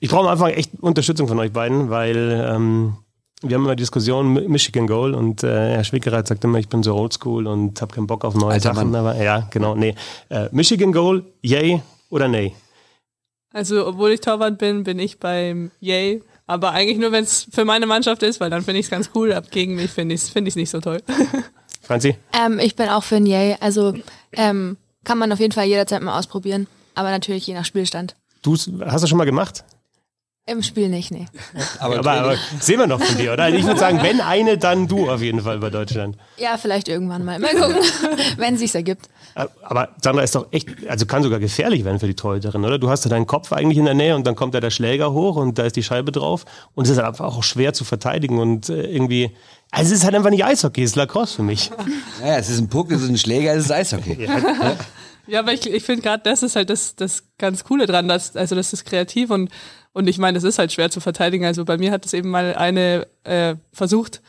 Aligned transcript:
Ich 0.00 0.10
brauche 0.10 0.22
am 0.22 0.28
Anfang 0.28 0.50
echt 0.50 0.70
Unterstützung 0.80 1.26
von 1.26 1.38
euch 1.38 1.52
beiden, 1.52 1.90
weil 1.90 2.16
ähm, 2.16 2.96
wir 3.42 3.56
haben 3.56 3.64
immer 3.64 3.76
Diskussionen 3.76 4.50
Michigan 4.50 4.86
Goal 4.86 5.14
und 5.14 5.42
äh, 5.42 5.74
Herr 5.74 5.84
Schwickerath 5.84 6.28
sagt 6.28 6.44
immer, 6.44 6.58
ich 6.58 6.68
bin 6.68 6.82
so 6.82 6.94
oldschool 6.94 7.46
und 7.46 7.80
habe 7.80 7.94
keinen 7.94 8.06
Bock 8.06 8.24
auf 8.24 8.34
neue 8.34 8.54
Alter 8.54 8.74
Sachen. 8.74 8.90
Mann. 8.90 9.00
Aber 9.00 9.20
ja, 9.20 9.48
genau, 9.50 9.74
nee. 9.74 9.94
Äh, 10.28 10.48
Michigan 10.52 10.92
Goal, 10.92 11.24
yay 11.42 11.82
oder 12.10 12.28
nay? 12.28 12.54
Also, 13.52 13.86
obwohl 13.86 14.12
ich 14.12 14.20
Torwart 14.20 14.58
bin, 14.58 14.84
bin 14.84 14.98
ich 14.98 15.18
beim 15.18 15.70
Yay. 15.80 16.22
Aber 16.46 16.72
eigentlich 16.72 16.98
nur, 16.98 17.12
wenn 17.12 17.24
es 17.24 17.46
für 17.50 17.64
meine 17.64 17.86
Mannschaft 17.86 18.22
ist, 18.22 18.40
weil 18.40 18.50
dann 18.50 18.62
finde 18.62 18.80
ich 18.80 18.86
es 18.86 18.90
ganz 18.90 19.10
cool. 19.14 19.32
Ab 19.32 19.50
gegen 19.50 19.74
mich 19.74 19.90
finde 19.90 20.14
ich 20.14 20.22
es 20.22 20.28
find 20.28 20.54
nicht 20.54 20.70
so 20.70 20.80
toll. 20.80 21.02
Franzi? 21.82 22.16
Ähm, 22.32 22.58
ich 22.58 22.76
bin 22.76 22.88
auch 22.88 23.02
für 23.02 23.16
ein 23.16 23.26
Yay. 23.26 23.56
Also 23.60 23.94
ähm, 24.32 24.76
kann 25.04 25.18
man 25.18 25.32
auf 25.32 25.40
jeden 25.40 25.52
Fall 25.52 25.66
jederzeit 25.66 26.02
mal 26.02 26.18
ausprobieren. 26.18 26.66
Aber 26.94 27.10
natürlich 27.10 27.46
je 27.46 27.54
nach 27.54 27.64
Spielstand. 27.64 28.14
Du 28.42 28.54
hast 28.54 29.02
du 29.02 29.06
schon 29.06 29.18
mal 29.18 29.24
gemacht? 29.24 29.64
Im 30.48 30.62
Spiel 30.62 30.88
nicht, 30.88 31.10
nee. 31.10 31.26
aber, 31.78 31.98
aber, 31.98 32.12
aber, 32.12 32.36
sehen 32.58 32.78
wir 32.78 32.86
noch 32.86 33.02
von 33.02 33.18
dir, 33.18 33.34
oder? 33.34 33.44
Also 33.44 33.58
ich 33.58 33.66
würde 33.66 33.78
sagen, 33.78 34.00
wenn 34.02 34.22
eine, 34.22 34.56
dann 34.56 34.88
du 34.88 35.10
auf 35.10 35.20
jeden 35.20 35.42
Fall 35.42 35.58
bei 35.58 35.68
Deutschland. 35.68 36.16
Ja, 36.38 36.56
vielleicht 36.56 36.88
irgendwann 36.88 37.22
mal. 37.22 37.38
Mal 37.38 37.50
gucken, 37.54 37.76
wenn 38.38 38.54
es 38.54 38.60
sich 38.60 38.74
ergibt. 38.74 39.10
Aber 39.34 39.90
Sandra 40.02 40.22
ist 40.22 40.34
doch 40.34 40.46
echt, 40.50 40.70
also 40.88 41.04
kann 41.04 41.22
sogar 41.22 41.38
gefährlich 41.38 41.84
werden 41.84 42.00
für 42.00 42.06
die 42.06 42.14
Torhüterin, 42.14 42.64
oder? 42.64 42.78
Du 42.78 42.88
hast 42.88 43.04
ja 43.04 43.10
deinen 43.10 43.26
Kopf 43.26 43.52
eigentlich 43.52 43.76
in 43.76 43.84
der 43.84 43.92
Nähe 43.92 44.16
und 44.16 44.26
dann 44.26 44.36
kommt 44.36 44.54
da 44.54 44.60
der 44.60 44.70
Schläger 44.70 45.12
hoch 45.12 45.36
und 45.36 45.58
da 45.58 45.64
ist 45.64 45.76
die 45.76 45.82
Scheibe 45.82 46.12
drauf 46.12 46.46
und 46.74 46.86
es 46.86 46.90
ist 46.90 46.98
einfach 46.98 47.26
auch 47.26 47.42
schwer 47.42 47.74
zu 47.74 47.84
verteidigen 47.84 48.38
und 48.38 48.70
äh, 48.70 48.84
irgendwie, 48.84 49.30
also 49.70 49.92
es 49.92 49.98
ist 49.98 50.04
halt 50.04 50.14
einfach 50.14 50.30
nicht 50.30 50.46
Eishockey, 50.46 50.82
es 50.82 50.92
ist 50.92 50.96
Lacrosse 50.96 51.36
für 51.36 51.42
mich. 51.42 51.70
Ja, 52.24 52.36
es 52.36 52.48
ist 52.48 52.58
ein 52.58 52.68
Puck, 52.68 52.90
es 52.90 53.02
ist 53.02 53.10
ein 53.10 53.18
Schläger, 53.18 53.54
es 53.54 53.66
ist 53.66 53.70
Eishockey. 53.70 54.24
Ja. 54.24 54.76
Ja, 55.28 55.40
aber 55.40 55.52
ich, 55.52 55.66
ich 55.70 55.84
finde 55.84 56.02
gerade, 56.02 56.22
das 56.24 56.42
ist 56.42 56.56
halt 56.56 56.70
das, 56.70 56.96
das 56.96 57.24
ganz 57.36 57.62
Coole 57.62 57.86
dran, 57.86 58.08
dass, 58.08 58.34
also 58.34 58.54
das 58.54 58.72
ist 58.72 58.86
kreativ 58.86 59.30
und 59.30 59.50
und 59.98 60.06
ich 60.06 60.18
meine, 60.18 60.36
das 60.36 60.44
ist 60.44 60.60
halt 60.60 60.72
schwer 60.72 60.90
zu 60.92 61.00
verteidigen. 61.00 61.44
Also 61.44 61.64
bei 61.64 61.76
mir 61.76 61.90
hat 61.90 62.06
es 62.06 62.12
eben 62.12 62.30
mal 62.30 62.54
eine 62.54 63.08
äh, 63.24 63.56
versucht, 63.72 64.22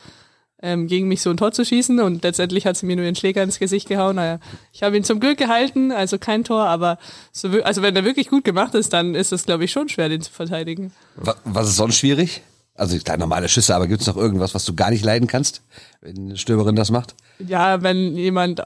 ähm, 0.60 0.88
gegen 0.88 1.06
mich 1.06 1.22
so 1.22 1.30
ein 1.30 1.36
Tor 1.36 1.52
zu 1.52 1.64
schießen 1.64 2.00
und 2.00 2.24
letztendlich 2.24 2.66
hat 2.66 2.76
sie 2.76 2.86
mir 2.86 2.96
nur 2.96 3.04
den 3.04 3.14
Schläger 3.14 3.44
ins 3.44 3.60
Gesicht 3.60 3.88
gehauen. 3.88 4.16
Naja, 4.16 4.40
ich 4.72 4.82
habe 4.82 4.96
ihn 4.96 5.04
zum 5.04 5.20
Glück 5.20 5.38
gehalten, 5.38 5.92
also 5.92 6.18
kein 6.18 6.42
Tor, 6.42 6.64
aber 6.64 6.98
so, 7.30 7.48
also 7.62 7.82
wenn 7.82 7.94
er 7.94 8.04
wirklich 8.04 8.28
gut 8.28 8.42
gemacht 8.42 8.74
ist, 8.74 8.92
dann 8.92 9.14
ist 9.14 9.30
es, 9.30 9.46
glaube 9.46 9.64
ich, 9.64 9.70
schon 9.70 9.88
schwer, 9.88 10.08
den 10.08 10.22
zu 10.22 10.32
verteidigen. 10.32 10.92
Was 11.44 11.68
ist 11.68 11.76
sonst 11.76 11.98
schwierig? 11.98 12.42
Also 12.74 12.98
klar, 12.98 13.16
normale 13.16 13.48
Schüsse, 13.48 13.76
aber 13.76 13.86
gibt 13.86 14.00
es 14.00 14.08
noch 14.08 14.16
irgendwas, 14.16 14.56
was 14.56 14.64
du 14.64 14.74
gar 14.74 14.90
nicht 14.90 15.04
leiden 15.04 15.28
kannst, 15.28 15.62
wenn 16.00 16.16
eine 16.16 16.36
Stürmerin 16.36 16.74
das 16.74 16.90
macht? 16.90 17.14
Ja, 17.38 17.82
wenn 17.82 18.16
jemand 18.16 18.64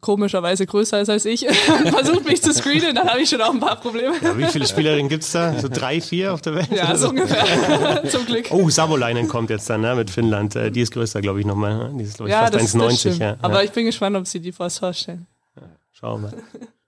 komischerweise 0.00 0.66
größer 0.66 1.00
ist 1.00 1.08
als 1.08 1.24
ich, 1.24 1.46
versucht 1.90 2.26
mich 2.26 2.42
zu 2.42 2.52
screenen, 2.52 2.94
dann 2.94 3.08
habe 3.08 3.20
ich 3.20 3.28
schon 3.28 3.40
auch 3.40 3.52
ein 3.52 3.60
paar 3.60 3.76
Probleme. 3.76 4.14
Ja, 4.22 4.36
wie 4.36 4.46
viele 4.46 4.66
Spielerinnen 4.66 5.08
gibt 5.08 5.22
es 5.22 5.32
da? 5.32 5.58
So 5.58 5.68
drei, 5.68 6.00
vier 6.00 6.34
auf 6.34 6.42
der 6.42 6.54
Welt? 6.54 6.70
Ja, 6.70 6.96
so 6.96 7.10
ungefähr. 7.10 8.02
Zum 8.08 8.26
Glück. 8.26 8.48
Oh, 8.50 8.68
Savolainen 8.68 9.28
kommt 9.28 9.50
jetzt 9.50 9.68
dann 9.70 9.82
ne, 9.82 9.94
mit 9.94 10.10
Finnland. 10.10 10.56
Äh, 10.56 10.70
die 10.70 10.80
ist 10.80 10.92
größer, 10.92 11.20
glaube 11.20 11.40
ich, 11.40 11.46
nochmal. 11.46 11.90
Ne? 11.90 11.98
Die 11.98 12.04
ist, 12.04 12.16
glaube 12.16 12.30
ich, 12.30 12.34
ja, 12.34 12.50
fast 12.50 12.74
1,90. 12.76 13.20
Ja. 13.20 13.36
Aber 13.42 13.62
ich 13.62 13.70
bin 13.70 13.86
gespannt, 13.86 14.16
ob 14.16 14.26
sie 14.26 14.40
die 14.40 14.52
vor 14.52 14.66
das 14.66 14.76
Tor 14.76 14.92
stellen. 14.92 15.26
Ja, 15.56 15.62
schauen 15.92 16.22
wir 16.22 16.30
mal. 16.30 16.42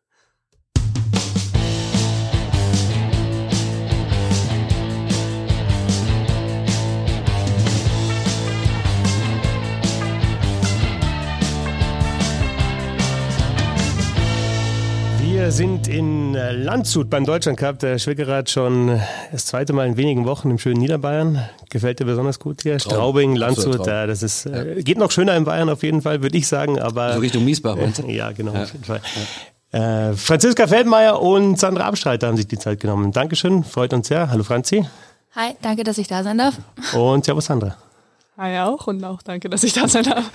Wir 15.44 15.52
sind 15.52 15.88
in 15.88 16.32
Landshut 16.32 17.10
beim 17.10 17.26
Deutschland 17.26 17.58
Cup. 17.58 17.78
Der 17.80 17.98
Schwickerer 17.98 18.36
hat 18.36 18.48
schon 18.48 18.98
das 19.30 19.44
zweite 19.44 19.74
Mal 19.74 19.86
in 19.86 19.98
wenigen 19.98 20.24
Wochen 20.24 20.50
im 20.50 20.58
schönen 20.58 20.80
Niederbayern. 20.80 21.38
Gefällt 21.68 22.00
dir 22.00 22.06
besonders 22.06 22.40
gut 22.40 22.62
hier? 22.62 22.78
Traum. 22.78 22.90
Straubing, 22.90 23.36
Landshut, 23.36 23.86
ja, 23.86 24.06
das 24.06 24.22
ist, 24.22 24.46
äh, 24.46 24.82
geht 24.82 24.96
noch 24.96 25.10
schöner 25.10 25.36
in 25.36 25.44
Bayern 25.44 25.68
auf 25.68 25.82
jeden 25.82 26.00
Fall, 26.00 26.22
würde 26.22 26.38
ich 26.38 26.48
sagen. 26.48 26.80
Aber, 26.80 27.12
so 27.12 27.20
Richtung 27.20 27.44
Miesbach, 27.44 27.76
meinst 27.76 27.98
du? 27.98 28.06
Ja, 28.08 28.32
genau, 28.32 28.54
ja. 28.54 28.62
auf 28.62 28.72
jeden 28.72 28.84
Fall. 28.84 29.02
Ja. 29.74 30.08
Äh, 30.08 30.16
Franziska 30.16 30.66
Feldmeier 30.66 31.20
und 31.20 31.60
Sandra 31.60 31.88
Abstreiter 31.88 32.28
haben 32.28 32.38
sich 32.38 32.48
die 32.48 32.58
Zeit 32.58 32.80
genommen. 32.80 33.12
Dankeschön, 33.12 33.64
freut 33.64 33.92
uns 33.92 34.08
sehr. 34.08 34.30
Hallo 34.30 34.44
Franzi. 34.44 34.86
Hi, 35.36 35.50
danke, 35.60 35.84
dass 35.84 35.98
ich 35.98 36.08
da 36.08 36.22
sein 36.22 36.38
darf. 36.38 36.54
Und 36.94 37.26
Servus 37.26 37.44
Sandra. 37.44 37.76
Hi 38.38 38.60
auch 38.60 38.86
und 38.86 39.04
auch 39.04 39.20
danke, 39.20 39.50
dass 39.50 39.62
ich 39.62 39.74
da 39.74 39.88
sein 39.88 40.04
darf. 40.04 40.30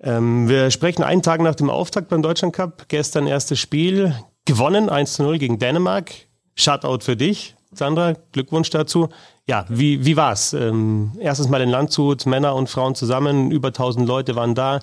Ähm, 0.00 0.48
wir 0.48 0.70
sprechen 0.70 1.02
einen 1.02 1.22
Tag 1.22 1.40
nach 1.40 1.54
dem 1.54 1.70
Auftakt 1.70 2.08
beim 2.08 2.22
Deutschland 2.22 2.54
Cup. 2.54 2.86
Gestern 2.88 3.26
erstes 3.26 3.58
Spiel. 3.58 4.14
Gewonnen 4.44 4.88
1 4.88 5.14
zu 5.14 5.22
0 5.22 5.38
gegen 5.38 5.58
Dänemark. 5.58 6.12
Shutout 6.54 7.00
für 7.00 7.16
dich, 7.16 7.54
Sandra. 7.72 8.14
Glückwunsch 8.32 8.70
dazu. 8.70 9.08
Ja, 9.46 9.64
wie, 9.68 10.04
wie 10.04 10.16
war's? 10.16 10.52
Ähm, 10.52 11.12
erstes 11.20 11.48
Mal 11.48 11.60
in 11.60 11.68
Landshut, 11.68 12.26
Männer 12.26 12.54
und 12.54 12.68
Frauen 12.68 12.94
zusammen. 12.94 13.50
Über 13.50 13.68
1000 13.68 14.06
Leute 14.06 14.36
waren 14.36 14.54
da. 14.54 14.80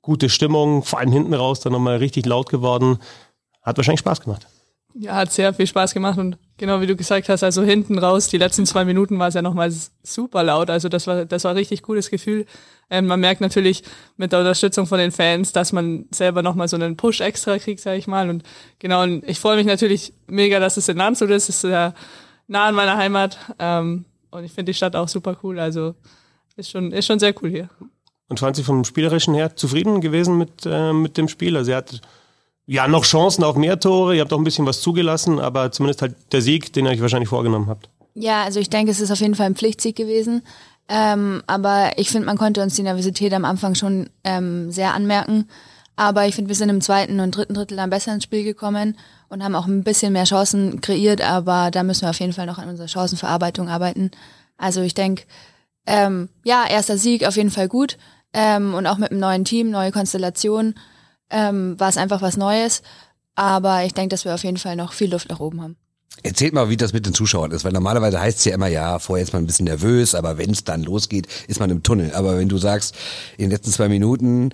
Gute 0.00 0.28
Stimmung. 0.28 0.82
Vor 0.82 0.98
allem 0.98 1.12
hinten 1.12 1.34
raus 1.34 1.60
dann 1.60 1.72
nochmal 1.72 1.96
richtig 1.96 2.26
laut 2.26 2.48
geworden. 2.48 2.98
Hat 3.62 3.76
wahrscheinlich 3.76 4.00
Spaß 4.00 4.20
gemacht. 4.20 4.46
Ja, 4.94 5.14
hat 5.16 5.32
sehr 5.32 5.54
viel 5.54 5.66
Spaß 5.66 5.94
gemacht 5.94 6.18
und 6.18 6.36
genau 6.62 6.80
wie 6.80 6.86
du 6.86 6.94
gesagt 6.94 7.28
hast, 7.28 7.42
also 7.42 7.64
hinten 7.64 7.98
raus, 7.98 8.28
die 8.28 8.38
letzten 8.38 8.66
zwei 8.66 8.84
Minuten 8.84 9.18
war 9.18 9.26
es 9.26 9.34
ja 9.34 9.42
nochmal 9.42 9.72
super 10.04 10.44
laut. 10.44 10.70
Also 10.70 10.88
das 10.88 11.08
war, 11.08 11.24
das 11.24 11.42
war 11.42 11.56
richtig 11.56 11.82
cooles 11.82 12.08
Gefühl. 12.08 12.46
Ähm, 12.88 13.08
man 13.08 13.18
merkt 13.18 13.40
natürlich 13.40 13.82
mit 14.16 14.30
der 14.30 14.38
Unterstützung 14.38 14.86
von 14.86 15.00
den 15.00 15.10
Fans, 15.10 15.50
dass 15.50 15.72
man 15.72 16.06
selber 16.12 16.40
nochmal 16.40 16.68
so 16.68 16.76
einen 16.76 16.96
Push 16.96 17.20
extra 17.20 17.58
kriegt, 17.58 17.80
sag 17.80 17.98
ich 17.98 18.06
mal. 18.06 18.30
Und 18.30 18.44
genau, 18.78 19.02
und 19.02 19.28
ich 19.28 19.40
freue 19.40 19.56
mich 19.56 19.66
natürlich 19.66 20.14
mega, 20.28 20.60
dass 20.60 20.76
es 20.76 20.88
in 20.88 20.98
Landshut 20.98 21.30
ist. 21.30 21.48
Es 21.48 21.64
ist 21.64 21.70
ja 21.70 21.94
nah 22.46 22.66
an 22.66 22.76
meiner 22.76 22.96
Heimat. 22.96 23.38
Ähm, 23.58 24.04
und 24.30 24.44
ich 24.44 24.52
finde 24.52 24.70
die 24.70 24.76
Stadt 24.76 24.94
auch 24.94 25.08
super 25.08 25.36
cool. 25.42 25.58
Also 25.58 25.96
ist 26.54 26.70
schon, 26.70 26.92
ist 26.92 27.06
schon 27.06 27.18
sehr 27.18 27.34
cool 27.42 27.50
hier. 27.50 27.70
Und 28.28 28.40
waren 28.40 28.54
Sie 28.54 28.62
vom 28.62 28.84
Spielerischen 28.84 29.34
her 29.34 29.56
zufrieden 29.56 30.00
gewesen 30.00 30.38
mit, 30.38 30.64
äh, 30.64 30.92
mit 30.92 31.16
dem 31.16 31.26
Spiel? 31.26 31.56
Also 31.56 31.72
er 31.72 31.78
hat 31.78 32.00
ja, 32.66 32.88
noch 32.88 33.04
Chancen 33.04 33.44
auf 33.44 33.56
mehr 33.56 33.78
Tore. 33.80 34.14
Ihr 34.14 34.22
habt 34.22 34.32
auch 34.32 34.38
ein 34.38 34.44
bisschen 34.44 34.66
was 34.66 34.80
zugelassen, 34.80 35.40
aber 35.40 35.72
zumindest 35.72 36.02
halt 36.02 36.14
der 36.32 36.42
Sieg, 36.42 36.72
den 36.72 36.86
ihr 36.86 36.92
euch 36.92 37.00
wahrscheinlich 37.00 37.28
vorgenommen 37.28 37.68
habt. 37.68 37.88
Ja, 38.14 38.44
also 38.44 38.60
ich 38.60 38.70
denke, 38.70 38.92
es 38.92 39.00
ist 39.00 39.10
auf 39.10 39.20
jeden 39.20 39.34
Fall 39.34 39.46
ein 39.46 39.56
Pflichtsieg 39.56 39.96
gewesen. 39.96 40.42
Ähm, 40.88 41.42
aber 41.46 41.92
ich 41.96 42.10
finde, 42.10 42.26
man 42.26 42.36
konnte 42.36 42.62
uns 42.62 42.74
die 42.74 42.82
Nervosität 42.82 43.32
am 43.32 43.44
Anfang 43.44 43.74
schon 43.74 44.10
ähm, 44.24 44.70
sehr 44.70 44.94
anmerken. 44.94 45.48
Aber 45.96 46.26
ich 46.26 46.34
finde, 46.34 46.48
wir 46.48 46.56
sind 46.56 46.68
im 46.68 46.80
zweiten 46.80 47.20
und 47.20 47.36
dritten 47.36 47.54
Drittel 47.54 47.76
dann 47.76 47.90
besser 47.90 48.14
ins 48.14 48.24
Spiel 48.24 48.44
gekommen 48.44 48.96
und 49.28 49.44
haben 49.44 49.54
auch 49.54 49.66
ein 49.66 49.84
bisschen 49.84 50.12
mehr 50.12 50.24
Chancen 50.24 50.80
kreiert, 50.80 51.20
aber 51.20 51.70
da 51.70 51.82
müssen 51.82 52.02
wir 52.02 52.10
auf 52.10 52.20
jeden 52.20 52.32
Fall 52.32 52.46
noch 52.46 52.58
an 52.58 52.68
unserer 52.68 52.88
Chancenverarbeitung 52.88 53.68
arbeiten. 53.68 54.10
Also 54.56 54.80
ich 54.80 54.94
denke, 54.94 55.24
ähm, 55.86 56.28
ja, 56.44 56.64
erster 56.68 56.96
Sieg 56.96 57.26
auf 57.26 57.36
jeden 57.36 57.50
Fall 57.50 57.68
gut. 57.68 57.98
Ähm, 58.32 58.74
und 58.74 58.86
auch 58.86 58.98
mit 58.98 59.10
einem 59.10 59.20
neuen 59.20 59.44
Team, 59.44 59.70
neue 59.70 59.92
Konstellation 59.92 60.74
ähm, 61.32 61.78
war 61.80 61.88
es 61.88 61.96
einfach 61.96 62.22
was 62.22 62.36
Neues. 62.36 62.82
Aber 63.34 63.84
ich 63.84 63.94
denke, 63.94 64.10
dass 64.10 64.24
wir 64.24 64.34
auf 64.34 64.44
jeden 64.44 64.58
Fall 64.58 64.76
noch 64.76 64.92
viel 64.92 65.10
Luft 65.10 65.30
nach 65.30 65.40
oben 65.40 65.62
haben. 65.62 65.76
Erzählt 66.22 66.52
mal, 66.52 66.68
wie 66.68 66.76
das 66.76 66.92
mit 66.92 67.06
den 67.06 67.14
Zuschauern 67.14 67.50
ist, 67.52 67.64
weil 67.64 67.72
normalerweise 67.72 68.20
heißt 68.20 68.38
es 68.38 68.44
ja 68.44 68.54
immer, 68.54 68.68
ja, 68.68 68.98
vorher 68.98 69.22
ist 69.22 69.32
man 69.32 69.42
ein 69.42 69.46
bisschen 69.46 69.64
nervös, 69.64 70.14
aber 70.14 70.36
wenn 70.36 70.50
es 70.50 70.62
dann 70.62 70.82
losgeht, 70.82 71.26
ist 71.48 71.58
man 71.58 71.70
im 71.70 71.82
Tunnel. 71.82 72.12
Aber 72.14 72.36
wenn 72.36 72.50
du 72.50 72.58
sagst, 72.58 72.94
in 73.38 73.44
den 73.44 73.50
letzten 73.50 73.72
zwei 73.72 73.88
Minuten, 73.88 74.50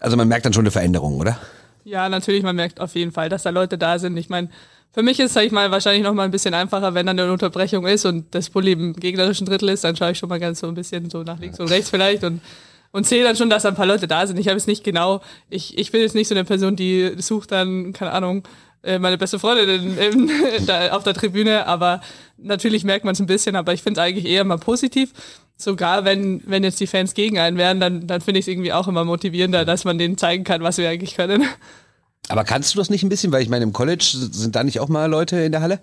also 0.00 0.16
man 0.16 0.28
merkt 0.28 0.44
dann 0.44 0.52
schon 0.52 0.64
eine 0.64 0.70
Veränderung, 0.70 1.18
oder? 1.18 1.38
Ja, 1.84 2.08
natürlich, 2.08 2.42
man 2.42 2.56
merkt 2.56 2.80
auf 2.80 2.94
jeden 2.94 3.12
Fall, 3.12 3.30
dass 3.30 3.42
da 3.42 3.50
Leute 3.50 3.78
da 3.78 3.98
sind. 3.98 4.16
Ich 4.18 4.28
meine, 4.28 4.50
für 4.92 5.02
mich 5.02 5.18
ist, 5.18 5.32
sag 5.32 5.44
ich 5.44 5.52
mal, 5.52 5.70
wahrscheinlich 5.70 6.04
noch 6.04 6.14
mal 6.14 6.24
ein 6.24 6.30
bisschen 6.30 6.54
einfacher, 6.54 6.94
wenn 6.94 7.06
dann 7.06 7.18
eine 7.18 7.32
Unterbrechung 7.32 7.86
ist 7.86 8.04
und 8.04 8.32
das 8.34 8.50
Bulli 8.50 8.72
im 8.72 8.94
gegnerischen 8.94 9.46
Drittel 9.46 9.70
ist, 9.70 9.84
dann 9.84 9.96
schaue 9.96 10.12
ich 10.12 10.18
schon 10.18 10.28
mal 10.28 10.38
ganz 10.38 10.60
so 10.60 10.68
ein 10.68 10.74
bisschen 10.74 11.10
so 11.10 11.22
nach 11.22 11.40
links 11.40 11.58
und 11.58 11.68
rechts 11.68 11.90
vielleicht 11.90 12.22
und 12.24 12.40
und 12.94 13.08
sehe 13.08 13.24
dann 13.24 13.34
schon, 13.34 13.50
dass 13.50 13.64
da 13.64 13.70
ein 13.70 13.74
paar 13.74 13.86
Leute 13.86 14.06
da 14.06 14.24
sind. 14.24 14.38
Ich 14.38 14.46
habe 14.46 14.56
es 14.56 14.68
nicht 14.68 14.84
genau, 14.84 15.20
ich, 15.50 15.76
ich 15.76 15.90
bin 15.90 16.00
jetzt 16.00 16.14
nicht 16.14 16.28
so 16.28 16.34
eine 16.34 16.44
Person, 16.44 16.76
die 16.76 17.14
sucht 17.18 17.50
dann, 17.50 17.92
keine 17.92 18.12
Ahnung, 18.12 18.44
äh, 18.84 19.00
meine 19.00 19.18
beste 19.18 19.40
Freundin 19.40 19.98
in, 19.98 20.28
in, 20.28 20.66
da, 20.66 20.92
auf 20.92 21.02
der 21.02 21.12
Tribüne, 21.12 21.66
aber 21.66 22.00
natürlich 22.38 22.84
merkt 22.84 23.04
man 23.04 23.14
es 23.14 23.20
ein 23.20 23.26
bisschen, 23.26 23.56
aber 23.56 23.72
ich 23.72 23.82
finde 23.82 24.00
es 24.00 24.06
eigentlich 24.06 24.26
eher 24.26 24.44
mal 24.44 24.58
positiv. 24.58 25.12
Sogar 25.56 26.04
wenn, 26.04 26.40
wenn 26.46 26.62
jetzt 26.62 26.78
die 26.78 26.86
Fans 26.86 27.14
gegen 27.14 27.36
einen 27.36 27.58
wären, 27.58 27.80
dann, 27.80 28.06
dann 28.06 28.20
finde 28.20 28.38
ich 28.38 28.44
es 28.44 28.48
irgendwie 28.48 28.72
auch 28.72 28.86
immer 28.86 29.04
motivierender, 29.04 29.64
dass 29.64 29.84
man 29.84 29.98
denen 29.98 30.16
zeigen 30.16 30.44
kann, 30.44 30.62
was 30.62 30.78
wir 30.78 30.88
eigentlich 30.88 31.16
können. 31.16 31.44
Aber 32.28 32.44
kannst 32.44 32.74
du 32.74 32.78
das 32.78 32.90
nicht 32.90 33.02
ein 33.02 33.08
bisschen, 33.08 33.32
weil 33.32 33.42
ich 33.42 33.48
meine, 33.48 33.64
im 33.64 33.72
College 33.72 34.04
sind 34.04 34.54
da 34.54 34.62
nicht 34.62 34.78
auch 34.78 34.88
mal 34.88 35.10
Leute 35.10 35.38
in 35.38 35.50
der 35.50 35.62
Halle? 35.62 35.80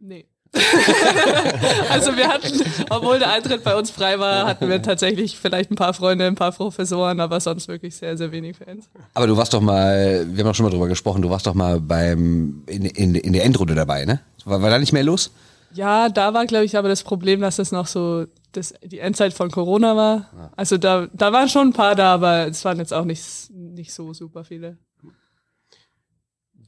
Nee. 0.00 0.26
also 1.90 2.14
wir 2.14 2.28
hatten, 2.28 2.60
obwohl 2.90 3.18
der 3.18 3.30
Eintritt 3.30 3.64
bei 3.64 3.74
uns 3.74 3.90
frei 3.90 4.18
war, 4.18 4.46
hatten 4.46 4.68
wir 4.68 4.82
tatsächlich 4.82 5.38
vielleicht 5.38 5.70
ein 5.70 5.76
paar 5.76 5.94
Freunde, 5.94 6.26
ein 6.26 6.34
paar 6.34 6.52
Professoren, 6.52 7.20
aber 7.20 7.40
sonst 7.40 7.68
wirklich 7.68 7.96
sehr, 7.96 8.18
sehr 8.18 8.32
wenig 8.32 8.58
Fans. 8.58 8.90
Aber 9.14 9.26
du 9.26 9.36
warst 9.36 9.54
doch 9.54 9.62
mal, 9.62 10.26
wir 10.28 10.44
haben 10.44 10.50
doch 10.50 10.54
schon 10.54 10.64
mal 10.64 10.70
drüber 10.70 10.88
gesprochen, 10.88 11.22
du 11.22 11.30
warst 11.30 11.46
doch 11.46 11.54
mal 11.54 11.80
beim 11.80 12.64
in, 12.66 12.84
in, 12.84 13.14
in 13.14 13.32
der 13.32 13.44
Endrunde 13.44 13.74
dabei, 13.74 14.04
ne? 14.04 14.20
War, 14.44 14.60
war 14.60 14.70
da 14.70 14.78
nicht 14.78 14.92
mehr 14.92 15.04
los? 15.04 15.30
Ja, 15.72 16.10
da 16.10 16.34
war, 16.34 16.44
glaube 16.44 16.66
ich, 16.66 16.76
aber 16.76 16.88
das 16.88 17.02
Problem, 17.02 17.40
dass 17.40 17.58
es 17.58 17.72
noch 17.72 17.86
so 17.86 18.26
das, 18.52 18.74
die 18.84 18.98
Endzeit 18.98 19.32
von 19.32 19.50
Corona 19.50 19.96
war. 19.96 20.50
Also 20.54 20.76
da, 20.76 21.08
da 21.14 21.32
waren 21.32 21.48
schon 21.48 21.68
ein 21.68 21.72
paar 21.72 21.94
da, 21.94 22.12
aber 22.12 22.48
es 22.48 22.62
waren 22.64 22.78
jetzt 22.78 22.92
auch 22.92 23.06
nicht, 23.06 23.50
nicht 23.50 23.92
so 23.94 24.12
super 24.12 24.44
viele. 24.44 24.76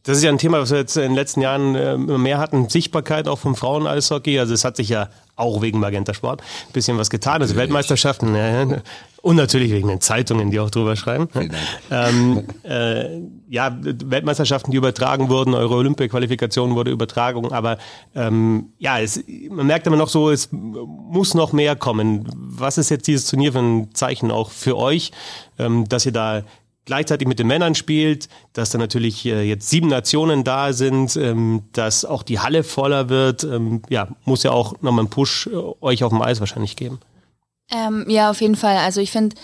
Das 0.04 0.18
ist 0.18 0.22
ja 0.22 0.30
ein 0.30 0.38
Thema, 0.38 0.60
was 0.60 0.70
wir 0.70 0.78
jetzt 0.78 0.96
in 0.96 1.02
den 1.02 1.14
letzten 1.14 1.40
Jahren 1.40 1.74
äh, 1.74 1.94
immer 1.94 2.18
mehr 2.18 2.38
hatten. 2.38 2.68
Sichtbarkeit 2.68 3.26
auch 3.26 3.38
vom 3.38 3.56
Frauen-Eishockey. 3.56 4.38
Also 4.38 4.52
es 4.52 4.64
hat 4.64 4.76
sich 4.76 4.90
ja 4.90 5.08
auch 5.34 5.62
wegen 5.62 5.80
Magenta 5.80 6.12
Sport 6.12 6.42
ein 6.42 6.72
bisschen 6.72 6.98
was 6.98 7.08
getan. 7.08 7.40
Also 7.40 7.56
Weltmeisterschaften 7.56 8.36
ja, 8.36 8.66
und 9.22 9.36
natürlich 9.36 9.72
wegen 9.72 9.88
den 9.88 10.02
Zeitungen, 10.02 10.50
die 10.50 10.60
auch 10.60 10.68
drüber 10.68 10.94
schreiben. 10.96 11.28
Ähm, 11.90 12.44
äh, 12.62 13.20
ja, 13.48 13.74
Weltmeisterschaften, 13.80 14.70
die 14.70 14.76
übertragen 14.76 15.30
wurden, 15.30 15.54
eure 15.54 15.74
Olympia-Qualifikation 15.76 16.74
wurde 16.74 16.90
übertragen, 16.90 17.50
aber 17.50 17.78
ähm, 18.14 18.74
ja, 18.78 19.00
es, 19.00 19.24
man 19.48 19.66
merkt 19.66 19.86
immer 19.86 19.96
noch 19.96 20.10
so, 20.10 20.30
es 20.30 20.50
muss 20.52 21.32
noch 21.32 21.52
mehr 21.54 21.74
kommen. 21.74 22.28
Was 22.36 22.76
ist 22.76 22.90
jetzt 22.90 23.06
dieses 23.06 23.26
Turnier 23.26 23.52
für 23.52 23.60
ein 23.60 23.94
Zeichen 23.94 24.30
auch 24.30 24.50
für 24.50 24.76
euch, 24.76 25.10
ähm, 25.58 25.88
dass 25.88 26.04
ihr 26.04 26.12
da 26.12 26.42
gleichzeitig 26.84 27.26
mit 27.28 27.38
den 27.38 27.46
Männern 27.46 27.74
spielt, 27.74 28.28
dass 28.52 28.70
da 28.70 28.78
natürlich 28.78 29.24
äh, 29.26 29.42
jetzt 29.42 29.68
sieben 29.70 29.88
Nationen 29.88 30.44
da 30.44 30.72
sind, 30.72 31.16
ähm, 31.16 31.62
dass 31.72 32.04
auch 32.04 32.22
die 32.22 32.40
Halle 32.40 32.62
voller 32.62 33.08
wird, 33.08 33.44
ähm, 33.44 33.82
ja, 33.88 34.08
muss 34.24 34.42
ja 34.42 34.50
auch 34.50 34.74
nochmal 34.82 35.00
einen 35.00 35.10
Push 35.10 35.48
äh, 35.48 35.56
euch 35.80 36.04
auf 36.04 36.10
dem 36.10 36.22
Eis 36.22 36.40
wahrscheinlich 36.40 36.76
geben. 36.76 37.00
Ähm, 37.70 38.04
ja, 38.08 38.30
auf 38.30 38.40
jeden 38.40 38.56
Fall. 38.56 38.76
Also 38.76 39.00
ich 39.00 39.10
finde, 39.10 39.36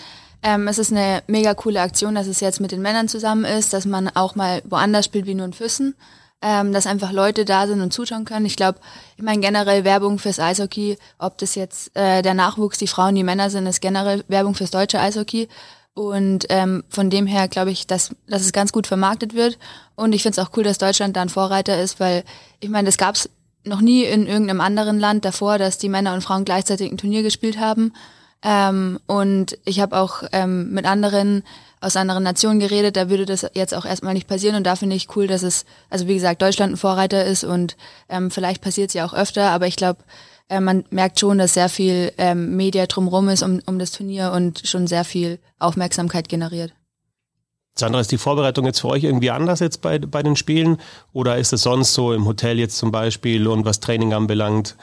ähm, 0.43 0.67
es 0.67 0.77
ist 0.77 0.91
eine 0.91 1.23
mega 1.27 1.53
coole 1.53 1.81
Aktion, 1.81 2.15
dass 2.15 2.27
es 2.27 2.39
jetzt 2.39 2.59
mit 2.59 2.71
den 2.71 2.81
Männern 2.81 3.07
zusammen 3.07 3.45
ist, 3.45 3.73
dass 3.73 3.85
man 3.85 4.09
auch 4.09 4.35
mal 4.35 4.61
woanders 4.65 5.05
spielt 5.05 5.25
wie 5.25 5.35
nur 5.35 5.45
in 5.45 5.53
Füssen, 5.53 5.95
ähm, 6.41 6.73
dass 6.73 6.87
einfach 6.87 7.11
Leute 7.11 7.45
da 7.45 7.67
sind 7.67 7.81
und 7.81 7.93
zuschauen 7.93 8.25
können. 8.25 8.45
Ich 8.45 8.55
glaube, 8.55 8.79
ich 9.17 9.23
meine 9.23 9.41
generell 9.41 9.83
Werbung 9.83 10.17
fürs 10.17 10.39
Eishockey, 10.39 10.97
ob 11.19 11.37
das 11.37 11.55
jetzt 11.55 11.95
äh, 11.95 12.21
der 12.21 12.33
Nachwuchs, 12.33 12.79
die 12.79 12.87
Frauen, 12.87 13.15
die 13.15 13.23
Männer 13.23 13.49
sind, 13.49 13.67
ist 13.67 13.81
generell 13.81 14.23
Werbung 14.27 14.55
fürs 14.55 14.71
deutsche 14.71 14.99
Eishockey. 14.99 15.47
Und 16.09 16.45
ähm, 16.49 16.83
von 16.89 17.09
dem 17.09 17.27
her 17.27 17.47
glaube 17.47 17.71
ich, 17.71 17.87
dass, 17.87 18.15
dass 18.27 18.41
es 18.41 18.53
ganz 18.53 18.71
gut 18.71 18.87
vermarktet 18.87 19.35
wird. 19.35 19.59
Und 19.95 20.13
ich 20.13 20.23
finde 20.23 20.39
es 20.39 20.45
auch 20.45 20.51
cool, 20.57 20.63
dass 20.63 20.77
Deutschland 20.77 21.15
da 21.15 21.21
ein 21.21 21.29
Vorreiter 21.29 21.79
ist, 21.81 21.99
weil 21.99 22.23
ich 22.59 22.69
meine, 22.69 22.87
das 22.87 22.97
gab 22.97 23.15
es 23.15 23.29
noch 23.63 23.81
nie 23.81 24.03
in 24.03 24.25
irgendeinem 24.25 24.61
anderen 24.61 24.99
Land 24.99 25.25
davor, 25.25 25.57
dass 25.57 25.77
die 25.77 25.89
Männer 25.89 26.13
und 26.13 26.21
Frauen 26.21 26.45
gleichzeitig 26.45 26.91
ein 26.91 26.97
Turnier 26.97 27.21
gespielt 27.21 27.59
haben. 27.59 27.93
Ähm, 28.43 28.99
und 29.05 29.57
ich 29.65 29.79
habe 29.79 29.97
auch 29.97 30.23
ähm, 30.31 30.71
mit 30.71 30.85
anderen 30.85 31.43
aus 31.81 31.95
anderen 31.95 32.23
Nationen 32.23 32.59
geredet, 32.59 32.95
da 32.95 33.09
würde 33.09 33.25
das 33.25 33.45
jetzt 33.55 33.73
auch 33.73 33.85
erstmal 33.85 34.13
nicht 34.13 34.27
passieren 34.27 34.55
und 34.55 34.63
da 34.65 34.75
finde 34.75 34.95
ich 34.95 35.15
cool, 35.15 35.25
dass 35.25 35.41
es, 35.41 35.65
also 35.89 36.07
wie 36.07 36.13
gesagt, 36.13 36.41
Deutschland 36.41 36.73
ein 36.73 36.77
Vorreiter 36.77 37.25
ist 37.25 37.43
und 37.43 37.75
ähm, 38.07 38.29
vielleicht 38.29 38.61
passiert 38.61 38.89
es 38.89 38.93
ja 38.93 39.03
auch 39.03 39.15
öfter, 39.15 39.49
aber 39.49 39.65
ich 39.65 39.77
glaube, 39.77 40.03
äh, 40.51 40.59
man 40.59 40.83
merkt 40.89 41.19
schon, 41.19 41.37
dass 41.37 41.53
sehr 41.53 41.69
viel 41.69 42.11
ähm, 42.17 42.55
Media 42.55 42.85
drumherum 42.85 43.29
ist 43.29 43.41
um, 43.41 43.61
um 43.65 43.79
das 43.79 43.91
Turnier 43.91 44.33
und 44.33 44.67
schon 44.67 44.85
sehr 44.85 45.05
viel 45.05 45.39
Aufmerksamkeit 45.59 46.27
generiert. 46.27 46.73
Sandra, 47.73 48.01
ist 48.01 48.11
die 48.11 48.17
Vorbereitung 48.17 48.65
jetzt 48.65 48.81
für 48.81 48.89
euch 48.89 49.05
irgendwie 49.05 49.31
anders 49.31 49.61
jetzt 49.61 49.81
bei, 49.81 49.97
bei 49.97 50.21
den 50.21 50.35
Spielen? 50.35 50.77
Oder 51.13 51.37
ist 51.37 51.53
es 51.53 51.63
sonst 51.63 51.93
so 51.93 52.11
im 52.11 52.25
Hotel 52.25 52.59
jetzt 52.59 52.77
zum 52.77 52.91
Beispiel 52.91 53.47
und 53.47 53.63
was 53.63 53.79
Training 53.79 54.13
anbelangt? 54.13 54.75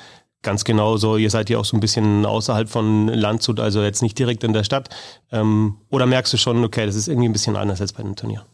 Ganz 0.43 0.65
genau 0.65 0.97
so, 0.97 1.17
ihr 1.17 1.31
seid 1.31 1.51
ja 1.51 1.59
auch 1.59 1.67
so 1.67 1.77
ein 1.77 1.81
bisschen 1.81 2.25
außerhalb 2.25 2.69
von 2.69 3.09
Landshut, 3.09 3.61
also 3.61 3.83
jetzt 3.83 4.03
nicht 4.03 4.19
direkt 4.19 4.45
in 4.45 4.55
der 4.55 4.65
Stadt. 4.65 4.89
Ähm, 5.31 5.77
oder 5.91 6.07
merkst 6.07 6.33
du 6.33 6.39
schon, 6.39 6.65
okay, 6.65 6.87
das 6.87 6.95
ist 6.95 7.09
irgendwie 7.09 7.29
ein 7.29 7.33
bisschen 7.33 7.57
anders 7.57 7.81
als 7.83 7.93
bei 7.93 8.01
einem 8.01 8.17
Turnier? 8.17 8.47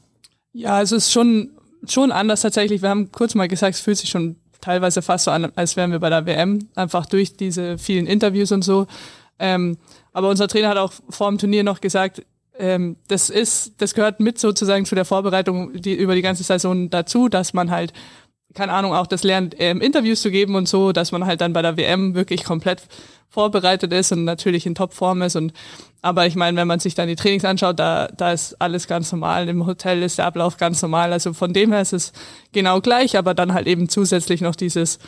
Ja, 0.53 0.77
also 0.77 0.97
es 0.97 1.07
ist 1.07 1.13
schon, 1.13 1.51
schon 1.87 2.11
anders 2.11 2.41
tatsächlich. 2.41 2.83
Wir 2.83 2.89
haben 2.89 3.13
kurz 3.13 3.37
mal 3.37 3.47
gesagt, 3.47 3.77
es 3.77 3.81
fühlt 3.81 3.99
sich 3.99 4.11
schon 4.11 4.37
teilweise 4.65 5.03
fast 5.03 5.27
so 5.27 5.31
an, 5.31 5.53
als 5.57 5.77
wären 5.77 5.93
wir 5.93 5.99
bei 6.01 6.11
der 6.11 6.27
WM, 6.27 6.69
einfach 6.75 7.07
durch 7.07 7.37
diese 7.37 7.79
vielen 7.79 8.07
Interviews 8.07 8.51
und 8.51 8.65
so. 8.65 8.87
Ähm, 9.39 9.77
aber 10.13 10.31
unser 10.31 10.49
Trainer 10.49 10.71
hat 10.71 10.79
auch 10.79 10.93
vor 11.11 11.29
dem 11.29 11.39
Turnier 11.39 11.65
noch 11.65 11.81
gesagt, 11.81 12.25
ähm, 12.57 12.97
das 13.09 13.31
ist, 13.31 13.75
das 13.79 13.95
gehört 13.95 14.21
mit 14.21 14.39
sozusagen 14.39 14.87
zu 14.87 14.95
der 14.95 15.05
Vorbereitung 15.05 15.73
die, 15.75 15.95
über 15.95 16.15
die 16.15 16.23
ganze 16.23 16.45
Saison 16.45 16.89
dazu, 16.89 17.29
dass 17.29 17.53
man 17.53 17.71
halt, 17.71 17.93
keine 18.55 18.73
Ahnung, 18.73 18.95
auch 18.95 19.07
das 19.07 19.23
lernt, 19.23 19.55
ähm, 19.59 19.81
Interviews 19.81 20.23
zu 20.23 20.31
geben 20.31 20.55
und 20.55 20.69
so, 20.69 20.93
dass 20.93 21.13
man 21.13 21.27
halt 21.27 21.41
dann 21.41 21.53
bei 21.53 21.63
der 21.63 21.77
WM 21.77 22.15
wirklich 22.15 22.45
komplett 22.45 22.83
vorbereitet 23.29 23.93
ist 23.93 24.13
und 24.13 24.25
natürlich 24.25 24.65
in 24.65 24.75
Topform 24.75 25.23
ist 25.23 25.37
und 25.37 25.53
aber 26.05 26.27
ich 26.27 26.37
meine, 26.37 26.59
wenn 26.59 26.69
man 26.69 26.81
sich 26.81 26.95
dann 26.95 27.09
die 27.09 27.17
Trainings 27.17 27.47
anschaut, 27.47 27.79
da, 27.79 28.09
da 28.09 28.31
ist 28.31 28.61
alles 28.61 28.87
ganz 28.87 29.11
normal. 29.11 29.49
Im 29.49 29.65
Hotel 29.65 30.03
ist 30.03 30.19
der 30.19 30.27
Ablauf 30.27 30.59
ganz 30.59 30.83
normal. 30.83 31.15
Also 31.15 31.33
von 31.33 31.55
dem 31.55 31.73
her 31.73 31.81
ist 31.81 31.95
es 31.95 32.13
genau 32.53 32.83
gleich, 32.83 33.17
aber 33.17 33.33
dann 33.33 33.55
halt 33.55 33.67
eben 33.67 33.89
zusätzlich 33.89 34.43
noch 34.43 34.55
dieses 34.55 34.99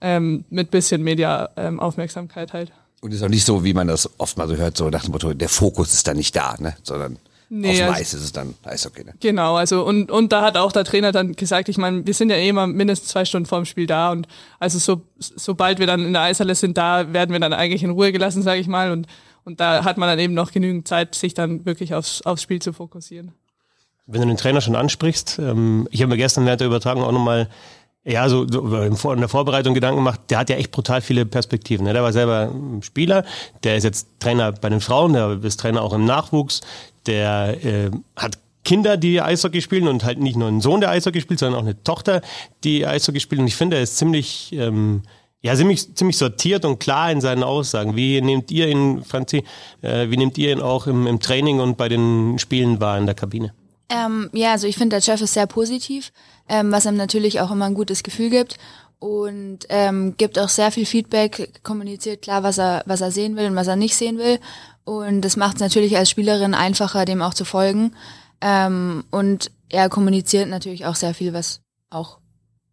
ähm, 0.00 0.44
mit 0.50 0.70
bisschen 0.70 1.02
Media-Aufmerksamkeit 1.02 2.50
ähm, 2.50 2.52
halt. 2.52 2.72
Und 3.00 3.12
ist 3.12 3.24
auch 3.24 3.28
nicht 3.28 3.44
so, 3.44 3.64
wie 3.64 3.74
man 3.74 3.88
das 3.88 4.08
oft 4.18 4.38
mal 4.38 4.46
so 4.46 4.54
hört, 4.54 4.76
so 4.76 4.90
nach 4.90 5.02
dem 5.02 5.10
Motto, 5.10 5.34
der 5.34 5.48
Fokus 5.48 5.92
ist 5.92 6.06
da 6.06 6.14
nicht 6.14 6.36
da, 6.36 6.54
ne? 6.60 6.76
Sondern 6.84 7.18
nee, 7.48 7.70
auf 7.70 7.76
dem 7.76 7.86
also, 7.88 8.00
Eis 8.00 8.14
ist 8.14 8.24
es 8.24 8.32
dann 8.32 8.54
Eishockey, 8.64 9.04
ne? 9.04 9.14
Genau, 9.20 9.56
also 9.56 9.84
und, 9.84 10.10
und 10.10 10.32
da 10.32 10.42
hat 10.42 10.56
auch 10.56 10.72
der 10.72 10.84
Trainer 10.84 11.12
dann 11.12 11.32
gesagt, 11.32 11.68
ich 11.68 11.78
meine, 11.78 12.06
wir 12.06 12.14
sind 12.14 12.30
ja 12.30 12.36
eh 12.36 12.48
immer 12.48 12.66
mindestens 12.66 13.10
zwei 13.10 13.24
Stunden 13.24 13.46
vorm 13.46 13.64
Spiel 13.64 13.86
da 13.86 14.12
und 14.12 14.26
also 14.58 14.78
so, 14.78 15.02
sobald 15.18 15.78
wir 15.78 15.86
dann 15.86 16.04
in 16.04 16.12
der 16.12 16.22
Eishalle 16.22 16.54
sind, 16.54 16.76
da 16.78 17.12
werden 17.12 17.32
wir 17.32 17.40
dann 17.40 17.52
eigentlich 17.52 17.82
in 17.82 17.90
Ruhe 17.90 18.12
gelassen, 18.12 18.42
sage 18.42 18.60
ich 18.60 18.66
mal. 18.66 18.90
Und, 18.90 19.06
und 19.44 19.60
da 19.60 19.84
hat 19.84 19.98
man 19.98 20.08
dann 20.08 20.18
eben 20.18 20.34
noch 20.34 20.52
genügend 20.52 20.88
Zeit, 20.88 21.14
sich 21.14 21.34
dann 21.34 21.64
wirklich 21.64 21.94
aufs, 21.94 22.22
aufs 22.22 22.42
Spiel 22.42 22.60
zu 22.60 22.72
fokussieren. 22.72 23.32
Wenn 24.06 24.20
du 24.20 24.26
den 24.26 24.36
Trainer 24.36 24.60
schon 24.60 24.76
ansprichst, 24.76 25.38
ähm, 25.38 25.88
ich 25.90 26.02
habe 26.02 26.10
mir 26.10 26.16
gestern 26.18 26.44
während 26.44 26.60
der 26.60 26.68
Übertragung 26.68 27.02
auch 27.04 27.12
nochmal 27.12 27.48
ja, 28.06 28.28
so, 28.28 28.46
so 28.46 29.12
in 29.12 29.20
der 29.20 29.28
Vorbereitung 29.28 29.72
Gedanken 29.72 29.96
gemacht, 29.96 30.20
der 30.28 30.38
hat 30.38 30.50
ja 30.50 30.56
echt 30.56 30.70
brutal 30.70 31.00
viele 31.00 31.24
Perspektiven. 31.24 31.86
Ne? 31.86 31.94
Der 31.94 32.02
war 32.02 32.12
selber 32.12 32.52
Spieler, 32.82 33.24
der 33.62 33.76
ist 33.76 33.84
jetzt 33.84 34.08
Trainer 34.20 34.52
bei 34.52 34.68
den 34.68 34.80
Frauen, 34.80 35.14
der 35.14 35.42
ist 35.42 35.58
Trainer 35.58 35.80
auch 35.82 35.94
im 35.94 36.04
Nachwuchs, 36.04 36.60
der 37.06 37.64
äh, 37.64 37.90
hat 38.16 38.38
Kinder, 38.62 38.96
die 38.96 39.20
Eishockey 39.20 39.60
spielen 39.62 39.88
und 39.88 40.04
halt 40.04 40.18
nicht 40.18 40.36
nur 40.36 40.48
einen 40.48 40.60
Sohn, 40.60 40.80
der 40.80 40.90
Eishockey 40.90 41.20
spielt, 41.20 41.40
sondern 41.40 41.60
auch 41.60 41.64
eine 41.64 41.82
Tochter, 41.82 42.20
die 42.62 42.86
Eishockey 42.86 43.20
spielt. 43.20 43.40
Und 43.40 43.46
ich 43.46 43.56
finde, 43.56 43.76
er 43.76 43.82
ist 43.82 43.96
ziemlich, 43.96 44.52
ähm, 44.52 45.02
ja, 45.42 45.54
ziemlich, 45.54 45.94
ziemlich 45.94 46.16
sortiert 46.16 46.64
und 46.64 46.80
klar 46.80 47.10
in 47.10 47.20
seinen 47.20 47.42
Aussagen. 47.42 47.96
Wie 47.96 48.20
nehmt 48.20 48.50
ihr 48.50 48.68
ihn, 48.68 49.04
Franzi, 49.04 49.44
äh, 49.82 50.10
wie 50.10 50.16
nehmt 50.16 50.38
ihr 50.38 50.52
ihn 50.52 50.60
auch 50.60 50.86
im, 50.86 51.06
im 51.06 51.20
Training 51.20 51.60
und 51.60 51.76
bei 51.76 51.88
den 51.88 52.38
Spielen 52.38 52.80
wahr 52.80 52.98
in 52.98 53.06
der 53.06 53.14
Kabine? 53.14 53.52
Ähm, 53.88 54.30
ja, 54.32 54.52
also 54.52 54.66
ich 54.66 54.76
finde, 54.76 54.96
der 54.96 55.02
Chef 55.02 55.20
ist 55.20 55.34
sehr 55.34 55.46
positiv, 55.46 56.12
ähm, 56.48 56.72
was 56.72 56.86
ihm 56.86 56.96
natürlich 56.96 57.40
auch 57.40 57.50
immer 57.50 57.66
ein 57.66 57.74
gutes 57.74 58.02
Gefühl 58.02 58.30
gibt 58.30 58.58
und 58.98 59.60
ähm, 59.68 60.14
gibt 60.16 60.38
auch 60.38 60.48
sehr 60.48 60.70
viel 60.70 60.86
Feedback, 60.86 61.60
kommuniziert 61.62 62.22
klar, 62.22 62.42
was 62.42 62.58
er, 62.58 62.82
was 62.86 63.02
er 63.02 63.10
sehen 63.10 63.36
will 63.36 63.46
und 63.46 63.56
was 63.56 63.66
er 63.66 63.76
nicht 63.76 63.96
sehen 63.96 64.18
will. 64.18 64.38
Und 64.84 65.22
das 65.22 65.36
macht 65.36 65.56
es 65.56 65.60
natürlich 65.60 65.96
als 65.96 66.10
Spielerin 66.10 66.54
einfacher, 66.54 67.04
dem 67.04 67.20
auch 67.22 67.34
zu 67.34 67.44
folgen. 67.44 67.94
Ähm, 68.40 69.04
und 69.10 69.50
er 69.68 69.88
kommuniziert 69.88 70.48
natürlich 70.48 70.86
auch 70.86 70.94
sehr 70.94 71.14
viel, 71.14 71.32
was 71.32 71.60
auch 71.90 72.18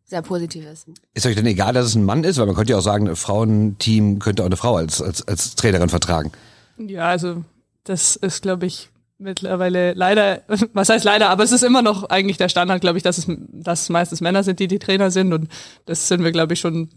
sehr 0.05 0.21
positiv 0.21 0.65
ist. 0.65 0.87
Ist 1.13 1.25
euch 1.25 1.35
denn 1.35 1.45
egal, 1.45 1.73
dass 1.73 1.85
es 1.85 1.95
ein 1.95 2.03
Mann 2.03 2.23
ist? 2.23 2.37
Weil 2.37 2.45
man 2.45 2.55
könnte 2.55 2.71
ja 2.71 2.77
auch 2.77 2.83
sagen, 2.83 3.07
ein 3.07 3.15
Frauenteam 3.15 4.19
könnte 4.19 4.43
auch 4.43 4.47
eine 4.47 4.57
Frau 4.57 4.75
als, 4.75 5.01
als, 5.01 5.25
als 5.27 5.55
Trainerin 5.55 5.89
vertragen. 5.89 6.31
Ja, 6.77 7.07
also 7.07 7.43
das 7.85 8.15
ist, 8.17 8.41
glaube 8.41 8.65
ich, 8.65 8.89
mittlerweile 9.21 9.93
leider, 9.93 10.41
was 10.73 10.89
heißt 10.89 11.05
leider, 11.05 11.29
aber 11.29 11.43
es 11.43 11.51
ist 11.51 11.63
immer 11.63 11.81
noch 11.81 12.09
eigentlich 12.09 12.37
der 12.37 12.49
Standard, 12.49 12.81
glaube 12.81 12.97
ich, 12.97 13.03
dass 13.03 13.17
es, 13.17 13.27
dass 13.27 13.89
meistens 13.89 14.21
Männer 14.21 14.43
sind, 14.43 14.59
die 14.59 14.67
die 14.67 14.79
Trainer 14.79 15.11
sind 15.11 15.33
und 15.33 15.47
das 15.85 16.07
sind 16.07 16.23
wir, 16.23 16.31
glaube 16.31 16.53
ich, 16.53 16.59
schon 16.59 16.89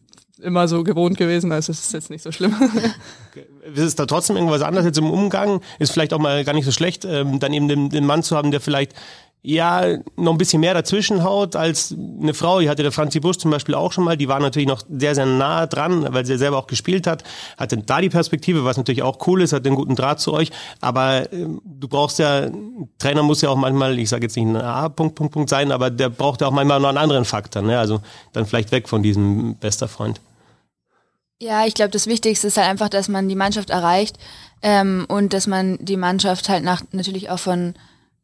immer 0.42 0.66
so 0.66 0.82
gewohnt 0.82 1.16
gewesen, 1.16 1.52
also 1.52 1.72
es 1.72 1.80
ist 1.86 1.92
jetzt 1.92 2.10
nicht 2.10 2.22
so 2.22 2.32
schlimm. 2.32 2.54
Okay. 3.30 3.46
Ist 3.74 3.98
da 3.98 4.06
trotzdem 4.06 4.36
irgendwas 4.36 4.62
anderes 4.62 4.86
jetzt 4.86 4.98
im 4.98 5.10
Umgang? 5.10 5.60
Ist 5.80 5.90
vielleicht 5.90 6.12
auch 6.12 6.20
mal 6.20 6.44
gar 6.44 6.52
nicht 6.52 6.66
so 6.66 6.70
schlecht, 6.70 7.04
ähm, 7.04 7.40
dann 7.40 7.52
eben 7.52 7.66
den, 7.66 7.90
den 7.90 8.06
Mann 8.06 8.22
zu 8.22 8.36
haben, 8.36 8.52
der 8.52 8.60
vielleicht 8.60 8.94
ja, 9.46 9.98
noch 10.16 10.32
ein 10.32 10.38
bisschen 10.38 10.60
mehr 10.60 10.72
dazwischen 10.72 11.22
haut 11.22 11.54
als 11.54 11.94
eine 11.94 12.32
Frau. 12.32 12.60
Die 12.60 12.70
hatte 12.70 12.82
der 12.82 12.92
Franzi 12.92 13.20
Busch 13.20 13.36
zum 13.36 13.50
Beispiel 13.50 13.74
auch 13.74 13.92
schon 13.92 14.02
mal. 14.02 14.16
Die 14.16 14.26
war 14.26 14.40
natürlich 14.40 14.66
noch 14.66 14.80
sehr, 14.88 15.14
sehr 15.14 15.26
nah 15.26 15.66
dran, 15.66 16.06
weil 16.14 16.24
sie 16.24 16.38
selber 16.38 16.56
auch 16.56 16.66
gespielt 16.66 17.06
hat. 17.06 17.24
Hatte 17.58 17.76
da 17.76 18.00
die 18.00 18.08
Perspektive, 18.08 18.64
was 18.64 18.78
natürlich 18.78 19.02
auch 19.02 19.18
cool 19.26 19.42
ist, 19.42 19.52
hat 19.52 19.66
den 19.66 19.74
guten 19.74 19.96
Draht 19.96 20.18
zu 20.18 20.32
euch. 20.32 20.50
Aber 20.80 21.30
äh, 21.30 21.46
du 21.62 21.88
brauchst 21.88 22.18
ja, 22.18 22.50
Trainer 22.98 23.22
muss 23.22 23.42
ja 23.42 23.50
auch 23.50 23.56
manchmal, 23.56 23.98
ich 23.98 24.08
sage 24.08 24.22
jetzt 24.22 24.34
nicht 24.34 24.46
ein 24.46 24.56
A, 24.56 24.88
Punkt, 24.88 25.14
Punkt, 25.14 25.34
Punkt 25.34 25.50
sein, 25.50 25.72
aber 25.72 25.90
der 25.90 26.08
braucht 26.08 26.40
ja 26.40 26.46
auch 26.46 26.52
manchmal 26.52 26.80
noch 26.80 26.88
einen 26.88 26.98
anderen 26.98 27.26
Faktor. 27.26 27.60
Ne? 27.60 27.78
Also 27.78 28.00
dann 28.32 28.46
vielleicht 28.46 28.72
weg 28.72 28.88
von 28.88 29.02
diesem 29.02 29.56
bester 29.56 29.88
Freund. 29.88 30.22
Ja, 31.38 31.66
ich 31.66 31.74
glaube, 31.74 31.90
das 31.90 32.06
Wichtigste 32.06 32.46
ist 32.46 32.56
halt 32.56 32.70
einfach, 32.70 32.88
dass 32.88 33.08
man 33.08 33.28
die 33.28 33.36
Mannschaft 33.36 33.68
erreicht 33.68 34.16
ähm, 34.62 35.04
und 35.06 35.34
dass 35.34 35.46
man 35.46 35.76
die 35.82 35.98
Mannschaft 35.98 36.48
halt 36.48 36.64
nach 36.64 36.80
natürlich 36.92 37.28
auch 37.28 37.38
von 37.38 37.74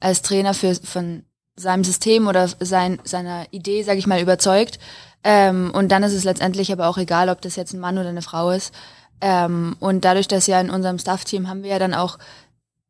als 0.00 0.22
Trainer 0.22 0.54
für 0.54 0.74
von 0.74 1.22
seinem 1.56 1.84
System 1.84 2.26
oder 2.26 2.48
sein, 2.60 2.98
seiner 3.04 3.46
Idee, 3.52 3.82
sage 3.82 3.98
ich 3.98 4.06
mal, 4.06 4.20
überzeugt. 4.20 4.78
Ähm, 5.22 5.70
und 5.74 5.90
dann 5.90 6.02
ist 6.02 6.14
es 6.14 6.24
letztendlich 6.24 6.72
aber 6.72 6.88
auch 6.88 6.98
egal, 6.98 7.28
ob 7.28 7.42
das 7.42 7.56
jetzt 7.56 7.74
ein 7.74 7.80
Mann 7.80 7.98
oder 7.98 8.08
eine 8.08 8.22
Frau 8.22 8.50
ist. 8.50 8.72
Ähm, 9.20 9.76
und 9.80 10.04
dadurch, 10.04 10.28
dass 10.28 10.46
ja 10.46 10.60
in 10.60 10.70
unserem 10.70 10.98
Staff-Team 10.98 11.48
haben 11.48 11.62
wir 11.62 11.70
ja 11.70 11.78
dann 11.78 11.94
auch 11.94 12.18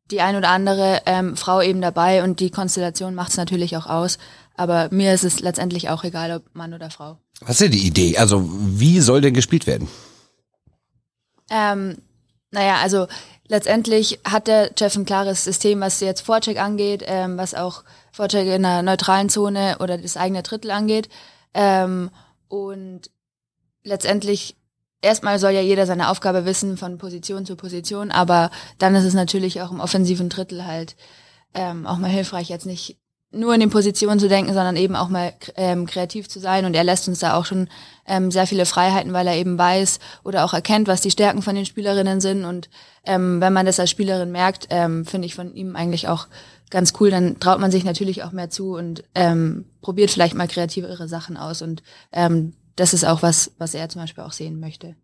die 0.09 0.21
ein 0.21 0.35
oder 0.35 0.49
andere 0.49 1.01
ähm, 1.05 1.35
Frau 1.37 1.61
eben 1.61 1.81
dabei 1.81 2.23
und 2.23 2.39
die 2.39 2.49
Konstellation 2.49 3.15
macht 3.15 3.31
es 3.31 3.37
natürlich 3.37 3.75
auch 3.77 3.87
aus. 3.87 4.17
Aber 4.55 4.89
mir 4.91 5.13
ist 5.13 5.23
es 5.23 5.39
letztendlich 5.39 5.89
auch 5.89 6.03
egal, 6.03 6.31
ob 6.31 6.55
Mann 6.55 6.73
oder 6.73 6.89
Frau. 6.89 7.17
Was 7.41 7.51
ist 7.51 7.61
denn 7.61 7.71
die 7.71 7.87
Idee? 7.87 8.17
Also 8.17 8.47
wie 8.49 8.99
soll 8.99 9.21
denn 9.21 9.33
gespielt 9.33 9.67
werden? 9.67 9.87
Ähm, 11.49 11.97
naja, 12.51 12.77
also 12.81 13.07
letztendlich 13.51 14.21
hat 14.23 14.47
der 14.47 14.71
Jeff 14.77 14.95
ein 14.95 15.05
klares 15.05 15.43
System, 15.43 15.81
was 15.81 15.99
jetzt 15.99 16.21
Vorcheck 16.21 16.57
angeht, 16.57 17.03
ähm, 17.05 17.37
was 17.37 17.53
auch 17.53 17.83
Vorcheck 18.13 18.47
in 18.47 18.63
der 18.63 18.81
neutralen 18.81 19.27
Zone 19.27 19.77
oder 19.81 19.97
das 19.97 20.15
eigene 20.15 20.41
Drittel 20.41 20.71
angeht. 20.71 21.09
Ähm, 21.53 22.11
und 22.47 23.11
letztendlich 23.83 24.55
erstmal 25.01 25.37
soll 25.37 25.51
ja 25.51 25.59
jeder 25.59 25.85
seine 25.85 26.09
Aufgabe 26.09 26.45
wissen 26.45 26.77
von 26.77 26.97
Position 26.97 27.45
zu 27.45 27.57
Position, 27.57 28.09
aber 28.09 28.51
dann 28.77 28.95
ist 28.95 29.03
es 29.03 29.13
natürlich 29.13 29.61
auch 29.61 29.71
im 29.71 29.81
offensiven 29.81 30.29
Drittel 30.29 30.65
halt 30.65 30.95
ähm, 31.53 31.85
auch 31.85 31.97
mal 31.97 32.09
hilfreich, 32.09 32.47
jetzt 32.47 32.65
nicht 32.65 33.00
nur 33.31 33.53
in 33.53 33.61
den 33.61 33.69
Positionen 33.69 34.19
zu 34.19 34.27
denken, 34.27 34.53
sondern 34.53 34.75
eben 34.75 34.95
auch 34.95 35.09
mal 35.09 35.33
ähm, 35.55 35.85
kreativ 35.85 36.27
zu 36.27 36.39
sein. 36.39 36.65
Und 36.65 36.75
er 36.75 36.83
lässt 36.83 37.07
uns 37.07 37.19
da 37.19 37.35
auch 37.35 37.45
schon 37.45 37.69
ähm, 38.05 38.29
sehr 38.29 38.45
viele 38.45 38.65
Freiheiten, 38.65 39.13
weil 39.13 39.27
er 39.27 39.37
eben 39.37 39.57
weiß 39.57 39.99
oder 40.23 40.43
auch 40.43 40.53
erkennt, 40.53 40.87
was 40.87 41.01
die 41.01 41.11
Stärken 41.11 41.41
von 41.41 41.55
den 41.55 41.65
Spielerinnen 41.65 42.19
sind. 42.19 42.43
Und 42.43 42.69
ähm, 43.05 43.39
wenn 43.39 43.53
man 43.53 43.65
das 43.65 43.79
als 43.79 43.89
Spielerin 43.89 44.31
merkt, 44.31 44.67
ähm, 44.69 45.05
finde 45.05 45.27
ich 45.27 45.35
von 45.35 45.53
ihm 45.55 45.75
eigentlich 45.75 46.09
auch 46.09 46.27
ganz 46.69 46.93
cool. 46.99 47.09
Dann 47.09 47.39
traut 47.39 47.59
man 47.59 47.71
sich 47.71 47.85
natürlich 47.85 48.23
auch 48.23 48.33
mehr 48.33 48.49
zu 48.49 48.75
und 48.75 49.03
ähm, 49.15 49.65
probiert 49.81 50.11
vielleicht 50.11 50.35
mal 50.35 50.47
kreativere 50.47 51.07
Sachen 51.07 51.37
aus. 51.37 51.61
Und 51.61 51.83
ähm, 52.11 52.53
das 52.75 52.93
ist 52.93 53.05
auch 53.05 53.21
was, 53.21 53.51
was 53.57 53.73
er 53.73 53.87
zum 53.87 54.01
Beispiel 54.01 54.23
auch 54.23 54.33
sehen 54.33 54.59
möchte. 54.59 54.95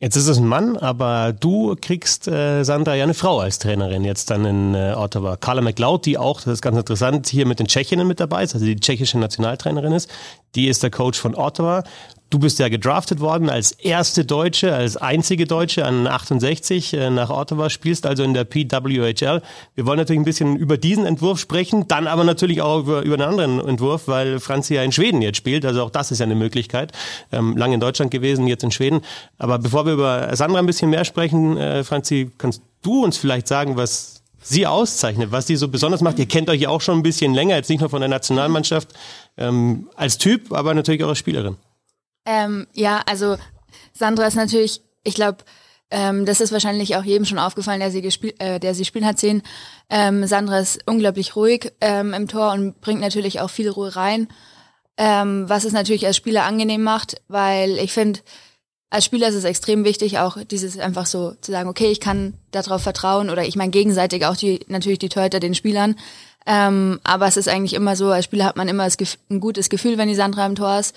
Jetzt 0.00 0.16
ist 0.16 0.26
es 0.26 0.38
ein 0.38 0.46
Mann, 0.46 0.76
aber 0.76 1.32
du 1.32 1.76
kriegst, 1.80 2.26
äh, 2.26 2.64
Sandra, 2.64 2.96
ja 2.96 3.04
eine 3.04 3.14
Frau 3.14 3.38
als 3.38 3.60
Trainerin 3.60 4.04
jetzt 4.04 4.28
dann 4.28 4.44
in 4.44 4.74
äh, 4.74 4.92
Ottawa. 4.96 5.36
Carla 5.36 5.62
McLeod, 5.62 6.04
die 6.04 6.18
auch, 6.18 6.40
das 6.40 6.54
ist 6.54 6.62
ganz 6.62 6.76
interessant, 6.76 7.28
hier 7.28 7.46
mit 7.46 7.60
den 7.60 7.68
Tschechinnen 7.68 8.06
mit 8.06 8.18
dabei 8.18 8.42
ist, 8.42 8.54
also 8.54 8.66
die 8.66 8.74
tschechische 8.76 9.18
Nationaltrainerin 9.18 9.92
ist. 9.92 10.10
Die 10.56 10.66
ist 10.66 10.82
der 10.82 10.90
Coach 10.90 11.18
von 11.18 11.36
Ottawa. 11.36 11.84
Du 12.34 12.40
bist 12.40 12.58
ja 12.58 12.68
gedraftet 12.68 13.20
worden 13.20 13.48
als 13.48 13.70
erste 13.70 14.24
Deutsche, 14.24 14.74
als 14.74 14.96
einzige 14.96 15.46
Deutsche 15.46 15.86
an 15.86 16.08
68 16.08 16.92
äh, 16.92 17.08
nach 17.08 17.30
Ottawa, 17.30 17.70
spielst 17.70 18.06
also 18.06 18.24
in 18.24 18.34
der 18.34 18.42
PWHL. 18.42 19.40
Wir 19.76 19.86
wollen 19.86 19.98
natürlich 19.98 20.18
ein 20.18 20.24
bisschen 20.24 20.56
über 20.56 20.76
diesen 20.76 21.06
Entwurf 21.06 21.38
sprechen, 21.38 21.86
dann 21.86 22.08
aber 22.08 22.24
natürlich 22.24 22.60
auch 22.60 22.80
über, 22.80 23.02
über 23.02 23.14
einen 23.14 23.22
anderen 23.22 23.60
Entwurf, 23.60 24.08
weil 24.08 24.40
Franzi 24.40 24.74
ja 24.74 24.82
in 24.82 24.90
Schweden 24.90 25.22
jetzt 25.22 25.36
spielt, 25.36 25.64
also 25.64 25.84
auch 25.84 25.90
das 25.90 26.10
ist 26.10 26.18
ja 26.18 26.26
eine 26.26 26.34
Möglichkeit. 26.34 26.90
Ähm, 27.30 27.56
lange 27.56 27.74
in 27.74 27.80
Deutschland 27.80 28.10
gewesen, 28.10 28.48
jetzt 28.48 28.64
in 28.64 28.72
Schweden. 28.72 29.02
Aber 29.38 29.60
bevor 29.60 29.86
wir 29.86 29.92
über 29.92 30.34
Sandra 30.34 30.58
ein 30.58 30.66
bisschen 30.66 30.90
mehr 30.90 31.04
sprechen, 31.04 31.56
äh, 31.56 31.84
Franzi, 31.84 32.32
kannst 32.36 32.62
du 32.82 33.04
uns 33.04 33.16
vielleicht 33.16 33.46
sagen, 33.46 33.76
was 33.76 34.24
sie 34.42 34.66
auszeichnet, 34.66 35.30
was 35.30 35.46
sie 35.46 35.54
so 35.54 35.68
besonders 35.68 36.00
macht. 36.00 36.18
Ihr 36.18 36.26
kennt 36.26 36.50
euch 36.50 36.62
ja 36.62 36.68
auch 36.68 36.80
schon 36.80 36.98
ein 36.98 37.04
bisschen 37.04 37.32
länger, 37.32 37.54
jetzt 37.54 37.70
nicht 37.70 37.78
nur 37.78 37.90
von 37.90 38.00
der 38.00 38.08
Nationalmannschaft, 38.08 38.88
ähm, 39.36 39.86
als 39.94 40.18
Typ, 40.18 40.52
aber 40.52 40.74
natürlich 40.74 41.04
auch 41.04 41.10
als 41.10 41.18
Spielerin. 41.18 41.58
Ähm, 42.26 42.66
ja, 42.72 43.02
also 43.06 43.36
Sandra 43.92 44.26
ist 44.26 44.34
natürlich, 44.34 44.82
ich 45.02 45.14
glaube, 45.14 45.38
ähm, 45.90 46.26
das 46.26 46.40
ist 46.40 46.52
wahrscheinlich 46.52 46.96
auch 46.96 47.04
jedem 47.04 47.24
schon 47.24 47.38
aufgefallen, 47.38 47.80
der 47.80 47.90
sie 47.90 48.02
gespielt, 48.02 48.40
äh, 48.40 48.58
der 48.58 48.74
sie 48.74 48.84
spielen 48.84 49.06
hat 49.06 49.18
sehen. 49.18 49.42
Ähm, 49.90 50.26
Sandra 50.26 50.58
ist 50.58 50.80
unglaublich 50.86 51.36
ruhig 51.36 51.72
ähm, 51.80 52.14
im 52.14 52.28
Tor 52.28 52.52
und 52.52 52.80
bringt 52.80 53.00
natürlich 53.00 53.40
auch 53.40 53.50
viel 53.50 53.68
Ruhe 53.68 53.94
rein, 53.94 54.28
ähm, 54.96 55.48
was 55.48 55.64
es 55.64 55.72
natürlich 55.72 56.06
als 56.06 56.16
Spieler 56.16 56.44
angenehm 56.44 56.82
macht, 56.82 57.20
weil 57.28 57.78
ich 57.78 57.92
finde, 57.92 58.20
als 58.90 59.04
Spieler 59.04 59.28
ist 59.28 59.34
es 59.34 59.44
extrem 59.44 59.84
wichtig, 59.84 60.18
auch 60.18 60.38
dieses 60.44 60.78
einfach 60.78 61.06
so 61.06 61.34
zu 61.40 61.50
sagen, 61.50 61.68
okay, 61.68 61.90
ich 61.90 62.00
kann 62.00 62.34
darauf 62.52 62.82
vertrauen 62.82 63.28
oder 63.28 63.44
ich 63.44 63.56
meine 63.56 63.72
gegenseitig 63.72 64.24
auch 64.24 64.36
die 64.36 64.60
natürlich 64.68 65.00
die 65.00 65.08
Torhüter 65.08 65.40
den 65.40 65.54
Spielern. 65.54 65.96
Ähm, 66.46 67.00
aber 67.04 67.26
es 67.26 67.36
ist 67.36 67.48
eigentlich 67.48 67.74
immer 67.74 67.96
so, 67.96 68.10
als 68.10 68.26
Spieler 68.26 68.44
hat 68.44 68.56
man 68.56 68.68
immer 68.68 68.86
ein 69.30 69.40
gutes 69.40 69.68
Gefühl, 69.68 69.98
wenn 69.98 70.08
die 70.08 70.14
Sandra 70.14 70.46
im 70.46 70.54
Tor 70.54 70.78
ist. 70.78 70.94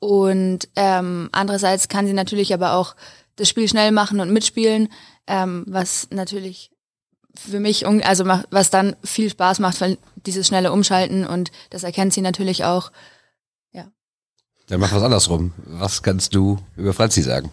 Und 0.00 0.68
ähm, 0.76 1.28
andererseits 1.32 1.88
kann 1.88 2.06
sie 2.06 2.12
natürlich 2.12 2.54
aber 2.54 2.74
auch 2.74 2.94
das 3.36 3.48
Spiel 3.48 3.68
schnell 3.68 3.92
machen 3.92 4.20
und 4.20 4.32
mitspielen, 4.32 4.88
ähm, 5.26 5.64
was 5.66 6.08
natürlich 6.10 6.70
für 7.34 7.60
mich, 7.60 7.86
also 7.86 8.26
was 8.26 8.70
dann 8.70 8.96
viel 9.04 9.30
Spaß 9.30 9.60
macht, 9.60 9.80
weil 9.80 9.98
dieses 10.16 10.48
schnelle 10.48 10.72
Umschalten 10.72 11.24
und 11.24 11.52
das 11.70 11.84
erkennt 11.84 12.12
sie 12.12 12.20
natürlich 12.20 12.64
auch. 12.64 12.90
Ja. 13.72 13.86
Dann 14.66 14.80
mach 14.80 14.92
was 14.92 15.02
andersrum. 15.02 15.52
Was 15.64 16.02
kannst 16.02 16.34
du 16.34 16.58
über 16.76 16.92
Franzi 16.92 17.22
sagen? 17.22 17.50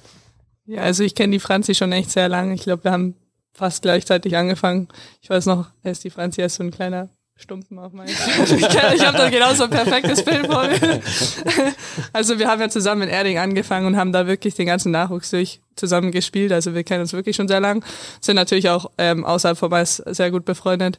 Ja, 0.66 0.82
also 0.82 1.04
ich 1.04 1.14
kenne 1.14 1.34
die 1.34 1.40
Franzi 1.40 1.76
schon 1.76 1.92
echt 1.92 2.10
sehr 2.10 2.30
lange. 2.30 2.56
Ich 2.56 2.64
glaube, 2.64 2.84
wir 2.84 2.92
haben 2.92 3.16
fast 3.54 3.84
gleichzeitig 3.84 4.36
angefangen. 4.36 4.88
Ich 5.22 5.30
weiß 5.30 5.46
noch, 5.46 5.68
ist 5.84 6.04
die 6.04 6.10
Franzi 6.10 6.42
erst 6.42 6.56
so 6.56 6.64
ein 6.64 6.72
kleiner 6.72 7.10
Stumpen 7.38 7.78
auf 7.80 7.92
meinen. 7.92 8.10
ich 8.44 8.52
ich 8.52 9.06
habe 9.06 9.18
da 9.18 9.30
genauso 9.30 9.66
ein 9.66 9.70
perfektes 9.70 10.24
Bild 10.24 10.48
vor 10.48 10.68
mir. 10.68 11.02
Also 12.14 12.40
wir 12.40 12.48
haben 12.48 12.62
ja 12.62 12.70
zusammen 12.70 13.04
in 13.04 13.10
Erding 13.10 13.38
angefangen 13.38 13.88
und 13.88 13.98
haben 13.98 14.14
da 14.14 14.26
wirklich 14.26 14.56
den 14.56 14.68
ganzen 14.68 14.92
Nachwuchs 14.92 15.32
durch 15.32 15.60
zusammen 15.76 16.12
gespielt. 16.12 16.54
Also 16.54 16.74
wir 16.74 16.86
kennen 16.86 17.02
uns 17.02 17.12
wirklich 17.12 17.36
schon 17.36 17.50
sehr 17.50 17.60
lang, 17.60 17.84
sind 18.22 18.38
natürlich 18.38 18.70
auch 18.70 18.90
ähm, 18.98 19.26
außerhalb 19.26 19.58
von 19.58 19.70
Mais 19.70 19.98
sehr 19.98 20.32
gut 20.32 20.46
befreundet. 20.46 20.98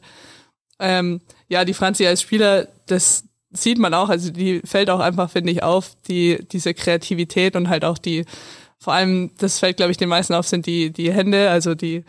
Ähm, 0.79 1.23
ja, 1.49 1.65
die 1.65 1.73
Franzi 1.73 2.07
als 2.07 2.21
Spieler, 2.21 2.69
das 2.87 3.25
sieht 3.51 3.79
man 3.79 3.95
auch, 3.95 4.11
also 4.11 4.31
die 4.31 4.61
fällt 4.65 4.91
auch 4.91 5.01
einfach, 5.01 5.31
finde 5.31 5.53
ich, 5.53 5.63
auf, 5.63 5.93
die, 6.07 6.45
diese 6.53 6.75
Kreativität 6.75 7.57
und 7.57 7.71
halt 7.71 7.85
auch 7.85 7.97
die, 7.97 8.27
vor 8.79 8.93
allem, 8.93 9.31
das 9.39 9.59
fällt, 9.59 9.79
glaube 9.79 9.93
ich, 9.93 9.97
den 9.97 10.11
meisten 10.11 10.35
auf, 10.35 10.47
sind 10.47 10.67
die, 10.67 10.91
die 10.91 11.13
Hände, 11.13 11.49
also 11.49 11.75
die 11.75 12.05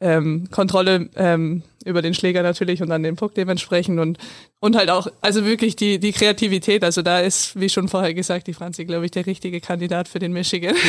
ähm, 0.00 0.48
Kontrolle 0.50 1.08
ähm, 1.14 1.62
über 1.84 2.02
den 2.02 2.12
Schläger 2.12 2.42
natürlich 2.42 2.82
und 2.82 2.90
dann 2.90 3.02
den 3.02 3.16
Puck 3.16 3.34
dementsprechend 3.34 4.00
und 4.00 4.18
und 4.62 4.76
halt 4.76 4.90
auch 4.90 5.06
also 5.22 5.46
wirklich 5.46 5.76
die 5.76 5.98
die 5.98 6.12
Kreativität 6.12 6.84
also 6.84 7.00
da 7.00 7.20
ist 7.20 7.58
wie 7.58 7.70
schon 7.70 7.88
vorher 7.88 8.12
gesagt 8.12 8.46
die 8.46 8.52
Franzi 8.52 8.84
glaube 8.84 9.06
ich 9.06 9.10
der 9.10 9.24
richtige 9.24 9.60
Kandidat 9.60 10.06
für 10.08 10.18
den 10.18 10.32
Michigan. 10.32 10.74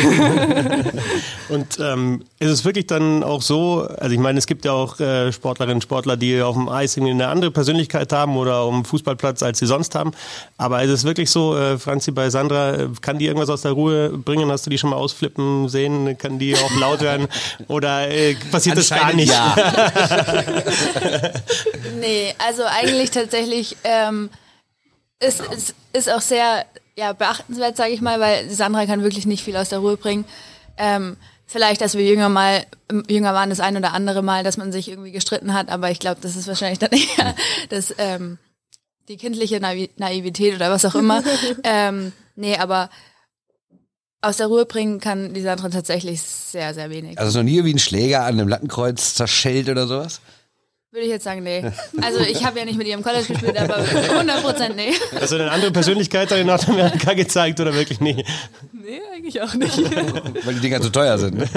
Und 1.49 1.79
ähm, 1.79 2.23
ist 2.39 2.49
es 2.49 2.65
wirklich 2.65 2.87
dann 2.87 3.23
auch 3.23 3.41
so 3.41 3.87
also 3.99 4.13
ich 4.13 4.19
meine 4.19 4.39
es 4.39 4.47
gibt 4.47 4.65
ja 4.65 4.73
auch 4.73 4.99
äh, 4.99 5.31
Sportlerinnen 5.31 5.77
und 5.77 5.81
Sportler 5.81 6.17
die 6.17 6.41
auf 6.41 6.55
dem 6.55 6.67
Eis 6.67 6.97
irgendwie 6.97 7.13
eine 7.13 7.27
andere 7.27 7.51
Persönlichkeit 7.51 8.11
haben 8.11 8.35
oder 8.35 8.57
auf 8.57 8.73
dem 8.73 8.83
Fußballplatz 8.83 9.43
als 9.43 9.59
sie 9.59 9.65
sonst 9.65 9.95
haben. 9.95 10.11
Aber 10.57 10.83
ist 10.83 10.91
es 10.91 11.03
wirklich 11.05 11.29
so 11.29 11.57
äh, 11.57 11.77
Franzi 11.77 12.11
bei 12.11 12.29
Sandra 12.29 12.73
äh, 12.73 12.89
kann 13.01 13.17
die 13.17 13.27
irgendwas 13.27 13.49
aus 13.49 13.61
der 13.61 13.71
Ruhe 13.71 14.09
bringen? 14.09 14.51
Hast 14.51 14.65
du 14.65 14.69
die 14.69 14.77
schon 14.77 14.89
mal 14.89 14.97
ausflippen 14.97 15.69
sehen? 15.69 16.17
Kann 16.17 16.39
die 16.39 16.55
auch 16.55 16.79
laut 16.79 17.01
werden? 17.01 17.27
Oder 17.67 18.09
äh, 18.09 18.35
passiert 18.51 18.77
das 18.77 18.89
gar 18.89 19.13
nicht? 19.13 19.31
ja. 19.31 19.55
nee, 21.99 22.33
also 22.37 22.63
eigentlich 22.63 23.11
tatsächlich 23.11 23.77
ähm, 23.83 24.29
ist, 25.19 25.41
ist, 25.41 25.75
ist 25.93 26.09
auch 26.09 26.21
sehr 26.21 26.65
ja, 26.95 27.13
beachtenswert, 27.13 27.77
sage 27.77 27.91
ich 27.91 28.01
mal, 28.01 28.19
weil 28.19 28.49
Sandra 28.49 28.85
kann 28.85 29.03
wirklich 29.03 29.25
nicht 29.25 29.43
viel 29.43 29.55
aus 29.55 29.69
der 29.69 29.79
Ruhe 29.79 29.97
bringen. 29.97 30.25
Ähm, 30.77 31.17
vielleicht, 31.45 31.81
dass 31.81 31.95
wir 31.95 32.05
jünger 32.05 32.29
mal 32.29 32.65
jünger 33.09 33.33
waren, 33.33 33.49
das 33.49 33.59
ein 33.59 33.77
oder 33.77 33.93
andere 33.93 34.21
Mal, 34.21 34.43
dass 34.43 34.57
man 34.57 34.71
sich 34.71 34.89
irgendwie 34.89 35.11
gestritten 35.11 35.53
hat, 35.53 35.69
aber 35.69 35.91
ich 35.91 35.99
glaube, 35.99 36.21
das 36.21 36.35
ist 36.35 36.47
wahrscheinlich 36.47 36.79
dann 36.79 36.91
eher 37.17 37.35
das 37.69 37.93
ähm, 37.97 38.37
die 39.07 39.17
kindliche 39.17 39.59
Naivität 39.59 40.55
oder 40.55 40.71
was 40.71 40.85
auch 40.85 40.95
immer. 40.95 41.23
ähm, 41.63 42.13
nee, 42.35 42.55
aber 42.57 42.89
aus 44.21 44.37
der 44.37 44.47
Ruhe 44.47 44.65
bringen 44.65 44.99
kann 44.99 45.33
die 45.33 45.41
Sandra 45.41 45.69
tatsächlich 45.69 46.21
sehr, 46.21 46.73
sehr 46.73 46.89
wenig. 46.89 47.17
Also 47.17 47.39
noch 47.39 47.43
nie 47.43 47.63
wie 47.65 47.73
ein 47.73 47.79
Schläger 47.79 48.21
an 48.21 48.39
einem 48.39 48.47
Lattenkreuz 48.47 49.15
zerschellt 49.15 49.67
oder 49.67 49.87
sowas? 49.87 50.21
Würde 50.93 51.05
ich 51.05 51.11
jetzt 51.11 51.23
sagen, 51.23 51.41
nee. 51.43 51.63
Also 52.01 52.19
ich 52.19 52.43
habe 52.43 52.59
ja 52.59 52.65
nicht 52.65 52.77
mit 52.77 52.85
ihr 52.85 52.95
im 52.95 53.01
College 53.01 53.25
gespielt, 53.25 53.57
aber 53.57 53.77
100% 53.77 54.73
nee. 54.75 54.91
Hast 55.21 55.31
du 55.31 55.35
eine 55.37 55.49
andere 55.49 55.71
Persönlichkeit 55.71 56.29
in 56.33 56.47
Nordamerika 56.47 57.13
gezeigt 57.13 57.61
oder 57.61 57.73
wirklich 57.73 58.01
nie? 58.01 58.25
Nee, 58.73 58.99
eigentlich 59.13 59.41
auch 59.41 59.53
nicht. 59.53 59.77
Weil 60.45 60.55
die 60.55 60.59
Dinger 60.59 60.81
zu 60.81 60.89
teuer 60.89 61.17
sind. 61.17 61.37
Ne? 61.37 61.47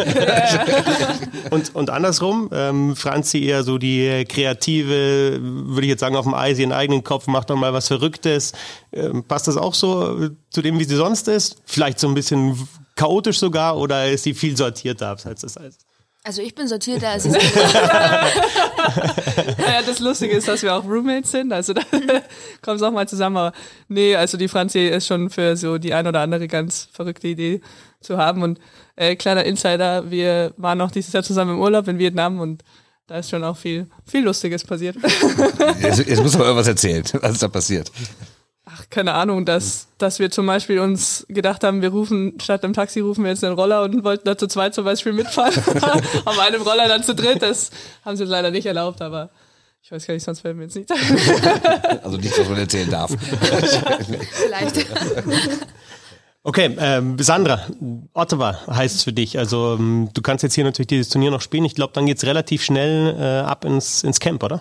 und, 1.51 1.75
und 1.75 1.91
andersrum, 1.91 2.49
ähm, 2.53 2.95
Franzi 2.95 3.43
eher 3.43 3.65
so 3.65 3.77
die 3.77 4.25
kreative, 4.29 5.41
würde 5.43 5.83
ich 5.83 5.91
jetzt 5.91 6.01
sagen, 6.01 6.15
auf 6.15 6.27
dem 6.27 6.35
Eis, 6.35 6.61
ihren 6.61 6.71
eigenen 6.71 7.03
Kopf, 7.03 7.27
macht 7.27 7.51
doch 7.51 7.57
mal 7.57 7.73
was 7.73 7.89
Verrücktes. 7.89 8.53
Ähm, 8.93 9.25
passt 9.25 9.49
das 9.49 9.57
auch 9.57 9.75
so 9.75 10.29
zu 10.51 10.63
dem, 10.63 10.79
wie 10.79 10.85
sie 10.85 10.95
sonst 10.95 11.27
ist? 11.27 11.57
Vielleicht 11.65 11.99
so 11.99 12.07
ein 12.07 12.15
bisschen 12.15 12.69
chaotisch 12.95 13.41
sogar 13.41 13.79
oder 13.79 14.09
ist 14.09 14.23
sie 14.23 14.35
viel 14.35 14.57
sortierter, 14.57 15.17
als 15.25 15.41
das 15.41 15.57
heißt? 15.57 15.85
Also 16.27 16.41
ich 16.41 16.55
bin 16.55 16.67
sortierter 16.67 17.11
als 17.11 17.27
ich. 17.27 17.35
ja, 17.35 18.31
das 19.87 20.01
Lustige 20.01 20.35
ist, 20.35 20.49
dass 20.49 20.63
wir 20.63 20.75
auch 20.75 20.83
Roommates 20.85 21.31
sind, 21.31 21.53
also 21.53 21.75
da 21.75 21.83
kommen 22.63 22.77
es 22.77 22.83
auch 22.83 22.93
mal 22.93 23.07
zusammen. 23.07 23.37
Aber 23.37 23.53
nee, 23.89 24.17
also 24.17 24.39
die 24.39 24.49
Franzi 24.49 24.87
ist 24.87 25.07
schon 25.07 25.29
für 25.29 25.55
so 25.55 25.77
die 25.77 25.93
ein 25.93 26.07
oder 26.07 26.21
andere 26.21 26.49
ganz 26.49 26.89
verrückte 26.93 27.29
Idee 27.29 27.61
zu 28.01 28.17
haben. 28.17 28.43
Und 28.43 28.59
äh, 28.97 29.17
kleiner 29.17 29.45
Insider, 29.45 30.11
wir 30.11 30.55
waren 30.57 30.81
auch 30.81 30.91
dieses 30.91 31.13
Jahr 31.13 31.23
zusammen 31.23 31.57
im 31.57 31.61
Urlaub 31.61 31.89
in 31.89 31.99
Vietnam 31.99 32.41
und 32.41 32.65
da 33.07 33.19
ist 33.19 33.29
schon 33.29 33.45
auch 33.45 33.59
viel, 33.59 33.87
viel 34.07 34.25
Lustiges 34.25 34.65
passiert. 34.65 34.97
Jetzt, 35.83 36.09
jetzt 36.09 36.23
muss 36.23 36.39
man 36.39 36.47
irgendwas 36.47 36.69
erzählen, 36.69 37.05
was 37.21 37.33
ist 37.33 37.43
da 37.43 37.49
passiert? 37.49 37.93
Ach, 38.65 38.85
keine 38.91 39.15
Ahnung, 39.15 39.45
dass, 39.45 39.89
dass 39.99 40.19
wir 40.19 40.31
zum 40.31 40.47
Beispiel 40.47 40.79
uns 40.79 41.27
gedacht 41.29 41.65
haben, 41.65 41.83
wir 41.83 41.91
rufen, 41.91 42.39
statt 42.41 42.65
im 42.65 42.73
Taxi 42.73 43.01
rufen 43.01 43.25
wir 43.25 43.31
jetzt 43.31 43.45
einen 43.45 43.55
Roller 43.55 43.83
und 43.83 44.05
wollten 44.05 44.25
da 44.25 44.37
zu 44.39 44.47
zweit 44.47 44.75
zum 44.75 44.85
Beispiel 44.85 45.13
mitfahren. 45.13 45.55
Auf 46.25 46.39
einem 46.39 46.63
Roller 46.63 46.89
dann 46.89 47.03
zu 47.03 47.15
dritt, 47.15 47.43
das 47.43 47.71
haben 48.05 48.17
sie 48.17 48.23
uns 48.23 48.31
leider 48.31 48.51
nicht 48.51 48.67
erlaubt, 48.67 49.03
aber 49.03 49.31
ich 49.83 49.93
weiß 49.93 50.07
gar 50.07 50.15
nicht, 50.15 50.25
sonst 50.25 50.41
fällt 50.41 50.57
mir 50.57 50.65
jetzt 50.65 50.77
nicht 50.77 50.91
Also 52.03 52.17
nichts, 52.17 52.39
was 52.39 52.49
man 52.49 52.59
erzählen 52.59 52.91
darf. 52.91 53.11
Vielleicht. 54.31 54.87
Okay, 56.47 56.77
ähm, 56.79 57.17
Sandra, 57.19 57.63
Ottawa 58.13 58.61
heißt 58.67 58.97
es 58.97 59.05
für 59.05 59.15
dich. 59.15 59.39
Also 59.39 59.77
ähm, 59.79 60.11
du 60.13 60.21
kannst 60.21 60.43
jetzt 60.43 60.55
hier 60.55 60.65
natürlich 60.65 60.89
dieses 60.89 61.09
Turnier 61.09 61.31
noch 61.31 61.41
spielen. 61.41 61.65
Ich 61.65 61.75
glaube, 61.75 61.95
dann 61.95 62.05
geht's 62.05 62.27
relativ 62.27 62.63
schnell 62.63 63.17
äh, 63.19 63.49
ab 63.49 63.65
ins, 63.65 64.05
ins 64.05 64.21
Camp, 64.21 64.43
oder? 64.43 64.61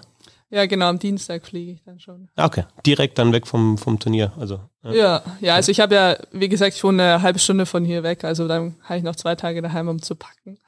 Ja, 0.54 0.68
genau, 0.68 0.86
am 0.86 1.00
Dienstag 1.00 1.48
fliege 1.48 1.72
ich 1.72 1.84
dann 1.84 2.00
schon. 2.00 2.30
Ah, 2.36 2.46
Okay, 2.46 2.66
direkt 2.86 3.18
dann 3.18 3.34
weg 3.34 3.48
vom, 3.48 3.80
vom 3.80 3.98
Turnier. 3.98 4.34
Also 4.38 4.60
ja. 4.84 4.94
Ja, 4.94 5.24
ja, 5.42 5.56
also 5.56 5.72
ich 5.72 5.80
habe 5.80 5.96
ja, 5.96 6.18
wie 6.32 6.48
gesagt, 6.48 6.76
ich 6.76 6.84
wohne 6.84 7.02
eine 7.02 7.22
halbe 7.24 7.40
Stunde 7.40 7.66
von 7.66 7.84
hier 7.84 8.04
weg, 8.04 8.24
also 8.24 8.48
dann 8.48 8.76
habe 8.84 8.98
ich 9.00 9.04
noch 9.04 9.16
zwei 9.16 9.34
Tage 9.34 9.64
daheim, 9.64 9.88
um 9.88 10.00
zu 10.00 10.14
packen. 10.14 10.60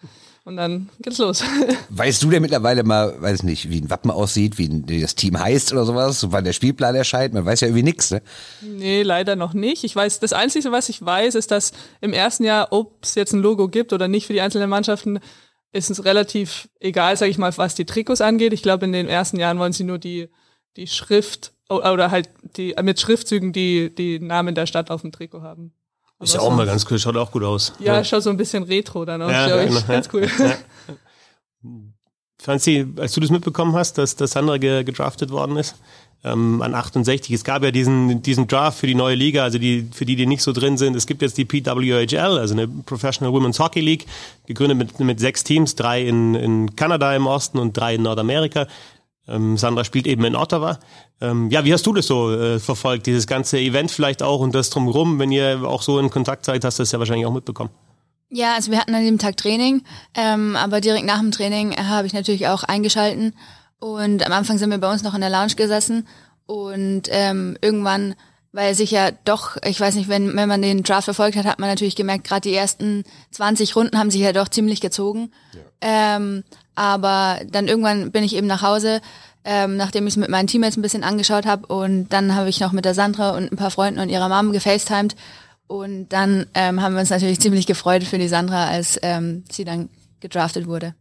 Und 0.43 0.57
dann 0.57 0.89
geht's 1.01 1.17
los. 1.17 1.43
Weißt 1.89 2.21
du 2.21 2.29
denn 2.29 2.41
mittlerweile 2.41 2.83
mal, 2.83 3.19
weiß 3.19 3.43
nicht, 3.43 3.69
wie 3.69 3.81
ein 3.81 3.89
Wappen 3.89 4.11
aussieht, 4.11 4.57
wie, 4.59 4.67
ein, 4.67 4.87
wie 4.87 5.01
das 5.01 5.15
Team 5.15 5.39
heißt 5.39 5.71
oder 5.71 5.85
sowas, 5.85 6.31
wann 6.31 6.43
der 6.43 6.53
Spielplan 6.53 6.93
erscheint? 6.95 7.33
Man 7.33 7.45
weiß 7.45 7.61
ja 7.61 7.67
irgendwie 7.67 7.83
nichts, 7.83 8.11
ne? 8.11 8.21
nee, 8.61 9.01
leider 9.01 9.35
noch 9.35 9.53
nicht. 9.53 9.83
Ich 9.83 9.95
weiß, 9.95 10.19
das 10.19 10.33
Einzige, 10.33 10.71
was 10.71 10.89
ich 10.89 11.03
weiß, 11.03 11.33
ist, 11.33 11.49
dass 11.49 11.73
im 11.99 12.13
ersten 12.13 12.43
Jahr, 12.43 12.67
ob 12.71 13.03
es 13.03 13.15
jetzt 13.15 13.33
ein 13.33 13.41
Logo 13.41 13.67
gibt 13.67 13.91
oder 13.91 14.07
nicht 14.07 14.27
für 14.27 14.33
die 14.33 14.41
einzelnen 14.41 14.69
Mannschaften, 14.69 15.19
ist 15.75 15.89
es 15.89 16.05
relativ 16.05 16.69
egal, 16.79 17.17
sage 17.17 17.29
ich 17.31 17.37
mal, 17.37 17.55
was 17.57 17.75
die 17.75 17.85
Trikots 17.85 18.21
angeht. 18.21 18.53
Ich 18.53 18.63
glaube, 18.63 18.85
in 18.85 18.93
den 18.93 19.07
ersten 19.07 19.37
Jahren 19.37 19.59
wollen 19.59 19.73
sie 19.73 19.83
nur 19.83 19.97
die, 19.99 20.29
die 20.77 20.87
Schrift 20.87 21.53
oder 21.69 22.11
halt 22.11 22.29
die 22.55 22.73
mit 22.81 22.99
Schriftzügen 22.99 23.51
die, 23.51 23.93
die 23.93 24.19
Namen 24.19 24.55
der 24.55 24.67
Stadt 24.67 24.89
auf 24.89 25.01
dem 25.01 25.11
Trikot 25.11 25.41
haben. 25.41 25.73
Ist 26.21 26.33
ja 26.33 26.39
auch 26.39 26.55
mal 26.55 26.65
ganz 26.65 26.85
cool, 26.89 26.97
schaut 26.97 27.17
auch 27.17 27.29
gut 27.31 27.43
aus. 27.43 27.73
Ja, 27.79 28.01
schaut 28.05 28.23
so 28.23 28.29
ein 28.29 28.37
bisschen 28.37 28.63
retro 28.63 29.03
dann 29.03 29.21
aus, 29.21 29.31
Ja, 29.31 29.47
glaube 29.47 29.63
ich. 29.63 29.69
genau, 29.69 29.81
ja. 29.81 29.87
Ganz 29.87 30.09
cool. 30.13 30.29
Franzi, 32.39 32.85
als 32.97 33.13
du 33.13 33.21
das 33.21 33.29
mitbekommen 33.31 33.75
hast, 33.75 33.97
dass, 33.97 34.15
dass 34.15 34.31
Sandra 34.31 34.57
ge 34.57 34.83
gedraftet 34.83 35.29
worden 35.29 35.57
ist, 35.57 35.75
ähm, 36.25 36.61
an 36.61 36.73
68, 36.73 37.33
es 37.33 37.43
gab 37.43 37.63
ja 37.63 37.69
diesen, 37.69 38.23
diesen 38.23 38.47
Draft 38.47 38.79
für 38.79 38.87
die 38.87 38.95
neue 38.95 39.15
Liga, 39.15 39.43
also 39.43 39.59
die, 39.59 39.87
für 39.93 40.05
die, 40.05 40.15
die 40.15 40.25
nicht 40.25 40.41
so 40.41 40.53
drin 40.53 40.75
sind, 40.77 40.95
es 40.95 41.05
gibt 41.05 41.21
jetzt 41.21 41.37
die 41.37 41.45
PWHL, 41.45 42.39
also 42.39 42.53
eine 42.55 42.67
Professional 42.67 43.31
Women's 43.31 43.59
Hockey 43.59 43.79
League, 43.79 44.07
gegründet 44.47 44.77
mit, 44.77 44.99
mit 44.99 45.19
sechs 45.19 45.43
Teams, 45.43 45.75
drei 45.75 46.01
in, 46.01 46.33
in 46.33 46.75
Kanada 46.75 47.15
im 47.15 47.27
Osten 47.27 47.59
und 47.59 47.77
drei 47.77 47.95
in 47.95 48.01
Nordamerika. 48.01 48.67
Ähm, 49.27 49.57
Sandra 49.57 49.83
spielt 49.83 50.07
eben 50.07 50.23
in 50.25 50.35
Ottawa. 50.35 50.79
Ähm, 51.21 51.49
ja, 51.51 51.63
wie 51.63 51.73
hast 51.73 51.85
du 51.85 51.93
das 51.93 52.07
so 52.07 52.31
äh, 52.31 52.59
verfolgt, 52.59 53.05
dieses 53.05 53.27
ganze 53.27 53.59
Event 53.59 53.91
vielleicht 53.91 54.23
auch 54.23 54.39
und 54.39 54.55
das 54.55 54.71
drumherum, 54.71 55.19
wenn 55.19 55.31
ihr 55.31 55.61
auch 55.63 55.83
so 55.83 55.99
in 55.99 56.09
Kontakt 56.09 56.45
seid, 56.45 56.63
hast 56.63 56.79
du 56.79 56.83
das 56.83 56.91
ja 56.91 56.99
wahrscheinlich 56.99 57.27
auch 57.27 57.33
mitbekommen. 57.33 57.69
Ja, 58.29 58.55
also 58.55 58.71
wir 58.71 58.79
hatten 58.79 58.95
an 58.95 59.05
dem 59.05 59.19
Tag 59.19 59.37
Training, 59.37 59.83
ähm, 60.15 60.55
aber 60.55 60.81
direkt 60.81 61.05
nach 61.05 61.19
dem 61.19 61.31
Training 61.31 61.71
äh, 61.71 61.83
habe 61.83 62.07
ich 62.07 62.13
natürlich 62.13 62.47
auch 62.47 62.63
eingeschalten 62.63 63.33
und 63.85 64.25
am 64.25 64.31
Anfang 64.31 64.57
sind 64.57 64.71
wir 64.71 64.79
bei 64.79 64.91
uns 64.91 65.03
noch 65.03 65.13
in 65.13 65.21
der 65.21 65.29
Lounge 65.29 65.53
gesessen. 65.53 66.07
Und 66.47 67.03
ähm, 67.09 67.55
irgendwann, 67.61 68.15
weil 68.51 68.73
sich 68.73 68.89
ja 68.89 69.11
doch, 69.25 69.57
ich 69.63 69.79
weiß 69.79 69.93
nicht, 69.93 70.09
wenn, 70.09 70.35
wenn 70.35 70.49
man 70.49 70.63
den 70.63 70.81
Draft 70.81 71.05
verfolgt 71.05 71.37
hat, 71.37 71.45
hat 71.45 71.59
man 71.59 71.69
natürlich 71.69 71.95
gemerkt, 71.95 72.23
gerade 72.23 72.49
die 72.49 72.55
ersten 72.55 73.03
20 73.29 73.75
Runden 73.75 73.99
haben 73.99 74.09
sich 74.09 74.21
ja 74.21 74.33
doch 74.33 74.47
ziemlich 74.47 74.81
gezogen. 74.81 75.31
Ähm, 75.81 76.43
aber 76.73 77.41
dann 77.47 77.67
irgendwann 77.67 78.11
bin 78.11 78.23
ich 78.23 78.35
eben 78.35 78.47
nach 78.47 78.63
Hause, 78.63 79.01
ähm, 79.43 79.77
nachdem 79.77 80.07
ich 80.07 80.13
es 80.13 80.17
mit 80.17 80.31
meinen 80.31 80.47
Teammates 80.47 80.77
ein 80.77 80.81
bisschen 80.81 81.03
angeschaut 81.03 81.45
habe 81.45 81.67
und 81.67 82.09
dann 82.09 82.33
habe 82.33 82.49
ich 82.49 82.59
noch 82.59 82.71
mit 82.71 82.85
der 82.85 82.95
Sandra 82.95 83.37
und 83.37 83.51
ein 83.51 83.55
paar 83.55 83.69
Freunden 83.69 83.99
und 83.99 84.09
ihrer 84.09 84.29
Mom 84.29 84.51
gefacetimed. 84.51 85.15
Und 85.67 86.09
dann 86.09 86.47
ähm, 86.55 86.81
haben 86.81 86.95
wir 86.95 87.01
uns 87.01 87.11
natürlich 87.11 87.39
ziemlich 87.39 87.67
gefreut 87.67 88.03
für 88.03 88.17
die 88.17 88.29
Sandra, 88.29 88.65
als 88.65 88.97
ähm, 89.03 89.43
sie 89.51 89.63
dann 89.63 89.89
gedraftet 90.21 90.65
wurde. 90.65 90.95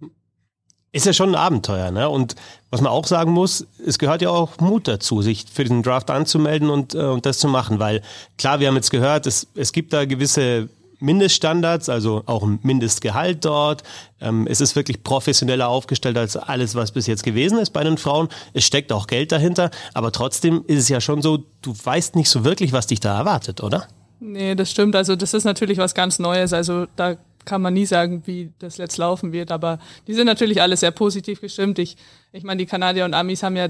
Ist 0.95 1.07
ja 1.07 1.13
schon 1.13 1.31
ein 1.31 1.35
Abenteuer, 1.35 1.91
ne? 1.91 2.09
Und 2.09 2.37
was 2.71 2.81
man 2.81 2.93
auch 2.93 3.05
sagen 3.05 3.33
muss, 3.33 3.67
es 3.85 3.99
gehört 3.99 4.23
ja 4.23 4.31
auch 4.31 4.61
Mut 4.61 4.87
dazu, 4.87 5.23
sich 5.23 5.45
für 5.53 5.65
diesen 5.65 5.83
Draft 5.83 6.09
anzumelden 6.09 6.71
und, 6.71 6.95
äh, 6.95 6.99
und 6.99 7.27
das 7.27 7.39
zu 7.39 7.49
machen, 7.49 7.81
weil 7.81 8.01
klar, 8.39 8.61
wir 8.61 8.69
haben 8.69 8.77
jetzt 8.77 8.93
gehört, 8.93 9.27
es, 9.27 9.49
es 9.57 9.73
gibt 9.73 9.93
da 9.93 10.05
gewisse 10.05 10.69
Mindeststandards, 11.01 11.89
also 11.89 12.23
auch 12.27 12.45
ein 12.45 12.61
Mindestgehalt 12.63 13.45
dort. 13.45 13.83
Ähm, 14.21 14.47
es 14.49 14.61
ist 14.61 14.77
wirklich 14.77 15.03
professioneller 15.03 15.67
aufgestellt 15.67 16.17
als 16.17 16.37
alles, 16.37 16.77
was 16.77 16.93
bis 16.93 17.09
jetzt 17.09 17.25
gewesen 17.25 17.59
ist 17.59 17.71
bei 17.71 17.83
den 17.83 17.99
Frauen. 17.99 18.29
Es 18.53 18.65
steckt 18.65 18.93
auch 18.93 19.09
Geld 19.09 19.33
dahinter, 19.33 19.73
aber 19.95 20.13
trotzdem 20.13 20.63
ist 20.69 20.79
es 20.79 20.89
ja 20.89 21.01
schon 21.01 21.23
so, 21.23 21.39
du 21.61 21.75
weißt 21.83 22.15
nicht 22.15 22.31
so 22.31 22.45
wirklich, 22.45 22.73
was 22.73 22.87
dich 22.87 23.01
da 23.01 23.19
erwartet, 23.19 23.65
oder? 23.65 23.89
Nee, 24.21 24.55
das 24.55 24.71
stimmt. 24.71 24.95
Also 24.95 25.17
das 25.17 25.35
ist 25.35 25.43
natürlich 25.43 25.79
was 25.79 25.93
ganz 25.93 26.21
Neues. 26.21 26.53
Also 26.53 26.87
da 26.95 27.17
kann 27.45 27.63
man 27.63 27.75
nie 27.75 27.87
sagen, 27.87 28.23
wie 28.27 28.53
das 28.59 28.77
jetzt 28.77 28.97
laufen 28.97 29.33
wird. 29.33 29.51
Aber 29.51 29.79
die 30.07 30.15
sind 30.15 30.27
natürlich 30.27 30.63
alle 30.63 30.77
sehr 30.77 30.91
positiv 30.91 31.41
gestimmt. 31.41 31.79
Ich, 31.79 31.97
ich 32.33 32.45
meine, 32.45 32.59
die 32.59 32.67
Kanadier 32.67 33.05
und 33.05 33.15
Amis 33.15 33.43
haben 33.43 33.57
ja, 33.57 33.69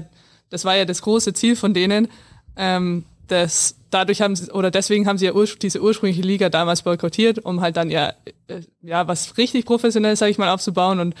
das 0.49 0.65
war 0.65 0.75
ja 0.75 0.85
das 0.85 1.01
große 1.01 1.33
Ziel 1.33 1.55
von 1.55 1.73
denen. 1.73 2.07
Ähm, 2.55 3.05
das, 3.27 3.75
dadurch 3.89 4.21
haben 4.21 4.35
sie, 4.35 4.51
oder 4.51 4.71
deswegen 4.71 5.07
haben 5.07 5.17
sie 5.17 5.25
ja 5.25 5.33
urspr 5.33 5.59
diese 5.59 5.81
ursprüngliche 5.81 6.21
Liga 6.21 6.49
damals 6.49 6.83
boykottiert, 6.83 7.39
um 7.39 7.61
halt 7.61 7.77
dann 7.77 7.89
ja, 7.89 8.13
äh, 8.47 8.61
ja 8.81 9.07
was 9.07 9.37
richtig 9.37 9.65
professionell, 9.65 10.15
sage 10.15 10.31
ich 10.31 10.37
mal, 10.37 10.49
aufzubauen. 10.49 10.99
Und 10.99 11.15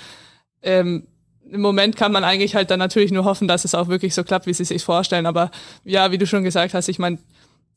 ähm, 0.61 1.07
im 1.49 1.61
Moment 1.61 1.95
kann 1.95 2.11
man 2.11 2.23
eigentlich 2.23 2.55
halt 2.55 2.71
dann 2.71 2.79
natürlich 2.79 3.11
nur 3.11 3.25
hoffen, 3.25 3.47
dass 3.47 3.65
es 3.65 3.75
auch 3.75 3.87
wirklich 3.87 4.13
so 4.13 4.23
klappt, 4.23 4.47
wie 4.47 4.53
sie 4.53 4.65
sich 4.65 4.83
vorstellen. 4.83 5.25
Aber 5.25 5.51
ja, 5.83 6.11
wie 6.11 6.17
du 6.17 6.25
schon 6.27 6.43
gesagt 6.43 6.73
hast, 6.73 6.87
ich 6.87 6.99
meine, 6.99 7.17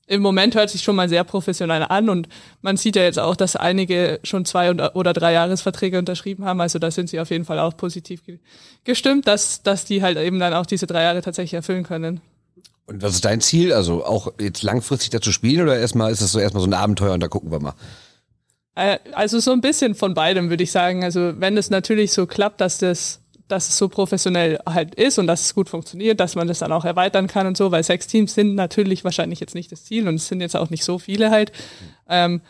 im 0.08 0.22
Moment 0.22 0.54
hört 0.54 0.70
sich 0.70 0.82
schon 0.82 0.96
mal 0.96 1.08
sehr 1.08 1.22
professionell 1.22 1.84
an 1.84 2.08
und 2.08 2.28
man 2.62 2.76
sieht 2.76 2.96
ja 2.96 3.02
jetzt 3.02 3.18
auch, 3.18 3.36
dass 3.36 3.54
einige 3.56 4.18
schon 4.24 4.44
zwei 4.44 4.70
oder 4.70 5.12
drei 5.12 5.32
Jahresverträge 5.34 5.98
unterschrieben 5.98 6.44
haben. 6.44 6.60
Also 6.60 6.78
da 6.78 6.90
sind 6.90 7.08
sie 7.08 7.20
auf 7.20 7.30
jeden 7.30 7.44
Fall 7.44 7.58
auch 7.58 7.76
positiv 7.76 8.24
ge- 8.24 8.38
gestimmt, 8.84 9.26
dass, 9.26 9.62
dass 9.62 9.84
die 9.84 10.02
halt 10.02 10.18
eben 10.18 10.38
dann 10.40 10.54
auch 10.54 10.66
diese 10.66 10.86
drei 10.86 11.02
Jahre 11.02 11.22
tatsächlich 11.22 11.54
erfüllen 11.54 11.84
können. 11.84 12.20
Und 12.86 13.02
was 13.02 13.14
ist 13.14 13.24
dein 13.26 13.42
Ziel? 13.42 13.72
Also 13.74 14.04
auch 14.04 14.32
jetzt 14.40 14.62
langfristig 14.62 15.10
da 15.10 15.20
zu 15.20 15.30
spielen 15.30 15.62
oder 15.62 15.78
erstmal 15.78 16.10
ist 16.10 16.22
das 16.22 16.32
so 16.32 16.38
erstmal 16.38 16.62
so 16.62 16.68
ein 16.68 16.74
Abenteuer 16.74 17.12
und 17.12 17.20
da 17.20 17.28
gucken 17.28 17.50
wir 17.50 17.60
mal. 17.60 17.74
Äh, 18.74 18.98
Also 19.12 19.40
so 19.40 19.52
ein 19.52 19.60
bisschen 19.60 19.94
von 19.94 20.14
beidem, 20.14 20.48
würde 20.48 20.64
ich 20.64 20.72
sagen. 20.72 21.04
Also 21.04 21.38
wenn 21.38 21.56
es 21.58 21.68
natürlich 21.68 22.12
so 22.12 22.26
klappt, 22.26 22.62
dass 22.62 22.78
das 22.78 23.20
dass 23.48 23.68
es 23.68 23.78
so 23.78 23.88
professionell 23.88 24.58
halt 24.66 24.94
ist 24.94 25.18
und 25.18 25.26
dass 25.26 25.46
es 25.46 25.54
gut 25.54 25.68
funktioniert, 25.68 26.20
dass 26.20 26.36
man 26.36 26.46
das 26.46 26.58
dann 26.60 26.70
auch 26.70 26.84
erweitern 26.84 27.26
kann 27.26 27.46
und 27.46 27.56
so, 27.56 27.70
weil 27.70 27.82
sechs 27.82 28.06
Teams 28.06 28.34
sind 28.34 28.54
natürlich 28.54 29.04
wahrscheinlich 29.04 29.40
jetzt 29.40 29.54
nicht 29.54 29.72
das 29.72 29.84
Ziel 29.84 30.06
und 30.06 30.16
es 30.16 30.28
sind 30.28 30.40
jetzt 30.40 30.56
auch 30.56 30.70
nicht 30.70 30.84
so 30.84 30.98
viele 30.98 31.30
halt. 31.30 31.52
Ähm, 32.08 32.42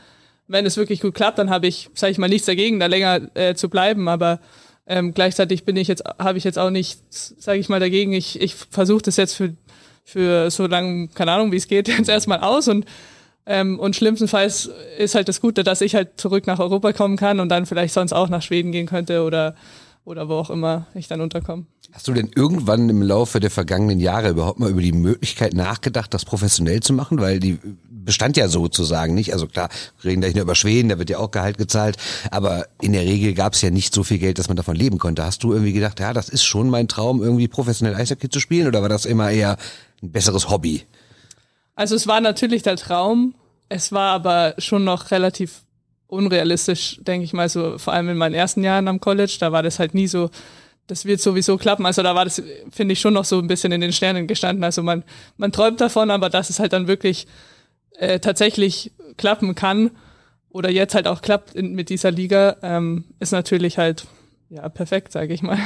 wenn 0.49 0.67
es 0.67 0.77
wirklich 0.77 1.01
gut 1.01 1.15
klappt, 1.15 1.39
dann 1.39 1.51
habe 1.51 1.67
ich, 1.67 1.91
sage 1.95 2.11
ich 2.11 2.19
mal, 2.19 2.29
nichts 2.29 2.47
dagegen, 2.47 2.81
da 2.81 2.87
länger 2.87 3.21
äh, 3.35 3.55
zu 3.55 3.69
bleiben, 3.69 4.09
aber 4.09 4.41
ähm, 4.87 5.15
gleichzeitig 5.15 5.65
bin 5.65 5.77
ich 5.77 5.87
jetzt, 5.87 6.03
habe 6.19 6.39
ich 6.39 6.45
jetzt 6.45 6.59
auch 6.59 6.71
nicht, 6.71 6.99
sage 7.11 7.59
ich 7.59 7.69
mal, 7.69 7.81
dagegen. 7.81 8.15
Ich, 8.15 8.41
ich 8.41 8.55
versuche 8.55 9.03
das 9.03 9.19
jetzt 9.19 9.35
für, 9.35 9.55
für 10.05 10.51
so 10.51 10.67
lange, 10.67 11.09
keine 11.09 11.33
Ahnung, 11.33 11.53
wie 11.53 11.57
es 11.57 11.69
geht, 11.69 11.89
jetzt 11.99 12.09
erstmal 12.09 12.41
aus 12.41 12.69
und 12.69 12.87
ähm, 13.51 13.81
und 13.81 13.97
schlimmstenfalls 13.97 14.71
ist 14.99 15.15
halt 15.15 15.27
das 15.27 15.41
Gute, 15.41 15.65
dass 15.65 15.81
ich 15.81 15.95
halt 15.95 16.21
zurück 16.21 16.47
nach 16.47 16.59
Europa 16.59 16.93
kommen 16.93 17.17
kann 17.17 17.41
und 17.41 17.49
dann 17.49 17.65
vielleicht 17.65 17.95
sonst 17.95 18.13
auch 18.13 18.29
nach 18.29 18.43
Schweden 18.43 18.73
gehen 18.73 18.87
könnte 18.87 19.23
oder, 19.23 19.55
oder 20.09 20.29
wo 20.29 20.35
auch 20.35 20.49
immer 20.49 20.87
ich 20.95 21.07
dann 21.07 21.21
unterkomme. 21.21 21.67
Hast 21.93 22.09
du 22.09 22.15
denn 22.15 22.31
irgendwann 22.35 22.89
im 22.89 23.03
Laufe 23.03 23.41
der 23.41 23.51
vergangenen 23.51 24.01
Jahre 24.01 24.31
überhaupt 24.31 24.59
mal 24.59 24.71
über 24.71 24.81
die 24.81 24.93
Möglichkeit 24.93 25.53
nachgedacht, 25.53 26.15
das 26.15 26.25
professionell 26.25 26.81
zu 26.81 26.95
machen? 26.95 27.21
Weil 27.21 27.41
die 27.41 27.59
bestand 27.91 28.39
ja 28.39 28.49
sozusagen 28.49 29.15
nicht. 29.15 29.35
Also 29.35 29.47
klar, 29.47 29.69
wir 30.01 30.11
reden 30.11 30.23
gleich 30.23 30.35
nur 30.35 30.45
über 30.45 30.55
Schweden, 30.55 30.89
da 30.89 30.99
wird 30.99 31.11
ja 31.11 31.19
auch 31.19 31.31
Gehalt 31.31 31.59
gezahlt. 31.59 31.99
Aber 32.31 32.67
in 32.81 32.95
der 32.95 33.03
Regel 33.03 33.35
gab 33.35 33.53
es 33.53 33.61
ja 33.61 33.71
nicht 33.71 33.95
so 33.95 34.03
viel 34.03 34.19
Geld, 34.19 34.39
dass 34.39 34.49
man 34.49 34.57
davon 34.57 34.77
leben 34.77 34.99
konnte. 34.99 35.25
Hast 35.25 35.45
du 35.45 35.53
irgendwie 35.53 35.75
gedacht, 35.75 36.01
ja, 36.01 36.15
das 36.15 36.31
ist 36.31 36.43
schon 36.43 36.71
mein 36.71 36.89
Traum, 36.89 37.23
irgendwie 37.23 37.49
professionell 37.49 37.95
Eishockey 37.95 38.31
zu 38.31 38.41
spielen? 38.41 38.67
Oder 38.67 38.81
war 38.81 38.89
das 38.89 39.05
immer 39.05 39.31
eher 39.31 39.59
ein 40.03 40.11
besseres 40.11 40.49
Hobby? 40.49 40.85
Also 41.75 41.95
es 41.95 42.07
war 42.07 42.23
natürlich 42.23 42.63
der 42.63 42.77
Traum, 42.77 43.35
es 43.69 43.93
war 43.93 44.15
aber 44.15 44.55
schon 44.57 44.85
noch 44.85 45.11
relativ 45.11 45.65
unrealistisch, 46.09 46.99
denke 47.03 47.25
ich 47.25 47.33
mal, 47.33 47.49
so 47.49 47.79
vor 47.79 47.93
allem 47.93 48.09
in 48.09 48.17
meinen 48.17 48.35
ersten 48.35 48.65
Jahren 48.65 48.89
am 48.89 49.01
College, 49.01 49.37
da 49.39 49.53
war 49.53 49.63
das 49.63 49.79
halt 49.79 49.95
nie 49.95 50.09
so, 50.09 50.31
das 50.87 51.05
wird 51.05 51.21
sowieso 51.21 51.59
klappen. 51.59 51.87
Also 51.87 52.03
da 52.03 52.15
war 52.15 52.25
das, 52.25 52.43
finde 52.71 52.95
ich, 52.95 53.01
schon 53.01 53.15
noch 53.15 53.27
so 53.27 53.39
ein 53.39 53.47
bisschen 53.47 53.73
in 53.73 53.81
den 53.81 53.93
Sternen 53.93 54.27
gestanden. 54.27 54.65
Also 54.65 54.83
man, 54.83 55.05
man 55.37 55.53
träumt 55.53 55.81
davon, 55.81 56.11
aber 56.11 56.31
dass 56.31 56.51
es 56.51 56.59
halt 56.59 56.73
dann 56.73 56.89
wirklich 56.89 57.27
äh, 57.99 58.19
tatsächlich 58.21 58.93
klappen 59.17 59.55
kann 59.55 59.91
oder 60.49 60.71
jetzt 60.71 60.95
halt 60.95 61.07
auch 61.07 61.21
klappt 61.21 61.55
in, 61.55 61.75
mit 61.75 61.91
dieser 61.91 62.11
Liga, 62.11 62.57
ähm, 62.63 63.05
ist 63.21 63.33
natürlich 63.33 63.77
halt 63.77 64.07
ja 64.49 64.67
perfekt, 64.71 65.13
sage 65.13 65.35
ich 65.35 65.43
mal. 65.43 65.59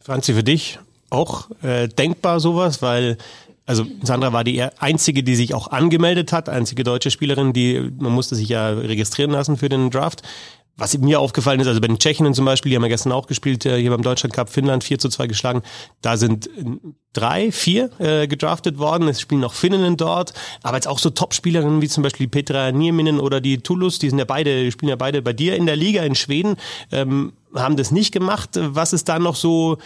Franzi, 0.00 0.34
für 0.34 0.42
dich 0.42 0.80
auch 1.10 1.48
äh, 1.62 1.88
denkbar 1.88 2.40
sowas, 2.40 2.82
weil 2.82 3.16
also 3.68 3.84
Sandra 4.02 4.32
war 4.32 4.44
die 4.44 4.62
einzige, 4.62 5.22
die 5.22 5.36
sich 5.36 5.52
auch 5.52 5.68
angemeldet 5.68 6.32
hat, 6.32 6.48
einzige 6.48 6.84
deutsche 6.84 7.10
Spielerin, 7.10 7.52
die 7.52 7.92
man 7.98 8.12
musste 8.12 8.34
sich 8.34 8.48
ja 8.48 8.70
registrieren 8.70 9.30
lassen 9.30 9.58
für 9.58 9.68
den 9.68 9.90
Draft. 9.90 10.22
Was 10.78 10.96
mir 10.96 11.20
aufgefallen 11.20 11.60
ist, 11.60 11.66
also 11.66 11.80
bei 11.80 11.88
den 11.88 11.98
Tschechinnen 11.98 12.32
zum 12.32 12.46
Beispiel, 12.46 12.70
die 12.70 12.76
haben 12.76 12.84
ja 12.84 12.88
gestern 12.88 13.12
auch 13.12 13.26
gespielt, 13.26 13.66
äh, 13.66 13.78
hier 13.78 13.90
beim 13.90 14.00
Deutschland 14.00 14.32
Cup 14.32 14.48
Finnland 14.48 14.84
4 14.84 14.98
zu 15.00 15.08
2 15.10 15.26
geschlagen. 15.26 15.62
Da 16.00 16.16
sind 16.16 16.46
äh, 16.46 16.50
drei, 17.12 17.52
vier 17.52 17.90
äh, 17.98 18.26
gedraftet 18.26 18.78
worden. 18.78 19.06
Es 19.08 19.20
spielen 19.20 19.42
noch 19.42 19.52
Finninnen 19.52 19.98
dort, 19.98 20.32
aber 20.62 20.76
jetzt 20.76 20.88
auch 20.88 21.00
so 21.00 21.10
Top-Spielerinnen 21.10 21.82
wie 21.82 21.88
zum 21.88 22.04
Beispiel 22.04 22.28
Petra 22.28 22.72
Nieminen 22.72 23.20
oder 23.20 23.42
die 23.42 23.58
Toulouse, 23.58 23.98
die 23.98 24.08
sind 24.08 24.18
ja 24.18 24.24
beide, 24.24 24.64
die 24.64 24.70
spielen 24.70 24.88
ja 24.88 24.96
beide 24.96 25.20
bei 25.20 25.34
dir 25.34 25.56
in 25.56 25.66
der 25.66 25.76
Liga 25.76 26.04
in 26.04 26.14
Schweden, 26.14 26.56
ähm, 26.90 27.32
haben 27.54 27.76
das 27.76 27.90
nicht 27.90 28.12
gemacht. 28.12 28.50
Was 28.54 28.92
ist 28.92 29.08
da 29.08 29.18
noch 29.18 29.36
so 29.36 29.76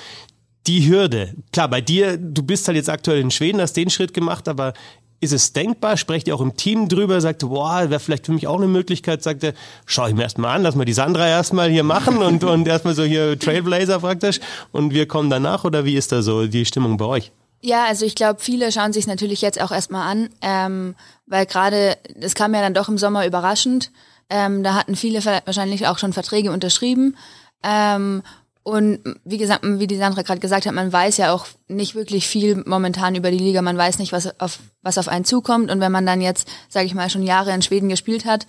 die 0.67 0.89
Hürde? 0.89 1.35
Klar, 1.53 1.69
bei 1.69 1.81
dir, 1.81 2.17
du 2.17 2.43
bist 2.43 2.67
halt 2.69 2.77
jetzt 2.77 2.91
aktuell 2.91 3.21
in 3.21 3.31
Schweden, 3.31 3.61
hast 3.61 3.77
den 3.77 3.91
Schritt 3.91 4.15
gemacht, 4.15 4.49
aber 4.49 4.75
ist 5.23 5.33
es 5.33 5.53
denkbar? 5.53 5.97
Sprecht 5.97 6.27
ihr 6.27 6.35
auch 6.35 6.41
im 6.41 6.57
Team 6.57 6.89
drüber? 6.89 7.21
Sagt, 7.21 7.49
boah, 7.49 7.89
wäre 7.89 8.01
vielleicht 8.01 8.27
für 8.27 8.33
mich 8.33 8.49
auch 8.49 8.57
eine 8.57 8.67
Möglichkeit? 8.67 9.23
Sagt 9.23 9.45
er, 9.45 9.55
schau 9.87 10.09
ich 10.09 10.15
mir 10.15 10.23
erstmal 10.23 10.57
an, 10.57 10.63
lass 10.65 10.75
mal 10.75 10.85
die 10.85 10.93
Sandra 10.93 11.29
erstmal 11.29 11.71
hier 11.71 11.85
machen 11.85 12.19
und, 12.19 12.43
und 12.53 12.67
erstmal 12.67 12.95
so 12.95 13.05
hier 13.05 13.39
Trailblazer 13.39 14.01
praktisch 14.01 14.41
und 14.73 14.93
wir 14.93 15.07
kommen 15.07 15.31
danach 15.31 15.65
oder 15.65 15.85
wie 15.85 15.95
ist 15.95 16.11
da 16.11 16.23
so 16.23 16.47
die 16.47 16.65
Stimmung 16.65 16.97
bei 16.97 17.05
euch? 17.05 17.31
Ja, 17.61 17.85
also 17.85 18.05
ich 18.05 18.17
glaube, 18.17 18.41
viele 18.41 18.73
schauen 18.73 18.93
sich 18.93 19.07
natürlich 19.07 19.41
jetzt 19.41 19.61
auch 19.61 19.71
erstmal 19.71 20.11
an, 20.11 20.31
ähm, 20.41 20.97
weil 21.27 21.47
gerade, 21.47 21.97
es 22.21 22.35
kam 22.35 22.53
ja 22.55 22.61
dann 22.61 22.75
doch 22.75 22.89
im 22.89 22.99
Sommer 22.99 23.25
überraschend. 23.25 23.93
Ähm, 24.29 24.65
da 24.65 24.75
hatten 24.75 24.97
viele 24.97 25.25
wahrscheinlich 25.25 25.87
auch 25.87 25.99
schon 25.99 26.13
Verträge 26.13 26.51
unterschrieben. 26.51 27.17
Ähm, 27.63 28.25
und 28.65 29.01
wie 29.25 29.39
gesagt, 29.39 29.65
wie 29.65 29.87
die 29.89 29.97
Sandra 29.97 30.23
gerade 30.23 30.41
gesagt 30.41 30.67
hat, 30.67 30.75
man 30.75 30.93
weiß 30.93 31.17
ja 31.17 31.33
auch 31.33 31.47
nicht 31.67 31.95
wirklich 31.95 32.29
viel 32.29 32.63
momentan 32.65 33.17
über 33.17 33.31
die 33.31 33.39
Liga. 33.39 33.61
Man 33.61 33.77
weiß 33.77 33.99
nicht, 33.99 34.13
was 34.13 34.39
auf, 34.41 34.61
was 34.83 34.99
auf 34.99 35.09
einen 35.09 35.25
zukommt. 35.25 35.71
Und 35.71 35.81
wenn 35.81 35.91
man 35.91 36.07
dann 36.07 36.21
jetzt, 36.21 36.49
sage 36.69 36.87
ich 36.87 36.95
mal, 36.95 37.11
schon 37.11 37.25
Jahre 37.25 37.53
in 37.53 37.63
Schweden 37.63 37.89
gespielt 37.89 38.25
hat, 38.25 38.47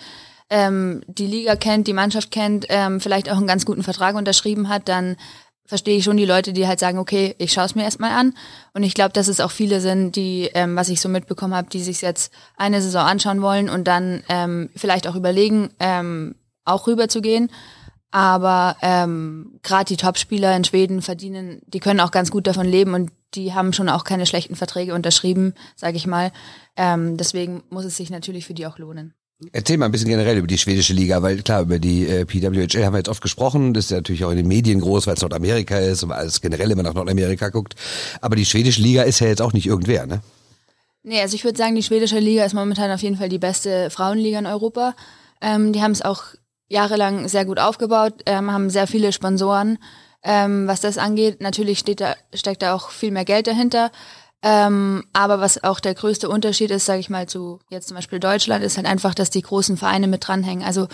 ähm, 0.52 1.02
die 1.08 1.26
Liga 1.26 1.56
kennt, 1.56 1.88
die 1.88 1.94
Mannschaft 1.94 2.30
kennt, 2.30 2.68
ähm, 2.70 3.00
vielleicht 3.00 3.30
auch 3.32 3.38
einen 3.38 3.48
ganz 3.48 3.66
guten 3.66 3.82
Vertrag 3.82 4.16
unterschrieben 4.16 4.70
hat, 4.70 4.88
dann 4.88 5.16
verstehe 5.66 5.98
ich 5.98 6.04
schon 6.04 6.18
die 6.18 6.26
Leute, 6.26 6.54
die 6.54 6.68
halt 6.68 6.80
sagen, 6.80 7.00
okay, 7.00 7.34
ich 7.40 7.54
schaue 7.54 7.66
es 7.66 7.74
mir 7.74 7.84
erstmal 7.84 8.12
an. 8.12 8.36
Und 8.74 8.84
ich 8.84 8.94
glaube, 8.94 9.14
dass 9.14 9.28
es 9.28 9.40
auch 9.40 9.50
viele 9.50 9.82
sind, 9.82 10.16
die, 10.16 10.52
ähm, 10.54 10.76
was 10.76 10.90
ich 10.90 11.02
so 11.02 11.10
mitbekommen 11.10 11.56
habe, 11.56 11.70
die 11.70 11.82
sich 11.82 12.02
jetzt 12.02 12.32
eine 12.58 12.82
Saison 12.82 13.02
anschauen 13.02 13.42
wollen 13.42 13.70
und 13.70 13.86
dann 13.86 14.22
ähm, 14.30 14.70
vielleicht 14.76 15.08
auch 15.08 15.16
überlegen, 15.16 15.72
ähm, 15.80 16.36
auch 16.66 16.86
rüber 16.86 17.08
zu 17.08 17.22
gehen. 17.22 17.50
Aber 18.14 18.78
ähm, 18.84 19.60
gerade 19.64 19.86
die 19.86 19.98
Topspieler 19.98 20.56
in 20.56 20.64
Schweden 20.64 21.02
verdienen, 21.02 21.64
die 21.66 21.80
können 21.80 22.00
auch 22.00 22.12
ganz 22.12 22.30
gut 22.30 22.46
davon 22.46 22.68
leben 22.68 22.94
und 22.94 23.10
die 23.34 23.54
haben 23.54 23.74
schon 23.74 23.90
auch 23.90 24.04
keine 24.04 24.28
schlechten 24.28 24.56
Verträge 24.56 24.94
unterschrieben, 24.94 25.56
sage 25.76 25.98
ich 25.98 26.06
mal. 26.06 26.32
Ähm, 26.78 27.18
deswegen 27.18 27.64
muss 27.72 27.86
es 27.86 27.98
sich 27.98 28.12
natürlich 28.12 28.46
für 28.46 28.54
die 28.54 28.68
auch 28.68 28.78
lohnen. 28.78 29.16
Erzähl 29.52 29.80
mal 29.80 29.86
ein 29.86 29.92
bisschen 29.92 30.10
generell 30.10 30.38
über 30.38 30.46
die 30.46 30.60
schwedische 30.60 30.94
Liga, 30.94 31.24
weil 31.24 31.42
klar, 31.42 31.64
über 31.64 31.80
die 31.80 32.06
äh, 32.06 32.24
PWHL 32.26 32.86
haben 32.86 32.94
wir 32.94 33.00
jetzt 33.00 33.10
oft 33.10 33.24
gesprochen, 33.24 33.74
das 33.74 33.86
ist 33.86 33.92
ja 33.92 33.98
natürlich 33.98 34.24
auch 34.26 34.30
in 34.30 34.38
den 34.38 34.48
Medien 34.48 34.80
groß, 34.80 35.08
weil 35.08 35.16
es 35.16 35.22
Nordamerika 35.22 35.80
ist 35.80 36.04
und 36.04 36.10
weil 36.10 36.28
es 36.28 36.40
generell 36.40 36.70
immer 36.70 36.84
nach 36.84 36.94
Nordamerika 36.94 37.50
guckt. 37.50 37.74
Aber 38.22 38.36
die 38.36 38.46
schwedische 38.46 38.84
Liga 38.84 39.02
ist 39.02 39.22
ja 39.22 39.28
jetzt 39.28 39.42
auch 39.42 39.54
nicht 39.54 39.66
irgendwer, 39.66 40.06
ne? 40.06 40.22
Nee, 41.02 41.20
also 41.20 41.34
ich 41.34 41.44
würde 41.44 41.58
sagen, 41.58 41.74
die 41.74 41.82
schwedische 41.82 42.20
Liga 42.20 42.46
ist 42.46 42.54
momentan 42.54 42.92
auf 42.92 43.02
jeden 43.02 43.18
Fall 43.18 43.30
die 43.30 43.40
beste 43.40 43.90
Frauenliga 43.90 44.38
in 44.38 44.46
Europa. 44.46 44.94
Ähm, 45.42 45.74
die 45.74 45.82
haben 45.82 45.92
es 45.94 46.04
auch 46.04 46.26
jahrelang 46.74 47.28
sehr 47.30 47.46
gut 47.46 47.60
aufgebaut, 47.60 48.24
ähm, 48.26 48.52
haben 48.52 48.70
sehr 48.70 48.88
viele 48.88 49.14
Sponsoren. 49.14 49.78
Ähm, 50.24 50.68
was 50.68 50.82
das 50.82 50.98
angeht, 50.98 51.42
natürlich 51.42 51.80
steht 51.80 52.02
da, 52.02 52.16
steckt 52.34 52.62
da 52.62 52.74
auch 52.74 52.90
viel 52.90 53.12
mehr 53.12 53.26
Geld 53.26 53.48
dahinter. 53.48 53.92
Ähm, 54.42 55.06
aber 55.14 55.40
was 55.40 55.64
auch 55.64 55.80
der 55.80 55.94
größte 55.94 56.28
Unterschied 56.28 56.72
ist, 56.72 56.86
sage 56.86 57.00
ich 57.00 57.10
mal, 57.10 57.28
zu 57.28 57.60
jetzt 57.70 57.88
zum 57.88 57.96
Beispiel 57.96 58.20
Deutschland, 58.20 58.64
ist 58.64 58.76
halt 58.76 58.88
einfach, 58.88 59.14
dass 59.14 59.30
die 59.30 59.42
großen 59.42 59.78
Vereine 59.78 60.08
mit 60.08 60.28
dranhängen. 60.28 60.66
Also 60.66 60.88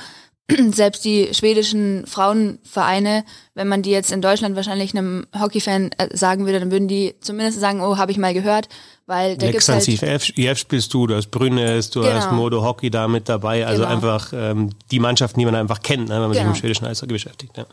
selbst 0.73 1.05
die 1.05 1.29
schwedischen 1.33 2.05
Frauenvereine, 2.05 3.23
wenn 3.53 3.67
man 3.67 3.81
die 3.81 3.91
jetzt 3.91 4.11
in 4.11 4.21
Deutschland 4.21 4.55
wahrscheinlich 4.55 4.95
einem 4.95 5.27
Hockeyfan 5.39 5.91
äh, 5.97 6.15
sagen 6.15 6.45
würde, 6.45 6.59
dann 6.59 6.71
würden 6.71 6.87
die 6.87 7.15
zumindest 7.21 7.59
sagen, 7.59 7.81
oh, 7.81 7.97
habe 7.97 8.11
ich 8.11 8.17
mal 8.17 8.33
gehört, 8.33 8.69
weil 9.05 9.37
da 9.37 9.51
gibt's 9.51 9.69
halt 9.69 9.87
IF, 9.87 10.37
IF 10.37 10.57
spielst 10.57 10.93
du, 10.93 11.07
du 11.07 11.15
hast 11.15 11.31
Brünnes, 11.31 11.89
du 11.89 12.01
genau. 12.01 12.13
hast 12.13 12.31
Modo 12.31 12.63
Hockey 12.63 12.89
da 12.89 13.07
mit 13.07 13.29
dabei, 13.29 13.65
also 13.65 13.83
genau. 13.83 13.93
einfach 13.93 14.33
ähm, 14.33 14.71
die 14.91 14.99
Mannschaften, 14.99 15.39
die 15.39 15.45
man 15.45 15.55
einfach 15.55 15.81
kennt, 15.81 16.09
ne, 16.09 16.15
wenn 16.15 16.21
man 16.21 16.31
genau. 16.31 16.33
sich 16.33 16.47
mit 16.47 16.55
dem 16.55 16.59
schwedischen 16.59 16.85
Eishockey 16.85 17.13
beschäftigt. 17.13 17.57
Ja. 17.57 17.65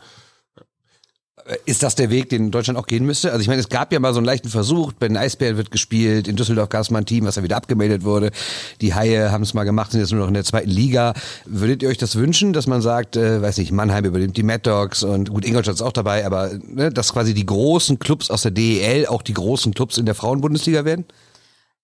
Ist 1.64 1.84
das 1.84 1.94
der 1.94 2.10
Weg, 2.10 2.28
den 2.30 2.50
Deutschland 2.50 2.76
auch 2.76 2.86
gehen 2.86 3.06
müsste? 3.06 3.30
Also 3.30 3.40
ich 3.40 3.46
meine, 3.46 3.60
es 3.60 3.68
gab 3.68 3.92
ja 3.92 4.00
mal 4.00 4.12
so 4.12 4.18
einen 4.18 4.26
leichten 4.26 4.48
Versuch, 4.48 4.92
bei 4.92 5.06
den 5.06 5.16
Eisbären 5.16 5.56
wird 5.56 5.70
gespielt, 5.70 6.26
in 6.26 6.34
Düsseldorf 6.34 6.68
gab 6.70 6.80
es 6.80 6.90
mal 6.90 6.98
ein 6.98 7.06
Team, 7.06 7.24
was 7.24 7.36
dann 7.36 7.44
wieder 7.44 7.56
abgemeldet 7.56 8.02
wurde. 8.02 8.32
Die 8.80 8.94
Haie 8.94 9.30
haben 9.30 9.42
es 9.42 9.54
mal 9.54 9.62
gemacht, 9.62 9.92
sind 9.92 10.00
jetzt 10.00 10.10
nur 10.10 10.22
noch 10.22 10.28
in 10.28 10.34
der 10.34 10.42
zweiten 10.42 10.70
Liga. 10.70 11.14
Würdet 11.44 11.84
ihr 11.84 11.88
euch 11.88 11.98
das 11.98 12.16
wünschen, 12.16 12.52
dass 12.52 12.66
man 12.66 12.82
sagt, 12.82 13.16
äh, 13.16 13.40
weiß 13.42 13.58
nicht, 13.58 13.70
Mannheim 13.70 14.04
übernimmt 14.04 14.36
die 14.36 14.42
Mad 14.42 14.62
Dogs 14.68 15.04
und 15.04 15.30
gut, 15.30 15.44
Ingolstadt 15.44 15.76
ist 15.76 15.82
auch 15.82 15.92
dabei, 15.92 16.26
aber 16.26 16.50
ne, 16.66 16.90
dass 16.90 17.12
quasi 17.12 17.32
die 17.32 17.46
großen 17.46 18.00
Clubs 18.00 18.28
aus 18.30 18.42
der 18.42 18.50
DEL 18.50 19.06
auch 19.06 19.22
die 19.22 19.34
großen 19.34 19.72
Clubs 19.72 19.98
in 19.98 20.06
der 20.06 20.16
Frauenbundesliga 20.16 20.84
werden? 20.84 21.04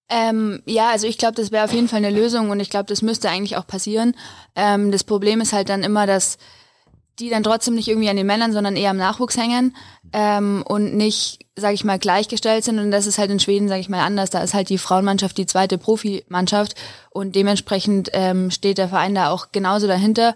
Ähm, 0.09 0.61
ja, 0.67 0.91
also 0.91 1.07
ich 1.07 1.19
glaube, 1.19 1.37
das 1.37 1.53
wäre 1.53 1.65
auf 1.65 1.73
jeden 1.73 1.89
Fall 1.89 2.05
eine 2.05 2.11
Lösung 2.11 2.51
und 2.51 2.59
ich 2.59 2.69
glaube, 2.69 2.87
das 2.87 3.01
müsste 3.01 3.31
eigentlich 3.31 3.57
auch 3.57 3.67
passieren. 3.67 4.15
Ähm, 4.57 4.91
das 4.91 5.05
Problem 5.05 5.41
ist 5.41 5.53
halt 5.53 5.69
dann 5.69 5.85
immer, 5.85 6.07
dass 6.07 6.37
die 7.19 7.31
dann 7.31 7.43
trotzdem 7.43 7.75
nicht 7.75 7.89
irgendwie 7.89 8.09
an 8.09 8.17
den 8.17 8.27
Männern, 8.27 8.53
sondern 8.53 8.77
eher 8.77 8.91
am 8.91 8.97
Nachwuchs 8.97 9.37
hängen 9.37 9.77
ähm, 10.13 10.65
und 10.67 10.97
nicht, 10.97 11.47
sage 11.57 11.75
ich 11.75 11.85
mal, 11.85 11.99
gleichgestellt 11.99 12.65
sind. 12.65 12.79
Und 12.79 12.91
das 12.91 13.07
ist 13.07 13.19
halt 13.19 13.31
in 13.31 13.41
Schweden, 13.41 13.69
sage 13.69 13.81
ich 13.81 13.89
mal, 13.89 14.01
anders. 14.05 14.31
Da 14.31 14.43
ist 14.43 14.55
halt 14.55 14.69
die 14.69 14.79
Frauenmannschaft 14.79 15.37
die 15.37 15.47
zweite 15.47 15.79
Profimannschaft 15.79 16.75
und 17.11 17.37
dementsprechend 17.37 18.11
ähm, 18.13 18.51
steht 18.51 18.79
der 18.79 18.89
Verein 18.89 19.15
da 19.15 19.31
auch 19.31 19.53
genauso 19.53 19.87
dahinter. 19.87 20.35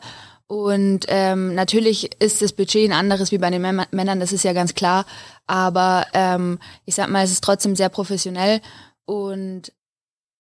Und 0.49 1.07
ähm, 1.09 1.55
natürlich 1.55 2.11
ist 2.21 2.41
das 2.41 2.53
Budget 2.53 2.89
ein 2.89 2.97
anderes 2.97 3.33
wie 3.33 3.39
bei 3.39 3.51
den 3.51 3.63
Männern, 3.63 4.21
das 4.21 4.33
ist 4.33 4.45
ja 4.45 4.53
ganz 4.53 4.75
klar. 4.75 5.05
Aber 5.47 6.07
ähm, 6.13 6.59
ich 6.85 6.95
sag 6.95 7.09
mal, 7.09 7.25
es 7.25 7.33
ist 7.33 7.43
trotzdem 7.43 7.75
sehr 7.75 7.89
professionell 7.89 8.61
und 9.07 9.73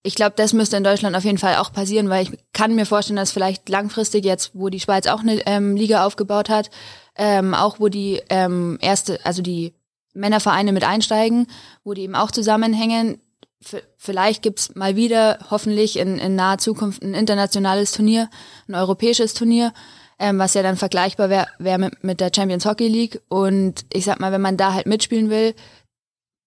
ich 0.06 0.14
glaube, 0.14 0.34
das 0.36 0.52
müsste 0.52 0.76
in 0.76 0.84
Deutschland 0.84 1.16
auf 1.16 1.24
jeden 1.24 1.38
Fall 1.38 1.56
auch 1.56 1.72
passieren, 1.72 2.08
weil 2.08 2.22
ich 2.22 2.38
kann 2.52 2.76
mir 2.76 2.86
vorstellen, 2.86 3.16
dass 3.16 3.32
vielleicht 3.32 3.68
langfristig 3.68 4.24
jetzt, 4.24 4.52
wo 4.54 4.68
die 4.68 4.78
Schweiz 4.78 5.08
auch 5.08 5.20
eine 5.20 5.44
ähm, 5.46 5.74
Liga 5.74 6.06
aufgebaut 6.06 6.48
hat, 6.48 6.70
ähm, 7.16 7.54
auch 7.54 7.80
wo 7.80 7.88
die 7.88 8.22
ähm, 8.30 8.78
erste, 8.80 9.18
also 9.24 9.42
die 9.42 9.74
Männervereine 10.14 10.72
mit 10.72 10.84
einsteigen, 10.84 11.48
wo 11.82 11.92
die 11.92 12.02
eben 12.02 12.14
auch 12.14 12.30
zusammenhängen. 12.30 13.20
V 13.60 13.78
vielleicht 13.96 14.42
gibt's 14.42 14.76
mal 14.76 14.94
wieder, 14.94 15.40
hoffentlich 15.50 15.98
in, 15.98 16.18
in 16.18 16.36
naher 16.36 16.58
Zukunft, 16.58 17.02
ein 17.02 17.14
internationales 17.14 17.90
Turnier, 17.90 18.30
ein 18.68 18.76
europäisches 18.76 19.34
Turnier, 19.34 19.72
ähm, 20.20 20.38
was 20.38 20.54
ja 20.54 20.62
dann 20.62 20.76
vergleichbar 20.76 21.30
wäre 21.30 21.48
wär 21.58 21.78
mit, 21.78 22.04
mit 22.04 22.20
der 22.20 22.30
Champions 22.34 22.64
Hockey 22.64 22.86
League. 22.86 23.20
Und 23.28 23.84
ich 23.92 24.04
sag 24.04 24.20
mal, 24.20 24.30
wenn 24.30 24.40
man 24.40 24.56
da 24.56 24.72
halt 24.72 24.86
mitspielen 24.86 25.30
will, 25.30 25.54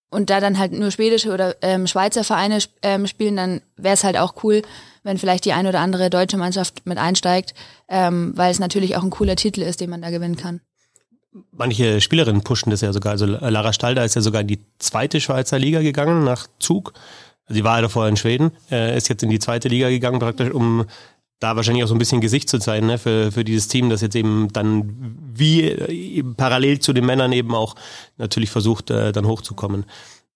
und 0.10 0.30
da 0.30 0.40
dann 0.40 0.58
halt 0.58 0.72
nur 0.72 0.92
schwedische 0.92 1.32
oder 1.32 1.56
ähm, 1.62 1.88
Schweizer 1.88 2.24
Vereine 2.24 2.60
ähm, 2.82 3.08
spielen, 3.08 3.36
dann 3.36 3.62
wäre 3.78 3.94
es 3.94 4.04
halt 4.04 4.18
auch 4.18 4.44
cool, 4.44 4.62
wenn 5.04 5.18
vielleicht 5.18 5.46
die 5.46 5.54
eine 5.54 5.70
oder 5.70 5.80
andere 5.80 6.10
deutsche 6.10 6.38
Mannschaft 6.38 6.86
mit 6.86 6.98
einsteigt, 6.98 7.54
ähm, 7.88 8.34
weil 8.36 8.52
es 8.52 8.60
natürlich 8.60 8.96
auch 8.96 9.04
ein 9.04 9.12
cooler 9.12 9.36
Titel 9.36 9.62
ist, 9.62 9.82
den 9.82 9.90
man 9.90 10.02
da 10.02 10.10
gewinnen 10.10 10.38
kann. 10.38 10.62
Manche 11.52 12.02
Spielerinnen 12.02 12.42
pushen 12.42 12.72
das 12.72 12.82
ja 12.82 12.92
sogar. 12.92 13.12
Also 13.12 13.28
Lara 13.28 13.72
Stalder 13.72 14.04
ist 14.04 14.16
ja 14.16 14.22
sogar 14.22 14.42
in 14.42 14.48
die 14.48 14.60
zweite 14.80 15.22
Schweizer 15.22 15.60
Liga 15.60 15.82
gegangen 15.82 16.24
nach 16.24 16.48
Zug. 16.58 16.94
Sie 17.48 17.64
war 17.64 17.78
ja 17.78 17.84
davor 17.84 18.08
in 18.08 18.18
Schweden, 18.18 18.52
äh, 18.72 18.98
ist 18.98 19.10
jetzt 19.10 19.24
in 19.24 19.30
die 19.30 19.40
zweite 19.40 19.68
Liga 19.68 19.90
gegangen, 19.90 20.20
praktisch 20.20 20.52
um 20.52 20.86
da 21.40 21.56
wahrscheinlich 21.56 21.84
auch 21.84 21.88
so 21.88 21.96
ein 21.96 22.00
bisschen 22.00 22.22
Gesicht 22.22 22.50
zu 22.50 22.60
sein 22.60 22.86
ne, 22.86 22.98
für, 22.98 23.32
für 23.32 23.44
dieses 23.44 23.68
Team, 23.68 23.90
das 23.90 24.02
jetzt 24.02 24.16
eben 24.16 24.50
dann 24.52 25.18
wie 25.34 25.64
eben 25.64 26.36
parallel 26.36 26.80
zu 26.80 26.94
den 26.94 27.06
Männern 27.06 27.32
eben 27.32 27.56
auch 27.56 27.76
natürlich 28.18 28.50
versucht, 28.50 28.90
äh, 28.90 29.12
dann 29.12 29.26
hochzukommen. 29.26 29.86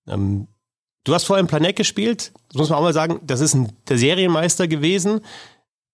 Ähm, 0.08 0.48
du 1.04 1.14
hast 1.14 1.26
vorher 1.26 1.42
im 1.42 1.48
Planet 1.48 1.76
gespielt, 1.76 2.32
das 2.50 2.58
muss 2.58 2.70
man 2.70 2.80
auch 2.80 2.84
mal 2.84 2.94
sagen, 2.94 3.20
das 3.24 3.42
ist 3.42 3.54
ein, 3.54 3.74
der 3.90 3.98
Serienmeister 3.98 4.68
gewesen. 4.68 5.22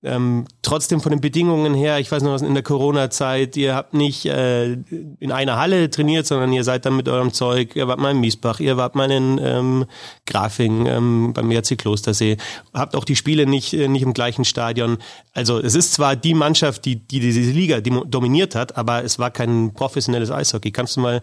Ähm, 0.02 0.46
trotzdem 0.62 1.02
von 1.02 1.12
den 1.12 1.20
Bedingungen 1.20 1.74
her, 1.74 2.00
ich 2.00 2.10
weiß 2.10 2.24
noch 2.24 2.32
was 2.32 2.42
in 2.42 2.54
der 2.54 2.64
Corona-Zeit, 2.64 3.58
ihr 3.58 3.76
habt 3.76 3.94
nicht 3.94 4.26
äh, 4.26 4.78
in 5.20 5.32
einer 5.34 5.58
Halle 5.58 5.90
trainiert, 5.90 6.26
sondern 6.26 6.54
ihr 6.54 6.64
seid 6.64 6.86
dann 6.86 6.96
mit 6.96 7.10
eurem 7.10 7.34
Zeug, 7.34 7.76
ihr 7.76 7.90
wart 7.90 8.00
mal 8.00 8.12
in 8.12 8.22
Miesbach, 8.22 8.62
ihr 8.62 8.78
wart 8.78 8.96
mal 8.96 9.12
in 9.12 9.42
ähm, 9.44 9.86
Grafing 10.26 10.86
ähm, 10.86 11.34
beim 11.34 11.52
ERC 11.52 11.78
Klostersee, 11.78 12.38
habt 12.74 12.96
auch 12.96 13.04
die 13.04 13.18
Spiele 13.18 13.46
nicht, 13.46 13.74
äh, 13.74 13.90
nicht 13.90 14.04
im 14.04 14.14
gleichen 14.14 14.46
Stadion. 14.46 15.00
Also 15.34 15.60
es 15.60 15.76
ist 15.76 15.92
zwar 15.92 16.16
die 16.16 16.34
Mannschaft, 16.34 16.86
die, 16.86 16.96
die 16.96 17.20
diese 17.20 17.42
Liga 17.42 17.82
dominiert 17.82 18.56
hat, 18.56 18.78
aber 18.78 19.04
es 19.04 19.20
war 19.20 19.32
kein 19.32 19.74
professionelles 19.74 20.32
Eishockey. 20.32 20.72
Kannst 20.72 20.96
du 20.96 21.02
mal 21.02 21.22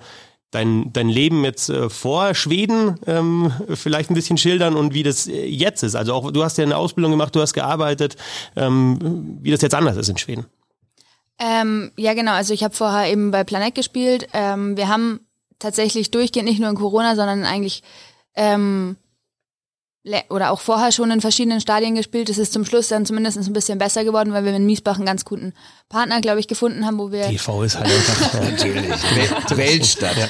dein, 0.51 0.93
dein 0.93 1.09
Leben 1.09 1.45
jetzt 1.45 1.69
äh, 1.69 1.91
vor 1.91 2.35
Schweden 2.35 2.99
ähm, 3.07 3.53
vielleicht 3.75 4.11
ein 4.11 4.15
bisschen 4.15 4.39
schildern 4.39 4.75
und 4.75 4.95
wie 4.95 5.03
das 5.03 5.27
äh, 5.27 5.47
jetzt 5.47 5.83
ist. 5.83 5.95
Also 5.95 6.15
auch 6.15 6.31
du 6.31 6.45
hast 6.45 6.59
ja 6.59 6.65
eine 6.65 6.77
Ausbildung 6.77 7.13
gemacht, 7.13 7.35
du 7.35 7.41
hast 7.41 7.53
gearbeitet, 7.53 8.17
ähm, 8.57 9.39
wie 9.43 9.51
das 9.51 9.63
jetzt 9.63 9.75
anders 9.75 9.97
ist 9.97 10.09
in 10.09 10.19
Schweden. 10.19 10.47
Ähm, 11.39 11.93
ja, 11.97 12.15
genau. 12.15 12.33
Also 12.33 12.55
ich 12.55 12.65
habe 12.65 12.75
vorher 12.75 13.11
eben 13.11 13.31
bei 13.31 13.45
Planet 13.45 13.75
gespielt. 13.75 14.29
Ähm, 14.33 14.77
wir 14.77 14.89
haben 14.89 15.21
tatsächlich 15.59 16.11
durchgehend 16.11 16.49
nicht 16.49 16.61
nur 16.61 16.71
in 16.71 16.77
Corona, 16.77 17.15
sondern 17.17 17.45
eigentlich 17.45 17.83
ähm, 18.35 18.97
oder 20.31 20.51
auch 20.51 20.61
vorher 20.61 20.93
schon 20.93 21.11
in 21.11 21.21
verschiedenen 21.21 21.61
Stadien 21.61 21.95
gespielt. 21.95 22.29
Es 22.29 22.39
ist 22.39 22.53
zum 22.53 22.65
Schluss 22.65 22.89
dann 22.89 23.07
zumindest 23.07 23.39
ein 23.39 23.53
bisschen 23.53 23.79
besser 23.79 24.05
geworden, 24.05 24.33
weil 24.33 24.45
wir 24.45 24.55
in 24.55 24.67
Miesbach 24.67 24.97
einen 24.97 25.07
ganz 25.07 25.25
guten 25.25 25.53
Partner, 25.89 26.21
glaube 26.21 26.41
ich, 26.41 26.49
gefunden 26.49 26.87
haben, 26.87 26.99
wo 26.99 27.11
wir. 27.11 27.25
TV 27.25 27.63
ist 27.63 27.77
halt 27.77 27.87
einfach 27.87 28.41
natürlich 28.51 29.57
Weltstadt. 29.57 30.17
Ja. 30.17 30.29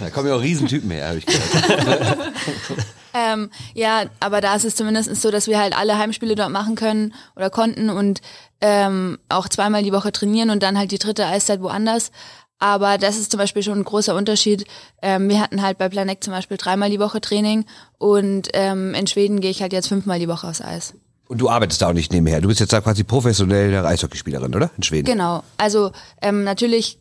Da 0.00 0.10
kommen 0.10 0.28
ja 0.28 0.36
auch 0.36 0.42
Riesentypen 0.42 0.90
her, 0.90 1.08
habe 1.08 1.18
ich 1.18 1.26
gehört. 1.26 2.18
ähm, 3.14 3.50
ja, 3.74 4.04
aber 4.20 4.40
da 4.40 4.54
ist 4.54 4.64
es 4.64 4.76
zumindest 4.76 5.14
so, 5.20 5.30
dass 5.30 5.46
wir 5.46 5.58
halt 5.58 5.76
alle 5.76 5.98
Heimspiele 5.98 6.34
dort 6.34 6.50
machen 6.50 6.74
können 6.74 7.14
oder 7.36 7.50
konnten 7.50 7.90
und 7.90 8.20
ähm, 8.60 9.18
auch 9.28 9.48
zweimal 9.48 9.82
die 9.82 9.92
Woche 9.92 10.12
trainieren 10.12 10.50
und 10.50 10.62
dann 10.62 10.78
halt 10.78 10.90
die 10.90 10.98
dritte 10.98 11.26
Eiszeit 11.26 11.60
woanders. 11.60 12.10
Aber 12.58 12.98
das 12.98 13.18
ist 13.18 13.30
zum 13.30 13.38
Beispiel 13.38 13.62
schon 13.62 13.78
ein 13.78 13.84
großer 13.84 14.14
Unterschied. 14.14 14.64
Ähm, 15.02 15.28
wir 15.28 15.40
hatten 15.40 15.62
halt 15.62 15.78
bei 15.78 15.88
Planek 15.88 16.22
zum 16.22 16.32
Beispiel 16.32 16.56
dreimal 16.56 16.90
die 16.90 17.00
Woche 17.00 17.20
Training 17.20 17.66
und 17.98 18.48
ähm, 18.54 18.94
in 18.94 19.06
Schweden 19.06 19.40
gehe 19.40 19.50
ich 19.50 19.60
halt 19.60 19.72
jetzt 19.72 19.88
fünfmal 19.88 20.18
die 20.18 20.28
Woche 20.28 20.46
aufs 20.46 20.60
Eis. 20.60 20.94
Und 21.28 21.38
du 21.38 21.48
arbeitest 21.48 21.82
da 21.82 21.88
auch 21.88 21.94
nicht 21.94 22.12
nebenher. 22.12 22.40
Du 22.40 22.48
bist 22.48 22.60
jetzt 22.60 22.72
da 22.72 22.80
quasi 22.80 23.02
professionelle 23.02 23.84
Eishockeyspielerin, 23.84 24.54
oder? 24.54 24.70
In 24.76 24.82
Schweden. 24.82 25.06
Genau. 25.06 25.42
Also 25.56 25.92
ähm, 26.20 26.44
natürlich 26.44 26.98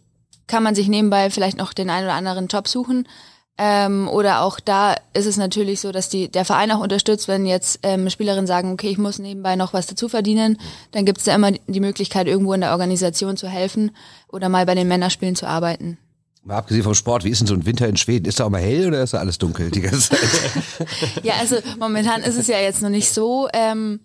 kann 0.48 0.64
man 0.64 0.76
sich 0.76 0.88
nebenbei 0.88 1.30
vielleicht 1.30 1.58
noch 1.58 1.74
den 1.74 1.90
einen 1.90 2.06
oder 2.06 2.16
anderen 2.16 2.48
Job 2.48 2.68
suchen. 2.68 3.08
Ähm, 3.58 4.08
oder 4.08 4.42
auch 4.42 4.60
da 4.60 4.96
ist 5.14 5.28
es 5.28 5.38
natürlich 5.38 5.80
so, 5.80 5.92
dass 5.92 6.10
die, 6.10 6.28
der 6.28 6.44
Verein 6.44 6.72
auch 6.72 6.80
unterstützt, 6.80 7.28
wenn 7.28 7.46
jetzt 7.46 7.80
ähm, 7.84 8.10
Spielerinnen 8.10 8.48
sagen, 8.48 8.72
okay, 8.72 8.90
ich 8.90 8.98
muss 8.98 9.20
nebenbei 9.20 9.56
noch 9.56 9.74
was 9.74 9.86
dazu 9.86 10.10
verdienen, 10.10 10.58
dann 10.92 11.06
gibt 11.06 11.20
es 11.20 11.26
da 11.26 11.36
immer 11.36 11.52
die 11.52 11.80
Möglichkeit, 11.80 12.26
irgendwo 12.26 12.54
in 12.54 12.62
der 12.62 12.72
Organisation 12.72 13.38
zu 13.38 13.48
helfen 13.48 13.92
oder 14.28 14.50
mal 14.50 14.66
bei 14.66 14.74
den 14.74 14.88
Männerspielen 14.88 15.36
zu 15.36 15.46
arbeiten. 15.46 16.00
Mal 16.44 16.58
abgesehen 16.58 16.84
vom 16.84 16.96
Sport, 16.96 17.24
wie 17.24 17.30
ist 17.30 17.40
denn 17.40 17.48
so 17.48 17.54
ein 17.54 17.66
Winter 17.66 17.88
in 17.88 17.96
Schweden? 17.96 18.26
Ist 18.26 18.40
da 18.40 18.46
auch 18.46 18.50
mal 18.50 18.60
hell 18.60 18.88
oder 18.88 19.04
ist 19.04 19.14
da 19.14 19.20
alles 19.20 19.38
dunkel 19.38 19.70
die 19.70 19.82
ganze 19.82 20.10
Zeit? 20.10 20.20
ja, 21.24 21.36
also 21.40 21.58
momentan 21.80 22.22
ist 22.22 22.38
es 22.38 22.48
ja 22.48 22.60
jetzt 22.60 22.82
noch 22.82 22.90
nicht 22.90 23.14
so, 23.14 23.48
ähm, 23.54 24.00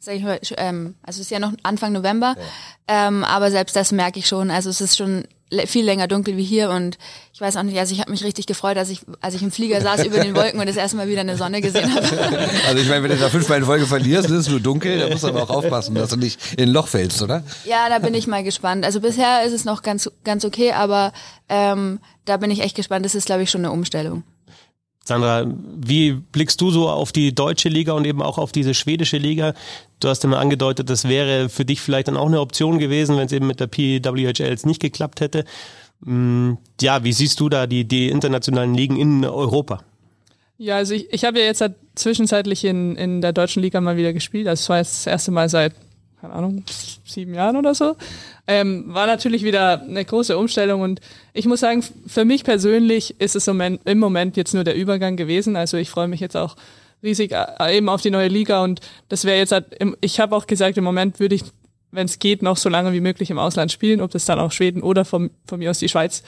sag 0.00 0.14
ich 0.14 0.22
mal, 0.22 0.38
ähm, 0.56 0.94
also 1.02 1.20
es 1.20 1.26
ist 1.26 1.30
ja 1.30 1.40
noch 1.40 1.52
Anfang 1.62 1.92
November, 1.92 2.36
ja. 2.88 3.08
ähm, 3.08 3.24
aber 3.24 3.50
selbst 3.50 3.74
das 3.74 3.92
merke 3.92 4.20
ich 4.20 4.28
schon. 4.28 4.50
Also 4.50 4.70
es 4.70 4.80
ist 4.80 4.96
schon 4.96 5.24
viel 5.66 5.84
länger 5.84 6.08
dunkel 6.08 6.36
wie 6.36 6.44
hier 6.44 6.70
und 6.70 6.98
ich 7.32 7.40
weiß 7.40 7.56
auch 7.56 7.62
nicht, 7.62 7.78
also 7.78 7.92
ich 7.92 8.00
habe 8.00 8.10
mich 8.10 8.22
richtig 8.22 8.46
gefreut, 8.46 8.76
als 8.76 8.90
ich, 8.90 9.00
als 9.20 9.34
ich 9.34 9.42
im 9.42 9.50
Flieger 9.50 9.80
saß 9.80 10.04
über 10.04 10.20
den 10.20 10.36
Wolken 10.36 10.60
und 10.60 10.68
das 10.68 10.76
erste 10.76 10.96
Mal 10.96 11.08
wieder 11.08 11.22
eine 11.22 11.36
Sonne 11.36 11.60
gesehen 11.60 11.92
habe. 11.94 12.04
Also 12.66 12.80
ich 12.80 12.88
meine, 12.88 13.02
wenn 13.02 13.10
du 13.10 13.16
da 13.16 13.28
fünfmal 13.28 13.58
in 13.58 13.64
Folge 13.64 13.86
verlierst, 13.86 14.30
ist 14.30 14.36
es 14.36 14.48
nur 14.48 14.60
dunkel, 14.60 14.98
da 14.98 15.08
musst 15.08 15.24
du 15.24 15.28
aber 15.28 15.42
auch 15.42 15.50
aufpassen, 15.50 15.94
dass 15.94 16.10
du 16.10 16.16
nicht 16.16 16.38
in 16.56 16.68
ein 16.68 16.72
Loch 16.72 16.88
fällst, 16.88 17.22
oder? 17.22 17.42
Ja, 17.64 17.88
da 17.88 17.98
bin 17.98 18.14
ich 18.14 18.26
mal 18.26 18.42
gespannt. 18.42 18.84
Also 18.84 19.00
bisher 19.00 19.42
ist 19.44 19.52
es 19.52 19.64
noch 19.64 19.82
ganz, 19.82 20.10
ganz 20.24 20.44
okay, 20.44 20.72
aber 20.72 21.12
ähm, 21.48 22.00
da 22.24 22.36
bin 22.36 22.50
ich 22.50 22.60
echt 22.60 22.76
gespannt. 22.76 23.04
Das 23.04 23.14
ist, 23.14 23.26
glaube 23.26 23.42
ich, 23.42 23.50
schon 23.50 23.62
eine 23.62 23.72
Umstellung. 23.72 24.22
Sandra, 25.06 25.44
wie 25.46 26.12
blickst 26.12 26.60
du 26.60 26.70
so 26.70 26.88
auf 26.88 27.12
die 27.12 27.34
deutsche 27.34 27.68
Liga 27.68 27.92
und 27.92 28.06
eben 28.06 28.22
auch 28.22 28.38
auf 28.38 28.52
diese 28.52 28.72
schwedische 28.72 29.18
Liga? 29.18 29.54
Du 30.00 30.08
hast 30.08 30.24
immer 30.24 30.38
angedeutet, 30.38 30.88
das 30.88 31.06
wäre 31.06 31.50
für 31.50 31.66
dich 31.66 31.82
vielleicht 31.82 32.08
dann 32.08 32.16
auch 32.16 32.26
eine 32.26 32.40
Option 32.40 32.78
gewesen, 32.78 33.16
wenn 33.16 33.26
es 33.26 33.32
eben 33.32 33.46
mit 33.46 33.60
der 33.60 33.66
PWHL 33.66 34.56
nicht 34.64 34.80
geklappt 34.80 35.20
hätte. 35.20 35.44
Mm, 36.00 36.54
ja, 36.80 37.04
wie 37.04 37.12
siehst 37.12 37.38
du 37.40 37.50
da 37.50 37.66
die, 37.66 37.84
die 37.84 38.08
internationalen 38.08 38.74
Ligen 38.74 38.96
in 38.96 39.24
Europa? 39.26 39.80
Ja, 40.56 40.76
also 40.76 40.94
ich, 40.94 41.12
ich 41.12 41.24
habe 41.24 41.38
ja 41.38 41.46
jetzt 41.46 41.60
halt 41.60 41.74
zwischenzeitlich 41.94 42.64
in, 42.64 42.96
in 42.96 43.20
der 43.20 43.32
deutschen 43.32 43.62
Liga 43.62 43.80
mal 43.80 43.96
wieder 43.96 44.12
gespielt. 44.12 44.46
Das 44.46 44.68
war 44.68 44.78
jetzt 44.78 44.94
das 44.94 45.06
erste 45.06 45.32
Mal 45.32 45.48
seit, 45.50 45.74
keine 46.20 46.32
Ahnung, 46.32 46.64
sieben 47.04 47.34
Jahren 47.34 47.56
oder 47.56 47.74
so. 47.74 47.96
Ähm, 48.46 48.84
war 48.88 49.06
natürlich 49.06 49.42
wieder 49.42 49.80
eine 49.80 50.04
große 50.04 50.36
Umstellung 50.36 50.82
und 50.82 51.00
ich 51.32 51.46
muss 51.46 51.60
sagen, 51.60 51.82
für 52.06 52.26
mich 52.26 52.44
persönlich 52.44 53.18
ist 53.18 53.36
es 53.36 53.48
im 53.48 53.98
Moment 53.98 54.36
jetzt 54.36 54.52
nur 54.52 54.64
der 54.64 54.74
Übergang 54.74 55.16
gewesen. 55.16 55.56
Also 55.56 55.78
ich 55.78 55.88
freue 55.88 56.08
mich 56.08 56.20
jetzt 56.20 56.36
auch 56.36 56.56
riesig 57.02 57.32
äh, 57.32 57.76
eben 57.76 57.88
auf 57.88 58.02
die 58.02 58.10
neue 58.10 58.28
Liga 58.28 58.62
und 58.62 58.80
das 59.08 59.24
wäre 59.24 59.38
jetzt 59.38 59.52
halt, 59.52 59.66
ich 60.00 60.20
habe 60.20 60.36
auch 60.36 60.46
gesagt, 60.46 60.76
im 60.76 60.84
Moment 60.84 61.20
würde 61.20 61.36
ich, 61.36 61.44
wenn 61.90 62.06
es 62.06 62.18
geht, 62.18 62.42
noch 62.42 62.58
so 62.58 62.68
lange 62.68 62.92
wie 62.92 63.00
möglich 63.00 63.30
im 63.30 63.38
Ausland 63.38 63.72
spielen, 63.72 64.00
ob 64.00 64.10
das 64.10 64.26
dann 64.26 64.38
auch 64.38 64.52
Schweden 64.52 64.82
oder 64.82 65.04
von, 65.04 65.30
von 65.46 65.58
mir 65.58 65.70
aus 65.70 65.78
die 65.78 65.88
Schweiz 65.88 66.22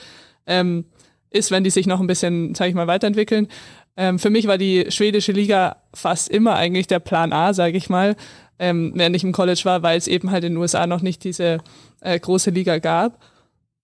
ähm, 0.47 0.87
ist, 1.31 1.51
wenn 1.51 1.65
die 1.65 1.71
sich 1.71 1.87
noch 1.87 2.01
ein 2.01 2.07
bisschen, 2.07 2.55
sage 2.55 2.71
ich 2.71 2.77
mal, 2.77 2.87
weiterentwickeln. 2.87 3.49
Ähm, 3.97 4.19
für 4.19 4.31
mich 4.31 4.47
war 4.47 4.59
die 4.59 4.87
schwedische 4.91 5.33
Liga 5.33 5.77
fast 5.93 6.29
immer 6.29 6.55
eigentlich 6.55 6.87
der 6.87 7.01
Plan 7.01 7.33
A, 7.33 7.55
sage 7.55 7.77
ich 7.77 7.89
mal, 7.89 8.17
ähm, 8.59 8.93
während 8.95 9.17
ich 9.17 9.25
im 9.25 9.33
College 9.33 9.61
war, 9.65 9.83
weil 9.83 9.99
es 9.99 10.07
eben 10.07 10.31
halt 10.31 10.45
in 10.45 10.53
den 10.53 10.59
USA 10.59 10.87
noch 10.87 11.03
nicht 11.03 11.25
diese 11.25 11.59
äh, 12.07 12.19
große 12.19 12.51
Liga 12.51 12.79
gab. 12.79 13.19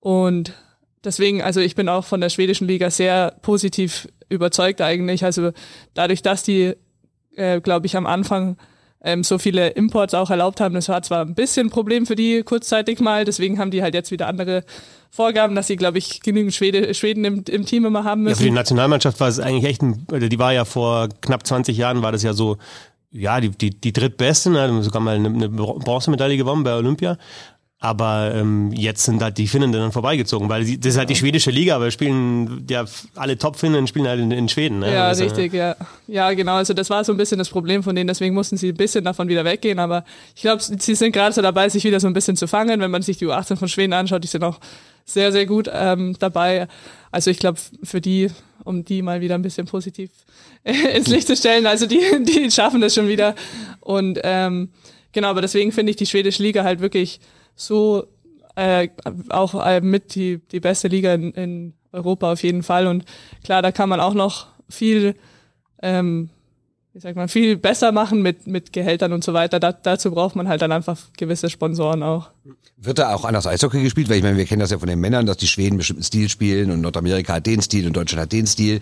Und 0.00 0.54
deswegen, 1.04 1.42
also 1.42 1.61
ich 1.61 1.74
bin 1.74 1.88
auch 1.88 2.04
von 2.04 2.20
der 2.20 2.28
schwedischen 2.28 2.68
Liga 2.68 2.90
sehr 2.90 3.35
positiv 3.42 4.08
überzeugt 4.28 4.80
eigentlich. 4.80 5.24
Also 5.24 5.50
dadurch, 5.94 6.22
dass 6.22 6.42
die, 6.42 6.74
äh, 7.37 7.61
glaube 7.61 7.87
ich, 7.87 7.96
am 7.96 8.06
Anfang 8.06 8.56
ähm, 9.04 9.24
so 9.24 9.38
viele 9.38 9.70
Imports 9.70 10.14
auch 10.14 10.30
erlaubt 10.30 10.61
haben, 10.61 10.74
das 10.74 10.88
war 10.88 11.02
zwar 11.02 11.22
ein 11.22 11.35
bisschen 11.35 11.66
ein 11.66 11.70
Problem 11.70 12.06
für 12.06 12.14
die 12.14 12.42
kurzzeitig 12.44 13.00
mal, 13.00 13.24
deswegen 13.24 13.58
haben 13.58 13.72
die 13.72 13.82
halt 13.82 13.94
jetzt 13.94 14.12
wieder 14.12 14.28
andere 14.28 14.64
Vorgaben, 15.11 15.56
dass 15.56 15.66
sie, 15.66 15.76
glaube 15.76 15.98
ich, 15.98 16.20
genügend 16.22 16.54
Schwede, 16.54 16.94
Schweden 16.94 17.24
im, 17.24 17.44
im 17.48 17.66
Team 17.66 17.85
immer 17.85 18.04
haben 18.04 18.22
müssen. 18.22 18.35
Ja, 18.35 18.44
für 18.44 18.44
die 18.44 18.54
Nationalmannschaft 18.54 19.18
war 19.18 19.28
es 19.28 19.40
eigentlich 19.40 19.64
echt, 19.64 19.82
ein, 19.82 20.06
die 20.08 20.38
war 20.38 20.52
ja 20.52 20.64
vor 20.64 21.08
knapp 21.20 21.46
20 21.46 21.76
Jahren, 21.76 22.02
war 22.02 22.12
das 22.12 22.22
ja 22.22 22.32
so, 22.32 22.56
ja, 23.11 23.40
die, 23.40 23.50
die, 23.50 23.70
die 23.70 23.92
drittbeste, 23.92 24.50
ne, 24.50 24.82
sogar 24.82 25.02
mal 25.02 25.16
eine, 25.16 25.28
eine 25.28 25.48
Bronzemedaille 25.48 26.37
gewonnen 26.37 26.62
bei 26.62 26.74
Olympia. 26.74 27.18
Aber 27.84 28.32
ähm, 28.32 28.70
jetzt 28.72 29.02
sind 29.02 29.20
halt 29.20 29.38
die 29.38 29.48
Finnen 29.48 29.72
dann 29.72 29.90
vorbeigezogen, 29.90 30.48
weil 30.48 30.64
sie, 30.64 30.78
das 30.78 30.92
ist 30.92 30.98
halt 30.98 31.10
die 31.10 31.16
schwedische 31.16 31.50
Liga, 31.50 31.74
aber 31.74 31.90
spielen 31.90 32.64
ja 32.70 32.84
alle 33.16 33.36
Top-Finnen 33.36 33.88
spielen 33.88 34.06
halt 34.06 34.20
in, 34.20 34.30
in 34.30 34.48
Schweden. 34.48 34.78
Ne? 34.78 34.94
Ja, 34.94 35.08
also, 35.08 35.24
richtig, 35.24 35.52
ja. 35.52 35.74
Ja, 36.06 36.32
genau. 36.32 36.54
Also 36.54 36.74
das 36.74 36.90
war 36.90 37.02
so 37.02 37.10
ein 37.10 37.16
bisschen 37.16 37.38
das 37.38 37.50
Problem 37.50 37.82
von 37.82 37.96
denen, 37.96 38.06
deswegen 38.06 38.36
mussten 38.36 38.56
sie 38.56 38.68
ein 38.68 38.76
bisschen 38.76 39.02
davon 39.02 39.26
wieder 39.26 39.44
weggehen. 39.44 39.80
Aber 39.80 40.04
ich 40.36 40.42
glaube, 40.42 40.62
sie 40.62 40.94
sind 40.94 41.10
gerade 41.10 41.34
so 41.34 41.42
dabei, 41.42 41.68
sich 41.68 41.82
wieder 41.82 41.98
so 41.98 42.06
ein 42.06 42.12
bisschen 42.12 42.36
zu 42.36 42.46
fangen. 42.46 42.80
Wenn 42.80 42.92
man 42.92 43.02
sich 43.02 43.18
die 43.18 43.26
U18 43.26 43.56
von 43.56 43.66
Schweden 43.66 43.94
anschaut, 43.94 44.22
die 44.22 44.28
sind 44.28 44.44
auch 44.44 44.60
sehr, 45.04 45.32
sehr 45.32 45.46
gut 45.46 45.68
ähm, 45.72 46.14
dabei. 46.20 46.68
Also 47.10 47.32
ich 47.32 47.40
glaube, 47.40 47.58
für 47.82 48.00
die, 48.00 48.28
um 48.62 48.84
die 48.84 49.02
mal 49.02 49.20
wieder 49.22 49.34
ein 49.34 49.42
bisschen 49.42 49.66
positiv 49.66 50.10
ins 50.62 51.08
Licht 51.08 51.26
zu 51.26 51.34
stellen, 51.34 51.66
also 51.66 51.86
die, 51.86 51.98
die 52.22 52.48
schaffen 52.52 52.80
das 52.80 52.94
schon 52.94 53.08
wieder. 53.08 53.34
Und 53.80 54.20
ähm, 54.22 54.68
genau, 55.10 55.30
aber 55.30 55.40
deswegen 55.40 55.72
finde 55.72 55.90
ich 55.90 55.96
die 55.96 56.06
schwedische 56.06 56.44
Liga 56.44 56.62
halt 56.62 56.78
wirklich 56.78 57.18
so 57.54 58.06
äh, 58.56 58.88
auch 59.30 59.64
äh, 59.64 59.80
mit 59.80 60.14
die, 60.14 60.38
die 60.38 60.60
beste 60.60 60.88
Liga 60.88 61.14
in, 61.14 61.32
in 61.32 61.74
Europa 61.92 62.32
auf 62.32 62.42
jeden 62.42 62.62
Fall. 62.62 62.86
Und 62.86 63.04
klar, 63.44 63.62
da 63.62 63.72
kann 63.72 63.88
man 63.88 64.00
auch 64.00 64.14
noch 64.14 64.48
viel, 64.68 65.14
ähm, 65.82 66.30
wie 66.92 67.00
sagt 67.00 67.16
man, 67.16 67.28
viel 67.28 67.56
besser 67.56 67.92
machen 67.92 68.22
mit, 68.22 68.46
mit 68.46 68.72
Gehältern 68.72 69.12
und 69.12 69.24
so 69.24 69.32
weiter. 69.32 69.60
Da, 69.60 69.72
dazu 69.72 70.10
braucht 70.10 70.36
man 70.36 70.48
halt 70.48 70.62
dann 70.62 70.72
einfach 70.72 70.98
gewisse 71.16 71.48
Sponsoren 71.48 72.02
auch. 72.02 72.30
Wird 72.76 72.98
da 72.98 73.14
auch 73.14 73.24
anders 73.24 73.46
Eishockey 73.46 73.82
gespielt? 73.82 74.08
Weil 74.08 74.16
ich 74.16 74.22
meine, 74.22 74.36
wir 74.36 74.44
kennen 74.44 74.60
das 74.60 74.70
ja 74.70 74.78
von 74.78 74.88
den 74.88 74.98
Männern, 74.98 75.24
dass 75.24 75.36
die 75.36 75.46
Schweden 75.46 75.78
bestimmten 75.78 76.02
Stil 76.02 76.28
spielen 76.28 76.70
und 76.70 76.80
Nordamerika 76.80 77.34
hat 77.34 77.46
den 77.46 77.62
Stil 77.62 77.86
und 77.86 77.96
Deutschland 77.96 78.22
hat 78.22 78.32
den 78.32 78.46
Stil. 78.46 78.80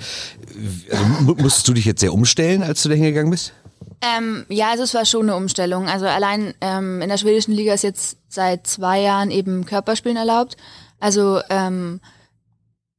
Also, 0.90 1.04
musstest 1.34 1.68
du 1.68 1.74
dich 1.74 1.84
jetzt 1.84 2.00
sehr 2.00 2.14
umstellen, 2.14 2.62
als 2.62 2.82
du 2.82 2.88
da 2.88 2.94
hingegangen 2.94 3.30
bist? 3.30 3.52
Ähm, 4.00 4.46
ja, 4.48 4.70
also 4.70 4.84
es 4.84 4.94
war 4.94 5.04
schon 5.04 5.22
eine 5.22 5.36
Umstellung. 5.36 5.88
Also 5.88 6.06
allein 6.06 6.54
ähm, 6.60 7.02
in 7.02 7.08
der 7.08 7.18
schwedischen 7.18 7.52
Liga 7.52 7.74
ist 7.74 7.82
jetzt 7.82 8.18
seit 8.28 8.66
zwei 8.66 9.00
Jahren 9.00 9.30
eben 9.30 9.66
Körperspielen 9.66 10.16
erlaubt. 10.16 10.56
Also 11.00 11.40
ähm, 11.50 12.00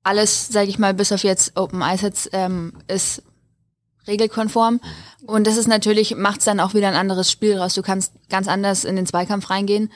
alles, 0.03 0.47
sage 0.47 0.69
ich 0.69 0.79
mal, 0.79 0.93
bis 0.93 1.11
auf 1.11 1.23
jetzt 1.23 1.57
Open 1.57 1.81
Ice 1.81 2.05
Hits, 2.05 2.29
ähm, 2.33 2.73
ist 2.87 3.23
regelkonform. 4.07 4.79
Und 5.25 5.45
das 5.45 5.57
ist 5.57 5.67
natürlich, 5.67 6.15
macht 6.15 6.39
es 6.39 6.45
dann 6.45 6.59
auch 6.59 6.73
wieder 6.73 6.87
ein 6.87 6.95
anderes 6.95 7.31
Spiel 7.31 7.57
raus. 7.57 7.75
Du 7.75 7.81
kannst 7.81 8.13
ganz 8.29 8.47
anders 8.47 8.83
in 8.83 8.95
den 8.95 9.05
Zweikampf 9.05 9.49
reingehen. 9.49 9.91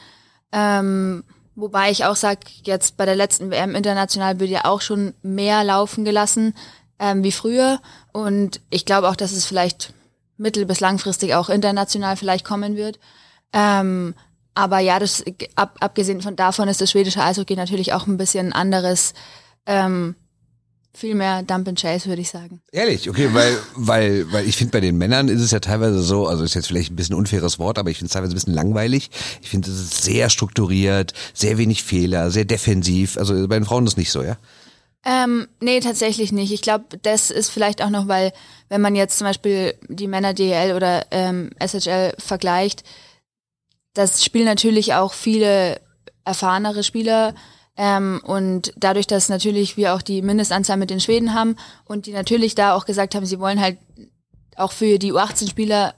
Ähm, 0.52 1.24
wobei 1.56 1.90
ich 1.90 2.06
auch 2.06 2.16
sag, 2.16 2.40
jetzt 2.64 2.98
bei 2.98 3.06
der 3.06 3.16
letzten 3.16 3.50
WM 3.50 3.76
international 3.76 4.40
wird 4.40 4.52
ja 4.52 4.66
auch 4.66 4.82
schon 4.82 5.14
mehr 5.24 5.64
laufen 5.64 6.06
gelassen 6.06 6.54
ähm, 7.00 7.24
wie 7.24 7.32
früher. 7.32 7.80
Und 8.14 8.62
ich 8.70 8.86
glaube 8.86 9.10
auch, 9.10 9.16
dass 9.16 9.32
es 9.32 9.46
vielleicht 9.46 9.95
mittel- 10.38 10.66
bis 10.66 10.80
langfristig 10.80 11.36
auch 11.36 11.50
international 11.50 12.18
vielleicht 12.18 12.46
kommen 12.46 12.76
wird. 12.76 13.00
Ähm, 13.54 14.16
aber 14.54 14.80
ja, 14.80 15.00
das 15.00 15.24
ab, 15.56 15.78
abgesehen 15.80 16.22
von 16.22 16.36
davon 16.36 16.68
ist 16.68 16.82
das 16.82 16.92
schwedische 16.92 17.22
Eishockey 17.22 17.56
natürlich 17.56 17.94
auch 17.94 18.08
ein 18.08 18.18
bisschen 18.18 18.54
anderes, 18.54 19.14
ähm, 19.66 20.16
viel 20.94 21.14
mehr 21.14 21.44
Dump 21.44 21.68
and 21.68 21.80
Chase, 21.80 22.08
würde 22.08 22.22
ich 22.22 22.30
sagen. 22.30 22.62
Ehrlich, 22.72 23.10
okay, 23.10 23.30
weil, 23.34 23.58
weil, 23.76 24.32
weil 24.32 24.48
ich 24.48 24.56
finde, 24.56 24.72
bei 24.72 24.80
den 24.80 24.98
Männern 24.98 25.28
ist 25.28 25.42
es 25.42 25.52
ja 25.52 25.60
teilweise 25.60 26.02
so, 26.02 26.26
also 26.28 26.44
ist 26.44 26.54
jetzt 26.54 26.68
vielleicht 26.68 26.92
ein 26.92 26.96
bisschen 26.96 27.16
unfaires 27.16 27.60
Wort, 27.60 27.78
aber 27.78 27.90
ich 27.90 27.98
finde 27.98 28.08
es 28.08 28.14
teilweise 28.14 28.32
ein 28.32 28.36
bisschen 28.36 28.54
langweilig. 28.54 29.12
Ich 29.42 29.50
finde, 29.50 29.70
es 29.70 30.04
sehr 30.04 30.30
strukturiert, 30.30 31.14
sehr 31.34 31.58
wenig 31.58 31.84
Fehler, 31.84 32.32
sehr 32.32 32.46
defensiv. 32.46 33.18
Also 33.18 33.48
bei 33.48 33.60
den 33.60 33.66
Frauen 33.66 33.86
ist 33.86 33.94
es 33.94 33.98
nicht 33.98 34.12
so, 34.12 34.24
ja? 34.24 34.38
Ähm, 35.06 35.48
nee, 35.62 35.80
tatsächlich 35.80 36.32
nicht. 36.32 36.52
Ich 36.52 36.64
glaube, 36.64 36.86
das 37.04 37.30
ist 37.30 37.50
vielleicht 37.50 37.84
auch 37.84 37.92
noch, 37.92 38.08
weil 38.08 38.34
wenn 38.70 38.82
man 38.82 38.96
jetzt 38.96 39.20
zum 39.20 39.28
Beispiel 39.28 39.76
die 39.88 40.08
Männer 40.08 40.34
DL 40.34 40.76
oder 40.76 41.06
ähm, 41.12 41.52
SHL 41.64 42.16
vergleicht, 42.18 42.84
das 43.94 44.24
spielen 44.24 44.46
natürlich 44.46 44.96
auch 44.96 45.14
viele 45.14 45.80
erfahrenere 46.26 46.84
Spieler 46.84 47.36
ähm, 47.78 48.20
und 48.26 48.74
dadurch, 48.78 49.06
dass 49.06 49.30
natürlich 49.30 49.78
wir 49.78 49.94
auch 49.94 50.02
die 50.02 50.24
Mindestanzahl 50.24 50.78
mit 50.78 50.90
den 50.90 51.00
Schweden 51.00 51.36
haben 51.36 51.56
und 51.86 52.08
die 52.08 52.14
natürlich 52.14 52.56
da 52.56 52.74
auch 52.74 52.86
gesagt 52.86 53.14
haben, 53.14 53.28
sie 53.28 53.40
wollen 53.40 53.62
halt 53.62 53.78
auch 54.56 54.72
für 54.72 54.98
die 54.98 55.14
U18-Spieler 55.14 55.94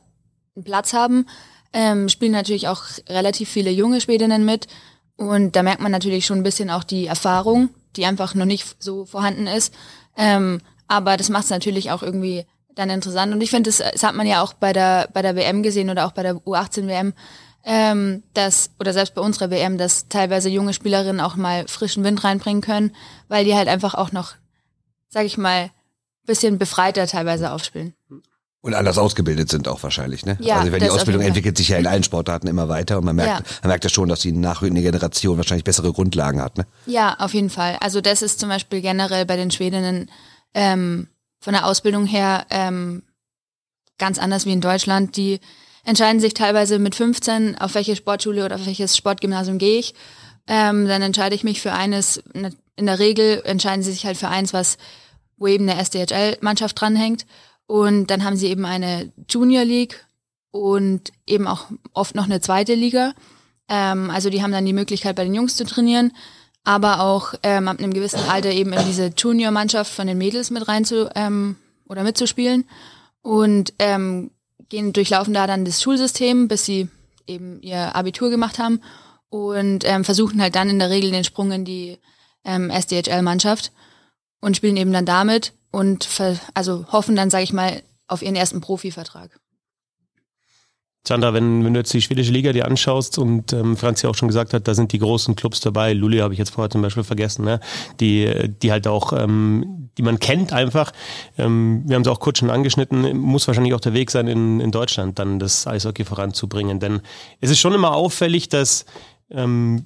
einen 0.56 0.64
Platz 0.66 0.94
haben, 0.94 1.28
ähm, 1.72 2.10
spielen 2.10 2.34
natürlich 2.34 2.68
auch 2.68 2.84
relativ 3.08 3.50
viele 3.50 3.70
junge 3.72 4.02
Schwedinnen 4.02 4.44
mit 4.44 4.68
und 5.16 5.56
da 5.56 5.64
merkt 5.64 5.82
man 5.82 5.92
natürlich 5.92 6.26
schon 6.26 6.40
ein 6.40 6.44
bisschen 6.44 6.70
auch 6.70 6.84
die 6.84 7.08
Erfahrung, 7.08 7.70
die 7.96 8.06
einfach 8.06 8.36
noch 8.36 8.46
nicht 8.46 8.76
so 8.80 9.06
vorhanden 9.06 9.48
ist. 9.48 9.74
Ähm, 10.16 10.62
aber 10.88 11.18
das 11.18 11.30
macht 11.30 11.46
es 11.46 11.50
natürlich 11.50 11.92
auch 11.92 12.04
irgendwie 12.04 12.46
dann 12.76 12.90
interessant. 12.90 13.34
Und 13.34 13.42
ich 13.42 13.50
finde, 13.50 13.70
das, 13.70 13.78
das 13.78 14.04
hat 14.04 14.16
man 14.16 14.28
ja 14.28 14.42
auch 14.42 14.54
bei 14.54 14.74
der, 14.74 15.10
bei 15.14 15.22
der 15.22 15.36
WM 15.36 15.64
gesehen 15.64 15.90
oder 15.90 16.06
auch 16.06 16.12
bei 16.12 16.24
der 16.24 16.36
U18 16.36 16.88
WM. 16.88 17.14
ähm, 17.64 18.24
dass, 18.34 18.70
oder 18.80 18.94
selbst 18.94 19.14
bei 19.14 19.22
unserer 19.22 19.50
WM, 19.50 19.78
dass 19.78 20.08
teilweise 20.08 20.48
junge 20.50 20.74
Spielerinnen 20.74 21.20
auch 21.20 21.36
mal 21.36 21.68
frischen 21.68 22.04
Wind 22.04 22.24
reinbringen 22.24 22.62
können, 22.62 22.96
weil 23.28 23.44
die 23.44 23.56
halt 23.56 23.68
einfach 23.68 23.94
auch 23.94 24.14
noch, 24.14 24.36
sag 25.10 25.26
ich 25.26 25.38
mal, 25.38 25.72
bisschen 26.26 26.58
befreiter 26.58 27.08
teilweise 27.08 27.52
aufspielen. 27.52 27.94
Und 28.62 28.74
anders 28.74 28.98
ausgebildet 28.98 29.50
sind 29.50 29.68
auch 29.68 29.84
wahrscheinlich, 29.84 30.26
ne? 30.26 30.36
Ja, 30.42 30.60
also 30.60 30.72
wenn 30.72 30.82
die 30.82 30.90
Ausbildung 30.90 31.22
entwickelt 31.22 31.56
sich 31.58 31.70
ja 31.70 31.78
in 31.78 31.88
allen 31.88 32.04
Sportarten 32.04 32.48
immer 32.48 32.68
weiter 32.68 32.98
und 32.98 33.06
man 33.06 33.16
merkt, 33.16 33.48
Ja. 33.48 33.56
man 33.62 33.70
merkt 33.70 33.84
ja 33.84 33.90
schon, 33.90 34.10
dass 34.10 34.20
die 34.22 34.32
nachrückende 34.32 34.82
Generation 34.82 35.38
wahrscheinlich 35.38 35.64
bessere 35.64 35.94
Grundlagen 35.94 36.42
hat, 36.42 36.58
ne? 36.58 36.66
Ja, 36.86 37.16
auf 37.20 37.34
jeden 37.34 37.50
Fall. 37.52 37.78
Also 37.82 38.02
das 38.02 38.22
ist 38.22 38.40
zum 38.40 38.50
Beispiel 38.50 38.82
generell 38.82 39.26
bei 39.26 39.36
den 39.38 39.52
Schwedinnen 39.52 40.10
ähm, 40.54 41.08
von 41.40 41.54
der 41.54 41.66
Ausbildung 41.68 42.06
her 42.08 42.46
ähm, 42.50 43.04
ganz 44.00 44.18
anders 44.18 44.46
wie 44.46 44.54
in 44.54 44.62
Deutschland. 44.62 45.16
Die 45.18 45.40
entscheiden 45.86 46.20
sich 46.20 46.34
teilweise 46.34 46.80
mit 46.80 46.96
15, 46.96 47.58
auf 47.60 47.76
welche 47.76 47.96
Sportschule 47.96 48.44
oder 48.44 48.56
auf 48.56 48.66
welches 48.66 48.98
Sportgymnasium 48.98 49.60
gehe 49.60 49.80
ich. 49.80 49.94
Ähm, 50.48 50.88
dann 50.88 51.02
entscheide 51.02 51.36
ich 51.36 51.44
mich 51.44 51.62
für 51.62 51.74
eines. 51.74 52.22
In 52.76 52.86
der 52.86 53.00
Regel 53.00 53.42
entscheiden 53.46 53.84
sie 53.84 53.92
sich 53.92 54.06
halt 54.06 54.18
für 54.18 54.28
eins, 54.30 54.52
was 54.52 54.78
wo 55.38 55.46
eben 55.48 55.70
eine 55.70 55.80
SDHL-Mannschaft 55.80 56.82
dranhängt. 56.82 57.26
Und 57.68 58.08
dann 58.08 58.24
haben 58.24 58.38
sie 58.38 58.48
eben 58.48 58.66
eine 58.66 59.12
Junior 59.30 59.66
League 59.66 60.06
und 60.52 61.12
eben 61.28 61.48
auch 61.48 61.66
oft 61.94 62.16
noch 62.16 62.26
eine 62.26 62.42
zweite 62.42 62.74
Liga. 62.74 63.14
Ähm, 63.68 64.10
also 64.10 64.30
die 64.30 64.42
haben 64.42 64.52
dann 64.52 64.66
die 64.66 64.74
Möglichkeit, 64.74 65.16
bei 65.16 65.26
den 65.26 65.36
Jungs 65.36 65.58
zu 65.58 65.66
trainieren, 65.66 66.14
aber 66.64 67.02
auch 67.02 67.34
ähm, 67.44 67.68
ab 67.68 67.80
einem 67.80 67.94
gewissen 67.94 68.22
Alter 68.30 68.52
eben 68.52 68.74
in 68.74 68.86
diese 68.86 69.08
Junior-Mannschaft 69.16 69.94
von 69.94 70.08
den 70.08 70.18
Mädels 70.18 70.50
mit 70.50 70.68
rein 70.68 70.86
zu 70.86 71.10
ähm, 71.16 71.58
oder 71.88 72.04
mitzuspielen 72.04 72.66
und 73.22 73.74
ähm, 73.80 74.32
gehen 74.70 74.94
durchlaufen 74.94 75.34
da 75.34 75.48
dann 75.48 75.66
das 75.66 75.82
Schulsystem, 75.82 76.48
bis 76.48 76.66
sie 76.66 76.88
eben 77.26 77.62
ihr 77.62 77.96
Abitur 77.96 78.30
gemacht 78.30 78.60
haben 78.60 78.82
und 79.30 79.84
ähm, 79.86 80.04
versuchen 80.04 80.42
halt 80.42 80.56
dann 80.56 80.70
in 80.70 80.80
der 80.80 80.90
Regel 80.90 81.12
den 81.12 81.24
Sprung 81.24 81.52
in 81.52 81.66
die 81.66 81.98
ähm, 82.44 82.70
SDHL-Mannschaft 82.70 83.72
und 84.40 84.56
spielen 84.56 84.78
eben 84.78 84.94
dann 84.94 85.06
damit 85.06 85.54
und 85.72 86.04
ver 86.04 86.40
also 86.54 86.86
hoffen 86.92 87.16
dann, 87.16 87.30
sage 87.30 87.44
ich 87.44 87.54
mal, 87.54 87.82
auf 88.08 88.22
ihren 88.22 88.36
ersten 88.36 88.62
Profivertrag. 88.62 89.40
Sandra, 91.08 91.34
wenn, 91.34 91.64
wenn 91.64 91.74
du 91.74 91.80
jetzt 91.80 91.94
die 91.94 92.02
schwedische 92.02 92.34
Liga 92.34 92.52
dir 92.52 92.66
anschaust 92.66 93.18
und 93.18 93.54
ähm, 93.54 93.78
Franz 93.78 94.02
ja 94.02 94.10
auch 94.10 94.16
schon 94.16 94.28
gesagt 94.28 94.54
hat, 94.54 94.68
da 94.68 94.74
sind 94.74 94.92
die 94.92 95.00
großen 95.00 95.36
Clubs 95.36 95.62
dabei, 95.62 95.94
Lully 95.94 96.18
habe 96.18 96.34
ich 96.34 96.38
jetzt 96.38 96.50
vorher 96.50 96.70
zum 96.70 96.82
Beispiel 96.82 97.04
vergessen, 97.04 97.46
ne? 97.46 97.62
die, 98.02 98.50
die 98.62 98.72
halt 98.72 98.88
auch, 98.88 99.14
ähm, 99.14 99.90
die 99.98 100.02
man 100.02 100.20
kennt 100.20 100.52
einfach. 100.52 100.92
Ähm, 101.38 101.84
wir 101.86 101.96
haben 101.96 102.02
es 102.02 102.10
auch 102.10 102.20
kurz 102.20 102.40
schon 102.40 102.50
angeschnitten, 102.50 103.18
muss 103.18 103.48
wahrscheinlich 103.48 103.74
auch 103.74 103.80
der 103.80 103.94
Weg 103.94 104.12
sein, 104.12 104.28
in, 104.28 104.60
in 104.60 104.72
Deutschland 104.72 105.18
dann 105.18 105.40
das 105.40 105.66
Eishockey 105.66 106.04
voranzubringen. 106.04 106.82
Denn 106.82 107.00
es 107.40 107.52
ist 107.52 107.60
schon 107.60 107.74
immer 107.74 107.94
auffällig, 107.94 108.50
dass 108.50 108.86
ähm, 109.32 109.86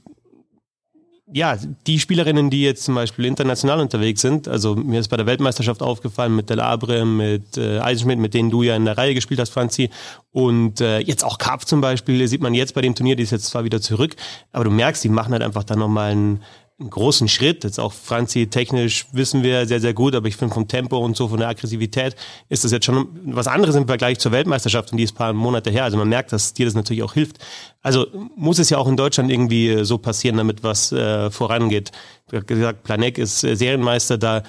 ja, 1.34 1.58
die 1.88 2.00
Spielerinnen, 2.00 2.50
die 2.50 2.62
jetzt 2.62 2.84
zum 2.84 2.96
Beispiel 2.96 3.26
international 3.26 3.80
unterwegs 3.80 4.22
sind, 4.22 4.48
also 4.48 4.76
mir 4.76 5.00
ist 5.00 5.08
bei 5.08 5.18
der 5.18 5.26
Weltmeisterschaft 5.26 5.82
aufgefallen 5.82 6.36
mit 6.36 6.50
Del 6.50 6.60
Abre, 6.60 7.06
mit 7.06 7.58
äh, 7.58 7.80
Eisenschmidt, 7.80 8.20
mit 8.20 8.34
denen 8.34 8.50
du 8.50 8.64
ja 8.64 8.76
in 8.76 8.86
der 8.86 8.98
Reihe 8.98 9.14
gespielt 9.14 9.40
hast, 9.40 9.52
Franzi, 9.52 9.90
und 10.32 10.82
äh, 10.82 11.00
jetzt 11.00 11.24
auch 11.24 11.38
Karpf 11.38 11.66
zum 11.66 11.82
Beispiel, 11.82 12.28
sieht 12.28 12.42
man 12.42 12.54
jetzt 12.54 12.74
bei 12.74 12.82
dem 12.82 12.96
Turnier, 12.96 13.16
die 13.16 13.24
ist 13.24 13.32
jetzt 13.32 13.46
zwar 13.46 13.64
wieder 13.64 13.82
zurück, 13.82 14.16
aber 14.52 14.66
du 14.66 14.72
merkst, 14.72 15.04
die 15.04 15.10
machen 15.10 15.32
halt 15.34 15.44
einfach 15.44 15.64
dann 15.64 15.80
nochmal 15.80 16.12
einen, 16.12 16.44
einen 16.82 16.90
großen 16.90 17.28
Schritt. 17.28 17.64
Jetzt 17.64 17.80
auch 17.80 17.94
Franzi 17.94 18.48
technisch 18.48 19.06
wissen 19.14 19.44
wir 19.44 19.66
sehr, 19.66 19.80
sehr 19.80 19.94
gut, 19.94 20.16
aber 20.16 20.28
ich 20.28 20.36
finde 20.36 20.54
vom 20.54 20.68
Tempo 20.68 20.98
und 20.98 21.16
so, 21.16 21.28
von 21.30 21.40
der 21.40 21.48
Aggressivität 21.48 22.16
ist 22.50 22.64
das 22.64 22.72
jetzt 22.72 22.86
schon 22.86 23.08
was 23.26 23.48
anderes 23.48 23.76
im 23.76 23.88
Vergleich 23.88 24.20
zur 24.20 24.32
Weltmeisterschaft 24.32 24.92
und 24.92 24.98
die 24.98 25.04
ist 25.04 25.14
ein 25.14 25.18
paar 25.18 25.34
Monate 25.34 25.72
her. 25.72 25.86
Also 25.86 25.98
man 25.98 26.10
merkt, 26.10 26.34
dass 26.34 26.54
dir 26.54 26.66
das 26.66 26.76
natürlich 26.76 27.04
auch 27.04 27.14
hilft. 27.14 27.38
Also 27.82 28.08
muss 28.36 28.60
es 28.60 28.70
ja 28.70 28.78
auch 28.78 28.88
in 28.88 28.98
Deutschland 28.98 29.32
irgendwie 29.32 29.86
so 29.86 29.98
passieren, 29.98 30.38
damit 30.38 30.64
was 30.64 30.92
äh, 30.92 31.32
vorangeht. 31.32 31.92
Du 32.30 32.38
hast 32.38 32.48
gesagt, 32.48 32.84
Planek 32.84 33.18
ist 33.18 33.44
äh, 33.44 33.56
Serienmeister, 33.56 34.18
da 34.18 34.44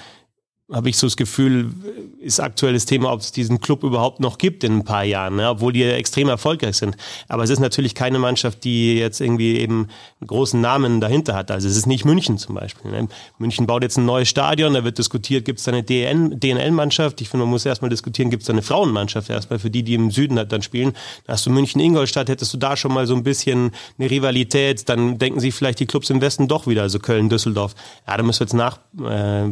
habe 0.73 0.89
ich 0.89 0.97
so 0.97 1.07
das 1.07 1.17
Gefühl, 1.17 1.71
ist 2.19 2.39
aktuelles 2.39 2.85
Thema, 2.85 3.11
ob 3.11 3.19
es 3.19 3.31
diesen 3.31 3.61
Club 3.61 3.83
überhaupt 3.83 4.19
noch 4.19 4.37
gibt 4.37 4.63
in 4.63 4.77
ein 4.77 4.83
paar 4.83 5.03
Jahren, 5.03 5.35
ne? 5.35 5.49
obwohl 5.49 5.71
die 5.71 5.83
extrem 5.83 6.29
erfolgreich 6.29 6.77
sind. 6.77 6.97
Aber 7.27 7.43
es 7.43 7.49
ist 7.49 7.59
natürlich 7.59 7.93
keine 7.93 8.17
Mannschaft, 8.17 8.63
die 8.63 8.97
jetzt 8.97 9.21
irgendwie 9.21 9.57
eben 9.59 9.87
einen 10.19 10.27
großen 10.27 10.59
Namen 10.59 10.99
dahinter 10.99 11.35
hat. 11.35 11.51
Also 11.51 11.67
es 11.67 11.77
ist 11.77 11.85
nicht 11.85 12.05
München 12.05 12.37
zum 12.37 12.55
Beispiel. 12.55 12.91
Ne? 12.91 13.07
München 13.37 13.67
baut 13.67 13.83
jetzt 13.83 13.97
ein 13.97 14.05
neues 14.05 14.29
Stadion, 14.29 14.73
da 14.73 14.83
wird 14.83 14.97
diskutiert, 14.97 15.45
gibt 15.45 15.59
es 15.59 15.65
da 15.65 15.71
eine 15.71 15.83
DN 15.83 16.39
DNL-Mannschaft? 16.39 17.21
Ich 17.21 17.29
finde, 17.29 17.45
man 17.45 17.51
muss 17.51 17.65
erstmal 17.65 17.89
diskutieren, 17.89 18.29
gibt 18.29 18.43
es 18.43 18.47
da 18.47 18.53
eine 18.53 18.63
Frauenmannschaft 18.63 19.29
erstmal 19.29 19.59
für 19.59 19.69
die, 19.69 19.83
die 19.83 19.93
im 19.93 20.09
Süden 20.09 20.37
halt 20.37 20.51
dann 20.51 20.61
spielen. 20.61 20.93
Da 21.25 21.33
hast 21.33 21.45
du 21.45 21.51
München-Ingolstadt, 21.51 22.29
hättest 22.29 22.53
du 22.53 22.57
da 22.57 22.75
schon 22.75 22.93
mal 22.93 23.05
so 23.05 23.15
ein 23.15 23.23
bisschen 23.23 23.71
eine 23.99 24.09
Rivalität, 24.09 24.89
dann 24.89 25.19
denken 25.19 25.39
sich 25.39 25.53
vielleicht 25.53 25.79
die 25.79 25.85
Clubs 25.85 26.09
im 26.09 26.21
Westen 26.21 26.47
doch 26.47 26.65
wieder, 26.67 26.81
also 26.81 26.99
Köln, 26.99 27.29
Düsseldorf. 27.29 27.75
Ja, 28.07 28.17
da 28.17 28.23
müssen 28.23 28.39
wir 28.39 28.45
jetzt 28.45 28.53
nach, 28.53 28.79
äh, 29.05 29.49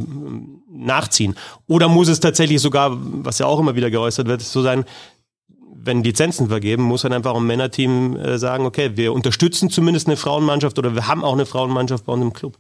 nachziehen. 1.12 1.36
Oder 1.68 1.90
muss 1.90 2.08
es 2.08 2.20
tatsächlich 2.20 2.62
sogar, 2.62 2.98
was 3.00 3.40
ja 3.40 3.46
auch 3.46 3.60
immer 3.60 3.76
wieder 3.76 3.92
geäußert 3.92 4.28
wird, 4.28 4.42
so 4.42 4.62
sein, 4.62 4.86
wenn 5.84 6.04
Lizenzen 6.04 6.48
vergeben, 6.50 6.84
muss 6.84 7.02
dann 7.02 7.14
einfach 7.14 7.36
ein 7.36 7.46
Männerteam 7.46 8.16
äh, 8.16 8.38
sagen, 8.38 8.66
okay, 8.66 8.92
wir 8.96 9.14
unterstützen 9.14 9.70
zumindest 9.70 10.08
eine 10.08 10.18
Frauenmannschaft 10.18 10.78
oder 10.78 10.94
wir 10.94 11.08
haben 11.08 11.24
auch 11.24 11.34
eine 11.34 11.46
Frauenmannschaft 11.46 12.06
bei 12.06 12.14
uns 12.14 12.22
im 12.22 12.34
Club. 12.34 12.58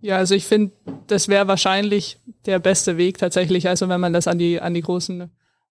Ja, 0.00 0.16
also 0.16 0.34
ich 0.34 0.46
finde, 0.46 0.72
das 1.08 1.28
wäre 1.28 1.48
wahrscheinlich 1.48 2.18
der 2.46 2.58
beste 2.58 2.96
Weg 2.96 3.18
tatsächlich, 3.18 3.68
also 3.68 3.88
wenn 3.88 4.00
man 4.00 4.12
das 4.12 4.28
an 4.28 4.38
die, 4.38 4.60
an 4.60 4.72
die 4.72 4.80
großen 4.80 5.30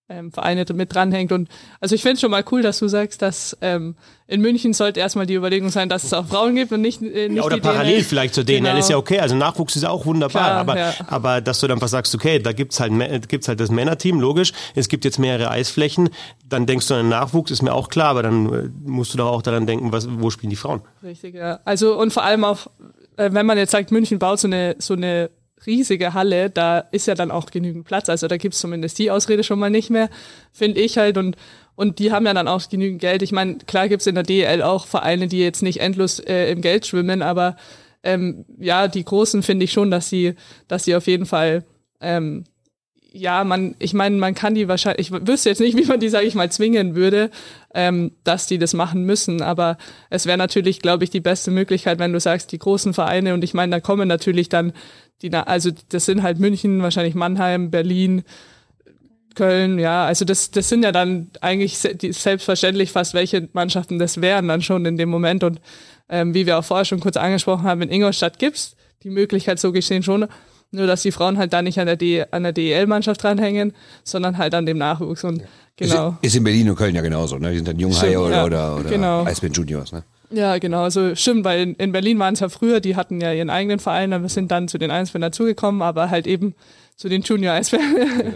ähm, 0.09 0.31
Vereine 0.31 0.65
mit 0.73 0.93
dranhängt. 0.93 1.31
Und 1.31 1.49
also 1.81 1.95
ich 1.95 2.01
finde 2.01 2.19
schon 2.19 2.31
mal 2.31 2.43
cool, 2.51 2.61
dass 2.61 2.79
du 2.79 2.87
sagst, 2.87 3.21
dass 3.21 3.57
ähm, 3.61 3.95
in 4.27 4.41
München 4.41 4.73
sollte 4.73 4.99
erstmal 4.99 5.25
die 5.25 5.33
Überlegung 5.35 5.69
sein, 5.69 5.89
dass 5.89 6.03
es 6.03 6.13
auch 6.13 6.25
Frauen 6.27 6.55
gibt 6.55 6.71
und 6.71 6.81
nicht, 6.81 7.01
äh, 7.01 7.27
nicht 7.29 7.37
Ja, 7.37 7.43
oder 7.43 7.55
die 7.55 7.61
parallel 7.61 7.93
DNL. 7.95 8.03
vielleicht 8.03 8.33
zur 8.33 8.43
DNL 8.43 8.61
Genau. 8.61 8.77
ist 8.77 8.89
ja 8.89 8.97
okay. 8.97 9.19
Also 9.19 9.35
Nachwuchs 9.35 9.75
ist 9.75 9.85
auch 9.85 10.05
wunderbar. 10.05 10.43
Klar, 10.43 10.59
aber, 10.59 10.77
ja. 10.77 10.93
aber 11.07 11.41
dass 11.41 11.59
du 11.59 11.67
dann 11.67 11.77
einfach 11.77 11.87
sagst, 11.89 12.13
okay, 12.15 12.39
da 12.39 12.51
gibt's 12.53 12.79
halt, 12.79 13.27
gibt's 13.29 13.47
halt 13.47 13.59
das 13.59 13.69
Männerteam, 13.69 14.19
logisch. 14.19 14.53
Es 14.75 14.87
gibt 14.89 15.05
jetzt 15.05 15.19
mehrere 15.19 15.49
Eisflächen. 15.51 16.09
Dann 16.47 16.65
denkst 16.65 16.87
du 16.87 16.93
an 16.93 17.01
den 17.01 17.09
Nachwuchs, 17.09 17.51
ist 17.51 17.61
mir 17.61 17.73
auch 17.73 17.89
klar. 17.89 18.09
Aber 18.09 18.23
dann 18.23 18.53
äh, 18.53 18.69
musst 18.85 19.13
du 19.13 19.17
doch 19.17 19.31
auch 19.31 19.41
daran 19.41 19.65
denken, 19.67 19.91
was, 19.91 20.07
wo 20.09 20.29
spielen 20.29 20.49
die 20.49 20.55
Frauen? 20.55 20.81
Richtig, 21.03 21.35
ja. 21.35 21.59
Also 21.65 21.97
und 21.99 22.13
vor 22.13 22.23
allem 22.23 22.43
auch, 22.45 22.67
äh, 23.17 23.29
wenn 23.33 23.45
man 23.45 23.57
jetzt 23.57 23.71
sagt, 23.71 23.91
München 23.91 24.19
baut 24.19 24.39
so 24.39 24.47
eine 24.47 24.75
so 24.79 24.93
eine 24.93 25.29
riesige 25.67 26.13
Halle, 26.13 26.49
da 26.49 26.79
ist 26.79 27.07
ja 27.07 27.13
dann 27.13 27.29
auch 27.29 27.51
genügend 27.51 27.85
Platz. 27.85 28.09
Also 28.09 28.27
da 28.27 28.37
gibt's 28.37 28.59
zumindest 28.59 28.97
die 28.97 29.11
Ausrede 29.11 29.43
schon 29.43 29.59
mal 29.59 29.69
nicht 29.69 29.89
mehr, 29.89 30.09
finde 30.51 30.81
ich 30.81 30.97
halt. 30.97 31.17
Und 31.17 31.35
und 31.75 31.99
die 31.99 32.11
haben 32.11 32.25
ja 32.25 32.33
dann 32.33 32.47
auch 32.47 32.67
genügend 32.69 33.01
Geld. 33.01 33.21
Ich 33.21 33.31
meine, 33.31 33.59
klar 33.59 33.87
gibt's 33.87 34.07
in 34.07 34.15
der 34.15 34.23
DEL 34.23 34.63
auch 34.63 34.87
Vereine, 34.87 35.27
die 35.27 35.37
jetzt 35.37 35.61
nicht 35.61 35.79
endlos 35.79 36.17
äh, 36.19 36.49
im 36.51 36.61
Geld 36.61 36.87
schwimmen, 36.87 37.21
aber 37.21 37.55
ähm, 38.01 38.45
ja, 38.57 38.87
die 38.87 39.05
Großen 39.05 39.43
finde 39.43 39.65
ich 39.65 39.73
schon, 39.73 39.91
dass 39.91 40.09
sie, 40.09 40.33
dass 40.67 40.85
sie 40.85 40.95
auf 40.95 41.05
jeden 41.05 41.27
Fall 41.27 41.65
ähm, 42.01 42.45
ja, 43.17 43.43
man, 43.43 43.75
ich 43.79 43.93
meine, 43.93 44.17
man 44.17 44.35
kann 44.35 44.55
die 44.55 44.67
wahrscheinlich, 44.67 45.11
ich 45.11 45.27
wüsste 45.27 45.49
jetzt 45.49 45.59
nicht, 45.59 45.77
wie 45.77 45.85
man 45.85 45.99
die, 45.99 46.09
sage 46.09 46.27
ich 46.27 46.35
mal, 46.35 46.51
zwingen 46.51 46.95
würde, 46.95 47.31
ähm, 47.73 48.11
dass 48.23 48.47
die 48.47 48.57
das 48.57 48.73
machen 48.73 49.03
müssen. 49.03 49.41
Aber 49.41 49.77
es 50.09 50.25
wäre 50.25 50.37
natürlich, 50.37 50.81
glaube 50.81 51.03
ich, 51.03 51.09
die 51.09 51.19
beste 51.19 51.51
Möglichkeit, 51.51 51.99
wenn 51.99 52.13
du 52.13 52.19
sagst, 52.19 52.51
die 52.51 52.59
großen 52.59 52.93
Vereine, 52.93 53.33
und 53.33 53.43
ich 53.43 53.53
meine, 53.53 53.71
da 53.71 53.79
kommen 53.79 54.07
natürlich 54.07 54.49
dann 54.49 54.73
die, 55.21 55.33
also 55.33 55.71
das 55.89 56.05
sind 56.05 56.23
halt 56.23 56.39
München, 56.39 56.81
wahrscheinlich 56.81 57.15
Mannheim, 57.15 57.71
Berlin, 57.71 58.23
Köln, 59.35 59.79
ja, 59.79 60.05
also 60.05 60.25
das, 60.25 60.51
das 60.51 60.67
sind 60.67 60.83
ja 60.83 60.91
dann 60.91 61.29
eigentlich 61.41 61.77
selbstverständlich 61.77 62.91
fast 62.91 63.13
welche 63.13 63.47
Mannschaften 63.53 63.99
das 63.99 64.19
wären 64.19 64.47
dann 64.47 64.61
schon 64.61 64.85
in 64.85 64.97
dem 64.97 65.09
Moment. 65.09 65.43
Und 65.43 65.61
ähm, 66.09 66.33
wie 66.33 66.45
wir 66.45 66.57
auch 66.57 66.65
vorher 66.65 66.85
schon 66.85 66.99
kurz 66.99 67.17
angesprochen 67.17 67.63
haben, 67.63 67.81
in 67.83 67.89
Ingolstadt 67.89 68.39
gibt's 68.39 68.75
die 69.03 69.09
Möglichkeit 69.09 69.59
so 69.59 69.71
gesehen 69.71 70.01
schon, 70.01 70.27
nur 70.71 70.87
dass 70.87 71.03
die 71.03 71.11
Frauen 71.11 71.37
halt 71.37 71.53
da 71.53 71.61
nicht 71.61 71.79
an 71.79 71.85
der, 71.85 71.95
D 71.95 72.25
an 72.31 72.43
der 72.43 72.51
DEL-Mannschaft 72.51 73.23
dranhängen, 73.23 73.73
sondern 74.03 74.37
halt 74.37 74.53
an 74.53 74.65
dem 74.65 74.77
Nachwuchs. 74.77 75.23
Und 75.23 75.43
genau. 75.77 76.17
Ist, 76.21 76.29
ist 76.29 76.35
in 76.35 76.43
Berlin 76.43 76.69
und 76.69 76.75
Köln 76.75 76.95
ja 76.95 77.01
genauso, 77.01 77.37
ne? 77.37 77.51
Die 77.51 77.57
sind 77.57 77.67
dann 77.67 77.79
Junghaie 77.79 78.17
oder, 78.17 78.35
ja, 78.35 78.45
oder, 78.45 78.75
oder 78.77 78.89
genau. 78.89 79.23
Eisbären 79.23 79.53
Juniors, 79.53 79.91
ne? 79.91 80.03
Ja, 80.29 80.57
genau. 80.57 80.83
Also 80.83 81.15
stimmt, 81.15 81.45
weil 81.45 81.61
in, 81.61 81.75
in 81.75 81.91
Berlin 81.91 82.19
waren 82.19 82.33
es 82.33 82.41
ja 82.41 82.49
früher, 82.49 82.79
die 82.79 82.95
hatten 82.95 83.21
ja 83.21 83.31
ihren 83.31 83.49
eigenen 83.49 83.79
Verein, 83.79 84.13
aber 84.13 84.27
sind 84.27 84.51
dann 84.51 84.67
zu 84.67 84.77
den 84.77 84.91
Eisbären 84.91 85.21
dazugekommen, 85.21 85.81
aber 85.81 86.09
halt 86.09 86.27
eben 86.27 86.53
zu 86.95 87.07
den 87.09 87.21
Junior-Eisbären. 87.21 88.35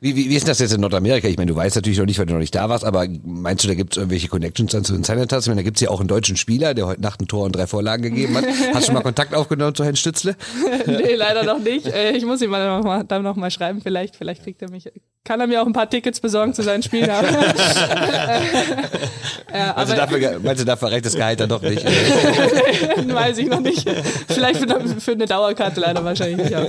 Wie, 0.00 0.16
wie, 0.16 0.30
wie 0.30 0.36
ist 0.36 0.48
das 0.48 0.58
jetzt 0.58 0.72
in 0.72 0.80
Nordamerika? 0.80 1.28
Ich 1.28 1.36
meine, 1.36 1.50
du 1.50 1.56
weißt 1.56 1.76
natürlich 1.76 1.98
noch 1.98 2.06
nicht, 2.06 2.18
weil 2.18 2.26
du 2.26 2.32
noch 2.32 2.40
nicht 2.40 2.54
da 2.54 2.68
warst, 2.68 2.84
aber 2.84 3.06
meinst 3.24 3.64
du, 3.64 3.68
da 3.68 3.74
gibt 3.74 3.92
es 3.92 3.96
irgendwelche 3.98 4.28
Connections 4.28 4.72
dann 4.72 4.84
zu 4.84 4.92
den 4.92 5.04
Senators? 5.04 5.44
Ich 5.44 5.48
meine, 5.48 5.60
da 5.60 5.64
gibt 5.64 5.76
es 5.76 5.80
ja 5.82 5.90
auch 5.90 6.00
einen 6.00 6.08
deutschen 6.08 6.36
Spieler, 6.36 6.74
der 6.74 6.86
heute 6.86 7.00
Nacht 7.00 7.20
ein 7.20 7.28
Tor 7.28 7.44
und 7.44 7.54
drei 7.56 7.66
Vorlagen 7.66 8.02
gegeben 8.02 8.36
hat. 8.36 8.44
Hast 8.74 8.88
du 8.88 8.92
mal 8.92 9.02
Kontakt 9.02 9.34
aufgenommen 9.34 9.74
zu 9.74 9.84
Herrn 9.84 9.96
Stützle? 9.96 10.36
nee, 10.86 11.14
leider 11.14 11.44
noch 11.44 11.58
nicht. 11.58 11.86
Äh, 11.86 12.12
Ich 12.12 12.24
muss 12.24 12.40
ihm 12.42 12.50
mal 12.50 13.04
dann 13.06 13.22
noch 13.22 13.36
mal 13.36 13.50
schreiben, 13.50 13.80
vielleicht, 13.82 14.16
vielleicht 14.16 14.42
kriegt 14.42 14.62
er 14.62 14.70
mich. 14.70 14.84
Kann 15.24 15.38
er 15.40 15.46
mir 15.46 15.60
auch 15.62 15.66
ein 15.66 15.72
paar 15.74 15.88
Tickets 15.90 16.20
besorgen 16.20 16.54
zu 16.54 16.62
seinen 16.62 16.82
Spielen? 16.82 17.06
ja, 17.06 17.22
Also 19.76 19.94
dafür, 19.94 20.38
meinst 20.42 20.62
du, 20.62 20.66
dafür 20.66 20.90
reicht 20.90 21.04
das 21.06 21.14
Gehalt 21.14 21.40
dann 21.40 21.48
doch 21.48 21.62
nicht? 21.62 21.84
weiß 21.84 23.38
ich 23.38 23.46
noch 23.48 23.60
nicht. 23.60 23.88
Vielleicht 24.28 24.60
für, 24.60 24.74
eine- 24.74 25.00
für 25.00 25.12
eine 25.12 25.26
Dauerkarte 25.26 25.80
leider 25.80 26.04
wahrscheinlich 26.04 26.38
nicht. 26.38 26.54
Aber, 26.54 26.66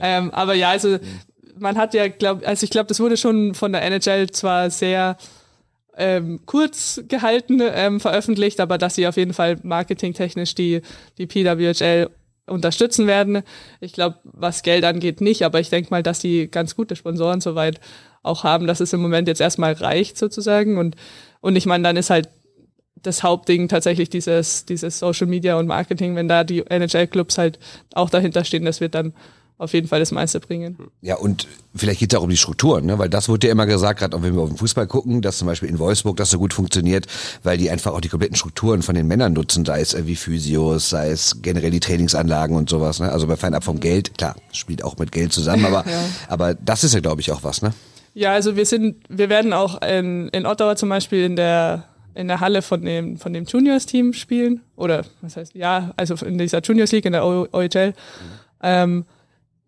ähm, 0.00 0.30
aber 0.30 0.54
ja, 0.54 0.70
also 0.70 0.98
man 1.58 1.76
hat 1.76 1.94
ja, 1.94 2.08
glaub, 2.08 2.46
also 2.46 2.64
ich 2.64 2.70
glaube, 2.70 2.86
das 2.86 3.00
wurde 3.00 3.16
schon 3.16 3.54
von 3.54 3.72
der 3.72 3.82
NHL 3.82 4.30
zwar 4.30 4.70
sehr 4.70 5.16
ähm, 5.96 6.40
kurz 6.46 7.02
gehalten 7.08 7.60
ähm, 7.62 8.00
veröffentlicht, 8.00 8.60
aber 8.60 8.78
dass 8.78 8.94
sie 8.94 9.06
auf 9.06 9.16
jeden 9.16 9.34
Fall 9.34 9.58
marketingtechnisch 9.62 10.54
die, 10.54 10.80
die 11.18 11.26
PWHL 11.26 12.08
unterstützen 12.46 13.06
werden. 13.06 13.42
Ich 13.80 13.92
glaube, 13.92 14.18
was 14.24 14.62
Geld 14.62 14.84
angeht, 14.84 15.20
nicht, 15.20 15.42
aber 15.42 15.60
ich 15.60 15.70
denke 15.70 15.90
mal, 15.90 16.02
dass 16.02 16.18
die 16.18 16.50
ganz 16.50 16.74
gute 16.74 16.96
Sponsoren 16.96 17.40
soweit 17.40 17.80
auch 18.22 18.44
haben, 18.44 18.66
dass 18.66 18.80
es 18.80 18.92
im 18.92 19.00
Moment 19.00 19.28
jetzt 19.28 19.40
erstmal 19.40 19.72
reicht 19.72 20.16
sozusagen. 20.16 20.78
Und, 20.78 20.96
und 21.40 21.56
ich 21.56 21.66
meine, 21.66 21.84
dann 21.84 21.96
ist 21.96 22.10
halt 22.10 22.28
das 23.02 23.22
Hauptding 23.22 23.68
tatsächlich 23.68 24.10
dieses, 24.10 24.64
dieses 24.64 24.98
Social 24.98 25.26
Media 25.26 25.56
und 25.56 25.66
Marketing, 25.66 26.14
wenn 26.14 26.28
da 26.28 26.44
die 26.44 26.64
NHL-Clubs 26.64 27.36
halt 27.36 27.58
auch 27.94 28.10
dahinter 28.10 28.44
stehen, 28.44 28.64
das 28.64 28.80
wird 28.80 28.94
dann 28.94 29.12
auf 29.58 29.72
jeden 29.74 29.86
Fall 29.86 30.00
das 30.00 30.10
meiste 30.10 30.40
bringen. 30.40 30.76
Ja, 31.00 31.16
und 31.16 31.46
vielleicht 31.74 32.00
geht 32.00 32.12
es 32.12 32.18
auch 32.18 32.24
um 32.24 32.30
die 32.30 32.36
Strukturen, 32.36 32.86
ne? 32.86 32.98
weil 32.98 33.08
das 33.08 33.28
wurde 33.28 33.46
ja 33.46 33.52
immer 33.52 33.66
gesagt, 33.66 34.00
gerade 34.00 34.16
auch 34.16 34.22
wenn 34.22 34.34
wir 34.34 34.42
auf 34.42 34.48
den 34.48 34.58
Fußball 34.58 34.86
gucken, 34.86 35.22
dass 35.22 35.38
zum 35.38 35.46
Beispiel 35.46 35.68
in 35.68 35.78
Wolfsburg 35.78 36.16
das 36.16 36.30
so 36.30 36.38
gut 36.38 36.52
funktioniert, 36.52 37.06
weil 37.42 37.58
die 37.58 37.70
einfach 37.70 37.92
auch 37.92 38.00
die 38.00 38.08
kompletten 38.08 38.36
Strukturen 38.36 38.82
von 38.82 38.94
den 38.94 39.06
Männern 39.06 39.32
nutzen, 39.32 39.64
sei 39.64 39.80
es 39.80 39.96
wie 40.06 40.16
Physios, 40.16 40.90
sei 40.90 41.10
es 41.10 41.42
generell 41.42 41.70
die 41.70 41.80
Trainingsanlagen 41.80 42.56
und 42.56 42.68
sowas. 42.68 42.98
Ne? 42.98 43.10
Also 43.12 43.26
bei 43.26 43.36
fernab 43.36 43.62
vom 43.62 43.78
Geld, 43.78 44.18
klar, 44.18 44.36
spielt 44.52 44.82
auch 44.82 44.98
mit 44.98 45.12
Geld 45.12 45.32
zusammen, 45.32 45.64
aber, 45.64 45.84
ja. 45.90 46.04
aber 46.28 46.54
das 46.54 46.84
ist 46.84 46.94
ja, 46.94 47.00
glaube 47.00 47.20
ich, 47.20 47.30
auch 47.30 47.44
was, 47.44 47.62
ne? 47.62 47.72
Ja, 48.14 48.32
also 48.32 48.56
wir 48.56 48.66
sind, 48.66 48.96
wir 49.08 49.30
werden 49.30 49.54
auch 49.54 49.80
in, 49.80 50.28
in 50.28 50.44
Ottawa 50.44 50.76
zum 50.76 50.90
Beispiel 50.90 51.24
in 51.24 51.36
der 51.36 51.84
in 52.14 52.28
der 52.28 52.40
Halle 52.40 52.62
von 52.62 52.84
dem, 52.84 53.16
von 53.16 53.32
dem 53.32 53.44
Juniors-Team 53.44 54.12
spielen. 54.12 54.60
Oder 54.76 55.04
was 55.20 55.36
heißt, 55.36 55.54
ja, 55.54 55.92
also 55.96 56.14
in 56.26 56.38
dieser 56.38 56.60
Juniors 56.60 56.92
League 56.92 57.06
in 57.06 57.12
der 57.12 57.24
OHL. 57.24 57.88
Mhm. 57.88 57.94
Ähm, 58.62 59.04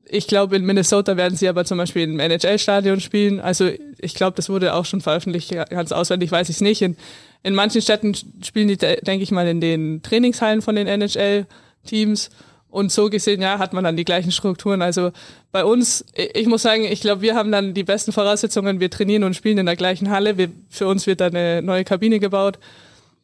ich 0.07 0.27
glaube, 0.27 0.57
in 0.57 0.65
Minnesota 0.65 1.17
werden 1.17 1.37
sie 1.37 1.49
aber 1.49 1.65
zum 1.65 1.79
Beispiel 1.79 2.03
im 2.05 2.21
NHL-Stadion 2.21 3.01
spielen. 3.01 3.41
Also 3.41 3.71
ich 3.99 4.15
glaube, 4.15 4.37
das 4.37 4.49
wurde 4.49 4.75
auch 4.75 4.85
schon 4.85 5.01
veröffentlicht. 5.01 5.51
Ganz 5.71 5.93
auswendig 5.93 6.31
weiß 6.31 6.49
ich 6.49 6.57
es 6.57 6.61
nicht. 6.61 6.83
In, 6.83 6.97
in 7.43 7.55
manchen 7.55 7.81
Städten 7.81 8.15
spielen 8.43 8.69
die, 8.69 8.77
denke 8.77 9.23
ich 9.23 9.31
mal, 9.31 9.47
in 9.47 9.61
den 9.61 10.03
Trainingshallen 10.03 10.63
von 10.63 10.77
den 10.77 10.87
NHL-Teams. 10.87 12.31
Und 12.69 12.91
so 12.91 13.09
gesehen, 13.09 13.41
ja, 13.41 13.61
hat 13.61 13.73
man 13.73 13.85
dann 13.85 13.97
die 13.97 14.05
gleichen 14.05 14.33
Strukturen. 14.33 14.83
Also 14.83 15.13
bei 15.53 15.65
uns, 15.65 16.05
ich 16.17 16.49
muss 16.49 16.63
sagen, 16.63 16.85
ich 16.85 17.01
glaube, 17.01 17.23
wir 17.23 17.37
haben 17.37 17.53
dann 17.53 17.73
die 17.73 17.85
besten 17.85 18.11
Voraussetzungen. 18.11 18.81
Wir 18.81 18.91
trainieren 18.91 19.23
und 19.23 19.37
spielen 19.37 19.59
in 19.59 19.67
der 19.67 19.77
gleichen 19.77 20.11
Halle. 20.11 20.39
Wir, 20.39 20.51
für 20.71 20.89
uns 20.89 21.07
wird 21.07 21.21
da 21.21 21.27
eine 21.27 21.63
neue 21.63 21.85
Kabine 21.85 22.19
gebaut. 22.19 22.59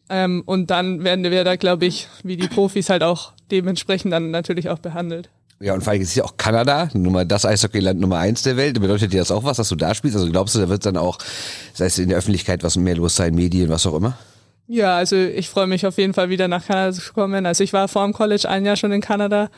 Ähm, 0.08 0.44
und 0.46 0.70
dann 0.70 1.02
werden 1.02 1.24
wir 1.24 1.42
da, 1.42 1.56
glaube 1.56 1.86
ich, 1.86 2.06
wie 2.22 2.36
die 2.36 2.48
Profis 2.48 2.90
halt 2.90 3.02
auch 3.02 3.32
dementsprechend 3.50 4.12
dann 4.12 4.30
natürlich 4.30 4.68
auch 4.68 4.78
behandelt. 4.78 5.30
Ja, 5.62 5.74
und 5.74 5.82
vor 5.82 5.92
allem 5.92 6.00
ist 6.00 6.14
ja 6.14 6.24
auch 6.24 6.38
Kanada, 6.38 6.88
Nummer, 6.94 7.26
das 7.26 7.44
Eishockeyland 7.44 8.00
Nummer 8.00 8.16
eins 8.16 8.42
der 8.42 8.56
Welt. 8.56 8.80
Bedeutet 8.80 9.12
dir 9.12 9.20
das 9.20 9.30
auch 9.30 9.44
was, 9.44 9.58
dass 9.58 9.68
du 9.68 9.76
da 9.76 9.94
spielst? 9.94 10.16
Also 10.16 10.30
glaubst 10.30 10.54
du, 10.54 10.58
da 10.58 10.70
wird 10.70 10.86
dann 10.86 10.96
auch, 10.96 11.18
sei 11.74 11.84
es 11.84 11.98
in 11.98 12.08
der 12.08 12.16
Öffentlichkeit, 12.16 12.62
was 12.62 12.76
mehr 12.76 12.96
los 12.96 13.16
sein, 13.16 13.34
Medien, 13.34 13.68
was 13.68 13.86
auch 13.86 13.94
immer? 13.94 14.16
Ja, 14.68 14.96
also 14.96 15.16
ich 15.16 15.50
freue 15.50 15.66
mich 15.66 15.84
auf 15.84 15.98
jeden 15.98 16.14
Fall 16.14 16.30
wieder 16.30 16.48
nach 16.48 16.66
Kanada 16.66 16.92
zu 16.92 17.12
kommen. 17.12 17.44
Also 17.44 17.62
ich 17.62 17.74
war 17.74 17.88
vor 17.88 18.04
dem 18.04 18.14
College 18.14 18.48
ein 18.48 18.64
Jahr 18.64 18.76
schon 18.76 18.92
in 18.92 19.02
Kanada 19.02 19.50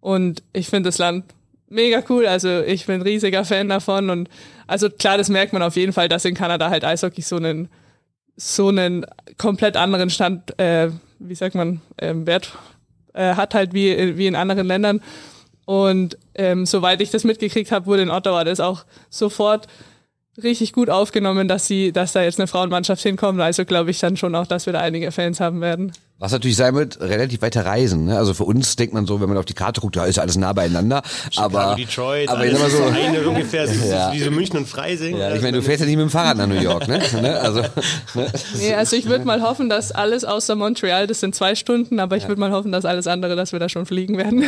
und 0.00 0.42
ich 0.52 0.70
finde 0.70 0.88
das 0.88 0.98
Land 0.98 1.24
mega 1.68 2.02
cool. 2.08 2.26
Also 2.26 2.62
ich 2.62 2.86
bin 2.86 3.00
riesiger 3.02 3.44
Fan 3.44 3.68
davon 3.68 4.10
und 4.10 4.28
also 4.66 4.90
klar, 4.90 5.18
das 5.18 5.28
merkt 5.28 5.52
man 5.52 5.62
auf 5.62 5.76
jeden 5.76 5.92
Fall, 5.92 6.08
dass 6.08 6.24
in 6.24 6.34
Kanada 6.34 6.68
halt 6.68 6.84
Eishockey 6.84 7.22
so 7.22 7.36
einen 7.36 7.68
so 8.36 8.68
einen 8.70 9.06
komplett 9.38 9.76
anderen 9.76 10.10
Stand, 10.10 10.58
äh, 10.58 10.90
wie 11.20 11.36
sagt 11.36 11.54
man, 11.54 11.80
äh, 11.98 12.12
Wert 12.16 12.58
äh, 13.12 13.36
hat 13.36 13.54
halt 13.54 13.72
wie 13.72 14.18
wie 14.18 14.26
in 14.26 14.34
anderen 14.34 14.66
Ländern 14.66 15.00
und 15.64 16.18
ähm, 16.34 16.66
soweit 16.66 17.00
ich 17.00 17.10
das 17.10 17.24
mitgekriegt 17.24 17.72
habe, 17.72 17.86
wurde 17.86 18.02
in 18.02 18.10
Ottawa 18.10 18.44
das 18.44 18.60
auch 18.60 18.84
sofort 19.10 19.66
richtig 20.42 20.72
gut 20.72 20.90
aufgenommen, 20.90 21.48
dass 21.48 21.66
sie, 21.66 21.92
dass 21.92 22.12
da 22.12 22.22
jetzt 22.22 22.40
eine 22.40 22.46
Frauenmannschaft 22.46 23.02
hinkommt. 23.02 23.40
Also 23.40 23.64
glaube 23.64 23.90
ich 23.90 23.98
dann 24.00 24.16
schon 24.16 24.34
auch, 24.34 24.46
dass 24.46 24.66
wir 24.66 24.72
da 24.72 24.80
einige 24.80 25.12
Fans 25.12 25.40
haben 25.40 25.60
werden. 25.60 25.92
Was 26.18 26.32
natürlich 26.32 26.56
sein 26.56 26.74
wird, 26.74 27.00
relativ 27.00 27.42
weiter 27.42 27.66
reisen. 27.66 28.06
Ne? 28.06 28.16
Also 28.16 28.34
für 28.34 28.44
uns 28.44 28.76
denkt 28.76 28.94
man 28.94 29.04
so, 29.04 29.20
wenn 29.20 29.28
man 29.28 29.36
auf 29.36 29.44
die 29.44 29.54
Karte 29.54 29.80
guckt, 29.80 29.96
da 29.96 30.06
ist 30.06 30.18
alles 30.18 30.36
nah 30.36 30.52
beieinander. 30.52 31.02
Chicago, 31.30 31.58
aber 31.58 31.74
Detroit, 31.74 32.28
aber 32.28 32.46
ich 32.46 32.52
sag 32.52 32.60
mal 32.60 32.70
so, 32.70 32.84
eine 32.84 33.28
ungefähr, 33.28 33.66
ja. 33.88 34.12
wie 34.12 34.20
so 34.20 34.30
München 34.30 34.58
und 34.58 34.68
Freising. 34.68 35.16
Ja, 35.16 35.34
ich 35.34 35.42
meine, 35.42 35.56
du 35.56 35.62
fährst 35.62 35.80
ja 35.80 35.86
nicht 35.86 35.96
mit 35.96 36.04
dem 36.04 36.10
Fahrrad 36.10 36.36
nach 36.36 36.46
New 36.46 36.60
York, 36.60 36.86
ne? 36.86 37.02
ne? 37.20 37.40
Also, 37.40 37.62
ne? 38.14 38.32
Nee, 38.58 38.74
also 38.74 38.96
ich 38.96 39.06
würde 39.06 39.24
mal 39.24 39.42
hoffen, 39.42 39.68
dass 39.68 39.90
alles 39.90 40.24
außer 40.24 40.54
Montreal, 40.54 41.08
das 41.08 41.20
sind 41.20 41.34
zwei 41.34 41.56
Stunden, 41.56 41.98
aber 41.98 42.16
ich 42.16 42.22
ja. 42.22 42.28
würde 42.28 42.40
mal 42.40 42.52
hoffen, 42.52 42.70
dass 42.70 42.84
alles 42.84 43.06
andere, 43.06 43.34
dass 43.34 43.52
wir 43.52 43.58
da 43.58 43.68
schon 43.68 43.84
fliegen 43.84 44.16
werden. 44.16 44.44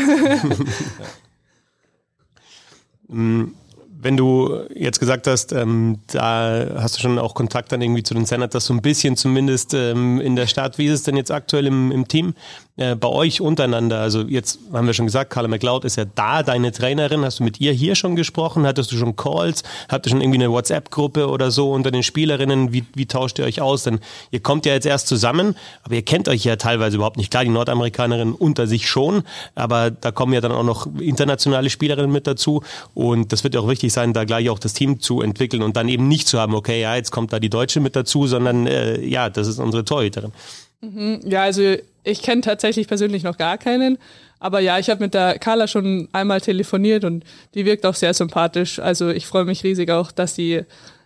Wenn 3.98 4.16
du 4.16 4.60
jetzt 4.74 5.00
gesagt 5.00 5.26
hast, 5.26 5.52
ähm, 5.52 6.00
da 6.08 6.66
hast 6.76 6.96
du 6.96 7.00
schon 7.00 7.18
auch 7.18 7.34
Kontakt 7.34 7.72
dann 7.72 7.80
irgendwie 7.80 8.02
zu 8.02 8.14
den 8.14 8.26
Senators, 8.26 8.66
so 8.66 8.74
ein 8.74 8.82
bisschen 8.82 9.16
zumindest 9.16 9.74
ähm, 9.74 10.20
in 10.20 10.36
der 10.36 10.46
Stadt. 10.46 10.78
Wie 10.78 10.86
ist 10.86 10.92
es 10.92 11.02
denn 11.04 11.16
jetzt 11.16 11.30
aktuell 11.30 11.66
im, 11.66 11.90
im 11.90 12.06
Team? 12.06 12.34
Äh, 12.78 12.94
bei 12.94 13.08
euch 13.08 13.40
untereinander, 13.40 14.00
also 14.00 14.20
jetzt 14.22 14.58
haben 14.70 14.86
wir 14.86 14.92
schon 14.92 15.06
gesagt, 15.06 15.30
Carla 15.30 15.48
McLeod 15.48 15.86
ist 15.86 15.96
ja 15.96 16.04
da, 16.04 16.42
deine 16.42 16.72
Trainerin. 16.72 17.24
Hast 17.24 17.40
du 17.40 17.44
mit 17.44 17.58
ihr 17.58 17.72
hier 17.72 17.94
schon 17.94 18.16
gesprochen? 18.16 18.66
Hattest 18.66 18.92
du 18.92 18.96
schon 18.96 19.16
Calls? 19.16 19.62
Habt 19.88 20.06
ihr 20.06 20.10
schon 20.10 20.20
irgendwie 20.20 20.40
eine 20.40 20.52
WhatsApp-Gruppe 20.52 21.28
oder 21.28 21.50
so 21.50 21.72
unter 21.72 21.90
den 21.90 22.02
Spielerinnen? 22.02 22.74
Wie, 22.74 22.84
wie 22.94 23.06
tauscht 23.06 23.38
ihr 23.38 23.46
euch 23.46 23.62
aus? 23.62 23.84
Denn 23.84 24.00
ihr 24.30 24.40
kommt 24.40 24.66
ja 24.66 24.74
jetzt 24.74 24.84
erst 24.84 25.08
zusammen, 25.08 25.56
aber 25.84 25.94
ihr 25.94 26.02
kennt 26.02 26.28
euch 26.28 26.44
ja 26.44 26.56
teilweise 26.56 26.96
überhaupt 26.96 27.16
nicht. 27.16 27.30
Klar, 27.30 27.44
die 27.44 27.50
Nordamerikanerinnen 27.50 28.34
unter 28.34 28.66
sich 28.66 28.88
schon, 28.88 29.22
aber 29.54 29.90
da 29.90 30.10
kommen 30.10 30.34
ja 30.34 30.42
dann 30.42 30.52
auch 30.52 30.62
noch 30.62 30.86
internationale 30.98 31.70
Spielerinnen 31.70 32.12
mit 32.12 32.26
dazu. 32.26 32.62
Und 32.92 33.32
das 33.32 33.42
wird 33.42 33.54
ja 33.54 33.60
auch 33.60 33.68
wichtig 33.68 33.90
sein, 33.94 34.12
da 34.12 34.24
gleich 34.24 34.50
auch 34.50 34.58
das 34.58 34.74
Team 34.74 35.00
zu 35.00 35.22
entwickeln 35.22 35.62
und 35.62 35.76
dann 35.76 35.88
eben 35.88 36.08
nicht 36.08 36.28
zu 36.28 36.38
haben, 36.38 36.54
okay, 36.54 36.82
ja, 36.82 36.94
jetzt 36.94 37.10
kommt 37.10 37.32
da 37.32 37.40
die 37.40 37.48
Deutsche 37.48 37.80
mit 37.80 37.96
dazu, 37.96 38.26
sondern 38.26 38.66
äh, 38.66 39.00
ja, 39.00 39.30
das 39.30 39.46
ist 39.46 39.60
unsere 39.60 39.82
Torhüterin. 39.82 40.32
Mhm. 40.80 41.20
Ja, 41.24 41.42
also 41.42 41.76
ich 42.04 42.22
kenne 42.22 42.40
tatsächlich 42.40 42.88
persönlich 42.88 43.22
noch 43.22 43.36
gar 43.36 43.58
keinen. 43.58 43.98
Aber 44.38 44.60
ja, 44.60 44.78
ich 44.78 44.90
habe 44.90 45.02
mit 45.02 45.14
der 45.14 45.38
Carla 45.38 45.66
schon 45.66 46.08
einmal 46.12 46.40
telefoniert 46.40 47.04
und 47.04 47.24
die 47.54 47.64
wirkt 47.64 47.86
auch 47.86 47.94
sehr 47.94 48.14
sympathisch. 48.14 48.78
Also 48.78 49.08
ich 49.08 49.26
freue 49.26 49.44
mich 49.44 49.64
riesig 49.64 49.90
auch, 49.90 50.12
dass 50.12 50.34
sie 50.34 50.62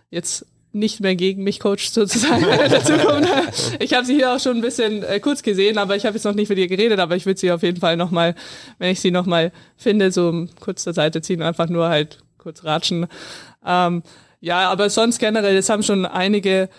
jetzt 0.09 0.45
nicht 0.73 1.01
mehr 1.01 1.15
gegen 1.15 1.43
mich 1.43 1.59
coacht 1.59 1.79
sozusagen 1.93 2.45
dazu 2.69 2.93
kommt. 2.93 3.27
Ich 3.79 3.93
habe 3.93 4.05
sie 4.05 4.15
hier 4.15 4.33
auch 4.33 4.39
schon 4.39 4.57
ein 4.57 4.61
bisschen 4.61 5.03
äh, 5.03 5.19
kurz 5.19 5.43
gesehen, 5.43 5.77
aber 5.77 5.95
ich 5.95 6.05
habe 6.05 6.15
jetzt 6.15 6.23
noch 6.23 6.35
nicht 6.35 6.49
mit 6.49 6.57
ihr 6.57 6.67
geredet, 6.67 6.99
aber 6.99 7.15
ich 7.15 7.25
würde 7.25 7.39
sie 7.39 7.51
auf 7.51 7.63
jeden 7.63 7.79
Fall 7.79 7.97
nochmal, 7.97 8.35
wenn 8.77 8.91
ich 8.91 8.99
sie 8.99 9.11
nochmal 9.11 9.51
finde, 9.75 10.11
so 10.11 10.47
kurz 10.59 10.83
zur 10.83 10.93
Seite 10.93 11.21
ziehen, 11.21 11.41
einfach 11.41 11.67
nur 11.67 11.89
halt 11.89 12.19
kurz 12.37 12.63
ratschen. 12.63 13.07
Ähm, 13.65 14.03
ja, 14.39 14.69
aber 14.69 14.89
sonst 14.89 15.19
generell, 15.19 15.55
es 15.55 15.69
haben 15.69 15.83
schon 15.83 16.05
einige 16.05 16.69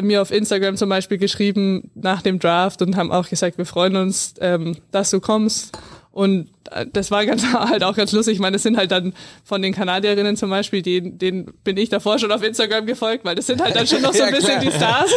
mir 0.00 0.22
auf 0.22 0.30
Instagram 0.30 0.76
zum 0.76 0.88
Beispiel 0.88 1.18
geschrieben 1.18 1.90
nach 1.94 2.22
dem 2.22 2.38
Draft 2.38 2.82
und 2.82 2.96
haben 2.96 3.12
auch 3.12 3.28
gesagt, 3.28 3.58
wir 3.58 3.66
freuen 3.66 3.96
uns, 3.96 4.34
ähm, 4.40 4.76
dass 4.90 5.10
du 5.10 5.20
kommst. 5.20 5.78
Und 6.10 6.48
äh, 6.70 6.86
das 6.90 7.10
war 7.10 7.26
ganz 7.26 7.44
halt 7.52 7.84
auch 7.84 7.94
ganz 7.94 8.12
lustig. 8.12 8.34
Ich 8.34 8.40
meine, 8.40 8.54
das 8.54 8.62
sind 8.62 8.76
halt 8.76 8.90
dann 8.90 9.12
von 9.44 9.60
den 9.60 9.74
Kanadierinnen 9.74 10.36
zum 10.36 10.50
Beispiel, 10.50 10.82
denen, 10.82 11.18
denen 11.18 11.52
bin 11.62 11.76
ich 11.76 11.88
davor 11.88 12.18
schon 12.18 12.32
auf 12.32 12.42
Instagram 12.42 12.86
gefolgt, 12.86 13.24
weil 13.24 13.34
das 13.34 13.46
sind 13.46 13.62
halt 13.62 13.76
dann 13.76 13.86
schon 13.86 14.02
noch 14.02 14.14
so 14.14 14.22
ein 14.24 14.34
bisschen 14.34 14.60
die 14.60 14.70
Stars. 14.70 15.10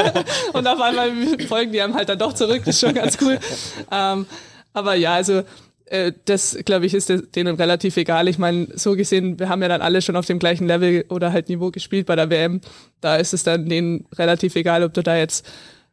und 0.52 0.66
auf 0.66 0.80
einmal 0.80 1.10
folgen 1.48 1.72
die 1.72 1.82
haben 1.82 1.94
halt 1.94 2.08
dann 2.08 2.18
doch 2.18 2.34
zurück. 2.34 2.62
Das 2.64 2.76
ist 2.76 2.80
schon 2.80 2.94
ganz 2.94 3.18
cool. 3.20 3.38
Ähm, 3.90 4.26
aber 4.72 4.94
ja, 4.94 5.14
also 5.14 5.42
äh, 5.86 6.12
das, 6.24 6.56
glaube 6.64 6.86
ich, 6.86 6.94
ist 6.94 7.12
denen 7.36 7.56
relativ 7.56 7.96
egal. 7.96 8.28
Ich 8.28 8.38
meine, 8.38 8.68
so 8.74 8.96
gesehen, 8.96 9.38
wir 9.38 9.48
haben 9.48 9.62
ja 9.62 9.68
dann 9.68 9.82
alle 9.82 10.02
schon 10.02 10.16
auf 10.16 10.26
dem 10.26 10.38
gleichen 10.38 10.66
Level 10.66 11.04
oder 11.08 11.32
halt 11.32 11.48
Niveau 11.48 11.70
gespielt 11.70 12.06
bei 12.06 12.16
der 12.16 12.30
WM. 12.30 12.60
Da 13.00 13.16
ist 13.16 13.34
es 13.34 13.42
dann 13.42 13.68
denen 13.68 14.06
relativ 14.14 14.56
egal, 14.56 14.82
ob 14.82 14.94
du 14.94 15.02
da 15.02 15.16
jetzt 15.16 15.46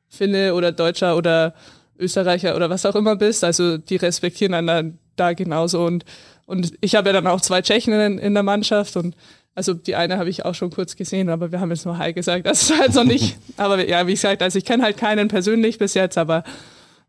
Finne 0.08 0.54
oder 0.54 0.72
Deutscher 0.72 1.18
oder 1.18 1.54
Österreicher 2.00 2.56
oder 2.56 2.70
was 2.70 2.86
auch 2.86 2.96
immer 2.96 3.16
bist. 3.16 3.44
Also 3.44 3.78
die 3.78 3.98
respektieren 3.98 4.54
einen 4.54 5.00
da 5.16 5.34
genauso. 5.34 5.84
Und, 5.86 6.06
und 6.46 6.74
ich 6.82 6.96
habe 6.96 7.10
ja 7.10 7.14
dann 7.14 7.28
auch 7.28 7.42
zwei 7.42 7.62
Tschechen 7.62 7.94
in, 7.94 8.18
in 8.18 8.34
der 8.34 8.44
Mannschaft 8.44 8.96
und 8.98 9.16
also 9.54 9.74
die 9.74 9.96
eine 9.96 10.18
habe 10.18 10.30
ich 10.30 10.46
auch 10.46 10.56
schon 10.56 10.72
kurz 10.72 10.96
gesehen, 10.96 11.30
aber 11.30 11.52
wir 11.52 11.60
haben 11.60 11.72
jetzt 11.72 11.86
nur 11.86 11.98
Hi 11.98 12.14
gesagt. 12.14 12.46
Das 12.46 12.64
ist 12.64 12.80
halt 12.80 12.96
noch 12.96 13.04
nicht. 13.04 13.38
Aber 13.58 13.86
ja, 13.86 14.08
wie 14.08 14.14
gesagt, 14.14 14.42
also 14.42 14.58
ich 14.58 14.64
kenne 14.64 14.82
halt 14.82 14.96
keinen 14.96 15.28
persönlich 15.28 15.78
bis 15.78 15.94
jetzt, 15.94 16.18
aber 16.18 16.46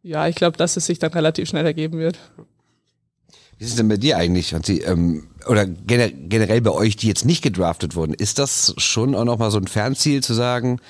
ja, 0.02 0.26
ich 0.26 0.34
glaube, 0.34 0.56
dass 0.56 0.76
es 0.76 0.86
sich 0.86 0.98
dann 0.98 1.12
relativ 1.12 1.48
schnell 1.48 1.64
ergeben 1.64 1.98
wird. 1.98 2.18
Wie 3.62 3.66
ist 3.66 3.74
es 3.74 3.76
denn 3.76 3.86
bei 3.86 3.96
dir 3.96 4.16
eigentlich, 4.16 4.50
Franzi? 4.50 4.82
Ähm, 4.84 5.28
oder 5.46 5.66
generell 5.66 6.60
bei 6.62 6.72
euch, 6.72 6.96
die 6.96 7.06
jetzt 7.06 7.24
nicht 7.24 7.42
gedraftet 7.42 7.94
wurden, 7.94 8.12
ist 8.12 8.40
das 8.40 8.74
schon 8.76 9.14
auch 9.14 9.24
nochmal 9.24 9.52
so 9.52 9.58
ein 9.58 9.68
Fernziel 9.68 10.20
zu 10.20 10.34
sagen, 10.34 10.80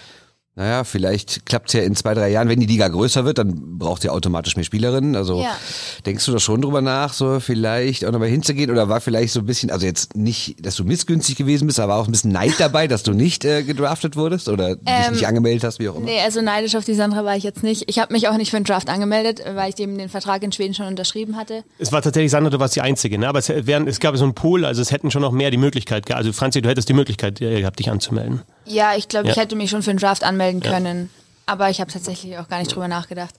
naja, 0.54 0.84
vielleicht 0.84 1.46
klappt's 1.46 1.72
ja 1.72 1.80
in 1.80 1.96
zwei, 1.96 2.12
drei 2.12 2.28
Jahren, 2.28 2.50
wenn 2.50 2.60
die 2.60 2.66
Liga 2.66 2.86
größer 2.86 3.24
wird, 3.24 3.38
dann 3.38 3.78
braucht 3.78 4.04
ihr 4.04 4.12
automatisch 4.12 4.54
mehr 4.54 4.66
Spielerinnen. 4.66 5.16
Also 5.16 5.40
ja. 5.40 5.56
denkst 6.04 6.26
du 6.26 6.32
da 6.32 6.38
schon 6.40 6.60
drüber 6.60 6.82
nach, 6.82 7.14
so 7.14 7.40
vielleicht 7.40 8.04
auch 8.04 8.12
nochmal 8.12 8.28
hinzugehen? 8.28 8.70
Oder 8.70 8.90
war 8.90 9.00
vielleicht 9.00 9.32
so 9.32 9.40
ein 9.40 9.46
bisschen, 9.46 9.70
also 9.70 9.86
jetzt 9.86 10.14
nicht, 10.14 10.64
dass 10.64 10.76
du 10.76 10.84
missgünstig 10.84 11.36
gewesen 11.36 11.66
bist, 11.66 11.80
aber 11.80 11.94
auch 11.94 12.06
ein 12.06 12.12
bisschen 12.12 12.32
Neid 12.32 12.52
dabei, 12.58 12.86
dass 12.86 13.02
du 13.02 13.14
nicht 13.14 13.46
äh, 13.46 13.62
gedraftet 13.62 14.14
wurdest 14.14 14.50
oder 14.50 14.72
ähm, 14.72 14.78
dich 14.84 15.10
nicht 15.12 15.26
angemeldet 15.26 15.64
hast, 15.64 15.78
wie 15.78 15.88
auch 15.88 15.96
immer? 15.96 16.04
Nee, 16.04 16.20
also 16.20 16.42
neidisch 16.42 16.74
auf 16.74 16.84
die 16.84 16.94
Sandra 16.94 17.24
war 17.24 17.34
ich 17.34 17.44
jetzt 17.44 17.62
nicht. 17.62 17.84
Ich 17.86 17.98
habe 17.98 18.12
mich 18.12 18.28
auch 18.28 18.36
nicht 18.36 18.50
für 18.50 18.58
einen 18.58 18.66
Draft 18.66 18.90
angemeldet, 18.90 19.40
weil 19.54 19.70
ich 19.70 19.78
eben 19.78 19.96
den 19.96 20.10
Vertrag 20.10 20.42
in 20.42 20.52
Schweden 20.52 20.74
schon 20.74 20.86
unterschrieben 20.86 21.38
hatte. 21.38 21.64
Es 21.78 21.92
war 21.92 22.02
tatsächlich, 22.02 22.30
Sandra, 22.30 22.50
du 22.50 22.60
warst 22.60 22.76
die 22.76 22.82
Einzige, 22.82 23.16
ne? 23.16 23.26
aber 23.26 23.38
es, 23.38 23.48
wären, 23.48 23.88
es 23.88 24.00
gab 24.00 24.14
so 24.18 24.24
einen 24.24 24.34
Pool, 24.34 24.66
also 24.66 24.82
es 24.82 24.90
hätten 24.90 25.10
schon 25.10 25.22
noch 25.22 25.32
mehr 25.32 25.50
die 25.50 25.56
Möglichkeit 25.56 26.04
gehabt. 26.04 26.18
Also 26.18 26.34
Franzi, 26.34 26.60
du 26.60 26.68
hättest 26.68 26.90
die 26.90 26.94
Möglichkeit 26.94 27.38
gehabt, 27.38 27.78
dich 27.78 27.90
anzumelden. 27.90 28.42
Ja, 28.64 28.94
ich 28.96 29.08
glaube, 29.08 29.26
Ja. 29.26 29.32
ich 29.32 29.38
hätte 29.38 29.56
mich 29.56 29.70
schon 29.70 29.82
für 29.82 29.92
den 29.92 29.98
Draft 29.98 30.24
anmelden 30.24 30.60
können. 30.60 31.10
Aber 31.46 31.70
ich 31.70 31.80
habe 31.80 31.92
tatsächlich 31.92 32.38
auch 32.38 32.48
gar 32.48 32.58
nicht 32.58 32.72
drüber 32.74 32.88
nachgedacht. 32.88 33.34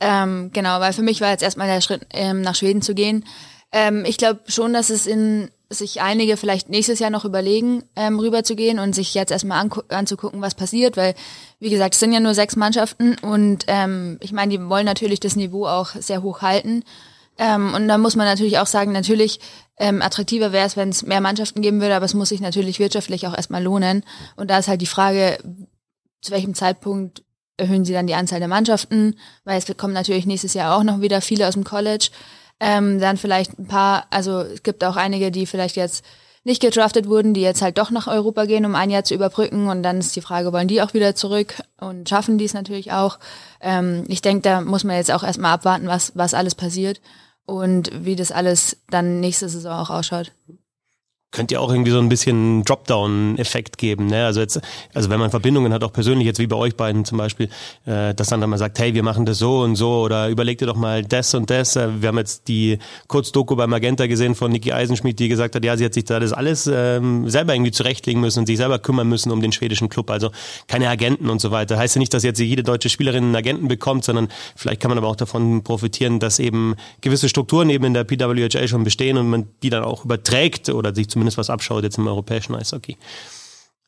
Ähm, 0.00 0.50
genau, 0.52 0.80
weil 0.80 0.92
für 0.92 1.02
mich 1.02 1.20
war 1.20 1.30
jetzt 1.30 1.42
erstmal 1.42 1.68
der 1.68 1.80
Schritt, 1.80 2.06
ähm, 2.10 2.40
nach 2.42 2.56
Schweden 2.56 2.82
zu 2.82 2.94
gehen. 2.94 3.24
Ähm, 3.72 4.04
ich 4.04 4.16
glaube 4.16 4.40
schon, 4.48 4.72
dass 4.72 4.90
es 4.90 5.06
in 5.06 5.50
sich 5.70 6.02
einige 6.02 6.36
vielleicht 6.36 6.68
nächstes 6.68 6.98
Jahr 6.98 7.10
noch 7.10 7.24
überlegen, 7.24 7.82
ähm, 7.96 8.18
rüberzugehen 8.20 8.78
und 8.78 8.94
sich 8.94 9.14
jetzt 9.14 9.30
erstmal 9.32 9.68
anzugucken, 9.88 10.40
was 10.42 10.54
passiert, 10.54 10.96
weil, 10.96 11.14
wie 11.58 11.70
gesagt, 11.70 11.94
es 11.94 12.00
sind 12.00 12.12
ja 12.12 12.20
nur 12.20 12.34
sechs 12.34 12.54
Mannschaften 12.54 13.16
und 13.22 13.64
ähm, 13.68 14.18
ich 14.20 14.32
meine, 14.32 14.56
die 14.56 14.68
wollen 14.68 14.84
natürlich 14.84 15.20
das 15.20 15.36
Niveau 15.36 15.66
auch 15.66 15.90
sehr 15.98 16.22
hoch 16.22 16.42
halten. 16.42 16.84
Ähm, 17.38 17.74
und 17.74 17.88
da 17.88 17.98
muss 17.98 18.14
man 18.14 18.26
natürlich 18.26 18.58
auch 18.58 18.66
sagen, 18.66 18.92
natürlich 18.92 19.40
ähm, 19.76 20.02
attraktiver 20.02 20.52
wäre 20.52 20.66
es, 20.66 20.76
wenn 20.76 20.90
es 20.90 21.02
mehr 21.02 21.20
Mannschaften 21.20 21.62
geben 21.62 21.80
würde, 21.80 21.96
aber 21.96 22.04
es 22.04 22.14
muss 22.14 22.28
sich 22.28 22.40
natürlich 22.40 22.78
wirtschaftlich 22.78 23.26
auch 23.26 23.34
erstmal 23.34 23.62
lohnen. 23.62 24.04
Und 24.36 24.50
da 24.50 24.58
ist 24.58 24.68
halt 24.68 24.80
die 24.80 24.86
Frage, 24.86 25.38
zu 26.20 26.30
welchem 26.30 26.54
Zeitpunkt 26.54 27.24
erhöhen 27.56 27.84
sie 27.84 27.92
dann 27.92 28.06
die 28.06 28.14
Anzahl 28.14 28.38
der 28.38 28.48
Mannschaften, 28.48 29.16
weil 29.44 29.58
es 29.58 29.76
kommen 29.76 29.92
natürlich 29.92 30.26
nächstes 30.26 30.54
Jahr 30.54 30.76
auch 30.76 30.84
noch 30.84 31.00
wieder 31.00 31.20
viele 31.20 31.46
aus 31.48 31.54
dem 31.54 31.64
College. 31.64 32.10
Ähm, 32.60 33.00
dann 33.00 33.16
vielleicht 33.16 33.58
ein 33.58 33.66
paar, 33.66 34.06
also 34.10 34.40
es 34.40 34.62
gibt 34.62 34.84
auch 34.84 34.96
einige, 34.96 35.30
die 35.30 35.46
vielleicht 35.46 35.76
jetzt 35.76 36.04
nicht 36.44 36.60
gedraftet 36.60 37.08
wurden, 37.08 37.34
die 37.34 37.40
jetzt 37.40 37.62
halt 37.62 37.78
doch 37.78 37.90
nach 37.90 38.06
Europa 38.06 38.44
gehen, 38.44 38.66
um 38.66 38.74
ein 38.74 38.90
Jahr 38.90 39.02
zu 39.02 39.14
überbrücken. 39.14 39.68
Und 39.68 39.82
dann 39.82 39.98
ist 39.98 40.14
die 40.14 40.20
Frage, 40.20 40.52
wollen 40.52 40.68
die 40.68 40.82
auch 40.82 40.94
wieder 40.94 41.14
zurück 41.16 41.54
und 41.80 42.08
schaffen 42.08 42.38
die 42.38 42.44
es 42.44 42.54
natürlich 42.54 42.92
auch? 42.92 43.18
Ähm, 43.60 44.04
ich 44.08 44.22
denke, 44.22 44.42
da 44.42 44.60
muss 44.60 44.84
man 44.84 44.96
jetzt 44.96 45.10
auch 45.10 45.24
erstmal 45.24 45.52
abwarten, 45.52 45.88
was, 45.88 46.12
was 46.14 46.34
alles 46.34 46.54
passiert 46.54 47.00
und 47.46 47.90
wie 48.04 48.16
das 48.16 48.32
alles 48.32 48.76
dann 48.88 49.20
nächste 49.20 49.48
Saison 49.48 49.72
auch 49.72 49.90
ausschaut. 49.90 50.32
Könnte 51.34 51.54
ja 51.54 51.60
auch 51.60 51.70
irgendwie 51.70 51.90
so 51.90 51.98
ein 51.98 52.08
bisschen 52.08 52.64
Dropdown-Effekt 52.64 53.76
geben. 53.76 54.06
Ne? 54.06 54.24
Also 54.24 54.40
jetzt, 54.40 54.60
also 54.94 55.10
wenn 55.10 55.18
man 55.18 55.30
Verbindungen 55.30 55.72
hat, 55.72 55.84
auch 55.84 55.92
persönlich, 55.92 56.26
jetzt 56.26 56.38
wie 56.38 56.46
bei 56.46 56.56
euch 56.56 56.76
beiden 56.76 57.04
zum 57.04 57.18
Beispiel, 57.18 57.50
äh, 57.84 58.14
dass 58.14 58.28
dann 58.28 58.40
dann 58.40 58.48
mal 58.50 58.56
sagt, 58.56 58.78
hey, 58.78 58.94
wir 58.94 59.02
machen 59.02 59.26
das 59.26 59.38
so 59.38 59.60
und 59.60 59.76
so 59.76 60.00
oder 60.02 60.28
überleg 60.28 60.58
dir 60.58 60.66
doch 60.66 60.76
mal 60.76 61.02
das 61.02 61.34
und 61.34 61.50
das. 61.50 61.76
Äh, 61.76 62.00
wir 62.00 62.08
haben 62.08 62.18
jetzt 62.18 62.48
die 62.48 62.78
Kurzdoku 63.08 63.56
bei 63.56 63.66
Magenta 63.66 64.06
gesehen 64.06 64.34
von 64.34 64.52
Niki 64.52 64.72
Eisenschmidt, 64.72 65.18
die 65.18 65.28
gesagt 65.28 65.56
hat, 65.56 65.64
ja, 65.64 65.76
sie 65.76 65.84
hat 65.84 65.94
sich 65.94 66.04
da 66.04 66.20
das 66.20 66.32
alles 66.32 66.70
ähm, 66.72 67.28
selber 67.28 67.54
irgendwie 67.54 67.72
zurechtlegen 67.72 68.20
müssen 68.20 68.40
und 68.40 68.46
sich 68.46 68.56
selber 68.56 68.78
kümmern 68.78 69.08
müssen 69.08 69.32
um 69.32 69.42
den 69.42 69.52
schwedischen 69.52 69.88
Club. 69.88 70.10
Also 70.10 70.30
keine 70.68 70.88
Agenten 70.88 71.28
und 71.28 71.40
so 71.40 71.50
weiter. 71.50 71.76
Heißt 71.76 71.96
ja 71.96 71.98
nicht, 71.98 72.14
dass 72.14 72.22
jetzt 72.22 72.38
jede 72.38 72.62
deutsche 72.62 72.88
Spielerin 72.88 73.24
einen 73.24 73.36
Agenten 73.36 73.66
bekommt, 73.66 74.04
sondern 74.04 74.28
vielleicht 74.54 74.80
kann 74.80 74.90
man 74.90 74.98
aber 74.98 75.08
auch 75.08 75.16
davon 75.16 75.64
profitieren, 75.64 76.20
dass 76.20 76.38
eben 76.38 76.76
gewisse 77.00 77.28
Strukturen 77.28 77.70
eben 77.70 77.84
in 77.84 77.94
der 77.94 78.04
PWHL 78.04 78.68
schon 78.68 78.84
bestehen 78.84 79.18
und 79.18 79.28
man 79.28 79.48
die 79.64 79.70
dann 79.70 79.82
auch 79.82 80.04
überträgt 80.04 80.68
oder 80.68 80.94
sich 80.94 81.08
zumindest 81.08 81.23
was 81.38 81.50
abschaut 81.50 81.82
jetzt 81.84 81.98
im 81.98 82.06
europäischen 82.06 82.54
Eishockey. 82.54 82.96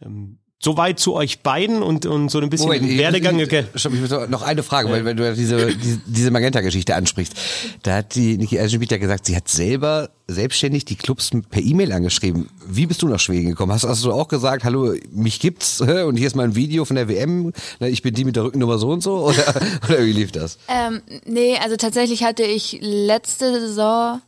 Ähm, 0.05 0.39
Soweit 0.59 0.99
zu 0.99 1.13
euch 1.13 1.41
beiden 1.43 1.83
und, 1.83 2.07
und 2.07 2.31
so 2.31 2.39
ein 2.41 2.49
bisschen 2.49 2.69
Moment, 2.69 2.91
ich- 2.91 2.97
Werdegang. 2.97 3.39
ich- 3.39 3.53
ich 3.53 3.91
muss 4.01 4.11
noch- 4.31 4.41
eine 4.41 4.63
Frage, 4.63 4.89
weil 4.89 5.05
wenn 5.05 5.15
du 5.15 5.35
diese, 5.35 5.67
diese, 5.77 6.01
diese 6.07 6.31
Magenta-Geschichte 6.31 6.95
ansprichst. 6.97 7.35
Da 7.83 7.97
hat 7.97 8.15
die 8.15 8.39
Niki 8.39 8.59
Eisenschmidt 8.59 8.91
ja 8.91 8.97
gesagt, 8.97 9.27
sie 9.27 9.37
hat 9.37 9.49
selber 9.49 10.09
selbstständig 10.27 10.87
die 10.87 10.97
Clubs 10.97 11.31
per 11.51 11.61
E-Mail 11.63 11.93
angeschrieben. 11.93 12.49
Wie 12.67 12.87
bist 12.87 13.03
du 13.03 13.09
nach 13.09 13.21
Schweden 13.21 13.51
gekommen? 13.51 13.71
Hast, 13.71 13.85
hast 13.85 14.03
du 14.03 14.13
auch 14.13 14.29
gesagt, 14.29 14.65
hallo, 14.65 14.95
mich 15.13 15.41
gibt's 15.41 15.79
und 15.83 16.17
hier 16.17 16.27
ist 16.27 16.35
mal 16.37 16.45
ein 16.45 16.57
Video 16.57 16.87
von 16.87 16.97
der 16.97 17.07
WM, 17.11 17.53
ne, 17.79 17.91
ich 17.91 18.01
bin 18.01 18.15
die 18.15 18.25
mit 18.25 18.35
der 18.37 18.45
Rückennummer 18.45 18.79
so 18.79 18.89
und 18.89 19.03
so? 19.03 19.19
Oder, 19.27 19.55
oder 19.87 20.07
wie 20.07 20.13
lief 20.13 20.33
das? 20.33 20.59
Ähm, 20.69 21.03
nee, 21.27 21.59
also 21.63 21.77
tatsächlich 21.77 22.25
hatte 22.25 22.45
ich 22.45 22.79
letzte 22.81 23.61
Saison, 23.61 24.23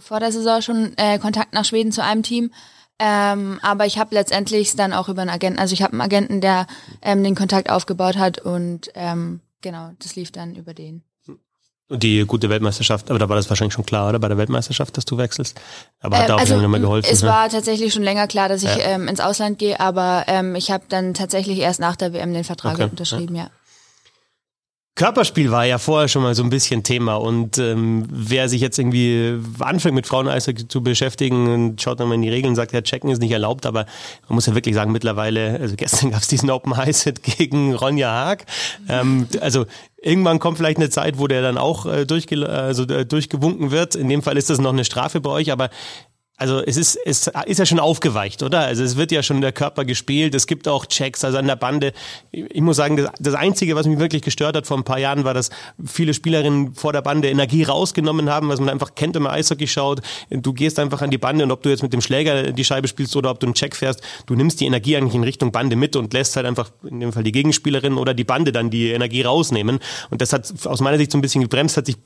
vor 0.00 0.20
der 0.20 0.32
Saison 0.32 0.62
schon 0.62 0.92
äh, 0.96 1.18
Kontakt 1.18 1.52
nach 1.54 1.64
Schweden 1.64 1.92
zu 1.92 2.02
einem 2.02 2.22
Team. 2.22 2.50
Ähm, 2.98 3.58
aber 3.62 3.84
ich 3.86 3.98
habe 3.98 4.14
letztendlich 4.14 4.74
dann 4.74 4.92
auch 4.94 5.08
über 5.08 5.20
einen 5.22 5.30
Agenten, 5.30 5.58
also 5.58 5.74
ich 5.74 5.82
habe 5.82 5.92
einen 5.92 6.00
Agenten, 6.00 6.40
der 6.40 6.66
ähm, 7.02 7.22
den 7.22 7.34
Kontakt 7.34 7.68
aufgebaut 7.68 8.16
hat 8.16 8.38
und 8.38 8.90
ähm, 8.94 9.40
genau, 9.60 9.90
das 9.98 10.16
lief 10.16 10.32
dann 10.32 10.54
über 10.54 10.72
den. 10.72 11.02
Und 11.88 12.02
die 12.02 12.24
gute 12.26 12.48
Weltmeisterschaft, 12.50 13.10
aber 13.10 13.18
da 13.20 13.28
war 13.28 13.36
das 13.36 13.48
wahrscheinlich 13.48 13.74
schon 13.74 13.86
klar, 13.86 14.08
oder? 14.08 14.18
Bei 14.18 14.26
der 14.26 14.38
Weltmeisterschaft, 14.38 14.96
dass 14.96 15.04
du 15.04 15.18
wechselst. 15.18 15.60
Aber 16.00 16.16
hat 16.16 16.22
Ähm, 16.24 16.28
da 16.28 16.34
auch 16.36 16.40
also, 16.40 16.60
nochmal 16.60 16.80
geholfen. 16.80 17.08
Es 17.12 17.22
ne? 17.22 17.28
war 17.28 17.48
tatsächlich 17.48 17.92
schon 17.94 18.02
länger 18.02 18.26
klar, 18.26 18.48
dass 18.48 18.64
ich 18.64 18.76
Ja. 18.76 18.86
ähm, 18.86 19.06
ins 19.06 19.20
Ausland 19.20 19.58
gehe, 19.58 19.78
aber 19.78 20.24
ähm, 20.26 20.56
ich 20.56 20.70
habe 20.72 20.84
dann 20.88 21.14
tatsächlich 21.14 21.58
erst 21.58 21.78
nach 21.78 21.94
der 21.94 22.12
WM 22.12 22.32
den 22.32 22.42
Vertrag 22.42 22.74
Okay. 22.74 22.88
unterschrieben, 22.90 23.36
ja. 23.36 23.50
Körperspiel 24.96 25.50
war 25.50 25.66
ja 25.66 25.76
vorher 25.76 26.08
schon 26.08 26.22
mal 26.22 26.34
so 26.34 26.42
ein 26.42 26.48
bisschen 26.48 26.82
Thema 26.82 27.16
und 27.16 27.58
ähm, 27.58 28.06
wer 28.10 28.48
sich 28.48 28.62
jetzt 28.62 28.78
irgendwie 28.78 29.38
anfängt 29.58 29.94
mit 29.94 30.06
Fraueneishockey 30.06 30.68
zu 30.68 30.82
beschäftigen 30.82 31.52
und 31.52 31.82
schaut 31.82 32.00
dann 32.00 32.08
mal 32.08 32.14
in 32.14 32.22
die 32.22 32.30
Regeln 32.30 32.52
und 32.52 32.56
sagt, 32.56 32.72
ja, 32.72 32.80
checken 32.80 33.10
ist 33.10 33.20
nicht 33.20 33.30
erlaubt, 33.30 33.66
aber 33.66 33.84
man 34.26 34.36
muss 34.36 34.46
ja 34.46 34.54
wirklich 34.54 34.74
sagen, 34.74 34.92
mittlerweile, 34.92 35.60
also 35.60 35.76
gestern 35.76 36.10
gab 36.12 36.22
es 36.22 36.28
diesen 36.28 36.48
Open 36.48 36.78
High 36.78 36.96
Set 36.96 37.22
gegen 37.22 37.74
Ronja 37.74 38.10
Haag, 38.10 38.46
ähm, 38.88 39.28
also 39.42 39.66
irgendwann 40.00 40.38
kommt 40.38 40.56
vielleicht 40.56 40.78
eine 40.78 40.88
Zeit, 40.88 41.18
wo 41.18 41.26
der 41.26 41.42
dann 41.42 41.58
auch 41.58 41.84
äh, 41.84 42.06
durchge 42.06 42.48
also, 42.48 42.84
äh, 42.84 43.04
durchgewunken 43.04 43.70
wird, 43.72 43.96
in 43.96 44.08
dem 44.08 44.22
Fall 44.22 44.38
ist 44.38 44.48
das 44.48 44.58
noch 44.58 44.72
eine 44.72 44.86
Strafe 44.86 45.20
bei 45.20 45.28
euch, 45.28 45.52
aber 45.52 45.68
also 46.38 46.60
es 46.60 46.76
ist, 46.76 46.98
es 47.04 47.30
ist 47.46 47.58
ja 47.58 47.64
schon 47.64 47.80
aufgeweicht, 47.80 48.42
oder? 48.42 48.60
Also 48.60 48.84
es 48.84 48.96
wird 48.96 49.10
ja 49.10 49.22
schon 49.22 49.40
der 49.40 49.52
Körper 49.52 49.86
gespielt, 49.86 50.34
es 50.34 50.46
gibt 50.46 50.68
auch 50.68 50.84
Checks, 50.84 51.24
also 51.24 51.38
an 51.38 51.46
der 51.46 51.56
Bande. 51.56 51.94
Ich 52.30 52.60
muss 52.60 52.76
sagen, 52.76 52.98
das, 52.98 53.10
das 53.18 53.34
Einzige, 53.34 53.74
was 53.74 53.86
mich 53.86 53.98
wirklich 53.98 54.20
gestört 54.20 54.54
hat 54.54 54.66
vor 54.66 54.76
ein 54.76 54.84
paar 54.84 54.98
Jahren, 54.98 55.24
war, 55.24 55.32
dass 55.32 55.48
viele 55.82 56.12
Spielerinnen 56.12 56.74
vor 56.74 56.92
der 56.92 57.00
Bande 57.00 57.30
Energie 57.30 57.62
rausgenommen 57.62 58.28
haben, 58.28 58.48
was 58.50 58.60
man 58.60 58.68
einfach 58.68 58.94
kennt, 58.94 59.14
wenn 59.14 59.22
man 59.22 59.32
Eishockey 59.32 59.66
schaut. 59.66 60.02
Du 60.28 60.52
gehst 60.52 60.78
einfach 60.78 61.00
an 61.00 61.10
die 61.10 61.18
Bande 61.18 61.42
und 61.42 61.50
ob 61.52 61.62
du 61.62 61.70
jetzt 61.70 61.82
mit 61.82 61.94
dem 61.94 62.02
Schläger 62.02 62.52
die 62.52 62.64
Scheibe 62.64 62.86
spielst 62.86 63.16
oder 63.16 63.30
ob 63.30 63.40
du 63.40 63.46
einen 63.46 63.54
Check 63.54 63.74
fährst, 63.74 64.02
du 64.26 64.34
nimmst 64.34 64.60
die 64.60 64.66
Energie 64.66 64.96
eigentlich 64.96 65.14
in 65.14 65.24
Richtung 65.24 65.52
Bande 65.52 65.74
mit 65.76 65.96
und 65.96 66.12
lässt 66.12 66.36
halt 66.36 66.44
einfach 66.44 66.70
in 66.84 67.00
dem 67.00 67.14
Fall 67.14 67.22
die 67.22 67.32
Gegenspielerin 67.32 67.94
oder 67.94 68.12
die 68.12 68.24
Bande 68.24 68.52
dann 68.52 68.68
die 68.68 68.90
Energie 68.90 69.22
rausnehmen. 69.22 69.78
Und 70.10 70.20
das 70.20 70.34
hat 70.34 70.52
aus 70.66 70.80
meiner 70.80 70.98
Sicht 70.98 71.12
so 71.12 71.18
ein 71.18 71.22
bisschen 71.22 71.40
gebremst, 71.40 71.78
hat 71.78 71.86
sich 71.86 71.96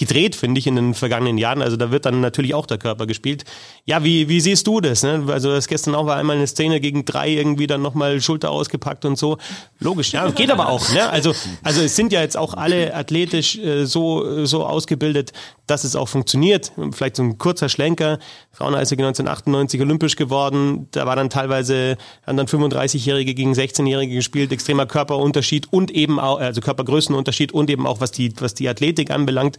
gedreht, 0.00 0.34
finde 0.34 0.58
ich, 0.58 0.66
in 0.66 0.76
den 0.76 0.94
vergangenen 0.94 1.36
Jahren. 1.36 1.60
Also 1.60 1.76
da 1.76 1.90
wird 1.90 2.06
dann 2.06 2.22
natürlich 2.22 2.54
auch 2.54 2.64
der 2.64 2.78
Körper 2.78 3.06
gespielt. 3.06 3.44
Ja, 3.84 4.02
wie, 4.02 4.28
wie 4.30 4.40
siehst 4.40 4.66
du 4.66 4.80
das? 4.80 5.02
Ne? 5.02 5.24
Also 5.28 5.52
das 5.52 5.68
gestern 5.68 5.94
auch 5.94 6.06
war 6.06 6.16
einmal 6.16 6.36
eine 6.36 6.46
Szene 6.46 6.80
gegen 6.80 7.04
drei 7.04 7.28
irgendwie 7.28 7.66
dann 7.66 7.82
nochmal 7.82 8.22
Schulter 8.22 8.50
ausgepackt 8.50 9.04
und 9.04 9.18
so. 9.18 9.36
Logisch, 9.78 10.12
ja, 10.12 10.30
geht 10.30 10.50
aber 10.50 10.70
auch. 10.70 10.90
Ne? 10.94 11.08
Also, 11.10 11.34
also 11.62 11.82
es 11.82 11.96
sind 11.96 12.12
ja 12.12 12.22
jetzt 12.22 12.38
auch 12.38 12.54
alle 12.54 12.94
athletisch 12.94 13.58
äh, 13.58 13.84
so, 13.84 14.46
so 14.46 14.64
ausgebildet, 14.64 15.32
dass 15.66 15.84
es 15.84 15.94
auch 15.94 16.08
funktioniert. 16.08 16.72
Vielleicht 16.92 17.16
so 17.16 17.22
ein 17.22 17.36
kurzer 17.36 17.68
Schlenker. 17.68 18.18
Fraueneishockey 18.52 19.02
1998 19.02 19.80
olympisch 19.82 20.16
geworden. 20.16 20.88
Da 20.92 21.06
war 21.06 21.14
dann 21.14 21.28
teilweise, 21.28 21.98
haben 22.26 22.36
dann 22.36 22.46
35-Jährige 22.46 23.34
gegen 23.34 23.52
16-Jährige 23.52 24.14
gespielt. 24.14 24.50
Extremer 24.50 24.86
Körperunterschied 24.86 25.72
und 25.72 25.90
eben 25.90 26.18
auch, 26.18 26.40
also 26.40 26.60
Körpergrößenunterschied 26.60 27.52
und 27.52 27.68
eben 27.68 27.86
auch 27.86 28.00
was 28.00 28.10
die, 28.12 28.32
was 28.40 28.54
die 28.54 28.68
Athletik 28.68 29.10
anbelangt. 29.10 29.58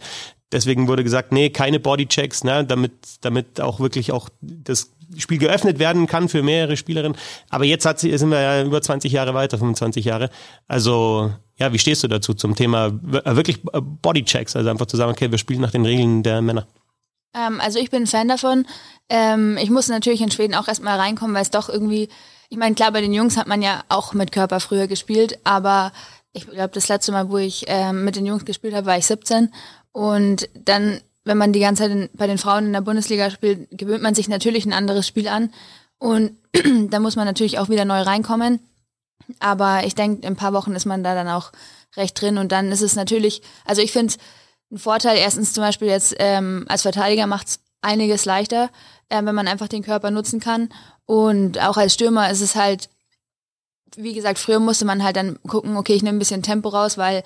Deswegen 0.52 0.86
wurde 0.88 1.02
gesagt, 1.02 1.32
nee, 1.32 1.48
keine 1.50 1.80
Bodychecks, 1.80 2.44
ne, 2.44 2.64
damit, 2.64 2.92
damit 3.22 3.60
auch 3.60 3.80
wirklich 3.80 4.12
auch 4.12 4.28
das 4.40 4.90
Spiel 5.16 5.38
geöffnet 5.38 5.78
werden 5.78 6.06
kann 6.06 6.28
für 6.28 6.42
mehrere 6.42 6.76
Spielerinnen. 6.76 7.16
Aber 7.50 7.64
jetzt 7.64 7.84
hat 7.86 7.98
sie, 8.00 8.16
sind 8.16 8.30
wir 8.30 8.40
ja 8.40 8.62
über 8.62 8.80
20 8.82 9.12
Jahre 9.12 9.34
weiter, 9.34 9.58
25 9.58 10.04
Jahre. 10.04 10.30
Also, 10.68 11.32
ja, 11.58 11.72
wie 11.72 11.78
stehst 11.78 12.02
du 12.02 12.08
dazu 12.08 12.34
zum 12.34 12.54
Thema 12.54 12.92
w- 12.92 13.20
wirklich 13.36 13.58
äh, 13.72 13.80
Bodychecks? 13.80 14.56
Also 14.56 14.70
einfach 14.70 14.86
zu 14.86 14.96
sagen, 14.96 15.10
okay, 15.12 15.30
wir 15.30 15.38
spielen 15.38 15.60
nach 15.60 15.70
den 15.70 15.84
Regeln 15.84 16.22
der 16.22 16.40
Männer. 16.42 16.66
Ähm, 17.34 17.60
also 17.60 17.78
ich 17.78 17.90
bin 17.90 18.02
ein 18.02 18.06
Fan 18.06 18.28
davon. 18.28 18.66
Ähm, 19.08 19.58
ich 19.60 19.70
muss 19.70 19.88
natürlich 19.88 20.20
in 20.22 20.30
Schweden 20.30 20.54
auch 20.54 20.68
erstmal 20.68 20.98
reinkommen, 20.98 21.34
weil 21.34 21.42
es 21.42 21.50
doch 21.50 21.68
irgendwie, 21.68 22.08
ich 22.48 22.58
meine, 22.58 22.74
klar, 22.74 22.92
bei 22.92 23.00
den 23.00 23.12
Jungs 23.14 23.36
hat 23.36 23.46
man 23.46 23.62
ja 23.62 23.82
auch 23.88 24.12
mit 24.14 24.32
Körper 24.32 24.60
früher 24.60 24.86
gespielt, 24.86 25.38
aber 25.44 25.92
ich 26.32 26.46
glaube, 26.48 26.70
das 26.72 26.88
letzte 26.88 27.12
Mal, 27.12 27.30
wo 27.30 27.36
ich 27.36 27.64
ähm, 27.68 28.04
mit 28.04 28.16
den 28.16 28.24
Jungs 28.24 28.46
gespielt 28.46 28.74
habe, 28.74 28.86
war 28.86 28.96
ich 28.96 29.04
17. 29.06 29.52
Und 29.92 30.48
dann, 30.54 31.00
wenn 31.24 31.38
man 31.38 31.52
die 31.52 31.60
ganze 31.60 31.82
Zeit 31.82 31.92
in, 31.92 32.08
bei 32.14 32.26
den 32.26 32.38
Frauen 32.38 32.66
in 32.66 32.72
der 32.72 32.80
Bundesliga 32.80 33.30
spielt, 33.30 33.68
gewöhnt 33.70 34.02
man 34.02 34.14
sich 34.14 34.28
natürlich 34.28 34.64
ein 34.66 34.72
anderes 34.72 35.06
Spiel 35.06 35.28
an. 35.28 35.52
Und 35.98 36.36
da 36.90 36.98
muss 36.98 37.16
man 37.16 37.26
natürlich 37.26 37.58
auch 37.58 37.68
wieder 37.68 37.84
neu 37.84 38.00
reinkommen. 38.00 38.60
Aber 39.38 39.84
ich 39.84 39.94
denke, 39.94 40.22
in 40.22 40.32
ein 40.32 40.36
paar 40.36 40.52
Wochen 40.52 40.74
ist 40.74 40.86
man 40.86 41.04
da 41.04 41.14
dann 41.14 41.28
auch 41.28 41.52
recht 41.96 42.20
drin. 42.20 42.38
Und 42.38 42.52
dann 42.52 42.72
ist 42.72 42.82
es 42.82 42.96
natürlich, 42.96 43.42
also 43.64 43.82
ich 43.82 43.92
finde 43.92 44.14
ein 44.70 44.78
Vorteil, 44.78 45.18
erstens 45.18 45.52
zum 45.52 45.62
Beispiel 45.62 45.88
jetzt 45.88 46.16
ähm, 46.18 46.64
als 46.68 46.82
Verteidiger 46.82 47.26
macht 47.26 47.48
es 47.48 47.60
einiges 47.82 48.24
leichter, 48.24 48.70
äh, 49.08 49.22
wenn 49.24 49.34
man 49.34 49.48
einfach 49.48 49.68
den 49.68 49.82
Körper 49.82 50.10
nutzen 50.10 50.40
kann. 50.40 50.70
Und 51.04 51.60
auch 51.60 51.76
als 51.76 51.94
Stürmer 51.94 52.30
ist 52.30 52.40
es 52.40 52.56
halt, 52.56 52.88
wie 53.96 54.14
gesagt, 54.14 54.38
früher 54.38 54.60
musste 54.60 54.86
man 54.86 55.02
halt 55.02 55.16
dann 55.16 55.38
gucken, 55.42 55.76
okay, 55.76 55.94
ich 55.94 56.02
nehme 56.02 56.16
ein 56.16 56.20
bisschen 56.20 56.42
Tempo 56.42 56.70
raus, 56.70 56.96
weil 56.96 57.22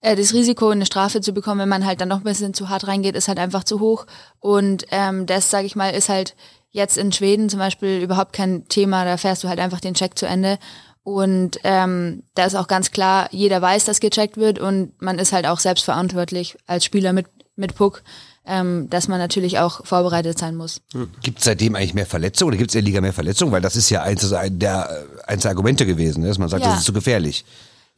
äh, 0.00 0.16
das 0.16 0.32
Risiko, 0.32 0.68
eine 0.70 0.86
Strafe 0.86 1.20
zu 1.20 1.32
bekommen, 1.32 1.60
wenn 1.60 1.68
man 1.68 1.86
halt 1.86 2.00
dann 2.00 2.08
noch 2.08 2.18
ein 2.18 2.24
bisschen 2.24 2.54
zu 2.54 2.68
hart 2.68 2.86
reingeht, 2.86 3.16
ist 3.16 3.28
halt 3.28 3.38
einfach 3.38 3.64
zu 3.64 3.80
hoch. 3.80 4.06
Und 4.40 4.84
ähm, 4.90 5.26
das, 5.26 5.50
sage 5.50 5.66
ich 5.66 5.76
mal, 5.76 5.90
ist 5.90 6.08
halt 6.08 6.34
jetzt 6.70 6.96
in 6.98 7.12
Schweden 7.12 7.48
zum 7.48 7.58
Beispiel 7.58 8.00
überhaupt 8.00 8.32
kein 8.32 8.68
Thema. 8.68 9.04
Da 9.04 9.16
fährst 9.16 9.42
du 9.44 9.48
halt 9.48 9.58
einfach 9.58 9.80
den 9.80 9.94
Check 9.94 10.18
zu 10.18 10.26
Ende. 10.26 10.58
Und 11.02 11.58
ähm, 11.64 12.24
da 12.34 12.44
ist 12.44 12.54
auch 12.54 12.68
ganz 12.68 12.90
klar, 12.90 13.28
jeder 13.30 13.62
weiß, 13.62 13.86
dass 13.86 13.98
gecheckt 14.00 14.36
wird 14.36 14.58
und 14.58 14.92
man 15.00 15.18
ist 15.18 15.32
halt 15.32 15.46
auch 15.46 15.58
selbstverantwortlich 15.58 16.58
als 16.66 16.84
Spieler 16.84 17.14
mit, 17.14 17.26
mit 17.56 17.74
Puck, 17.74 18.02
ähm, 18.44 18.90
dass 18.90 19.08
man 19.08 19.18
natürlich 19.18 19.58
auch 19.58 19.86
vorbereitet 19.86 20.38
sein 20.38 20.54
muss. 20.54 20.82
Gibt 21.22 21.38
es 21.38 21.46
seitdem 21.46 21.76
eigentlich 21.76 21.94
mehr 21.94 22.04
Verletzungen 22.04 22.48
oder 22.48 22.58
gibt 22.58 22.70
es 22.70 22.74
in 22.74 22.82
der 22.82 22.86
Liga 22.86 23.00
mehr 23.00 23.14
Verletzungen? 23.14 23.52
Weil 23.52 23.62
das 23.62 23.74
ist 23.74 23.88
ja 23.88 24.02
eins 24.02 24.28
der, 24.28 25.06
eins 25.26 25.42
der 25.42 25.50
Argumente 25.50 25.86
gewesen, 25.86 26.20
ne? 26.20 26.28
dass 26.28 26.38
man 26.38 26.50
sagt, 26.50 26.62
Ja. 26.62 26.70
das 26.70 26.80
ist 26.80 26.84
zu 26.84 26.92
gefährlich. 26.92 27.46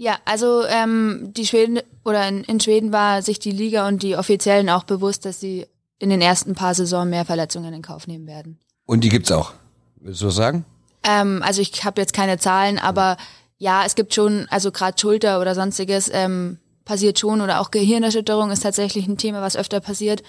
Ja, 0.01 0.17
also 0.25 0.65
ähm, 0.65 1.31
die 1.37 1.45
Schweden 1.45 1.79
oder 2.07 2.27
in, 2.27 2.43
in 2.45 2.59
Schweden 2.59 2.91
war 2.91 3.21
sich 3.21 3.39
die 3.39 3.51
Liga 3.51 3.87
und 3.87 4.03
die 4.03 4.17
Offiziellen 4.17 4.71
auch 4.71 4.85
bewusst, 4.85 5.27
dass 5.27 5.41
sie 5.41 5.67
in 5.99 6.09
den 6.09 6.23
ersten 6.23 6.55
paar 6.55 6.75
Saison 6.75 7.11
mehr 7.11 7.27
Verletzungen 7.27 7.75
in 7.75 7.83
Kauf 7.83 8.07
nehmen 8.07 8.27
werden. 8.27 8.59
Und 8.87 9.05
die 9.05 9.11
gibt's 9.11 9.31
auch. 9.31 9.53
Willst 9.97 10.23
du 10.23 10.29
was 10.29 10.37
sagen? 10.37 10.65
Ähm, 11.03 11.43
also 11.45 11.61
ich 11.61 11.85
habe 11.85 12.01
jetzt 12.01 12.15
keine 12.15 12.39
Zahlen, 12.39 12.79
aber 12.79 13.19
ja, 13.59 13.85
es 13.85 13.95
gibt 13.95 14.15
schon, 14.15 14.47
also 14.49 14.73
gerade 14.73 14.99
Schulter 14.99 15.39
oder 15.39 15.55
sonstiges 15.55 16.11
ähm, 16.11 16.57
passiert 16.87 17.19
schon 17.19 17.43
oder 17.43 17.61
auch 17.61 17.71
Gehirnerschütterung 17.71 18.51
ist 18.51 18.63
tatsächlich 18.63 19.07
ein 19.07 19.19
Thema, 19.19 19.43
was 19.43 19.55
öfter 19.55 19.81
passiert. 19.81 20.23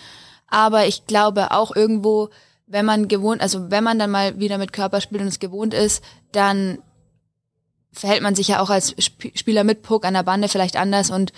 Aber 0.47 0.85
ich 0.85 1.07
glaube 1.07 1.51
auch 1.51 1.73
irgendwo, 1.73 2.27
wenn 2.67 2.85
man 2.85 3.07
gewohnt, 3.07 3.39
also 3.39 3.71
wenn 3.71 3.85
man 3.85 3.97
dann 3.97 4.11
mal 4.11 4.37
wieder 4.37 4.57
mit 4.57 4.73
Körper 4.73 4.99
spielt 4.99 5.21
und 5.21 5.29
es 5.29 5.39
gewohnt 5.39 5.73
ist, 5.73 6.03
dann 6.33 6.79
verhält 7.93 8.21
man 8.21 8.35
sich 8.35 8.47
ja 8.49 8.61
auch 8.61 8.69
als 8.69 8.93
Sp 8.97 9.31
Spieler 9.35 9.63
mit 9.63 9.83
Puck 9.83 10.05
an 10.05 10.13
der 10.13 10.23
Bande 10.23 10.47
vielleicht 10.47 10.77
anders 10.77 11.09
und 11.09 11.33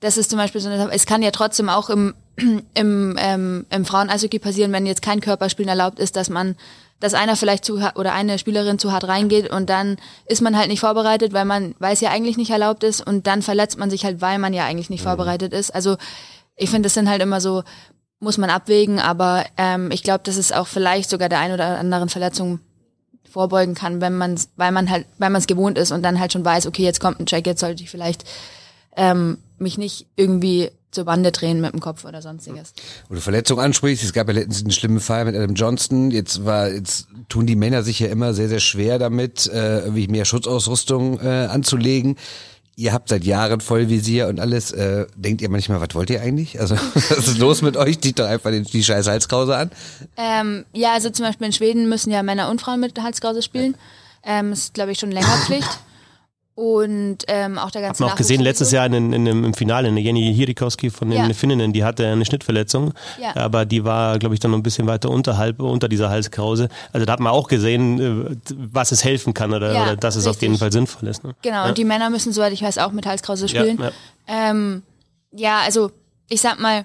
das 0.00 0.18
ist 0.18 0.30
zum 0.30 0.38
Beispiel 0.38 0.60
so 0.60 0.68
eine, 0.68 0.90
es 0.92 1.06
kann 1.06 1.22
ja 1.22 1.30
trotzdem 1.30 1.68
auch 1.68 1.88
im, 1.88 2.14
im, 2.74 3.16
ähm, 3.18 3.66
im 3.70 3.84
Frauen-Eishockey 3.84 4.38
passieren, 4.38 4.72
wenn 4.72 4.86
jetzt 4.86 5.02
kein 5.02 5.20
Körperspielen 5.20 5.68
erlaubt 5.68 5.98
ist, 5.98 6.16
dass 6.16 6.28
man, 6.28 6.56
dass 7.00 7.14
einer 7.14 7.36
vielleicht 7.36 7.64
zu 7.64 7.80
oder 7.94 8.12
eine 8.12 8.38
Spielerin 8.38 8.78
zu 8.78 8.92
hart 8.92 9.08
reingeht 9.08 9.50
und 9.50 9.70
dann 9.70 9.96
ist 10.26 10.42
man 10.42 10.58
halt 10.58 10.68
nicht 10.68 10.80
vorbereitet, 10.80 11.32
weil 11.32 11.46
man, 11.46 11.74
weil 11.78 11.94
es 11.94 12.00
ja 12.00 12.10
eigentlich 12.10 12.36
nicht 12.36 12.50
erlaubt 12.50 12.84
ist 12.84 13.00
und 13.06 13.26
dann 13.26 13.40
verletzt 13.40 13.78
man 13.78 13.90
sich 13.90 14.04
halt, 14.04 14.20
weil 14.20 14.38
man 14.38 14.52
ja 14.52 14.64
eigentlich 14.66 14.90
nicht 14.90 15.02
vorbereitet 15.02 15.52
ist. 15.52 15.74
Also 15.74 15.96
ich 16.56 16.70
finde, 16.70 16.86
das 16.86 16.94
sind 16.94 17.08
halt 17.08 17.22
immer 17.22 17.40
so, 17.40 17.62
muss 18.20 18.38
man 18.38 18.50
abwägen, 18.50 19.00
aber 19.00 19.44
ähm, 19.56 19.90
ich 19.90 20.02
glaube, 20.02 20.24
dass 20.24 20.36
es 20.36 20.52
auch 20.52 20.66
vielleicht 20.66 21.10
sogar 21.10 21.28
der 21.28 21.40
ein 21.40 21.52
oder 21.52 21.78
anderen 21.78 22.08
Verletzung 22.08 22.60
vorbeugen 23.34 23.74
kann, 23.74 24.00
wenn 24.00 24.16
man 24.16 24.40
weil 24.56 24.70
man 24.70 24.88
halt, 24.88 25.06
weil 25.18 25.28
man 25.28 25.40
es 25.40 25.48
gewohnt 25.48 25.76
ist 25.76 25.90
und 25.90 26.02
dann 26.02 26.20
halt 26.20 26.32
schon 26.32 26.44
weiß, 26.44 26.66
okay, 26.66 26.84
jetzt 26.84 27.00
kommt 27.00 27.20
ein 27.20 27.26
Check, 27.26 27.46
jetzt 27.46 27.60
sollte 27.60 27.82
ich 27.82 27.90
vielleicht 27.90 28.24
ähm, 28.96 29.38
mich 29.58 29.76
nicht 29.76 30.06
irgendwie 30.14 30.70
zur 30.92 31.04
Bande 31.04 31.32
drehen 31.32 31.60
mit 31.60 31.72
dem 31.72 31.80
Kopf 31.80 32.04
oder 32.04 32.22
sonstiges. 32.22 32.72
Wo 33.08 33.16
Verletzung 33.16 33.58
ansprichst, 33.58 34.04
es 34.04 34.12
gab 34.12 34.28
ja 34.28 34.34
letztens 34.34 34.62
einen 34.62 34.70
schlimmen 34.70 35.00
Fall 35.00 35.24
mit 35.24 35.34
Adam 35.34 35.56
Johnston. 35.56 36.12
Jetzt 36.12 36.44
war, 36.44 36.70
jetzt 36.70 37.08
tun 37.28 37.46
die 37.46 37.56
Männer 37.56 37.82
sich 37.82 37.98
ja 37.98 38.06
immer 38.06 38.32
sehr, 38.34 38.48
sehr 38.48 38.60
schwer 38.60 39.00
damit, 39.00 39.48
äh, 39.48 39.80
irgendwie 39.80 40.06
mehr 40.06 40.24
Schutzausrüstung 40.24 41.18
äh, 41.18 41.46
anzulegen. 41.50 42.14
Ihr 42.76 42.92
habt 42.92 43.08
seit 43.08 43.24
Jahren 43.24 43.60
Vollvisier 43.60 44.26
und 44.28 44.40
alles. 44.40 44.72
Äh, 44.72 45.06
denkt 45.14 45.42
ihr 45.42 45.48
manchmal, 45.48 45.80
was 45.80 45.94
wollt 45.94 46.10
ihr 46.10 46.20
eigentlich? 46.20 46.60
Also, 46.60 46.74
was 46.94 47.28
ist 47.28 47.38
los 47.38 47.62
mit 47.62 47.76
euch? 47.76 48.00
Zieht 48.00 48.18
doch 48.18 48.26
einfach 48.26 48.50
den, 48.50 48.64
die 48.64 48.82
scheiß 48.82 49.06
Halskrause 49.06 49.56
an. 49.56 49.70
Ähm, 50.16 50.64
ja, 50.72 50.92
also 50.92 51.10
zum 51.10 51.24
Beispiel 51.26 51.46
in 51.46 51.52
Schweden 51.52 51.88
müssen 51.88 52.10
ja 52.10 52.22
Männer 52.22 52.50
und 52.50 52.60
Frauen 52.60 52.80
mit 52.80 53.00
Halskrause 53.00 53.42
spielen. 53.42 53.76
Ähm, 54.24 54.52
ist, 54.52 54.74
glaube 54.74 54.92
ich, 54.92 54.98
schon 54.98 55.12
länger 55.12 55.36
Pflicht. 55.46 55.68
Und 56.56 57.18
ähm, 57.26 57.58
auch 57.58 57.72
der 57.72 57.82
ganze 57.82 58.00
man 58.02 58.12
auch 58.12 58.16
gesehen 58.16 58.40
letztes. 58.40 58.70
Jahr 58.70 58.86
in, 58.86 59.12
in, 59.12 59.26
im 59.26 59.54
Finale, 59.54 59.88
eine 59.88 59.98
Jenny 60.00 60.32
Hirikowski 60.32 60.90
von 60.90 61.10
den 61.10 61.28
Ja. 61.28 61.34
Finninnen, 61.34 61.72
die 61.72 61.82
hatte 61.82 62.06
eine 62.06 62.24
Schnittverletzung, 62.24 62.92
Ja. 63.20 63.34
aber 63.36 63.64
die 63.64 63.84
war, 63.84 64.20
glaube 64.20 64.34
ich, 64.36 64.40
dann 64.40 64.52
noch 64.52 64.58
ein 64.58 64.62
bisschen 64.62 64.86
weiter 64.86 65.10
unterhalb, 65.10 65.60
unter 65.60 65.88
dieser 65.88 66.10
Halskrause. 66.10 66.68
Also 66.92 67.06
da 67.06 67.12
hat 67.14 67.18
man 67.20 67.32
auch 67.32 67.48
gesehen, 67.48 68.00
äh, 68.30 68.36
was 68.70 68.92
es 68.92 69.02
helfen 69.02 69.34
kann 69.34 69.52
oder, 69.52 69.72
Ja, 69.72 69.82
oder 69.82 69.96
dass 69.96 70.14
es 70.14 70.28
auf 70.28 70.40
jeden. 70.42 70.56
Fall 70.56 70.70
sinnvoll 70.70 71.08
ist. 71.08 71.24
Ne? 71.24 71.34
Genau, 71.42 71.66
und 71.68 71.76
die 71.76 71.84
Männer 71.84 72.08
müssen, 72.08 72.32
soweit 72.32 72.52
ich 72.52 72.62
weiß, 72.62 72.78
auch 72.78 72.92
mit 72.92 73.04
Halskrause 73.04 73.48
spielen. 73.48 73.80
Ähm, 74.28 74.82
ja, 75.32 75.58
also 75.64 75.90
ich 76.28 76.40
sag 76.40 76.60
mal, 76.60 76.84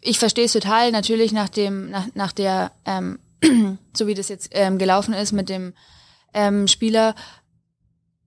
ich 0.00 0.18
verstehe 0.20 0.44
es 0.44 0.52
total, 0.52 0.92
natürlich 0.92 1.32
nach 1.32 1.48
dem, 1.48 1.90
nach, 1.90 2.06
nach 2.14 2.32
der, 2.32 2.70
ähm, 2.84 3.18
so 3.96 4.06
wie 4.06 4.14
das 4.14 4.28
jetzt 4.28 4.50
ähm, 4.52 4.78
gelaufen 4.78 5.12
ist 5.14 5.32
mit 5.32 5.48
dem 5.48 5.72
ähm, 6.34 6.68
Spieler. 6.68 7.14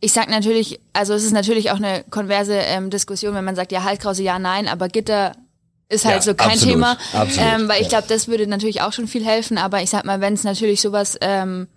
Ich 0.01 0.13
sag 0.13 0.29
natürlich, 0.29 0.79
also 0.93 1.13
es 1.13 1.23
ist 1.23 1.33
natürlich 1.33 1.71
auch 1.71 1.75
eine 1.77 2.03
konverse 2.09 2.53
ähm, 2.55 2.89
Diskussion, 2.89 3.33
wenn 3.35 3.43
man 3.43 3.55
sagt, 3.55 3.71
ja, 3.71 3.83
Halskrause, 3.83 4.23
ja, 4.23 4.39
nein, 4.39 4.67
aber 4.67 4.87
Gitter 4.87 5.35
ist 5.89 6.05
halt 6.05 6.17
Ja, 6.17 6.21
so 6.21 6.33
kein 6.35 6.51
absolut, 6.51 6.73
Thema. 6.75 6.97
absolut, 7.13 7.37
ähm, 7.53 7.67
weil 7.67 7.81
ich 7.81 7.89
glaube, 7.89 8.07
das 8.07 8.27
würde 8.27 8.47
natürlich 8.47 8.81
auch 8.81 8.93
schon 8.93 9.07
viel 9.07 9.25
helfen, 9.25 9.57
aber 9.57 9.81
ich 9.81 9.89
sag 9.89 10.05
mal, 10.05 10.21
wenn 10.21 10.35
es 10.35 10.43
natürlich 10.43 10.79
sowas 10.81 11.17
ähm, 11.21 11.67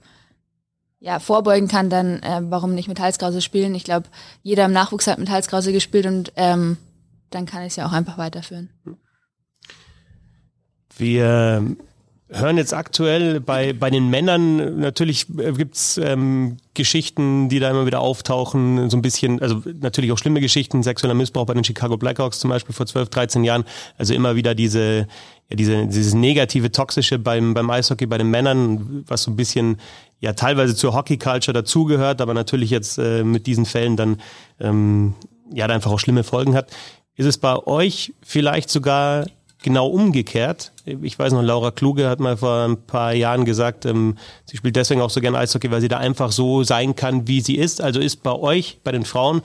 ja, 1.01 1.18
vorbeugen 1.18 1.66
kann, 1.66 1.91
dann 1.91 2.23
äh, 2.23 2.41
warum 2.45 2.75
nicht 2.77 2.87
mit 2.87 3.01
Halskrause 3.01 3.41
spielen? 3.41 3.75
Ich 3.75 3.83
glaube, 3.83 4.07
jeder 4.45 4.66
im 4.66 4.73
Nachwuchs 4.73 5.09
hat 5.09 5.18
mit 5.18 5.31
Halskrause 5.31 5.73
gespielt 5.73 6.07
und 6.07 6.33
ähm, 6.37 6.77
dann 7.31 7.47
kann 7.47 7.62
ich 7.62 7.68
es 7.70 7.77
ja 7.77 7.87
auch 7.87 7.93
einfach 7.93 8.18
weiterführen. 8.18 8.70
Wir 10.97 11.75
hören 12.33 12.57
jetzt 12.57 12.72
aktuell 12.72 13.41
bei, 13.41 13.72
bei 13.72 13.91
den 13.91 14.09
Männern, 14.09 14.80
natürlich 14.80 15.26
äh, 15.39 15.53
gibt's 15.53 15.99
ähm, 15.99 16.57
Geschichten, 16.74 17.49
die 17.49 17.59
da 17.59 17.70
immer 17.70 17.87
wieder 17.87 18.01
auftauchen, 18.01 18.89
so 18.91 18.97
ein 18.97 19.03
bisschen, 19.03 19.41
also 19.41 19.62
natürlich 19.80 20.12
auch 20.12 20.18
schlimme 20.18 20.41
Geschichten, 20.41 20.83
sexueller 20.83 21.14
Missbrauch 21.14 21.47
bei 21.47 21.55
den 21.55 21.64
Chicago 21.64 21.97
Blackhawks 21.97 22.39
zum 22.39 22.51
Beispiel 22.51 22.74
vor 22.74 22.87
12, 22.87 23.11
13 23.11 23.45
Jahren, 23.45 23.64
also 23.99 24.14
immer 24.14 24.35
wieder 24.35 24.55
diese, 24.55 25.07
ja, 25.51 25.57
diese 25.57 25.87
dieses 25.87 26.14
negative, 26.14 26.72
toxische 26.72 27.18
beim, 27.18 27.55
beim 27.55 27.68
Eishockey, 27.68 28.07
bei 28.07 28.18
den 28.18 28.30
Männern, 28.30 29.05
was 29.07 29.24
so 29.24 29.30
ein 29.30 29.37
bisschen 29.37 29.78
ja 30.20 30.33
teilweise 30.33 30.74
zur 30.74 30.95
Hockey-Culture 30.95 31.53
dazugehört, 31.53 32.20
aber 32.20 32.33
natürlich 32.33 32.70
jetzt 32.70 32.99
äh, 32.99 33.24
mit 33.24 33.47
diesen 33.47 33.66
Fällen 33.66 33.97
dann 33.97 34.20
ähm, 34.61 35.14
ja 35.53 35.66
da 35.66 35.74
einfach 35.74 35.91
auch 35.91 36.01
schlimme 36.01 36.24
Folgen 36.24 36.55
hat. 36.55 36.70
Ist 37.16 37.26
es 37.26 37.37
bei 37.37 37.57
euch 37.66 38.14
vielleicht 38.22 38.70
sogar 38.70 39.26
genau 39.62 39.86
umgekehrt. 39.86 40.72
Ich 40.84 41.18
weiß 41.18 41.32
noch, 41.32 41.42
Laura 41.42 41.70
Kluge 41.70 42.08
hat 42.08 42.20
mal 42.20 42.36
vor 42.36 42.64
ein 42.64 42.76
paar 42.76 43.12
Jahren 43.14 43.44
gesagt, 43.44 43.86
ähm, 43.86 44.16
sie 44.46 44.56
spielt 44.56 44.76
deswegen 44.76 45.00
auch 45.00 45.10
so 45.10 45.20
gerne 45.20 45.38
Eishockey, 45.38 45.70
weil 45.70 45.80
sie 45.80 45.88
da 45.88 45.98
einfach 45.98 46.32
so 46.32 46.62
sein 46.64 46.96
kann, 46.96 47.28
wie 47.28 47.40
sie 47.40 47.56
ist. 47.56 47.80
Also 47.80 48.00
ist 48.00 48.22
bei 48.22 48.32
euch, 48.32 48.78
bei 48.84 48.92
den 48.92 49.04
Frauen, 49.04 49.42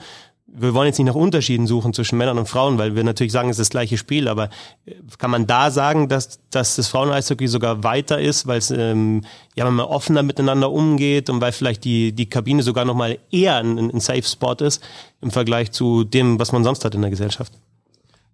wir 0.50 0.72
wollen 0.72 0.86
jetzt 0.86 0.98
nicht 0.98 1.06
nach 1.06 1.14
Unterschieden 1.14 1.66
suchen 1.66 1.92
zwischen 1.92 2.16
Männern 2.16 2.38
und 2.38 2.48
Frauen, 2.48 2.78
weil 2.78 2.96
wir 2.96 3.04
natürlich 3.04 3.32
sagen, 3.32 3.50
es 3.50 3.58
ist 3.58 3.66
das 3.66 3.70
gleiche 3.70 3.98
Spiel, 3.98 4.28
aber 4.28 4.48
äh, 4.86 4.94
kann 5.18 5.30
man 5.30 5.46
da 5.46 5.70
sagen, 5.70 6.08
dass, 6.08 6.40
dass 6.50 6.76
das 6.76 6.88
Frauen-Eishockey 6.88 7.46
sogar 7.48 7.84
weiter 7.84 8.18
ist, 8.18 8.46
weil 8.46 8.58
es 8.58 8.70
ähm, 8.70 9.24
ja 9.54 9.70
man 9.70 9.84
offener 9.86 10.22
miteinander 10.22 10.70
umgeht 10.70 11.28
und 11.28 11.40
weil 11.40 11.52
vielleicht 11.52 11.84
die, 11.84 12.12
die 12.12 12.28
Kabine 12.28 12.62
sogar 12.62 12.84
nochmal 12.84 13.18
eher 13.30 13.56
ein, 13.56 13.78
ein 13.78 14.00
Safe 14.00 14.22
Spot 14.22 14.54
ist 14.54 14.82
im 15.20 15.30
Vergleich 15.30 15.70
zu 15.70 16.04
dem, 16.04 16.38
was 16.38 16.52
man 16.52 16.64
sonst 16.64 16.84
hat 16.84 16.94
in 16.94 17.02
der 17.02 17.10
Gesellschaft? 17.10 17.52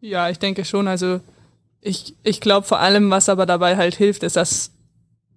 Ja, 0.00 0.28
ich 0.28 0.38
denke 0.38 0.64
schon. 0.64 0.86
Also 0.86 1.20
ich, 1.84 2.16
ich 2.22 2.40
glaube 2.40 2.66
vor 2.66 2.80
allem, 2.80 3.10
was 3.10 3.28
aber 3.28 3.44
dabei 3.44 3.76
halt 3.76 3.94
hilft, 3.94 4.22
ist, 4.22 4.36
dass 4.36 4.72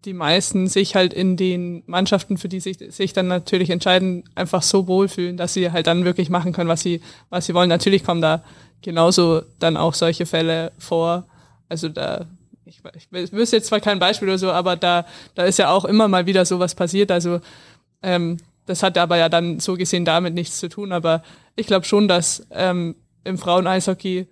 die 0.05 0.13
meisten 0.13 0.67
sich 0.67 0.95
halt 0.95 1.13
in 1.13 1.35
den 1.35 1.83
Mannschaften, 1.87 2.37
für 2.37 2.47
die 2.47 2.61
sich, 2.61 2.77
sich 2.77 3.11
dann 3.11 3.27
natürlich 3.27 3.69
entscheiden, 3.69 4.23
einfach 4.33 4.61
so 4.61 4.87
wohlfühlen, 4.87 5.35
dass 5.35 5.53
sie 5.53 5.71
halt 5.71 5.87
dann 5.87 6.05
wirklich 6.05 6.29
machen 6.29 6.53
können, 6.53 6.69
was 6.69 6.81
sie, 6.81 7.01
was 7.29 7.45
sie 7.45 7.53
wollen. 7.53 7.67
Natürlich 7.67 8.05
kommen 8.05 8.21
da 8.21 8.43
genauso 8.81 9.41
dann 9.59 9.75
auch 9.75 9.93
solche 9.93 10.25
Fälle 10.25 10.71
vor. 10.77 11.25
Also 11.67 11.89
da, 11.89 12.25
ich, 12.63 12.79
ich 12.95 13.33
wüsste 13.33 13.57
jetzt 13.57 13.67
zwar 13.67 13.81
kein 13.81 13.99
Beispiel 13.99 14.29
oder 14.29 14.37
so, 14.37 14.49
aber 14.49 14.77
da, 14.77 15.05
da 15.35 15.43
ist 15.43 15.59
ja 15.59 15.69
auch 15.69 15.83
immer 15.83 16.07
mal 16.07 16.27
wieder 16.27 16.45
sowas 16.45 16.75
passiert. 16.75 17.11
Also 17.11 17.41
ähm, 18.01 18.37
das 18.65 18.83
hat 18.83 18.97
aber 18.97 19.17
ja 19.17 19.27
dann 19.27 19.59
so 19.59 19.75
gesehen 19.75 20.05
damit 20.05 20.33
nichts 20.33 20.59
zu 20.59 20.69
tun. 20.69 20.93
Aber 20.93 21.23
ich 21.57 21.67
glaube 21.67 21.85
schon, 21.85 22.07
dass 22.07 22.47
ähm, 22.51 22.95
im 23.25 23.37
Frauen-Eishockey 23.37 24.27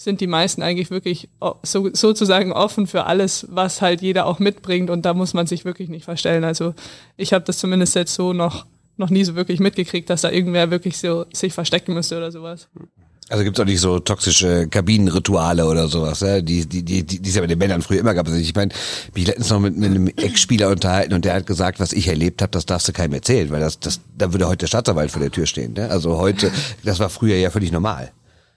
sind 0.00 0.20
die 0.20 0.28
meisten 0.28 0.62
eigentlich 0.62 0.92
wirklich 0.92 1.28
o- 1.40 1.54
so, 1.64 1.90
sozusagen 1.92 2.52
offen 2.52 2.86
für 2.86 3.04
alles, 3.06 3.46
was 3.50 3.82
halt 3.82 4.00
jeder 4.00 4.26
auch 4.26 4.38
mitbringt 4.38 4.90
und 4.90 5.04
da 5.04 5.12
muss 5.12 5.34
man 5.34 5.48
sich 5.48 5.64
wirklich 5.64 5.88
nicht 5.88 6.04
verstellen. 6.04 6.44
Also 6.44 6.72
ich 7.16 7.32
habe 7.32 7.44
das 7.44 7.58
zumindest 7.58 7.96
jetzt 7.96 8.14
so 8.14 8.32
noch 8.32 8.64
noch 8.96 9.10
nie 9.10 9.24
so 9.24 9.34
wirklich 9.34 9.58
mitgekriegt, 9.60 10.08
dass 10.08 10.22
da 10.22 10.30
irgendwer 10.30 10.70
wirklich 10.70 10.98
so 10.98 11.24
sich 11.32 11.52
verstecken 11.52 11.94
müsste 11.94 12.16
oder 12.16 12.30
sowas. 12.32 12.68
Also 13.28 13.44
gibt's 13.44 13.60
auch 13.60 13.64
nicht 13.64 13.80
so 13.80 13.98
toxische 13.98 14.68
Kabinenrituale 14.68 15.66
oder 15.66 15.86
sowas, 15.88 16.20
ja? 16.20 16.40
die, 16.40 16.64
die, 16.66 16.82
die, 16.82 17.02
die 17.04 17.18
die 17.20 17.28
es 17.28 17.34
ja 17.36 17.40
bei 17.42 17.46
den 17.46 17.58
Männern 17.58 17.82
früher 17.82 18.00
immer 18.00 18.14
gab. 18.14 18.26
Also 18.26 18.38
ich 18.38 18.54
meine, 18.54 18.72
mich 19.14 19.26
letztens 19.26 19.50
noch 19.50 19.60
mit, 19.60 19.76
mit 19.76 19.90
einem 19.90 20.06
Ex-Spieler 20.08 20.68
unterhalten 20.70 21.12
und 21.14 21.24
der 21.24 21.34
hat 21.34 21.46
gesagt, 21.46 21.78
was 21.80 21.92
ich 21.92 22.08
erlebt 22.08 22.40
habe, 22.40 22.50
das 22.52 22.66
darfst 22.66 22.88
du 22.88 22.92
keinem 22.92 23.12
erzählen, 23.14 23.50
weil 23.50 23.60
das, 23.60 23.78
das, 23.80 24.00
da 24.16 24.32
würde 24.32 24.48
heute 24.48 24.58
der 24.58 24.66
Staatsanwalt 24.68 25.10
vor 25.10 25.20
der 25.20 25.30
Tür 25.30 25.46
stehen. 25.46 25.74
Ne? 25.74 25.90
Also 25.90 26.16
heute, 26.18 26.50
das 26.84 26.98
war 27.00 27.08
früher 27.10 27.36
ja 27.36 27.50
völlig 27.50 27.70
normal. 27.70 28.10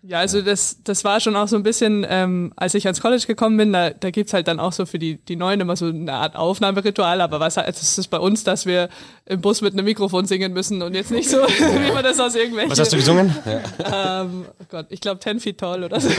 Ja, 0.03 0.17
also 0.17 0.41
das, 0.41 0.77
das 0.83 1.03
war 1.03 1.19
schon 1.19 1.35
auch 1.35 1.47
so 1.47 1.55
ein 1.55 1.61
bisschen, 1.61 2.03
ähm, 2.09 2.53
als 2.55 2.73
ich 2.73 2.87
ans 2.87 3.01
College 3.01 3.25
gekommen 3.27 3.55
bin, 3.57 3.71
da, 3.71 3.91
da 3.91 4.09
gibt's 4.09 4.33
halt 4.33 4.47
dann 4.47 4.59
auch 4.59 4.73
so 4.73 4.87
für 4.87 4.97
die, 4.97 5.17
die 5.17 5.35
Neuen 5.35 5.59
immer 5.59 5.75
so 5.75 5.85
eine 5.85 6.13
Art 6.13 6.35
Aufnahmeritual, 6.35 7.21
aber 7.21 7.39
was 7.39 7.57
halt, 7.57 7.69
es 7.69 7.99
ist 7.99 8.07
bei 8.07 8.17
uns, 8.17 8.43
dass 8.43 8.65
wir 8.65 8.89
im 9.27 9.41
Bus 9.41 9.61
mit 9.61 9.73
einem 9.73 9.85
Mikrofon 9.85 10.25
singen 10.25 10.53
müssen 10.53 10.81
und 10.81 10.95
jetzt 10.95 11.11
nicht 11.11 11.29
so, 11.29 11.37
wie 11.47 11.91
man 11.91 12.03
das 12.03 12.19
aus 12.19 12.33
irgendwelchen... 12.33 12.71
Was 12.71 12.79
hast 12.79 12.93
du 12.93 12.97
gesungen? 12.97 13.35
Ähm, 13.45 14.45
oh 14.59 14.65
Gott, 14.69 14.87
ich 14.89 15.01
glaube 15.01 15.19
10 15.19 15.39
feet 15.39 15.59
tall 15.59 15.83
oder 15.83 15.99
so. 15.99 16.09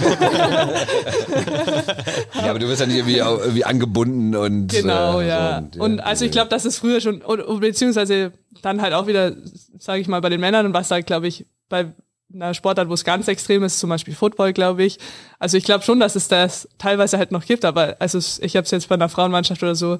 Ja, 2.34 2.50
aber 2.50 2.60
du 2.60 2.68
wirst 2.68 2.82
ja 2.82 2.86
nicht 2.86 2.98
irgendwie, 2.98 3.20
auch 3.20 3.40
irgendwie 3.40 3.64
angebunden 3.64 4.36
und 4.36 4.68
Genau, 4.68 5.20
äh, 5.20 5.28
ja. 5.28 5.62
so, 5.74 5.82
Und 5.82 5.98
also 6.00 6.24
ich 6.24 6.30
glaube, 6.30 6.50
das 6.50 6.64
ist 6.64 6.78
früher 6.78 7.00
schon, 7.00 7.22
oder, 7.22 7.48
oder 7.48 7.60
beziehungsweise 7.60 8.32
dann 8.62 8.80
halt 8.80 8.94
auch 8.94 9.08
wieder, 9.08 9.32
sage 9.78 10.00
ich 10.00 10.06
mal, 10.06 10.20
bei 10.20 10.28
den 10.28 10.40
Männern 10.40 10.66
und 10.66 10.74
was 10.74 10.86
da, 10.86 11.00
glaube 11.00 11.26
ich, 11.26 11.46
bei 11.68 11.92
einer 12.34 12.54
Sportart, 12.54 12.88
wo 12.88 12.94
es 12.94 13.04
ganz 13.04 13.28
extrem 13.28 13.62
ist, 13.62 13.78
zum 13.78 13.90
Beispiel 13.90 14.14
Football, 14.14 14.52
glaube 14.52 14.84
ich. 14.84 14.98
Also 15.38 15.56
ich 15.56 15.64
glaube 15.64 15.84
schon, 15.84 16.00
dass 16.00 16.16
es 16.16 16.28
das 16.28 16.68
teilweise 16.78 17.18
halt 17.18 17.32
noch 17.32 17.44
gibt, 17.44 17.64
aber 17.64 17.96
also 17.98 18.18
ich 18.18 18.56
habe 18.56 18.64
es 18.64 18.70
jetzt 18.70 18.88
bei 18.88 18.94
einer 18.94 19.08
Frauenmannschaft 19.08 19.62
oder 19.62 19.74
so 19.74 19.98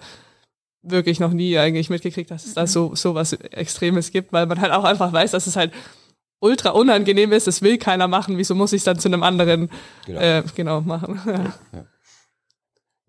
wirklich 0.82 1.20
noch 1.20 1.32
nie 1.32 1.58
eigentlich 1.58 1.90
mitgekriegt, 1.90 2.30
dass 2.30 2.44
es 2.44 2.54
da 2.54 2.66
so 2.66 2.94
so 2.94 3.14
was 3.14 3.32
Extremes 3.32 4.10
gibt, 4.10 4.32
weil 4.32 4.46
man 4.46 4.60
halt 4.60 4.72
auch 4.72 4.84
einfach 4.84 5.12
weiß, 5.12 5.30
dass 5.30 5.46
es 5.46 5.56
halt 5.56 5.72
ultra 6.40 6.70
unangenehm 6.70 7.32
ist, 7.32 7.46
das 7.46 7.62
will 7.62 7.78
keiner 7.78 8.08
machen, 8.08 8.36
wieso 8.36 8.54
muss 8.54 8.72
ich 8.72 8.78
es 8.78 8.84
dann 8.84 8.98
zu 8.98 9.08
einem 9.08 9.22
anderen 9.22 9.70
genau, 10.06 10.20
äh, 10.20 10.42
genau 10.54 10.80
machen. 10.80 11.20
Ja. 11.72 11.84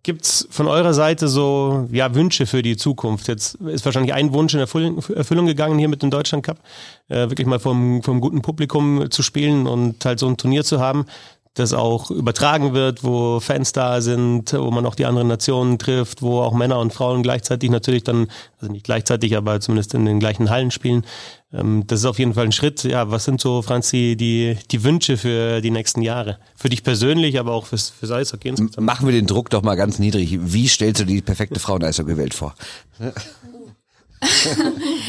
Gibt's 0.04 0.46
von 0.52 0.68
eurer 0.68 0.94
Seite 0.94 1.30
so 1.30 1.88
ja, 1.90 2.14
Wünsche 2.14 2.46
für 2.46 2.62
die 2.62 2.76
Zukunft? 2.76 3.30
Jetzt 3.30 3.56
ist 3.56 3.86
wahrscheinlich 3.86 4.14
ein 4.14 4.34
Wunsch 4.34 4.54
in 4.54 4.60
Erfüllung, 4.60 5.02
Erfüllung 5.16 5.46
gegangen 5.46 5.80
hier 5.80 5.88
mit 5.88 6.04
dem 6.04 6.12
Deutschland 6.12 6.44
Cup, 6.44 6.60
äh, 7.08 7.30
wirklich 7.30 7.48
mal 7.48 7.60
vom, 7.60 8.04
vom 8.04 8.20
guten 8.20 8.42
Publikum 8.42 9.10
zu 9.10 9.24
spielen 9.24 9.66
und 9.66 10.04
halt 10.04 10.20
so 10.20 10.28
ein 10.28 10.36
Turnier 10.36 10.66
zu 10.66 10.82
haben, 10.82 11.06
das 11.54 11.72
auch 11.72 12.12
übertragen 12.12 12.74
wird, 12.74 13.06
wo 13.06 13.40
Fans 13.40 13.72
da 13.72 14.02
sind, 14.02 14.52
wo 14.54 14.72
man 14.72 14.86
auch 14.86 14.96
die 14.96 15.06
anderen 15.06 15.30
Nationen 15.30 15.80
trifft, 15.80 16.22
wo 16.22 16.42
auch 16.42 16.54
Männer 16.54 16.80
und 16.80 16.92
Frauen 16.92 17.24
gleichzeitig 17.24 17.70
natürlich 17.70 18.04
dann, 18.04 18.28
also 18.60 18.74
nicht 18.74 18.86
gleichzeitig, 18.86 19.38
aber 19.38 19.62
zumindest 19.62 19.94
in 19.94 20.06
den 20.06 20.20
gleichen 20.20 20.50
Hallen 20.50 20.72
spielen. 20.72 21.06
Ähm, 21.54 21.86
das 21.86 22.00
ist 22.00 22.06
auf 22.06 22.20
jeden 22.20 22.34
Fall 22.34 22.46
ein 22.46 22.52
Schritt. 22.52 22.84
Ja, 22.84 23.12
was 23.12 23.26
sind 23.26 23.40
so, 23.40 23.62
Franzi, 23.62 24.16
die, 24.18 24.58
die 24.72 24.84
Wünsche 24.84 25.18
für 25.18 25.62
die 25.62 25.72
nächsten 25.72 26.02
Jahre? 26.02 26.40
Für 26.56 26.70
dich 26.70 26.84
persönlich, 26.84 27.40
aber 27.40 27.54
auch 27.54 27.68
fürs, 27.68 27.90
fürs 27.90 28.12
Eishockey 28.12 28.50
insgesamt. 28.50 28.86
Machen 28.86 29.08
wir 29.08 29.14
den 29.14 29.28
Druck 29.28 29.50
doch 29.50 29.62
mal 29.62 29.76
ganz 29.76 30.00
niedrig. 30.00 30.38
Wie 30.42 30.68
stellst 30.68 31.02
du 31.02 31.06
die 31.06 31.22
perfekte 31.22 31.60
Frauen-Eishockey-Welt 31.60 32.34
vor? 32.34 32.56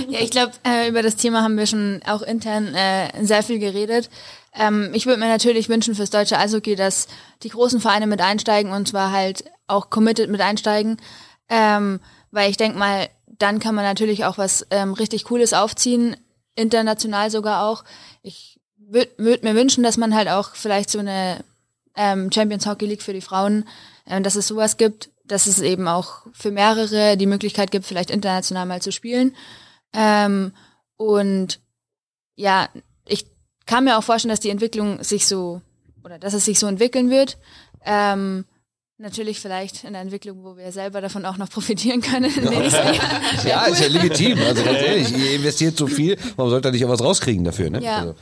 ja, 0.09 0.21
ich 0.21 0.31
glaube, 0.31 0.53
äh, 0.67 0.89
über 0.89 1.03
das 1.03 1.17
Thema 1.17 1.43
haben 1.43 1.57
wir 1.57 1.67
schon 1.67 2.01
auch 2.07 2.23
intern 2.23 2.75
äh, 2.75 3.25
sehr 3.25 3.43
viel 3.43 3.59
geredet. 3.59 4.11
Ähm, 4.55 4.91
ich 4.93 5.07
würde 5.07 5.21
mir 5.21 5.29
natürlich 5.29 5.69
wünschen 5.69 5.95
fürs 5.95 6.11
deutsche 6.11 6.39
Eishockey, 6.39 6.77
dass 6.77 7.09
die 7.43 7.49
großen 7.49 7.81
Vereine 7.81 8.07
mit 8.07 8.21
einsteigen 8.21 8.73
und 8.73 8.89
zwar 8.89 9.13
halt 9.13 9.45
auch 9.67 9.89
committed 9.89 10.31
mit 10.31 10.41
einsteigen. 10.41 10.99
Ähm, 11.49 12.01
weil 12.31 12.51
ich 12.51 12.57
denke 12.57 12.79
mal, 12.79 13.09
dann 13.27 13.59
kann 13.59 13.75
man 13.75 13.85
natürlich 13.85 14.25
auch 14.25 14.39
was 14.39 14.67
ähm, 14.71 14.93
richtig 14.93 15.25
Cooles 15.25 15.53
aufziehen 15.53 16.17
international 16.55 17.31
sogar 17.31 17.65
auch. 17.65 17.85
Ich 18.23 18.61
würde 18.77 19.11
würd 19.17 19.43
mir 19.43 19.55
wünschen, 19.55 19.83
dass 19.83 19.97
man 19.97 20.15
halt 20.15 20.29
auch 20.29 20.55
vielleicht 20.55 20.91
so 20.91 20.99
eine 20.99 21.45
ähm, 21.97 22.31
Champions 22.33 22.67
Hockey 22.67 22.87
League 22.87 23.03
für 23.03 23.13
die 23.13 23.21
Frauen, 23.21 23.67
ähm, 24.07 24.23
dass 24.23 24.37
es 24.37 24.47
sowas 24.47 24.77
gibt, 24.77 25.11
dass 25.25 25.47
es 25.47 25.61
eben 25.61 25.89
auch 25.89 26.27
für 26.33 26.51
mehrere 26.51 27.17
die 27.17 27.27
Möglichkeit 27.27 27.71
gibt, 27.71 27.87
vielleicht 27.87 28.11
international 28.11 28.67
mal 28.67 28.83
zu 28.83 28.93
spielen. 28.93 29.35
Ähm, 29.93 30.53
und 30.97 31.61
ja, 32.37 32.69
ich 33.07 33.27
kann 33.67 33.85
mir 33.85 33.97
auch 33.97 34.05
vorstellen, 34.05 34.31
dass 34.31 34.41
die 34.41 34.51
Entwicklung 34.51 35.03
sich 35.03 35.27
so 35.27 35.63
oder 36.05 36.19
dass 36.19 36.35
es 36.35 36.45
sich 36.45 36.59
so 36.59 36.67
entwickeln 36.67 37.11
wird. 37.11 37.39
Ähm, 37.85 38.45
Natürlich 38.97 39.41
vielleicht 39.41 39.83
in 39.83 39.93
der 39.93 40.03
Entwicklung, 40.03 40.45
wo 40.45 40.57
wir 40.57 40.71
selber 40.71 41.01
davon 41.01 41.25
auch 41.27 41.37
noch 41.37 41.51
profitieren 41.51 42.01
können. 42.01 42.31
Ja, 43.45 43.49
ja 43.49 43.65
ist 43.67 43.81
ja 43.81 43.89
legitim. 43.89 44.39
Also 44.39 44.63
ganz 44.63 44.79
ehrlich, 44.79 45.17
ihr 45.17 45.35
investiert 45.35 45.77
so 45.77 45.89
viel, 45.89 46.17
warum 46.37 46.51
sollt 46.51 46.65
ihr 46.65 46.71
nicht 46.71 46.85
auch 46.85 46.91
was 46.91 47.03
rauskriegen 47.03 47.45
dafür? 47.45 47.71
Ne? 47.71 47.83
Ja. 47.83 47.99
Also. 47.99 48.15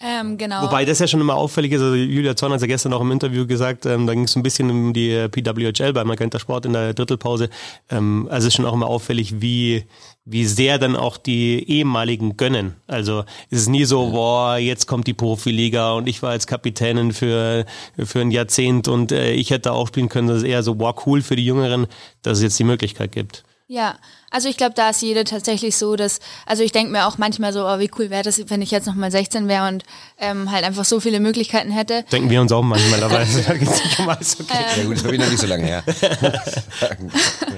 Ähm, 0.00 0.36
genau. 0.38 0.62
Wobei 0.62 0.84
das 0.84 0.98
ja 0.98 1.06
schon 1.06 1.20
immer 1.20 1.34
auffällig 1.34 1.72
ist. 1.72 1.80
Also 1.82 1.94
Julia 1.94 2.34
Zorn 2.34 2.52
hat 2.52 2.60
ja 2.60 2.66
gestern 2.66 2.92
auch 2.92 3.00
im 3.00 3.10
Interview 3.12 3.46
gesagt, 3.46 3.86
ähm, 3.86 4.06
da 4.06 4.14
ging 4.14 4.24
es 4.24 4.36
ein 4.36 4.42
bisschen 4.42 4.70
um 4.70 4.92
die 4.92 5.10
äh, 5.10 5.28
PWHL 5.28 5.92
bei 5.92 6.04
Magenta 6.04 6.38
Sport 6.38 6.66
in 6.66 6.72
der 6.72 6.94
Drittelpause. 6.94 7.50
Ähm, 7.90 8.26
also 8.30 8.46
es 8.46 8.52
ist 8.52 8.56
schon 8.56 8.66
auch 8.66 8.74
immer 8.74 8.86
auffällig, 8.86 9.40
wie 9.40 9.84
wie 10.26 10.44
sehr 10.44 10.78
dann 10.78 10.96
auch 10.96 11.16
die 11.16 11.66
ehemaligen 11.70 12.36
gönnen. 12.36 12.74
Also 12.88 13.24
es 13.48 13.62
ist 13.62 13.68
nie 13.68 13.84
so, 13.84 14.10
boah, 14.10 14.58
jetzt 14.58 14.86
kommt 14.86 15.06
die 15.06 15.14
Profiliga 15.14 15.92
und 15.92 16.08
ich 16.08 16.20
war 16.22 16.30
als 16.30 16.48
Kapitänin 16.48 17.12
für 17.12 17.64
für 17.96 18.20
ein 18.20 18.32
Jahrzehnt 18.32 18.88
und 18.88 19.12
äh, 19.12 19.32
ich 19.32 19.50
hätte 19.50 19.72
auch 19.72 19.88
spielen 19.88 20.08
können. 20.08 20.28
Das 20.28 20.38
ist 20.38 20.42
eher 20.42 20.64
so, 20.64 20.74
boah, 20.74 20.94
cool 21.06 21.22
für 21.22 21.36
die 21.36 21.46
Jüngeren, 21.46 21.86
dass 22.22 22.38
es 22.38 22.44
jetzt 22.44 22.58
die 22.58 22.64
Möglichkeit 22.64 23.12
gibt. 23.12 23.45
Ja, 23.68 23.98
also 24.30 24.48
ich 24.48 24.56
glaube, 24.56 24.74
da 24.74 24.90
ist 24.90 25.02
jede 25.02 25.24
tatsächlich 25.24 25.76
so, 25.76 25.96
dass, 25.96 26.20
also 26.46 26.62
ich 26.62 26.70
denke 26.70 26.92
mir 26.92 27.04
auch 27.04 27.18
manchmal 27.18 27.52
so, 27.52 27.66
oh, 27.66 27.80
wie 27.80 27.90
cool 27.98 28.10
wäre 28.10 28.22
das, 28.22 28.40
wenn 28.48 28.62
ich 28.62 28.70
jetzt 28.70 28.86
nochmal 28.86 29.10
16 29.10 29.48
wäre 29.48 29.66
und 29.66 29.82
ähm, 30.18 30.52
halt 30.52 30.64
einfach 30.64 30.84
so 30.84 31.00
viele 31.00 31.18
Möglichkeiten 31.18 31.72
hätte. 31.72 32.04
Denken 32.12 32.30
wir 32.30 32.40
uns 32.40 32.52
auch 32.52 32.62
manchmal, 32.62 33.02
aber 33.02 33.18
da 33.18 33.24
geht 33.54 33.68
es 33.68 33.84
nicht 33.84 33.98
um 33.98 34.08
alles 34.08 34.38
okay. 34.38 34.56
Ähm, 34.56 34.78
ja 34.78 34.84
gut, 34.84 34.96
das 34.96 35.04
habe 35.04 35.14
ich 35.16 35.20
noch 35.20 35.30
nicht 35.30 35.40
so 35.40 35.46
lange 35.48 35.64
her. 35.64 35.82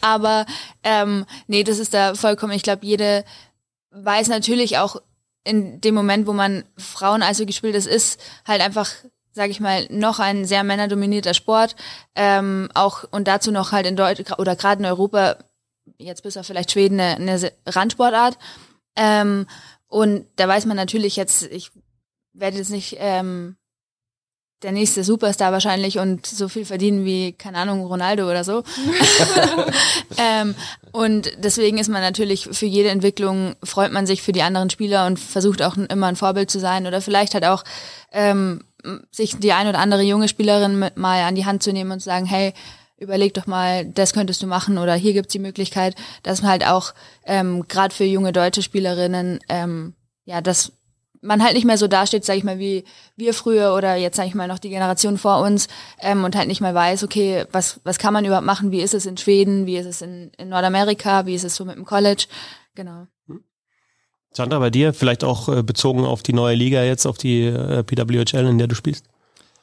aber 0.00 0.44
ähm, 0.82 1.24
nee, 1.46 1.62
das 1.62 1.78
ist 1.78 1.94
da 1.94 2.16
vollkommen, 2.16 2.52
ich 2.54 2.64
glaube, 2.64 2.84
jede 2.84 3.24
weiß 3.92 4.26
natürlich 4.26 4.78
auch 4.78 4.96
in 5.44 5.80
dem 5.80 5.94
Moment, 5.94 6.26
wo 6.26 6.32
man 6.32 6.64
Frauen 6.76 7.22
also 7.22 7.46
gespielt 7.46 7.76
ist, 7.76 7.86
ist 7.86 8.18
halt 8.44 8.60
einfach 8.60 8.90
sage 9.34 9.50
ich 9.50 9.60
mal, 9.60 9.86
noch 9.90 10.20
ein 10.20 10.44
sehr 10.44 10.62
männerdominierter 10.62 11.34
Sport. 11.34 11.74
Ähm, 12.14 12.70
auch 12.74 13.04
und 13.10 13.28
dazu 13.28 13.50
noch 13.50 13.72
halt 13.72 13.86
in 13.86 13.96
Deutschland 13.96 14.38
oder 14.38 14.56
gerade 14.56 14.80
in 14.80 14.86
Europa, 14.86 15.36
jetzt 15.98 16.22
bis 16.22 16.36
auf 16.36 16.46
vielleicht 16.46 16.70
Schweden, 16.70 17.00
eine, 17.00 17.16
eine 17.16 17.52
Randsportart. 17.66 18.38
Ähm, 18.96 19.46
und 19.88 20.26
da 20.36 20.48
weiß 20.48 20.66
man 20.66 20.76
natürlich 20.76 21.16
jetzt, 21.16 21.42
ich 21.42 21.72
werde 22.32 22.56
jetzt 22.58 22.70
nicht 22.70 22.96
ähm, 23.00 23.56
der 24.62 24.72
nächste 24.72 25.04
Superstar 25.04 25.52
wahrscheinlich 25.52 25.98
und 25.98 26.26
so 26.26 26.48
viel 26.48 26.64
verdienen 26.64 27.04
wie, 27.04 27.32
keine 27.32 27.58
Ahnung, 27.58 27.84
Ronaldo 27.84 28.28
oder 28.30 28.44
so. 28.44 28.62
ähm, 30.16 30.54
und 30.92 31.30
deswegen 31.38 31.78
ist 31.78 31.88
man 31.88 32.02
natürlich 32.02 32.48
für 32.50 32.66
jede 32.66 32.88
Entwicklung, 32.88 33.56
freut 33.62 33.92
man 33.92 34.06
sich 34.06 34.22
für 34.22 34.32
die 34.32 34.42
anderen 34.42 34.70
Spieler 34.70 35.06
und 35.06 35.18
versucht 35.18 35.60
auch 35.60 35.76
immer 35.76 36.06
ein 36.06 36.16
Vorbild 36.16 36.50
zu 36.50 36.60
sein 36.60 36.86
oder 36.86 37.00
vielleicht 37.00 37.34
halt 37.34 37.44
auch 37.44 37.64
ähm, 38.12 38.64
sich 39.10 39.38
die 39.38 39.52
ein 39.52 39.68
oder 39.68 39.78
andere 39.78 40.02
junge 40.02 40.28
Spielerin 40.28 40.78
mit 40.78 40.96
mal 40.96 41.22
an 41.22 41.34
die 41.34 41.46
Hand 41.46 41.62
zu 41.62 41.72
nehmen 41.72 41.92
und 41.92 42.00
zu 42.00 42.06
sagen, 42.06 42.26
hey, 42.26 42.52
überleg 42.96 43.34
doch 43.34 43.46
mal, 43.46 43.84
das 43.84 44.12
könntest 44.12 44.42
du 44.42 44.46
machen 44.46 44.78
oder 44.78 44.94
hier 44.94 45.12
gibt's 45.12 45.32
die 45.32 45.38
Möglichkeit, 45.38 45.94
dass 46.22 46.42
man 46.42 46.50
halt 46.50 46.66
auch 46.66 46.94
ähm, 47.24 47.66
gerade 47.68 47.94
für 47.94 48.04
junge 48.04 48.32
deutsche 48.32 48.62
Spielerinnen, 48.62 49.40
ähm, 49.48 49.94
ja, 50.24 50.40
dass 50.40 50.72
man 51.20 51.42
halt 51.42 51.54
nicht 51.54 51.64
mehr 51.64 51.78
so 51.78 51.88
dasteht, 51.88 52.24
sag 52.24 52.36
ich 52.36 52.44
mal, 52.44 52.58
wie 52.58 52.84
wir 53.16 53.32
früher 53.34 53.74
oder 53.74 53.96
jetzt 53.96 54.16
sag 54.16 54.26
ich 54.26 54.34
mal 54.34 54.46
noch 54.46 54.58
die 54.58 54.68
Generation 54.68 55.16
vor 55.18 55.40
uns 55.40 55.68
ähm, 56.00 56.22
und 56.22 56.36
halt 56.36 56.48
nicht 56.48 56.60
mal 56.60 56.74
weiß, 56.74 57.02
okay, 57.02 57.46
was 57.50 57.80
was 57.82 57.98
kann 57.98 58.12
man 58.12 58.24
überhaupt 58.24 58.46
machen, 58.46 58.70
wie 58.70 58.82
ist 58.82 58.94
es 58.94 59.06
in 59.06 59.16
Schweden, 59.16 59.66
wie 59.66 59.78
ist 59.78 59.86
es 59.86 60.02
in, 60.02 60.30
in 60.36 60.50
Nordamerika, 60.50 61.26
wie 61.26 61.34
ist 61.34 61.44
es 61.44 61.56
so 61.56 61.64
mit 61.64 61.76
dem 61.76 61.84
College, 61.84 62.26
genau. 62.74 63.06
Sandra, 64.36 64.58
bei 64.58 64.70
dir 64.70 64.92
vielleicht 64.92 65.22
auch 65.22 65.48
äh, 65.48 65.62
bezogen 65.62 66.04
auf 66.04 66.22
die 66.22 66.32
neue 66.32 66.56
Liga 66.56 66.82
jetzt, 66.82 67.06
auf 67.06 67.18
die 67.18 67.44
äh, 67.44 67.84
PWHL, 67.84 68.46
in 68.46 68.58
der 68.58 68.66
du 68.66 68.74
spielst? 68.74 69.06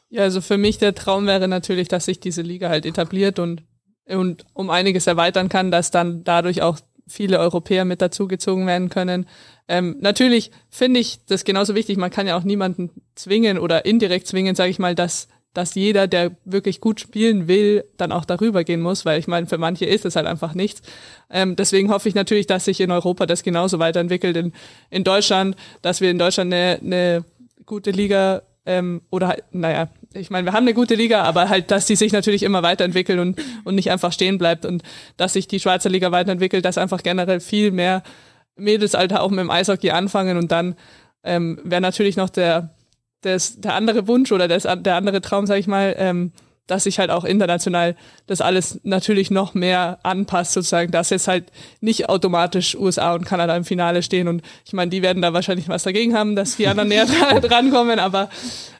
Ja, 0.09 0.23
also 0.23 0.41
für 0.41 0.57
mich 0.57 0.77
der 0.77 0.95
Traum 0.95 1.27
wäre 1.27 1.47
natürlich, 1.47 1.87
dass 1.87 2.05
sich 2.05 2.19
diese 2.19 2.41
Liga 2.41 2.69
halt 2.69 2.85
etabliert 2.85 3.39
und, 3.39 3.63
und 4.05 4.45
um 4.53 4.69
einiges 4.69 5.07
erweitern 5.07 5.49
kann, 5.49 5.71
dass 5.71 5.91
dann 5.91 6.23
dadurch 6.23 6.61
auch 6.61 6.79
viele 7.07 7.39
Europäer 7.39 7.85
mit 7.85 8.01
dazugezogen 8.01 8.65
werden 8.67 8.89
können. 8.89 9.25
Ähm, 9.67 9.97
natürlich 9.99 10.51
finde 10.69 10.99
ich 10.99 11.25
das 11.25 11.43
genauso 11.43 11.75
wichtig. 11.75 11.97
Man 11.97 12.11
kann 12.11 12.27
ja 12.27 12.37
auch 12.37 12.43
niemanden 12.43 12.91
zwingen 13.15 13.57
oder 13.57 13.85
indirekt 13.85 14.27
zwingen, 14.27 14.55
sage 14.55 14.69
ich 14.69 14.79
mal, 14.79 14.95
dass 14.95 15.27
dass 15.53 15.75
jeder, 15.75 16.07
der 16.07 16.31
wirklich 16.45 16.79
gut 16.79 16.99
spielen 16.99 17.47
will, 17.47 17.83
dann 17.97 18.11
auch 18.11 18.25
darüber 18.25 18.63
gehen 18.63 18.81
muss, 18.81 19.05
weil 19.05 19.19
ich 19.19 19.27
meine, 19.27 19.47
für 19.47 19.57
manche 19.57 19.85
ist 19.85 20.05
es 20.05 20.15
halt 20.15 20.25
einfach 20.25 20.53
nichts. 20.53 20.81
Ähm, 21.29 21.55
deswegen 21.55 21.91
hoffe 21.91 22.07
ich 22.07 22.15
natürlich, 22.15 22.47
dass 22.47 22.65
sich 22.65 22.79
in 22.79 22.91
Europa 22.91 23.25
das 23.25 23.43
genauso 23.43 23.79
weiterentwickelt. 23.79 24.37
In, 24.37 24.53
in 24.89 25.03
Deutschland, 25.03 25.55
dass 25.81 25.99
wir 25.99 26.09
in 26.09 26.19
Deutschland 26.19 26.53
eine, 26.53 26.79
eine 26.81 27.25
gute 27.65 27.91
Liga 27.91 28.43
ähm, 28.65 29.01
oder 29.09 29.27
halt, 29.29 29.43
naja, 29.51 29.89
ich 30.13 30.29
meine, 30.29 30.45
wir 30.45 30.53
haben 30.53 30.63
eine 30.63 30.73
gute 30.73 30.95
Liga, 30.95 31.23
aber 31.23 31.49
halt, 31.49 31.71
dass 31.71 31.85
die 31.85 31.95
sich 31.95 32.13
natürlich 32.13 32.43
immer 32.43 32.63
weiterentwickelt 32.63 33.19
und, 33.19 33.41
und 33.63 33.75
nicht 33.75 33.91
einfach 33.91 34.13
stehen 34.13 34.37
bleibt 34.37 34.65
und 34.65 34.83
dass 35.17 35.33
sich 35.33 35.47
die 35.47 35.59
Schweizer 35.59 35.89
Liga 35.89 36.11
weiterentwickelt, 36.11 36.63
dass 36.63 36.77
einfach 36.77 37.03
generell 37.03 37.39
viel 37.39 37.71
mehr 37.71 38.03
Mädelsalter 38.55 39.21
auch 39.21 39.29
mit 39.29 39.39
dem 39.39 39.49
Eishockey 39.49 39.91
anfangen 39.91 40.37
und 40.37 40.51
dann 40.51 40.75
ähm, 41.23 41.59
wäre 41.63 41.81
natürlich 41.81 42.17
noch 42.17 42.29
der 42.29 42.75
das, 43.21 43.59
der 43.61 43.75
andere 43.75 44.07
Wunsch 44.07 44.31
oder 44.31 44.47
das, 44.47 44.63
der 44.63 44.95
andere 44.95 45.21
Traum, 45.21 45.45
sag 45.45 45.57
ich 45.57 45.67
mal, 45.67 45.95
ähm, 45.97 46.31
dass 46.67 46.85
sich 46.85 46.99
halt 46.99 47.09
auch 47.09 47.25
international 47.25 47.95
das 48.27 48.39
alles 48.39 48.79
natürlich 48.83 49.29
noch 49.29 49.53
mehr 49.53 49.99
anpasst, 50.03 50.53
sozusagen, 50.53 50.91
dass 50.91 51.09
jetzt 51.09 51.27
halt 51.27 51.51
nicht 51.81 52.07
automatisch 52.07 52.75
USA 52.75 53.13
und 53.13 53.25
Kanada 53.25 53.55
im 53.57 53.65
Finale 53.65 54.03
stehen. 54.03 54.27
Und 54.27 54.41
ich 54.65 54.73
meine, 54.73 54.89
die 54.89 55.01
werden 55.01 55.21
da 55.21 55.33
wahrscheinlich 55.33 55.67
was 55.67 55.83
dagegen 55.83 56.15
haben, 56.15 56.35
dass 56.35 56.55
die 56.55 56.67
anderen 56.67 56.89
näher 56.89 57.05
drankommen, 57.41 57.99
aber, 57.99 58.29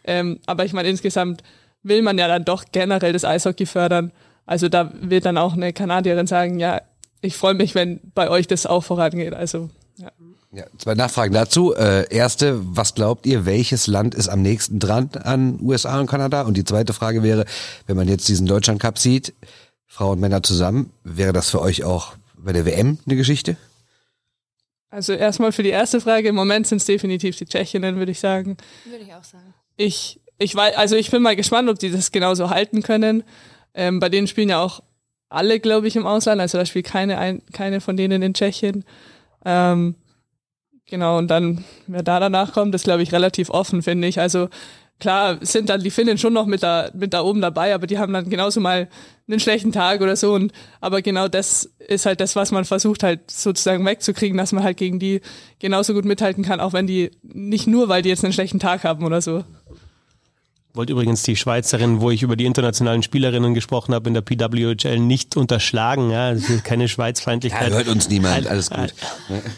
ähm, 0.06 0.40
aber 0.46 0.64
ich 0.64 0.74
meine, 0.74 0.90
insgesamt 0.90 1.44
will 1.84 2.02
man 2.02 2.18
ja 2.18 2.28
dann 2.28 2.46
doch 2.46 2.66
generell 2.72 3.14
das 3.14 3.26
Eishockey 3.26 3.66
fördern. 3.66 4.12
Also 4.46 4.70
da 4.70 4.92
wird 5.02 5.26
dann 5.26 5.38
auch 5.38 5.54
eine 5.54 5.74
Kanadierin 5.74 6.28
sagen, 6.28 6.60
ja, 6.60 6.82
ich 7.22 7.36
freue 7.36 7.54
mich, 7.54 7.76
wenn 7.76 8.00
bei 8.16 8.30
euch 8.30 8.48
das 8.48 8.66
auch 8.66 8.84
vorangeht. 8.84 9.34
Also 9.34 9.70
ja. 9.98 10.12
Ja, 10.54 10.66
zwei 10.78 10.96
Nachfragen 10.96 11.34
dazu. 11.34 11.74
Äh, 11.74 12.14
erste, 12.14 12.60
was 12.76 12.94
glaubt 12.94 13.26
ihr, 13.26 13.46
welches 13.46 13.88
Land 13.88 14.14
ist 14.14 14.28
am 14.28 14.42
nächsten 14.42 14.80
dran 14.80 15.10
an 15.24 15.60
USA 15.62 15.98
und 16.00 16.08
Kanada? 16.08 16.42
Und 16.42 16.58
die 16.58 16.66
zweite 16.66 16.92
Frage 16.92 17.24
wäre, 17.24 17.46
wenn 17.88 17.96
man 17.96 18.10
jetzt 18.10 18.28
diesen 18.28 18.48
Deutschland 18.48 18.82
Cup 18.82 19.00
sieht, 19.00 19.34
Frauen 19.88 20.14
und 20.14 20.20
Männer 20.20 20.44
zusammen, 20.44 20.92
wäre 21.06 21.32
das 21.32 21.50
für 21.50 21.62
euch 21.62 21.86
auch 21.86 22.16
bei 22.36 22.52
der 22.52 22.66
WM 22.66 22.98
eine 23.06 23.16
Geschichte? 23.16 23.56
Also 24.90 25.14
erstmal 25.14 25.54
für 25.54 25.64
die 25.64 25.70
erste 25.70 26.02
Frage, 26.02 26.28
im 26.28 26.36
Moment 26.36 26.68
sind 26.68 26.80
es 26.80 26.86
definitiv 26.86 27.38
die 27.38 27.46
Tschechinnen, 27.46 27.96
würde 27.96 28.12
ich 28.12 28.20
sagen. 28.20 28.58
Würde 28.84 29.06
ich 29.06 29.14
auch 29.14 29.24
sagen. 29.24 29.54
Ich, 29.78 30.20
ich 30.38 30.54
weiß, 30.54 30.76
also 30.76 30.98
ich 30.98 31.12
bin 31.12 31.22
mal 31.22 31.38
gespannt, 31.38 31.70
ob 31.70 31.80
die 31.80 31.92
das 31.92 32.12
genauso 32.12 32.50
halten 32.50 32.84
können. 32.84 33.24
Ähm, 33.74 34.02
bei 34.02 34.10
denen 34.10 34.28
spielen 34.28 34.50
ja 34.50 34.62
auch 34.62 34.84
alle, 35.30 35.62
glaube 35.62 35.88
ich, 35.88 35.96
im 35.96 36.06
Ausland. 36.06 36.42
Also 36.42 36.58
da 36.58 36.66
spielt 36.66 36.88
keine, 36.88 37.20
ein, 37.20 37.42
keine 37.54 37.80
von 37.80 37.96
denen 37.96 38.22
in 38.22 38.34
Tschechien. 38.34 38.84
Ähm, 39.46 39.96
genau, 40.90 41.18
und 41.18 41.28
dann, 41.28 41.64
wer 41.88 42.04
da 42.04 42.20
danach 42.20 42.54
kommt, 42.54 42.76
ist, 42.76 42.84
glaube 42.84 43.04
ich, 43.04 43.12
relativ 43.12 43.50
offen, 43.50 43.82
finde 43.82 44.08
ich. 44.08 44.20
Also 44.20 44.50
klar 45.00 45.38
sind 45.42 45.70
dann 45.70 45.82
die 45.84 45.92
Finnen 45.92 46.18
schon 46.18 46.32
noch 46.34 46.46
mit 46.46 46.64
da, 46.64 46.90
mit 46.94 47.14
da 47.14 47.22
oben 47.22 47.42
dabei, 47.42 47.74
aber 47.74 47.88
die 47.88 47.98
haben 47.98 48.14
dann 48.14 48.30
genauso 48.30 48.62
mal 48.62 48.88
einen 49.28 49.40
schlechten 49.40 49.72
Tag 49.72 50.02
oder 50.02 50.16
so. 50.16 50.34
Und 50.34 50.54
aber 50.80 51.02
genau 51.02 51.28
das 51.28 51.70
ist 51.80 52.06
halt 52.06 52.22
das, 52.22 52.36
was 52.36 52.52
man 52.52 52.64
versucht 52.64 53.04
halt 53.04 53.30
sozusagen 53.30 53.86
wegzukriegen, 53.86 54.38
dass 54.38 54.54
man 54.54 54.64
halt 54.64 54.78
gegen 54.78 55.00
die 55.00 55.22
genauso 55.60 55.94
gut 55.94 56.06
mithalten 56.06 56.44
kann, 56.44 56.60
auch 56.62 56.74
wenn 56.74 56.88
die 56.88 57.12
nicht 57.24 57.68
nur, 57.68 57.90
weil 57.90 58.02
die 58.02 58.10
jetzt 58.10 58.24
einen 58.24 58.34
schlechten 58.34 58.60
Tag 58.60 58.84
haben 58.84 59.04
oder 59.04 59.22
so. 59.22 59.44
Wollte 60.74 60.94
übrigens 60.94 61.24
die 61.24 61.36
Schweizerin, 61.36 62.00
wo 62.00 62.12
ich 62.12 62.24
über 62.24 62.38
die 62.38 62.46
internationalen 62.46 63.04
Spielerinnen 63.04 63.54
gesprochen 63.54 63.94
habe 63.94 64.08
in 64.08 64.14
der 64.14 64.22
PWHL, 64.22 65.00
nicht 65.00 65.36
unterschlagen. 65.36 66.12
Ja, 66.12 66.34
das 66.34 66.50
ist 66.50 66.64
keine 66.64 66.88
Schweizfeindlichkeit. 66.88 67.70
Ja, 67.70 67.76
hört 67.76 67.90
uns 67.90 68.08
niemand, 68.08 68.48
alles 68.48 68.70
gut. 68.70 68.94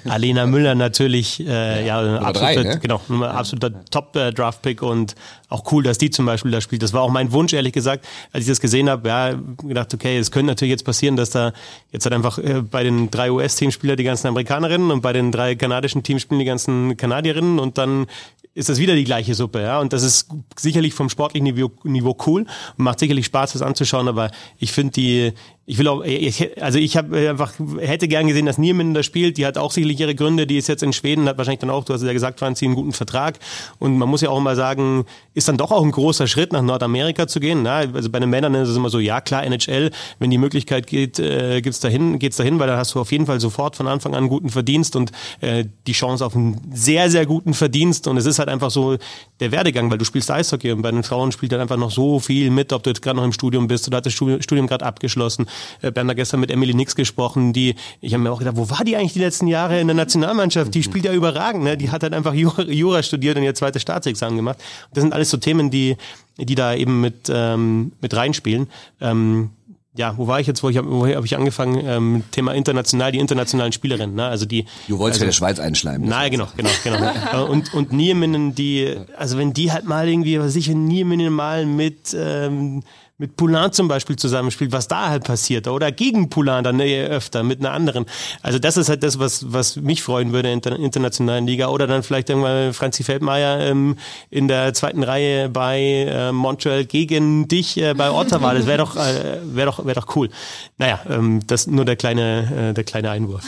Alena 0.05 0.47
Müller 0.47 0.73
natürlich, 0.73 1.39
äh, 1.45 1.85
ja, 1.85 2.01
Nummer 2.01 2.25
absoluter, 2.25 2.63
drei, 2.63 2.73
ne? 2.73 2.79
genau, 2.79 3.23
absoluter 3.25 3.85
Top-Draft-Pick 3.91 4.81
und 4.81 5.13
auch 5.49 5.71
cool, 5.71 5.83
dass 5.83 5.99
die 5.99 6.09
zum 6.09 6.25
Beispiel 6.25 6.49
da 6.49 6.61
spielt. 6.61 6.81
Das 6.81 6.93
war 6.93 7.03
auch 7.03 7.11
mein 7.11 7.31
Wunsch, 7.31 7.53
ehrlich 7.53 7.73
gesagt, 7.73 8.07
als 8.31 8.45
ich 8.45 8.49
das 8.49 8.59
gesehen 8.59 8.89
habe. 8.89 9.07
Ja, 9.07 9.35
gedacht, 9.61 9.93
okay, 9.93 10.17
es 10.17 10.31
könnte 10.31 10.47
natürlich 10.47 10.71
jetzt 10.71 10.83
passieren, 10.83 11.15
dass 11.15 11.29
da 11.29 11.53
jetzt 11.91 12.05
halt 12.05 12.15
einfach 12.15 12.39
äh, 12.39 12.63
bei 12.63 12.83
den 12.83 13.11
drei 13.11 13.31
US-Teamspieler 13.31 13.95
die 13.95 14.03
ganzen 14.03 14.25
Amerikanerinnen 14.27 14.89
und 14.89 15.01
bei 15.01 15.13
den 15.13 15.31
drei 15.31 15.53
kanadischen 15.53 16.01
Teamspielen 16.01 16.39
die 16.39 16.45
ganzen 16.45 16.97
Kanadierinnen 16.97 17.59
und 17.59 17.77
dann 17.77 18.07
ist 18.55 18.69
das 18.69 18.77
wieder 18.79 18.95
die 18.95 19.03
gleiche 19.03 19.33
Suppe, 19.33 19.61
ja. 19.61 19.79
Und 19.79 19.93
das 19.93 20.03
ist 20.03 20.29
sicherlich 20.57 20.93
vom 20.93 21.09
sportlichen 21.09 21.45
Niveau, 21.45 21.71
Niveau 21.83 22.15
cool 22.27 22.45
und 22.77 22.83
macht 22.83 22.99
sicherlich 22.99 23.25
Spaß, 23.25 23.53
das 23.53 23.61
anzuschauen, 23.61 24.07
aber 24.07 24.29
ich 24.59 24.71
finde 24.71 24.93
die, 24.93 25.33
ich 25.65 25.77
will 25.77 25.87
auch, 25.87 26.03
ich, 26.03 26.61
also 26.61 26.77
ich 26.77 26.97
habe 26.97 27.29
einfach, 27.29 27.53
hätte 27.79 28.09
gern 28.09 28.27
gesehen, 28.27 28.45
dass 28.45 28.57
Niemanden 28.57 28.93
da 28.93 29.01
spielt, 29.01 29.37
die 29.37 29.45
hat 29.45 29.57
auch 29.57 29.71
sicherlich 29.71 29.97
ihre 29.97 30.13
Gründe, 30.13 30.45
die 30.45 30.57
ist 30.57 30.67
jetzt 30.67 30.83
in 30.83 30.91
Schweden, 30.91 31.25
hat 31.25 31.37
wahrscheinlich 31.37 31.61
dann 31.61 31.69
auch, 31.69 31.85
du 31.85 31.93
hast 31.93 32.03
ja 32.03 32.11
gesagt, 32.11 32.39
Franzi, 32.39 32.65
einen 32.65 32.75
guten 32.75 32.91
Vertrag 32.91 33.39
und 33.79 33.97
man 33.97 34.09
muss 34.09 34.19
ja 34.19 34.29
auch 34.29 34.37
immer 34.37 34.57
sagen, 34.57 35.05
ist 35.33 35.47
dann 35.47 35.57
doch 35.57 35.71
auch 35.71 35.83
ein 35.83 35.91
großer 35.91 36.27
Schritt 36.27 36.51
nach 36.51 36.61
Nordamerika 36.61 37.27
zu 37.27 37.39
gehen, 37.39 37.63
na? 37.63 37.77
also 37.77 38.09
bei 38.09 38.19
den 38.19 38.29
Männern 38.29 38.53
ist 38.55 38.67
es 38.67 38.75
immer 38.75 38.89
so, 38.89 38.99
ja 38.99 39.21
klar, 39.21 39.45
NHL, 39.45 39.91
wenn 40.19 40.29
die 40.29 40.37
Möglichkeit 40.37 40.85
geht, 40.85 41.19
äh, 41.19 41.61
gibt's 41.61 41.79
dahin, 41.79 42.19
geht's 42.19 42.35
dahin, 42.35 42.59
weil 42.59 42.67
dann 42.67 42.77
hast 42.77 42.93
du 42.93 42.99
auf 42.99 43.13
jeden 43.13 43.25
Fall 43.25 43.39
sofort 43.39 43.77
von 43.77 43.87
Anfang 43.87 44.13
an 44.13 44.19
einen 44.19 44.29
guten 44.29 44.49
Verdienst 44.49 44.97
und 44.97 45.13
äh, 45.39 45.63
die 45.87 45.93
Chance 45.93 46.25
auf 46.25 46.35
einen 46.35 46.59
sehr, 46.73 47.09
sehr 47.09 47.25
guten 47.25 47.53
Verdienst 47.53 48.09
und 48.09 48.17
es 48.17 48.25
ist 48.25 48.37
halt 48.37 48.49
einfach 48.49 48.69
so 48.69 48.97
der 49.39 49.53
Werdegang, 49.53 49.89
weil 49.89 49.97
du 49.97 50.03
spielst 50.03 50.29
Eishockey 50.29 50.73
und 50.73 50.81
bei 50.81 50.91
den 50.91 51.03
Frauen 51.03 51.31
spielt 51.31 51.53
dann 51.53 51.61
einfach 51.61 51.77
noch 51.77 51.91
so 51.91 52.19
viel 52.19 52.49
mit, 52.49 52.73
ob 52.73 52.83
du 52.83 52.89
jetzt 52.89 53.01
gerade 53.01 53.15
noch 53.15 53.23
im 53.23 53.31
Studium 53.31 53.67
bist 53.67 53.87
oder 53.87 53.97
hat 53.97 54.05
das 54.05 54.13
Studium 54.13 54.67
gerade 54.67 54.85
abgeschlossen. 54.85 55.47
Äh, 55.81 55.91
Wir 55.93 55.99
haben 55.99 56.07
da 56.07 56.13
gestern 56.13 56.39
mit 56.39 56.51
Emily 56.51 56.73
Nix 56.73 56.95
gesprochen, 56.95 57.53
die, 57.53 57.75
ich 58.01 58.13
habe 58.13 58.23
mir 58.23 58.31
auch 58.31 58.39
gedacht, 58.39 58.57
wo 58.57 58.69
war 58.69 58.83
die 58.83 58.95
eigentlich 58.95 59.13
die 59.13 59.19
letzten 59.19 59.47
Jahre 59.47 59.79
in 59.79 59.87
der 59.87 59.95
Nationalmannschaft? 59.95 60.73
Die 60.73 60.83
spielt 60.83 61.05
ja 61.05 61.13
überragend, 61.13 61.63
ne? 61.63 61.77
Die 61.77 61.91
hat 61.91 62.03
halt 62.03 62.13
einfach 62.13 62.33
Jura, 62.33 62.63
Jura 62.63 63.03
studiert 63.03 63.37
und 63.37 63.43
ihr 63.43 63.55
zweites 63.55 63.81
Staatsexamen 63.81 64.37
gemacht. 64.37 64.59
Das 64.93 65.01
sind 65.01 65.13
alles 65.13 65.29
so 65.29 65.37
Themen, 65.37 65.69
die, 65.71 65.97
die 66.37 66.55
da 66.55 66.73
eben 66.73 67.01
mit, 67.01 67.29
ähm, 67.29 67.93
mit 68.01 68.15
reinspielen. 68.15 68.67
Ähm, 69.01 69.51
ja, 69.95 70.17
wo 70.17 70.27
war 70.27 70.39
ich 70.39 70.47
jetzt? 70.47 70.63
Wo 70.63 70.69
ich 70.69 70.77
hab, 70.77 70.85
wo 70.87 71.05
habe 71.07 71.25
ich 71.25 71.37
angefangen? 71.37 71.79
Ähm, 71.85 72.23
Thema 72.31 72.53
international, 72.53 73.11
die 73.11 73.19
internationalen 73.19 73.71
Spielerinnen. 73.71 74.15
Ne? 74.15 74.25
Also 74.25 74.45
die. 74.45 74.65
Du 74.87 74.97
wolltest 74.97 75.21
also, 75.21 75.25
ja 75.25 75.27
der 75.27 75.33
Schweiz 75.33 75.59
einschleimen. 75.59 76.07
Nein, 76.09 76.31
genau, 76.31 76.47
genau, 76.57 76.69
genau. 76.83 76.97
Äh, 77.33 77.43
und 77.43 77.73
und 77.73 77.93
Nieminen, 77.93 78.55
die, 78.55 78.95
also 79.17 79.37
wenn 79.37 79.53
die 79.53 79.71
halt 79.71 79.85
mal 79.85 80.07
irgendwie, 80.07 80.39
was 80.39 80.55
ich 80.55 80.67
Nieminen 80.67 81.31
mal 81.31 81.65
mit 81.65 82.15
ähm, 82.17 82.83
mit 83.19 83.35
Poulain 83.35 83.71
zum 83.71 83.87
Beispiel 83.87 84.15
zusammenspielt, 84.15 84.71
was 84.71 84.87
da 84.87 85.09
halt 85.09 85.23
passiert 85.23 85.67
oder 85.67 85.91
gegen 85.91 86.29
Poulain 86.29 86.63
dann 86.63 86.79
eher 86.79 87.09
öfter 87.09 87.43
mit 87.43 87.59
einer 87.59 87.71
anderen. 87.71 88.05
Also 88.41 88.57
das 88.57 88.75
ist 88.75 88.89
halt 88.89 89.03
das, 89.03 89.19
was 89.19 89.53
was 89.53 89.75
mich 89.75 90.01
freuen 90.01 90.33
würde 90.33 90.51
in 90.51 90.61
der 90.61 90.73
internationalen 90.77 91.45
Liga 91.45 91.67
oder 91.67 91.85
dann 91.85 92.01
vielleicht 92.01 92.29
irgendwann 92.29 92.73
Franzi 92.73 93.03
Feldmeier 93.03 93.59
ähm, 93.59 93.97
in 94.31 94.47
der 94.47 94.73
zweiten 94.73 95.03
Reihe 95.03 95.47
bei 95.47 95.79
äh, 96.09 96.31
Montreal 96.31 96.85
gegen 96.85 97.47
dich 97.47 97.77
äh, 97.77 97.93
bei 97.93 98.11
Ottawa. 98.11 98.53
Das 98.63 98.65
wäre 98.65 98.79
doch 98.79 98.95
äh, 98.95 99.39
wäre 99.43 99.67
doch 99.67 99.85
wäre 99.85 99.99
doch 99.99 100.15
cool. 100.15 100.29
Naja, 100.77 100.99
ähm, 101.09 101.41
das 101.45 101.67
nur 101.67 101.85
der 101.85 101.95
kleine 101.95 102.69
äh, 102.71 102.73
der 102.73 102.83
kleine 102.83 103.09
Einwurf. 103.11 103.43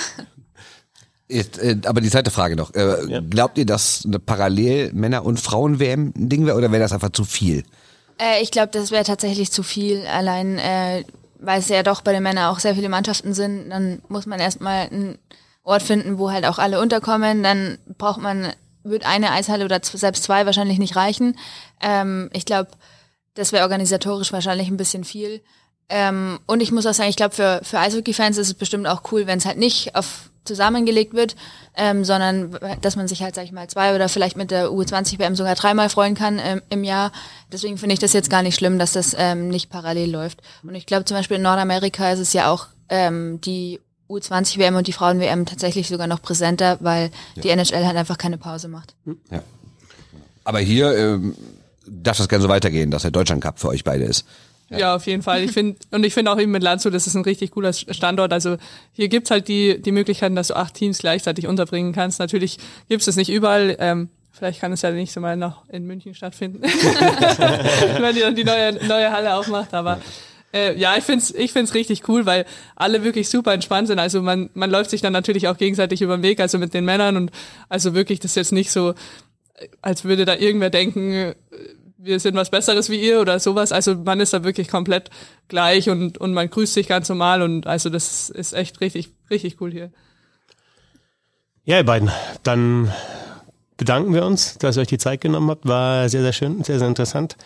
Jetzt, 1.27 1.57
äh, 1.57 1.75
aber 1.85 2.01
die 2.01 2.09
zweite 2.11 2.29
Frage 2.29 2.55
noch. 2.55 2.73
Äh, 2.75 3.11
Ja. 3.11 3.19
Glaubt 3.19 3.57
ihr, 3.57 3.65
dass 3.65 4.03
eine 4.05 4.19
parallel 4.19 4.93
Männer- 4.93 5.25
und 5.25 5.39
Frauen-WM 5.39 6.13
ein 6.15 6.29
Ding 6.29 6.45
wäre 6.45 6.55
oder 6.55 6.71
wäre 6.71 6.81
das 6.83 6.93
einfach 6.93 7.09
zu 7.09 7.23
viel? 7.23 7.63
Äh, 8.19 8.41
ich 8.41 8.51
glaube, 8.51 8.69
das 8.71 8.91
wäre 8.91 9.03
tatsächlich 9.03 9.51
zu 9.51 9.63
viel. 9.63 10.05
Allein, 10.07 10.57
äh, 10.57 11.03
weil 11.39 11.59
es 11.59 11.69
ja 11.69 11.83
doch 11.83 12.01
bei 12.01 12.13
den 12.13 12.23
Männern 12.23 12.49
auch 12.49 12.59
sehr 12.59 12.75
viele 12.75 12.89
Mannschaften 12.89 13.33
sind, 13.33 13.69
dann 13.69 14.01
muss 14.07 14.25
man 14.25 14.39
erstmal 14.39 14.87
einen 14.87 15.17
Ort 15.63 15.83
finden, 15.83 16.17
wo 16.17 16.31
halt 16.31 16.45
auch 16.45 16.59
alle 16.59 16.79
unterkommen. 16.79 17.43
Dann 17.43 17.77
braucht 17.97 18.21
man, 18.21 18.53
wird 18.83 19.05
eine 19.05 19.31
Eishalle 19.31 19.65
oder 19.65 19.79
selbst 19.83 20.23
zwei 20.23 20.45
wahrscheinlich 20.45 20.79
nicht 20.79 20.95
reichen. 20.95 21.37
Ähm, 21.81 22.29
ich 22.33 22.45
glaube, 22.45 22.69
das 23.33 23.51
wäre 23.51 23.63
organisatorisch 23.63 24.31
wahrscheinlich 24.31 24.69
ein 24.69 24.77
bisschen 24.77 25.03
viel. 25.03 25.41
Ähm, 25.89 26.39
und 26.47 26.61
ich 26.61 26.71
muss 26.71 26.85
auch 26.85 26.93
sagen, 26.93 27.09
ich 27.09 27.15
glaube, 27.15 27.35
für, 27.35 27.59
für 27.63 27.79
Eishockey-Fans 27.79 28.37
ist 28.37 28.47
es 28.47 28.53
bestimmt 28.53 28.87
auch 28.87 29.11
cool, 29.11 29.27
wenn 29.27 29.37
es 29.37 29.45
halt 29.45 29.57
nicht 29.57 29.95
auf 29.95 30.29
zusammengelegt 30.45 31.13
wird, 31.13 31.35
ähm, 31.75 32.05
sondern 32.05 32.57
dass 32.81 32.95
man 32.95 33.07
sich 33.07 33.21
halt, 33.21 33.35
sag 33.35 33.43
ich 33.43 33.51
mal, 33.51 33.67
zwei 33.67 33.95
oder 33.95 34.09
vielleicht 34.09 34.37
mit 34.37 34.51
der 34.51 34.69
U20-WM 34.69 35.35
sogar 35.35 35.55
dreimal 35.55 35.89
freuen 35.89 36.15
kann 36.15 36.39
ähm, 36.43 36.61
im 36.69 36.83
Jahr. 36.83 37.11
Deswegen 37.51 37.77
finde 37.77 37.93
ich 37.93 37.99
das 37.99 38.13
jetzt 38.13 38.29
gar 38.29 38.43
nicht 38.43 38.55
schlimm, 38.55 38.79
dass 38.79 38.93
das 38.93 39.15
ähm, 39.17 39.49
nicht 39.49 39.69
parallel 39.69 40.11
läuft. 40.11 40.41
Und 40.63 40.75
ich 40.75 40.85
glaube 40.85 41.05
zum 41.05 41.17
Beispiel 41.17 41.37
in 41.37 41.43
Nordamerika 41.43 42.11
ist 42.11 42.19
es 42.19 42.33
ja 42.33 42.49
auch 42.49 42.67
ähm, 42.89 43.41
die 43.41 43.79
U20-WM 44.09 44.75
und 44.75 44.87
die 44.87 44.93
Frauen-WM 44.93 45.45
tatsächlich 45.45 45.87
sogar 45.87 46.07
noch 46.07 46.21
präsenter, 46.21 46.77
weil 46.81 47.09
die 47.35 47.49
NHL 47.49 47.85
halt 47.85 47.97
einfach 47.97 48.17
keine 48.17 48.37
Pause 48.37 48.67
macht. 48.67 48.93
Ja. 49.31 49.41
Aber 50.43 50.59
hier 50.59 50.95
ähm, 50.95 51.35
darf 51.87 52.17
das 52.17 52.29
gerne 52.29 52.43
so 52.43 52.49
weitergehen, 52.49 52.91
dass 52.91 53.01
der 53.01 53.11
Deutschland 53.11 53.43
Cup 53.43 53.59
für 53.59 53.69
euch 53.69 53.83
beide 53.83 54.05
ist. 54.05 54.25
Ja, 54.77 54.95
auf 54.95 55.05
jeden 55.07 55.21
Fall. 55.21 55.43
Ich 55.43 55.51
finde, 55.51 55.77
und 55.91 56.05
ich 56.05 56.13
finde 56.13 56.31
auch 56.31 56.39
eben 56.39 56.51
mit 56.51 56.63
Landshut, 56.63 56.93
das 56.93 57.07
ist 57.07 57.15
ein 57.15 57.23
richtig 57.23 57.51
cooler 57.51 57.73
Standort. 57.73 58.33
Also 58.33 58.57
hier 58.93 59.07
gibt's 59.07 59.31
halt 59.31 59.47
die, 59.47 59.81
die 59.81 59.91
Möglichkeiten, 59.91 60.35
dass 60.35 60.49
du 60.49 60.55
acht 60.55 60.73
Teams 60.73 60.99
gleichzeitig 60.99 61.47
unterbringen 61.47 61.93
kannst. 61.93 62.19
Natürlich 62.19 62.57
gibt's 62.89 63.07
es 63.07 63.15
nicht 63.15 63.29
überall. 63.31 63.75
Ähm, 63.79 64.09
vielleicht 64.31 64.61
kann 64.61 64.71
es 64.71 64.81
ja 64.81 64.91
nächste 64.91 65.19
Mal 65.19 65.37
noch 65.37 65.67
in 65.69 65.85
München 65.85 66.13
stattfinden, 66.13 66.61
wenn 67.99 68.15
die 68.15 68.21
dann 68.21 68.35
die 68.35 68.43
neue, 68.43 68.73
neue 68.85 69.11
Halle 69.11 69.35
aufmacht. 69.35 69.73
Aber 69.73 69.99
äh, 70.53 70.77
ja, 70.77 70.95
ich 70.97 71.03
find's, 71.03 71.31
ich 71.31 71.51
find's 71.51 71.73
richtig 71.73 72.07
cool, 72.07 72.25
weil 72.25 72.45
alle 72.75 73.03
wirklich 73.03 73.29
super 73.29 73.53
entspannt 73.53 73.87
sind. 73.87 73.99
Also 73.99 74.21
man, 74.21 74.49
man 74.53 74.69
läuft 74.69 74.89
sich 74.89 75.01
dann 75.01 75.13
natürlich 75.13 75.47
auch 75.47 75.57
gegenseitig 75.57 76.01
über 76.01 76.17
den 76.17 76.23
Weg, 76.23 76.39
also 76.39 76.57
mit 76.57 76.73
den 76.73 76.85
Männern 76.85 77.17
und 77.17 77.31
also 77.67 77.93
wirklich, 77.93 78.19
das 78.19 78.31
ist 78.31 78.35
jetzt 78.35 78.51
nicht 78.53 78.71
so, 78.71 78.93
als 79.81 80.05
würde 80.05 80.25
da 80.25 80.35
irgendwer 80.35 80.69
denken, 80.69 81.11
äh, 81.11 81.35
wir 82.05 82.19
sind 82.19 82.35
was 82.35 82.51
Besseres 82.51 82.89
wie 82.89 83.01
ihr 83.01 83.19
oder 83.19 83.39
sowas. 83.39 83.71
Also 83.71 83.95
man 83.95 84.19
ist 84.19 84.33
da 84.33 84.43
wirklich 84.43 84.67
komplett 84.67 85.09
gleich 85.47 85.89
und, 85.89 86.17
und 86.17 86.33
man 86.33 86.49
grüßt 86.49 86.73
sich 86.73 86.87
ganz 86.87 87.09
normal 87.09 87.41
und 87.41 87.67
also 87.67 87.89
das 87.89 88.29
ist 88.29 88.53
echt 88.53 88.79
richtig, 88.79 89.09
richtig 89.29 89.59
cool 89.59 89.71
hier. 89.71 89.91
Ja, 91.63 91.77
ihr 91.77 91.83
beiden, 91.83 92.11
dann 92.43 92.93
bedanken 93.77 94.13
wir 94.13 94.25
uns, 94.25 94.57
dass 94.59 94.77
ihr 94.77 94.81
euch 94.81 94.87
die 94.87 94.99
Zeit 94.99 95.21
genommen 95.21 95.49
habt. 95.49 95.67
War 95.67 96.07
sehr, 96.09 96.21
sehr 96.21 96.33
schön, 96.33 96.63
sehr, 96.63 96.77
sehr 96.79 96.87
interessant. 96.87 97.37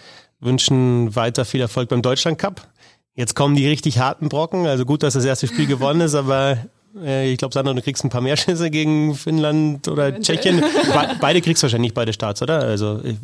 Wünschen 0.42 1.16
weiter 1.16 1.46
viel 1.46 1.62
Erfolg 1.62 1.90
beim 1.90 2.02
Deutschland 2.02 2.38
Cup. 2.38 2.68
Jetzt 3.16 3.36
kommen 3.36 3.56
die 3.56 3.68
richtig 3.68 4.00
harten 4.00 4.30
Brocken. 4.30 4.68
Also 4.68 4.86
gut, 4.86 5.04
dass 5.04 5.14
das 5.14 5.26
erste 5.26 5.48
Spiel 5.48 5.68
gewonnen 5.68 6.02
ist, 6.02 6.16
aber 6.16 6.58
ich 7.04 7.38
glaube, 7.38 7.54
Sandra, 7.54 7.74
du 7.74 7.82
kriegst 7.82 8.04
ein 8.04 8.10
paar 8.10 8.22
mehr 8.22 8.36
Schüsse 8.38 8.70
gegen 8.70 9.16
Finnland 9.16 9.88
oder 9.88 10.08
Eventuell. 10.08 10.38
Tschechien. 10.38 10.60
Be 10.62 11.16
beide 11.22 11.42
kriegst 11.42 11.62
du 11.62 11.66
wahrscheinlich 11.66 11.90
nicht 11.90 11.96
beide 11.96 12.14
Starts, 12.14 12.42
oder? 12.42 12.60
Also 12.60 13.00
ich, 13.04 13.18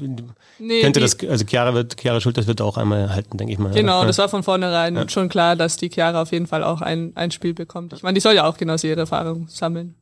Nee, 0.60 0.82
könnte 0.82 1.00
das, 1.00 1.18
also 1.28 1.46
Chiara 1.46 1.74
wird, 1.74 2.00
Chiara 2.00 2.22
Schulters 2.22 2.48
wird 2.48 2.62
auch 2.62 2.78
einmal 2.78 3.10
halten, 3.10 3.38
denke 3.38 3.54
ich 3.54 3.60
mal. 3.60 3.72
Genau, 3.74 4.00
oder? 4.00 4.08
das 4.08 4.18
war 4.18 4.30
von 4.30 4.44
vornherein 4.44 5.10
schon 5.10 5.30
klar, 5.30 5.56
dass 5.56 5.78
die 5.78 5.90
Chiara 5.90 6.22
auf 6.22 6.32
jeden 6.32 6.48
Fall 6.48 6.64
auch 6.64 6.82
ein, 6.82 7.12
ein 7.16 7.32
Spiel 7.32 7.54
bekommt. 7.54 7.94
Ich 7.94 8.04
meine, 8.04 8.14
die 8.14 8.22
soll 8.22 8.36
ja 8.36 8.48
auch 8.48 8.58
genauso 8.58 8.88
ihre 8.88 9.02
Erfahrung 9.02 9.48
sammeln. 9.48 9.96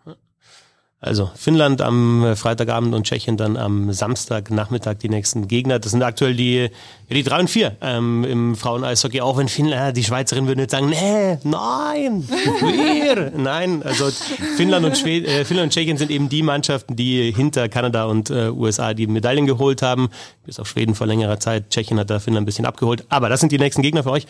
Also 1.05 1.29
Finnland 1.35 1.81
am 1.81 2.23
äh, 2.23 2.35
Freitagabend 2.37 2.95
und 2.95 3.03
Tschechien 3.05 3.35
dann 3.35 3.57
am 3.57 3.91
Samstagnachmittag 3.91 4.99
die 4.99 5.09
nächsten 5.09 5.49
Gegner. 5.49 5.77
Das 5.79 5.91
sind 5.91 6.01
aktuell 6.01 6.33
die, 6.33 6.69
die 7.09 7.23
drei 7.23 7.41
und 7.41 7.49
vier 7.49 7.75
ähm, 7.81 8.23
im 8.23 8.55
Frauen-Eishockey. 8.55 9.19
Auch 9.19 9.35
wenn 9.35 9.49
Finnland, 9.49 9.89
äh, 9.89 9.91
die 9.91 10.05
Schweizerin 10.05 10.47
würden 10.47 10.61
jetzt 10.61 10.71
sagen, 10.71 10.87
nee, 10.87 11.37
nein, 11.43 12.23
wir. 12.29 13.33
nein, 13.35 13.83
also 13.83 14.09
Finnland 14.55 14.85
und, 14.85 14.97
Schwed 14.97 15.27
äh, 15.27 15.43
Finnland 15.43 15.67
und 15.67 15.73
Tschechien 15.73 15.97
sind 15.97 16.09
eben 16.09 16.29
die 16.29 16.41
Mannschaften, 16.41 16.95
die 16.95 17.33
hinter 17.33 17.67
Kanada 17.67 18.05
und 18.05 18.29
äh, 18.29 18.47
USA 18.47 18.93
die 18.93 19.07
Medaillen 19.07 19.45
geholt 19.45 19.81
haben. 19.81 20.07
Bis 20.45 20.57
auf 20.57 20.69
Schweden 20.69 20.95
vor 20.95 21.05
längerer 21.05 21.37
Zeit. 21.37 21.69
Tschechien 21.69 21.99
hat 21.99 22.09
da 22.09 22.21
Finnland 22.21 22.43
ein 22.43 22.45
bisschen 22.45 22.65
abgeholt. 22.65 23.05
Aber 23.09 23.27
das 23.27 23.41
sind 23.41 23.51
die 23.51 23.59
nächsten 23.59 23.81
Gegner 23.81 24.03
für 24.03 24.11
euch. 24.11 24.25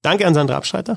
Danke 0.00 0.26
an 0.26 0.32
Sandra 0.32 0.56
Abschreiter 0.56 0.96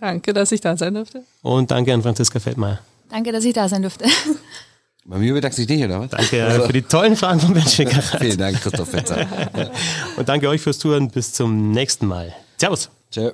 Danke, 0.00 0.32
dass 0.32 0.50
ich 0.50 0.62
da 0.62 0.78
sein 0.78 0.94
durfte. 0.94 1.24
und 1.42 1.70
danke 1.70 1.92
an 1.92 2.00
Franziska 2.00 2.40
Feldmeier. 2.40 2.78
Danke, 3.12 3.30
dass 3.30 3.44
ich 3.44 3.52
da 3.52 3.68
sein 3.68 3.82
durfte. 3.82 4.06
Bei 5.04 5.18
mir 5.18 5.34
bedankt 5.34 5.54
sich 5.54 5.68
nicht, 5.68 5.84
oder 5.84 6.00
was? 6.00 6.10
Danke 6.10 6.38
äh, 6.38 6.60
für 6.66 6.72
die 6.72 6.82
tollen 6.82 7.14
Fragen 7.14 7.40
von 7.40 7.52
Ben 7.52 7.66
Schwickerath. 7.66 8.16
Vielen 8.20 8.38
Dank, 8.38 8.60
Christoph 8.62 8.88
Fetzer. 8.88 9.26
Und 10.16 10.28
danke 10.28 10.48
euch 10.48 10.62
fürs 10.62 10.78
Zuhören. 10.78 11.10
Bis 11.10 11.32
zum 11.32 11.72
nächsten 11.72 12.06
Mal. 12.06 12.32
Servus. 12.56 12.88
Ciao. 13.10 13.32